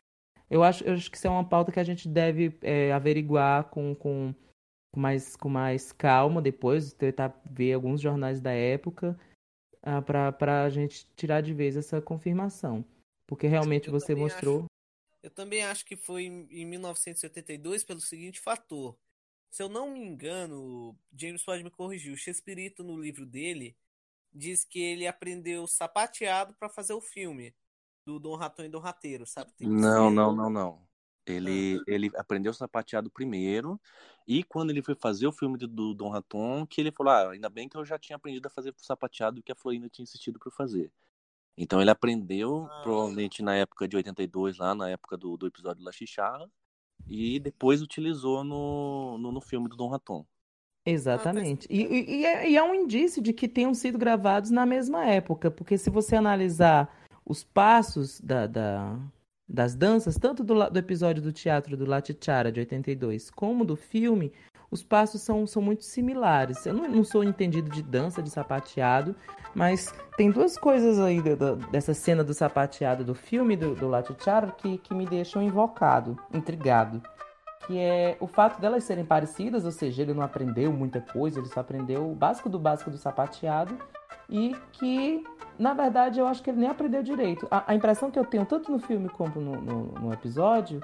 Eu 0.49 0.61
acho, 0.61 0.83
eu 0.83 0.93
acho 0.93 1.09
que 1.09 1.15
isso 1.15 1.27
é 1.27 1.29
uma 1.29 1.47
pauta 1.47 1.71
que 1.71 1.79
a 1.79 1.83
gente 1.83 2.07
deve 2.07 2.57
é, 2.61 2.91
averiguar 2.91 3.65
com, 3.65 3.95
com, 3.95 4.33
com 4.91 4.99
mais, 4.99 5.37
com 5.37 5.47
mais 5.47 5.93
calma 5.93 6.41
depois, 6.41 6.91
tentar 6.91 7.39
ver 7.49 7.73
alguns 7.73 8.01
jornais 8.01 8.41
da 8.41 8.51
época 8.51 9.17
ah, 9.81 10.01
para 10.01 10.63
a 10.63 10.69
gente 10.69 11.07
tirar 11.15 11.41
de 11.41 11.53
vez 11.53 11.77
essa 11.77 12.01
confirmação. 12.01 12.83
Porque 13.25 13.47
realmente 13.47 13.87
Eu 13.87 13.93
você 13.93 14.15
mostrou. 14.15 14.65
Eu 15.21 15.29
também 15.29 15.63
acho 15.63 15.85
que 15.85 15.95
foi 15.95 16.23
em 16.23 16.47
em 16.49 16.65
1982 16.65 17.83
pelo 17.83 17.99
seguinte 17.99 18.39
fator. 18.39 18.97
Se 19.49 19.63
eu 19.63 19.69
não 19.69 19.91
me 19.91 19.99
engano, 19.99 20.97
James 21.11 21.43
pode 21.43 21.63
me 21.63 21.71
corrigir. 21.71 22.13
O 22.13 22.17
Chespirito, 22.17 22.83
no 22.83 22.99
livro 22.99 23.25
dele, 23.25 23.75
diz 24.31 24.63
que 24.63 24.79
ele 24.79 25.07
aprendeu 25.07 25.65
sapateado 25.65 26.53
para 26.53 26.69
fazer 26.69 26.93
o 26.93 27.01
filme 27.01 27.53
do 28.05 28.19
Dom 28.19 28.35
Ratão 28.35 28.65
e 28.65 28.69
Dom 28.69 28.79
Rateiro, 28.79 29.25
sabe? 29.25 29.51
Não, 29.59 30.09
não, 30.09 30.35
não, 30.35 30.49
não. 30.49 30.89
Ele, 31.25 31.79
ele 31.85 32.09
aprendeu 32.15 32.51
sapateado 32.53 33.09
primeiro, 33.09 33.79
e 34.27 34.43
quando 34.43 34.71
ele 34.71 34.81
foi 34.81 34.95
fazer 34.95 35.27
o 35.27 35.31
filme 35.31 35.57
do, 35.57 35.67
do 35.67 35.93
Dom 35.93 36.09
Raton, 36.09 36.65
que 36.65 36.81
ele 36.81 36.91
falou: 36.91 37.13
Ah, 37.13 37.31
ainda 37.31 37.49
bem 37.49 37.69
que 37.69 37.77
eu 37.77 37.85
já 37.85 37.99
tinha 37.99 38.15
aprendido 38.15 38.47
a 38.47 38.49
fazer 38.49 38.73
sapateado 38.77 39.41
que 39.43 39.51
a 39.51 39.55
Florinda 39.55 39.89
tinha 39.89 40.03
insistido 40.03 40.39
para 40.39 40.51
fazer. 40.51 40.91
Então 41.57 41.81
ele 41.81 41.89
aprendeu, 41.89 42.67
Ah. 42.69 42.81
provavelmente 42.83 43.41
na 43.43 43.55
época 43.55 43.87
de 43.87 43.95
82, 43.97 44.57
lá 44.57 44.73
na 44.73 44.89
época 44.89 45.17
do, 45.17 45.35
do 45.37 45.47
episódio 45.47 45.83
La 45.83 45.91
Chicharra, 45.91 46.49
e 47.07 47.39
depois 47.39 47.81
utilizou 47.81 48.43
no, 48.43 49.17
no, 49.17 49.31
no 49.31 49.41
filme 49.41 49.67
do 49.69 49.75
Dom 49.75 49.89
Raton. 49.89 50.25
Exatamente. 50.85 51.67
E, 51.69 51.81
e- 51.83 52.19
e 52.21 52.25
é, 52.25 52.49
e 52.49 52.57
é 52.57 52.63
um 52.63 52.73
indício 52.73 53.21
de 53.21 53.33
que 53.33 53.47
tenham 53.47 53.73
sido 53.73 53.97
gravados 53.97 54.49
na 54.49 54.65
mesma 54.65 55.05
época, 55.05 55.51
porque 55.51 55.77
se 55.77 55.89
você 55.89 56.15
analisar 56.15 56.93
os 57.25 57.43
passos 57.43 58.19
da, 58.21 58.47
da- 58.47 58.97
das 59.47 59.75
danças, 59.75 60.17
tanto 60.17 60.43
do, 60.43 60.69
do 60.69 60.79
episódio 60.79 61.21
do 61.21 61.31
teatro 61.33 61.75
do 61.75 61.85
La 61.85 62.03
Chichara, 62.03 62.51
de 62.51 62.59
82, 62.61 63.29
como 63.29 63.65
do 63.65 63.75
filme, 63.75 64.31
os 64.71 64.83
passos 64.83 65.21
são, 65.21 65.45
são 65.47 65.61
muito 65.61 65.83
similares. 65.83 66.65
Eu 66.65 66.73
não, 66.73 66.87
não 66.87 67.03
sou 67.03 67.23
entendido 67.23 67.69
de 67.69 67.81
dança, 67.81 68.21
de 68.21 68.29
sapateado, 68.29 69.15
mas 69.55 69.93
tem 70.17 70.29
duas 70.31 70.57
coisas 70.57 70.99
aí 70.99 71.21
da- 71.21 71.35
da- 71.35 71.55
dessa 71.69 71.93
cena 71.93 72.23
do 72.23 72.33
sapateado 72.33 73.03
do 73.03 73.15
filme 73.15 73.55
do, 73.55 73.73
do 73.75 73.87
La 73.87 74.03
Chichara 74.03 74.51
que, 74.57 74.77
que 74.77 74.93
me 74.93 75.05
deixam 75.05 75.41
invocado, 75.41 76.17
intrigado 76.33 77.01
que 77.67 77.77
é 77.77 78.17
o 78.19 78.25
fato 78.25 78.59
delas 78.59 78.83
serem 78.83 79.05
parecidas, 79.05 79.63
ou 79.63 79.69
seja, 79.71 80.01
ele 80.01 80.11
não 80.13 80.23
aprendeu 80.23 80.73
muita 80.73 80.99
coisa, 81.01 81.37
ele 81.39 81.47
só 81.49 81.59
aprendeu 81.59 82.09
o 82.09 82.15
básico 82.15 82.49
do 82.49 82.57
básico 82.57 82.89
do 82.89 82.97
sapateado, 82.97 83.77
e 84.27 84.55
que, 84.71 85.23
na 85.59 85.75
verdade, 85.75 86.19
eu 86.19 86.25
acho 86.25 86.41
que 86.41 86.49
ele 86.49 86.61
nem 86.61 86.69
aprendeu 86.69 87.03
direito. 87.03 87.47
A, 87.51 87.71
a 87.71 87.75
impressão 87.75 88.09
que 88.09 88.17
eu 88.17 88.25
tenho, 88.25 88.43
tanto 88.43 88.71
no 88.71 88.79
filme 88.79 89.07
como 89.09 89.39
no, 89.39 89.61
no, 89.61 89.83
no 89.99 90.11
episódio, 90.13 90.81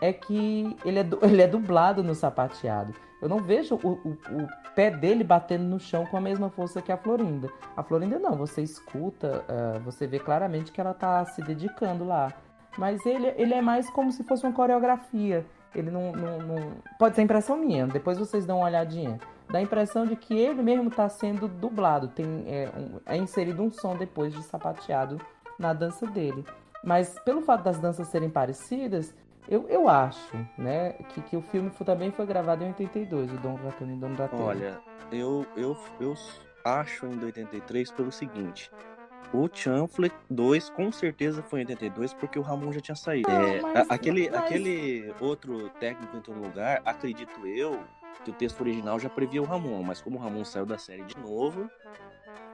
é 0.00 0.12
que 0.12 0.76
ele 0.84 0.98
é, 0.98 1.06
ele 1.22 1.42
é 1.42 1.46
dublado 1.46 2.02
no 2.02 2.14
sapateado. 2.14 2.92
Eu 3.20 3.28
não 3.28 3.38
vejo 3.38 3.76
o, 3.76 3.92
o, 3.92 4.10
o 4.10 4.48
pé 4.74 4.90
dele 4.90 5.24
batendo 5.24 5.64
no 5.64 5.80
chão 5.80 6.04
com 6.06 6.16
a 6.16 6.20
mesma 6.20 6.50
força 6.50 6.82
que 6.82 6.92
a 6.92 6.96
Florinda. 6.96 7.48
A 7.76 7.82
Florinda 7.82 8.18
não, 8.18 8.36
você 8.36 8.62
escuta, 8.62 9.44
ah, 9.48 9.78
você 9.78 10.06
vê 10.06 10.18
claramente 10.18 10.70
que 10.70 10.80
ela 10.80 10.92
tá 10.92 11.24
se 11.24 11.40
dedicando 11.42 12.04
lá. 12.04 12.32
Mas 12.76 13.04
ele, 13.06 13.28
ele 13.36 13.54
é 13.54 13.62
mais 13.62 13.88
como 13.88 14.12
se 14.12 14.22
fosse 14.22 14.44
uma 14.46 14.52
coreografia. 14.52 15.46
Ele 15.74 15.90
não, 15.90 16.12
não, 16.12 16.38
não- 16.38 16.72
Pode 16.98 17.16
ser 17.16 17.22
impressão 17.22 17.56
minha, 17.56 17.86
depois 17.86 18.18
vocês 18.18 18.44
dão 18.44 18.58
uma 18.58 18.66
olhadinha. 18.66 19.18
Dá 19.50 19.58
a 19.58 19.62
impressão 19.62 20.04
de 20.04 20.14
que 20.16 20.36
ele 20.36 20.62
mesmo 20.62 20.88
está 20.88 21.08
sendo 21.08 21.48
dublado. 21.48 22.08
Tem, 22.08 22.44
é, 22.46 22.68
um- 22.76 23.00
é 23.06 23.16
inserido 23.16 23.62
um 23.62 23.70
som 23.72 23.96
depois 23.96 24.34
de 24.34 24.42
sapateado 24.42 25.18
na 25.58 25.72
dança 25.72 26.06
dele. 26.06 26.44
Mas 26.84 27.18
pelo 27.20 27.40
fato 27.40 27.64
das 27.64 27.78
danças 27.78 28.08
serem 28.08 28.28
parecidas, 28.28 29.14
eu, 29.48 29.66
eu 29.68 29.88
acho, 29.88 30.36
né, 30.58 30.92
que, 31.10 31.20
que 31.22 31.36
o 31.36 31.42
filme 31.42 31.70
também 31.84 32.10
foi 32.10 32.26
gravado 32.26 32.64
em 32.64 32.68
82, 32.68 33.32
o 33.32 33.36
Dom 33.38 33.54
Ratão 33.56 33.88
e 33.90 33.96
Dom 33.96 34.14
Rateiro. 34.14 34.44
Olha, 34.44 34.80
eu, 35.12 35.46
eu, 35.56 35.76
eu 36.00 36.14
acho 36.64 37.06
ainda 37.06 37.26
83 37.26 37.90
pelo 37.92 38.10
seguinte. 38.10 38.70
O 39.32 39.48
Chanfle 39.52 40.12
2 40.30 40.70
com 40.70 40.92
certeza 40.92 41.42
foi 41.42 41.60
em 41.60 41.62
82 41.62 42.14
porque 42.14 42.38
o 42.38 42.42
Ramon 42.42 42.72
já 42.72 42.80
tinha 42.80 42.94
saído. 42.94 43.28
Não, 43.28 43.40
É, 43.42 43.60
mas- 43.60 43.90
aquele, 43.90 44.30
mas- 44.30 44.38
aquele 44.40 45.12
outro 45.20 45.68
técnico 45.80 46.16
entrou 46.16 46.36
no 46.36 46.44
lugar, 46.44 46.80
acredito 46.84 47.44
eu, 47.46 47.80
que 48.24 48.30
o 48.30 48.34
texto 48.34 48.60
original 48.60 48.98
já 48.98 49.08
previa 49.08 49.42
o 49.42 49.44
Ramon, 49.44 49.82
mas 49.82 50.00
como 50.00 50.18
o 50.18 50.20
Ramon 50.20 50.44
saiu 50.44 50.66
da 50.66 50.78
série 50.78 51.02
de 51.04 51.16
novo, 51.18 51.70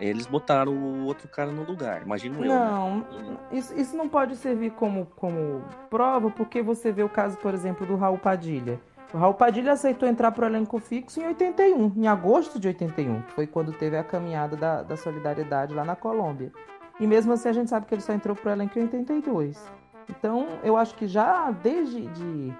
eles 0.00 0.26
botaram 0.26 0.72
o 0.72 1.04
outro 1.04 1.28
cara 1.28 1.50
no 1.50 1.64
lugar, 1.64 2.02
imagino 2.02 2.44
eu. 2.44 2.52
Não, 2.52 2.96
né? 2.98 3.36
isso, 3.52 3.74
isso 3.78 3.96
não 3.96 4.08
pode 4.08 4.36
servir 4.36 4.72
como, 4.72 5.06
como 5.16 5.62
prova, 5.88 6.30
porque 6.30 6.62
você 6.62 6.90
vê 6.90 7.02
o 7.02 7.08
caso, 7.08 7.36
por 7.38 7.54
exemplo, 7.54 7.86
do 7.86 7.96
Raul 7.96 8.18
Padilha. 8.18 8.80
O 9.14 9.18
Raul 9.18 9.34
Padilha 9.34 9.72
aceitou 9.72 10.08
entrar 10.08 10.32
para 10.32 10.44
o 10.44 10.48
elenco 10.48 10.78
fixo 10.78 11.20
em 11.20 11.26
81, 11.26 11.92
em 11.96 12.06
agosto 12.06 12.58
de 12.58 12.68
81, 12.68 13.22
que 13.22 13.32
foi 13.32 13.46
quando 13.46 13.72
teve 13.72 13.96
a 13.96 14.02
caminhada 14.02 14.56
da, 14.56 14.82
da 14.82 14.96
solidariedade 14.96 15.74
lá 15.74 15.84
na 15.84 15.94
Colômbia. 15.94 16.50
E 16.98 17.06
mesmo 17.06 17.32
assim 17.32 17.48
a 17.48 17.52
gente 17.52 17.68
sabe 17.68 17.86
que 17.86 17.94
ele 17.94 18.00
só 18.00 18.12
entrou 18.12 18.34
para 18.34 18.50
o 18.50 18.52
elenco 18.54 18.78
em 18.78 18.82
82. 18.82 19.70
Então 20.08 20.46
eu 20.64 20.76
acho 20.76 20.94
que 20.94 21.06
já 21.06 21.50
desde 21.50 22.06
de, 22.08 22.54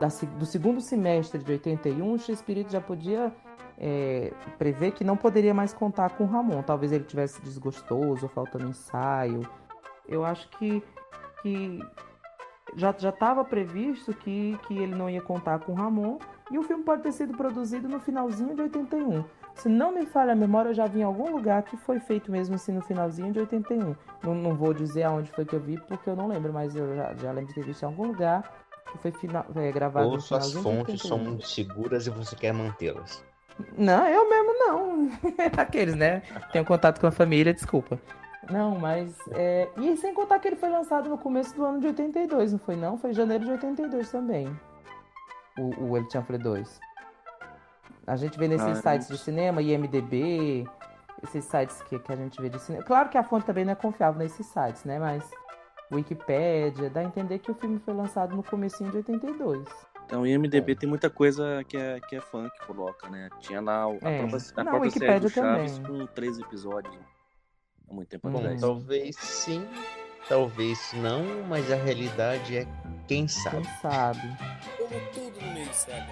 da, 0.00 0.08
do 0.38 0.46
segundo 0.46 0.80
semestre 0.80 1.42
de 1.42 1.52
81, 1.52 2.12
o 2.12 2.18
X-Espírito 2.18 2.72
já 2.72 2.80
podia 2.80 3.30
é, 3.78 4.32
prever 4.58 4.92
que 4.92 5.04
não 5.04 5.14
poderia 5.14 5.52
mais 5.52 5.74
contar 5.74 6.16
com 6.16 6.24
o 6.24 6.26
Ramon. 6.26 6.62
Talvez 6.62 6.90
ele 6.90 7.04
tivesse 7.04 7.40
desgostoso, 7.42 8.26
faltando 8.28 8.66
ensaio. 8.66 9.42
Eu 10.08 10.24
acho 10.24 10.48
que, 10.50 10.82
que 11.42 11.78
já 12.76 12.90
estava 12.90 13.44
previsto 13.44 14.14
que, 14.14 14.58
que 14.66 14.78
ele 14.78 14.94
não 14.94 15.10
ia 15.10 15.20
contar 15.20 15.60
com 15.60 15.72
o 15.72 15.74
Ramon. 15.74 16.18
E 16.50 16.58
o 16.58 16.62
filme 16.62 16.82
pode 16.82 17.02
ter 17.02 17.12
sido 17.12 17.36
produzido 17.36 17.86
no 17.86 18.00
finalzinho 18.00 18.54
de 18.54 18.62
81. 18.62 19.22
Se 19.54 19.68
não 19.68 19.92
me 19.92 20.06
falha 20.06 20.32
a 20.32 20.36
memória, 20.36 20.70
eu 20.70 20.74
já 20.74 20.86
vi 20.86 21.00
em 21.00 21.04
algum 21.04 21.30
lugar 21.30 21.62
que 21.62 21.76
foi 21.76 22.00
feito 22.00 22.32
mesmo 22.32 22.54
assim 22.54 22.72
no 22.72 22.80
finalzinho 22.80 23.32
de 23.32 23.40
81. 23.40 23.94
Não, 24.22 24.34
não 24.34 24.54
vou 24.56 24.72
dizer 24.72 25.02
aonde 25.02 25.30
foi 25.30 25.44
que 25.44 25.54
eu 25.54 25.60
vi, 25.60 25.78
porque 25.78 26.08
eu 26.08 26.16
não 26.16 26.26
lembro, 26.26 26.52
mas 26.52 26.74
eu 26.74 26.96
já, 26.96 27.14
já 27.14 27.32
lembro 27.32 27.48
de 27.48 27.54
ter 27.54 27.64
visto 27.64 27.82
em 27.82 27.86
algum 27.86 28.06
lugar 28.06 28.42
que 28.90 28.98
foi 28.98 29.12
final, 29.12 29.46
é, 29.54 29.70
gravado 29.72 30.08
Ou 30.08 30.20
suas 30.20 30.52
fontes 30.52 31.02
são 31.02 31.18
81. 31.18 31.18
muito 31.18 31.46
seguras 31.46 32.06
e 32.06 32.10
você 32.10 32.36
quer 32.36 32.52
mantê-las. 32.52 33.24
Não, 33.76 34.06
eu 34.06 34.28
mesmo 34.28 34.52
não. 34.58 35.10
Aqueles, 35.58 35.94
né? 35.94 36.22
Tenho 36.52 36.64
contato 36.64 37.00
com 37.00 37.06
a 37.06 37.10
família, 37.10 37.52
desculpa. 37.52 38.00
Não, 38.50 38.78
mas. 38.78 39.14
É... 39.32 39.68
E 39.76 39.96
sem 39.96 40.14
contar 40.14 40.38
que 40.38 40.48
ele 40.48 40.56
foi 40.56 40.70
lançado 40.70 41.08
no 41.08 41.18
começo 41.18 41.54
do 41.54 41.64
ano 41.64 41.80
de 41.80 41.88
82, 41.88 42.52
não 42.52 42.58
foi 42.58 42.76
não? 42.76 42.98
Foi 42.98 43.12
janeiro 43.12 43.44
de 43.44 43.50
82 43.52 44.10
também. 44.10 44.48
O, 45.58 45.90
o 45.90 45.96
El 45.96 46.08
Chanfle 46.10 46.38
2. 46.38 46.80
A 48.06 48.16
gente 48.16 48.38
vê 48.38 48.48
nesses 48.48 48.78
Ah, 48.78 48.92
sites 48.92 49.08
de 49.08 49.18
cinema, 49.18 49.62
IMDB, 49.62 50.66
esses 51.22 51.44
sites 51.44 51.82
que, 51.82 51.98
que 51.98 52.12
a 52.12 52.16
gente 52.16 52.40
vê 52.40 52.48
de 52.48 52.58
cinema. 52.58 52.82
Claro 52.84 53.08
que 53.08 53.18
a 53.18 53.22
fonte 53.22 53.44
também 53.44 53.64
não 53.64 53.72
é 53.72 53.76
confiável 53.76 54.18
nesses 54.18 54.46
sites, 54.46 54.84
né? 54.84 54.98
Mas. 54.98 55.30
Wikipédia, 55.90 56.88
dá 56.90 57.00
a 57.00 57.04
entender 57.04 57.38
que 57.38 57.50
o 57.50 57.54
filme 57.54 57.78
foi 57.84 57.94
lançado 57.94 58.34
no 58.36 58.42
comecinho 58.42 58.90
de 58.90 58.98
82. 58.98 59.66
Então, 60.06 60.22
o 60.22 60.26
IMDB 60.26 60.74
tem 60.74 60.88
muita 60.88 61.08
coisa 61.08 61.62
que 61.68 61.76
é, 61.76 62.00
que 62.00 62.16
é 62.16 62.20
fã 62.20 62.48
que 62.48 62.66
coloca, 62.66 63.08
né? 63.08 63.28
Tinha 63.40 63.60
lá 63.60 63.84
a 63.84 64.10
É. 64.10 64.18
própria, 64.26 64.38
a 64.56 64.64
própria 64.64 64.90
série 64.90 65.20
do 65.20 65.28
Chaves 65.30 65.78
também. 65.78 66.00
com 66.00 66.06
três 66.08 66.38
episódios 66.38 66.94
há 67.88 67.94
muito 67.94 68.08
tempo 68.08 68.28
atrás. 68.28 68.60
talvez 68.60 69.16
sim, 69.16 69.64
talvez 70.28 70.92
não, 70.94 71.22
mas 71.48 71.70
a 71.70 71.76
realidade 71.76 72.56
é 72.56 72.66
quem 73.06 73.28
sabe. 73.28 73.56
Quem 73.62 73.64
sabe? 73.80 74.36
Como 74.78 75.00
tudo 75.14 75.46
no 75.46 75.52
meio 75.52 75.68
de 75.68 75.76
saga. 75.76 76.06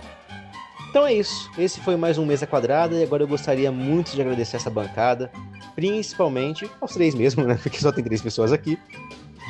Então 0.91 1.07
é 1.07 1.13
isso. 1.15 1.51
Esse 1.59 1.81
foi 1.81 1.97
mais 1.97 2.17
um 2.19 2.25
Mesa 2.25 2.47
Quadrada 2.47 2.95
e 2.95 3.03
agora 3.03 3.23
eu 3.23 3.29
gostaria 3.29 3.71
muito 3.73 4.13
de 4.13 4.21
agradecer 4.23 4.57
essa 4.57 4.71
bancada, 4.71 5.31
principalmente 5.75 6.71
aos 6.81 6.95
três 6.95 7.15
mesmo, 7.15 7.45
né? 7.45 7.59
Porque 7.63 7.79
só 7.79 7.91
tem 7.93 8.03
três 8.05 8.23
pessoas 8.23 8.53
aqui. 8.53 8.79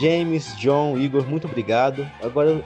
James, 0.01 0.57
John, 0.57 0.99
Igor, 0.99 1.27
muito 1.27 1.47
obrigado. 1.47 2.09
Agora, 2.23 2.65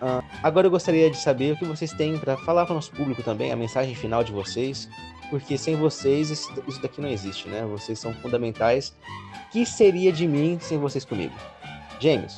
ah, 0.00 0.22
agora 0.42 0.66
eu 0.66 0.70
gostaria 0.70 1.10
de 1.10 1.16
saber 1.16 1.52
o 1.52 1.56
que 1.56 1.64
vocês 1.64 1.92
têm 1.92 2.18
para 2.18 2.36
falar 2.36 2.64
para 2.64 2.72
o 2.72 2.74
nosso 2.76 2.90
público 2.92 3.22
também, 3.22 3.52
a 3.52 3.56
mensagem 3.56 3.94
final 3.94 4.24
de 4.24 4.32
vocês, 4.32 4.88
porque 5.30 5.56
sem 5.56 5.76
vocês 5.76 6.30
isso 6.30 6.52
isso 6.66 6.82
daqui 6.82 7.00
não 7.00 7.08
existe, 7.08 7.48
né? 7.48 7.64
Vocês 7.64 7.98
são 7.98 8.12
fundamentais. 8.14 8.94
O 9.46 9.50
que 9.52 9.64
seria 9.64 10.12
de 10.12 10.26
mim 10.26 10.58
sem 10.60 10.78
vocês 10.78 11.04
comigo? 11.04 11.34
James, 12.00 12.36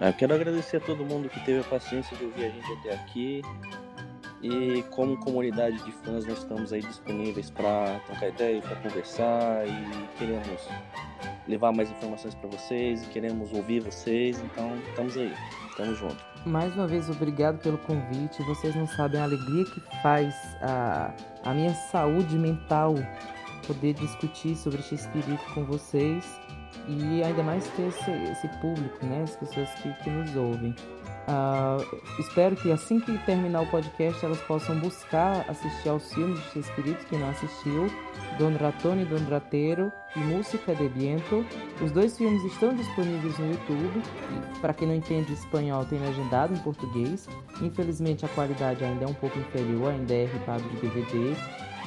Ah, 0.00 0.08
Eu 0.08 0.12
quero 0.12 0.34
agradecer 0.34 0.76
a 0.78 0.80
todo 0.80 1.04
mundo 1.04 1.28
que 1.28 1.40
teve 1.40 1.60
a 1.60 1.64
paciência 1.64 2.16
de 2.16 2.24
ouvir 2.24 2.44
a 2.44 2.50
gente 2.50 2.72
até 2.72 2.94
aqui. 2.94 3.42
E 4.42 4.82
como 4.90 5.16
comunidade 5.18 5.76
de 5.84 5.92
fãs, 5.92 6.26
nós 6.26 6.38
estamos 6.38 6.72
aí 6.72 6.80
disponíveis 6.80 7.48
para 7.50 8.00
trocar 8.06 8.28
ideia, 8.28 8.60
para 8.60 8.76
conversar 8.76 9.66
e 9.66 10.18
queremos 10.18 10.68
levar 11.46 11.72
mais 11.72 11.90
informações 11.90 12.34
para 12.34 12.48
vocês 12.48 13.06
queremos 13.12 13.52
ouvir 13.52 13.80
vocês. 13.80 14.42
Então, 14.42 14.76
estamos 14.88 15.16
aí, 15.16 15.32
estamos 15.70 15.98
juntos. 15.98 16.24
Mais 16.44 16.74
uma 16.74 16.86
vez, 16.86 17.08
obrigado 17.08 17.58
pelo 17.58 17.78
convite. 17.78 18.42
Vocês 18.44 18.74
não 18.74 18.86
sabem 18.86 19.20
a 19.20 19.24
alegria 19.24 19.64
que 19.64 19.80
faz 20.02 20.34
a, 20.60 21.14
a 21.44 21.54
minha 21.54 21.74
saúde 21.74 22.36
mental 22.36 22.94
poder 23.66 23.94
discutir 23.94 24.56
sobre 24.56 24.80
esse 24.80 24.96
espírito 24.96 25.44
com 25.54 25.64
vocês 25.64 26.40
e 26.88 27.22
ainda 27.22 27.42
mais 27.42 27.68
ter 27.70 27.88
esse, 27.88 28.10
esse 28.10 28.48
público, 28.60 29.06
né? 29.06 29.22
As 29.22 29.36
pessoas 29.36 29.70
que, 29.74 29.92
que 30.02 30.10
nos 30.10 30.34
ouvem. 30.34 30.74
Ah, 31.28 31.78
espero 32.18 32.56
que 32.56 32.72
assim 32.72 32.98
que 32.98 33.16
terminar 33.18 33.62
o 33.62 33.66
podcast 33.70 34.24
elas 34.24 34.40
possam 34.40 34.78
buscar 34.80 35.44
assistir 35.48 35.88
aos 35.88 36.12
filmes 36.12 36.40
de 36.52 36.58
Espírito, 36.60 37.06
quem 37.06 37.18
não 37.18 37.30
assistiu, 37.30 37.86
Don 38.38 38.56
Ratón 38.56 38.96
e 38.96 39.04
Don 39.04 39.24
Rateiro 39.30 39.92
e 40.16 40.18
Música 40.18 40.74
de 40.74 40.88
Viento. 40.88 41.46
Os 41.80 41.92
dois 41.92 42.16
filmes 42.16 42.42
estão 42.44 42.74
disponíveis 42.74 43.38
no 43.38 43.50
YouTube. 43.50 44.02
Para 44.60 44.74
quem 44.74 44.88
não 44.88 44.94
entende 44.94 45.32
espanhol, 45.32 45.84
tem 45.84 45.98
legendado 45.98 46.54
em 46.54 46.58
português. 46.58 47.28
Infelizmente 47.60 48.24
a 48.24 48.28
qualidade 48.28 48.84
ainda 48.84 49.04
é 49.04 49.08
um 49.08 49.14
pouco 49.14 49.38
inferior, 49.38 49.90
ainda 49.90 50.14
é 50.14 50.24
ripado 50.24 50.62
de 50.64 50.76
DVD, 50.76 51.36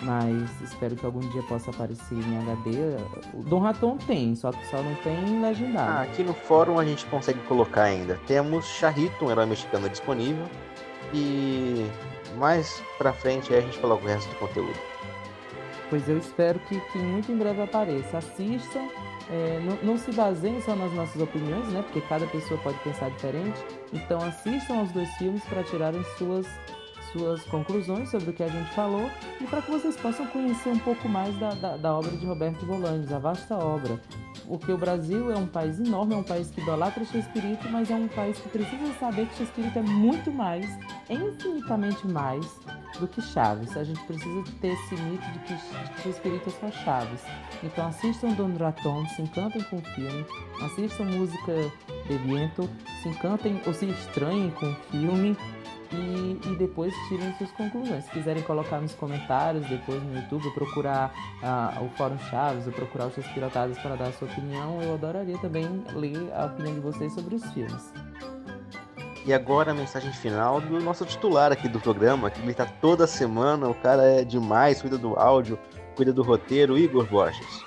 mas 0.02 0.62
espero 0.62 0.96
que 0.96 1.06
algum 1.06 1.20
dia 1.20 1.42
possa 1.44 1.72
aparecer 1.72 2.16
em 2.18 2.38
HD. 2.40 2.98
O 3.34 3.44
Dom 3.44 3.60
Raton 3.60 3.98
tem, 3.98 4.36
só 4.36 4.52
que 4.52 4.66
só 4.68 4.78
não 4.82 4.96
tem 4.96 5.16
Ah, 5.38 5.48
legendado. 5.48 6.02
aqui 6.04 6.24
no 6.24 6.34
fórum 6.34 6.80
a 6.80 6.86
gente 6.86 7.06
consegue 7.06 7.40
colocar 7.42 7.84
ainda. 7.84 8.20
Temos 8.28 8.66
Charrito, 8.66 9.26
um 9.26 9.32
herói 9.32 9.46
mexicano 9.46 9.90
disponível. 9.90 10.46
E 11.14 11.86
mais 12.38 12.82
pra 12.98 13.14
frente 13.14 13.54
aí 13.54 13.60
a 13.60 13.62
gente 13.62 13.78
coloca 13.80 14.04
o 14.04 14.08
resto 14.08 14.30
do 14.30 14.36
conteúdo. 14.36 14.78
Pois 15.90 16.10
eu 16.10 16.18
espero 16.18 16.60
que, 16.62 16.80
que 16.80 16.98
muito 16.98 17.32
em 17.32 17.38
breve 17.38 17.62
apareça. 17.62 18.18
Assistam, 18.18 18.88
é, 19.30 19.60
não, 19.60 19.92
não 19.94 19.98
se 19.98 20.12
baseiem 20.12 20.60
só 20.62 20.76
nas 20.76 20.92
nossas 20.94 21.22
opiniões, 21.22 21.68
né? 21.68 21.84
Porque 21.84 22.02
cada 22.02 22.26
pessoa 22.28 22.60
pode 22.62 22.78
pensar 22.80 23.10
diferente. 23.12 23.64
Então 23.94 24.20
assistam 24.22 24.80
aos 24.80 24.92
dois 24.92 25.10
filmes 25.18 25.44
para 25.46 25.64
tirarem 25.64 26.04
suas, 26.18 26.48
suas 27.16 27.44
conclusões 27.46 28.10
sobre 28.10 28.32
o 28.32 28.34
que 28.34 28.44
a 28.44 28.48
gente 28.48 28.70
falou 28.74 29.10
e 29.40 29.46
para 29.46 29.62
que 29.62 29.72
vocês 29.72 29.96
possam 29.96 30.28
conhecer 30.28 30.70
um 30.70 30.80
pouco 30.80 31.08
mais 31.08 31.34
da, 31.40 31.52
da, 31.52 31.78
da 31.78 31.94
obra 31.94 32.12
de 32.12 32.26
Roberto 32.26 32.66
Bolaños, 32.66 33.12
a 33.12 33.20
vasta 33.20 33.56
obra. 33.56 34.02
Porque 34.46 34.72
o 34.72 34.78
Brasil 34.78 35.32
é 35.32 35.38
um 35.38 35.48
país 35.48 35.80
enorme, 35.80 36.14
é 36.14 36.18
um 36.18 36.24
país 36.24 36.52
que 36.52 36.62
idolatra 36.62 37.06
Shakespeare, 37.06 37.58
mas 37.72 37.90
é 37.90 37.96
um 37.96 38.08
país 38.10 38.38
que 38.38 38.50
precisa 38.50 38.94
saber 39.00 39.28
que 39.28 39.38
Shakespeare 39.38 39.72
é 39.78 39.82
muito 39.82 40.32
mais, 40.32 40.68
infinitamente 41.10 42.06
mais 42.06 42.46
do 43.00 43.08
que 43.08 43.22
Chaves. 43.22 43.76
A 43.76 43.84
gente 43.84 44.02
precisa 44.06 44.44
ter 44.62 44.74
esse 44.74 44.96
mito 44.96 45.26
de 45.32 45.40
que, 45.40 45.56
que 45.56 46.02
Shakespeare 46.04 46.42
é 46.46 46.50
só 46.50 46.72
Chaves. 46.84 47.22
Então 47.64 47.88
assistam 47.88 48.34
Don 48.34 48.56
Raton, 48.58 49.08
se 49.08 49.22
encantem 49.22 49.64
com 49.64 49.78
o 49.78 49.82
filme, 49.82 50.26
assistam 50.62 51.06
música 51.06 51.72
de 52.08 52.18
Viento, 52.20 52.70
se 53.02 53.10
encantem 53.10 53.60
ou 53.66 53.74
se 53.74 53.86
estranhem 53.86 54.52
com 54.52 54.68
o 54.68 54.76
filme 54.92 55.36
e, 55.96 56.40
e 56.46 56.56
depois 56.56 56.94
tirem 57.08 57.34
suas 57.38 57.52
conclusões. 57.52 58.04
Se 58.06 58.12
quiserem 58.12 58.44
colocar 58.44 58.80
nos 58.80 58.94
comentários 58.94 59.66
depois 59.68 60.02
no 60.04 60.16
YouTube, 60.16 60.46
ou 60.46 60.54
procurar 60.54 61.14
ah, 61.42 61.78
o 61.82 61.90
Fórum 61.98 62.20
Chaves, 62.30 62.68
ou 62.68 62.74
procurar 62.74 63.08
os 63.08 63.14
Seus 63.14 63.28
Pilotados 63.28 63.78
para 63.80 63.96
dar 63.96 64.08
a 64.10 64.12
sua 64.14 64.28
opinião, 64.28 64.82
eu 64.82 64.94
adoraria 64.94 65.38
também 65.40 65.84
ler 65.94 66.32
a 66.34 66.46
opinião 66.46 66.74
de 66.74 66.80
vocês 66.82 67.14
sobre 67.14 67.36
os 67.36 67.46
filmes. 67.54 67.94
E 69.26 69.34
agora 69.34 69.72
a 69.72 69.74
mensagem 69.74 70.12
final 70.14 70.62
do 70.62 70.80
nosso 70.80 71.04
titular 71.04 71.52
aqui 71.52 71.68
do 71.68 71.80
programa, 71.80 72.30
que 72.30 72.40
ele 72.42 72.54
tá 72.54 72.66
toda 72.66 73.08
semana, 73.08 73.68
o 73.68 73.74
cara 73.74 74.04
é 74.04 74.24
demais, 74.24 74.82
cuida 74.82 75.00
do 75.00 75.18
áudio, 75.20 75.58
cuida 75.96 76.14
do 76.14 76.22
roteiro, 76.22 76.78
Igor 76.78 77.08
Borges. 77.08 77.64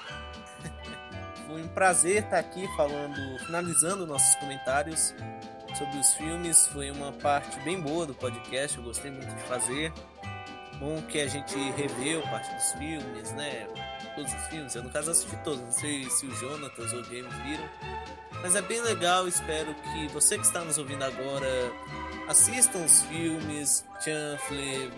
Foi 1.48 1.60
um 1.60 1.68
prazer 1.68 2.22
estar 2.22 2.38
aqui 2.38 2.64
falando, 2.76 3.16
finalizando 3.44 4.06
nossos 4.06 4.36
comentários 4.36 5.12
sobre 5.76 5.98
os 5.98 6.14
filmes. 6.14 6.66
Foi 6.68 6.90
uma 6.90 7.12
parte 7.12 7.58
bem 7.60 7.80
boa 7.80 8.06
do 8.06 8.14
podcast, 8.14 8.76
eu 8.76 8.84
gostei 8.84 9.10
muito 9.10 9.34
de 9.34 9.42
fazer. 9.42 9.92
Bom 10.78 11.02
que 11.02 11.20
a 11.20 11.26
gente 11.26 11.56
reveu 11.72 12.22
parte 12.22 12.54
dos 12.54 12.72
filmes, 12.72 13.32
né? 13.32 13.66
Todos 14.14 14.32
os 14.32 14.46
filmes, 14.46 14.74
eu 14.74 14.82
no 14.82 14.90
caso 14.90 15.10
assisti 15.10 15.36
todos, 15.42 15.60
não 15.60 15.72
sei 15.72 16.08
se 16.08 16.26
o 16.26 16.34
Jonatas 16.34 16.92
ou 16.92 17.00
o 17.00 17.04
James 17.04 17.34
viram. 17.44 17.68
Mas 18.40 18.54
é 18.54 18.62
bem 18.62 18.80
legal, 18.80 19.26
espero 19.26 19.74
que 19.74 20.06
você 20.08 20.38
que 20.38 20.46
está 20.46 20.60
nos 20.60 20.78
ouvindo 20.78 21.02
agora 21.02 21.48
assistam 22.28 22.84
os 22.84 23.02
filmes, 23.02 23.84
Chanfle, 24.00 24.92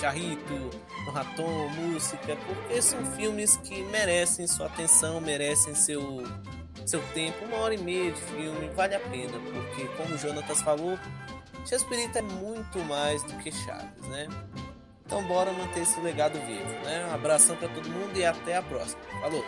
Charrito, 0.00 0.70
Raton, 1.12 1.68
Música, 1.70 2.36
porque 2.36 2.82
são 2.82 3.04
filmes 3.12 3.56
que 3.58 3.82
merecem 3.84 4.46
sua 4.46 4.66
atenção, 4.66 5.20
merecem 5.20 5.74
seu, 5.74 6.24
seu 6.84 7.02
tempo, 7.14 7.44
uma 7.44 7.58
hora 7.58 7.74
e 7.74 7.78
meia 7.78 8.12
de 8.12 8.20
filme, 8.20 8.68
vale 8.74 8.94
a 8.94 9.00
pena, 9.00 9.32
porque 9.38 9.86
como 9.96 10.14
o 10.14 10.18
Jonatas 10.18 10.60
falou, 10.62 10.98
Chespirito 11.64 12.18
é 12.18 12.22
muito 12.22 12.78
mais 12.80 13.22
do 13.22 13.32
que 13.38 13.50
Chaves, 13.50 14.06
né? 14.08 14.28
Então 15.06 15.22
bora 15.24 15.52
manter 15.52 15.80
esse 15.80 16.00
legado 16.00 16.34
vivo, 16.46 16.84
né? 16.84 17.06
Um 17.10 17.14
abração 17.14 17.56
para 17.56 17.68
todo 17.68 17.88
mundo 17.88 18.16
e 18.16 18.24
até 18.24 18.56
a 18.56 18.62
próxima. 18.62 19.00
Falou! 19.20 19.44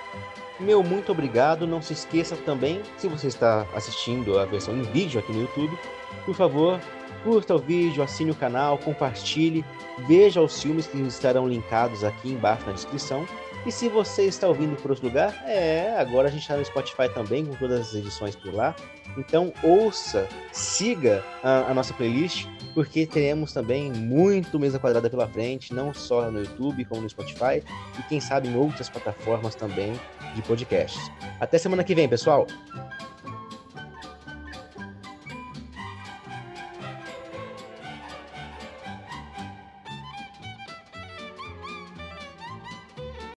Meu 0.58 0.82
muito 0.82 1.12
obrigado. 1.12 1.66
Não 1.66 1.82
se 1.82 1.92
esqueça 1.92 2.36
também, 2.36 2.82
se 2.96 3.08
você 3.08 3.26
está 3.26 3.66
assistindo 3.74 4.38
a 4.38 4.44
versão 4.46 4.76
em 4.76 4.82
vídeo 4.82 5.20
aqui 5.20 5.32
no 5.32 5.42
YouTube, 5.42 5.78
por 6.24 6.34
favor, 6.34 6.80
curta 7.22 7.54
o 7.54 7.58
vídeo, 7.58 8.02
assine 8.02 8.30
o 8.30 8.34
canal, 8.34 8.78
compartilhe, 8.78 9.64
veja 10.06 10.40
os 10.40 10.62
filmes 10.62 10.86
que 10.86 10.98
estarão 11.02 11.48
linkados 11.48 12.04
aqui 12.04 12.30
embaixo 12.30 12.66
na 12.66 12.72
descrição 12.72 13.26
e 13.66 13.72
se 13.72 13.88
você 13.88 14.26
está 14.26 14.46
ouvindo 14.46 14.76
por 14.76 14.92
outro 14.92 15.06
lugar, 15.06 15.42
é, 15.44 15.96
agora 15.98 16.28
a 16.28 16.30
gente 16.30 16.42
está 16.42 16.56
no 16.56 16.64
Spotify 16.64 17.08
também, 17.12 17.44
com 17.44 17.54
todas 17.56 17.88
as 17.88 17.94
edições 17.94 18.36
por 18.36 18.54
lá. 18.54 18.76
Então 19.18 19.52
ouça, 19.60 20.28
siga 20.52 21.24
a, 21.42 21.70
a, 21.70 21.74
nossa 21.74 21.92
playlist, 21.92 22.46
porque 22.74 23.04
teremos 23.06 23.52
também 23.52 23.90
muito 23.90 24.58
mesa 24.58 24.78
quadrada 24.78 25.10
pela 25.10 25.26
frente, 25.26 25.74
não 25.74 25.92
só 25.92 26.30
no 26.30 26.40
YouTube, 26.40 26.84
como 26.84 27.02
no 27.02 27.10
Spotify, 27.10 27.60
e 27.98 28.02
quem 28.08 28.20
sabe 28.20 28.46
em 28.46 28.56
outras 28.56 28.88
plataformas 28.88 29.56
também 29.56 29.98
de 30.36 30.42
podcasts. 30.42 31.10
Até 31.40 31.58
semana 31.58 31.82
que 31.82 31.94
vem, 31.94 32.08
pessoal! 32.08 32.46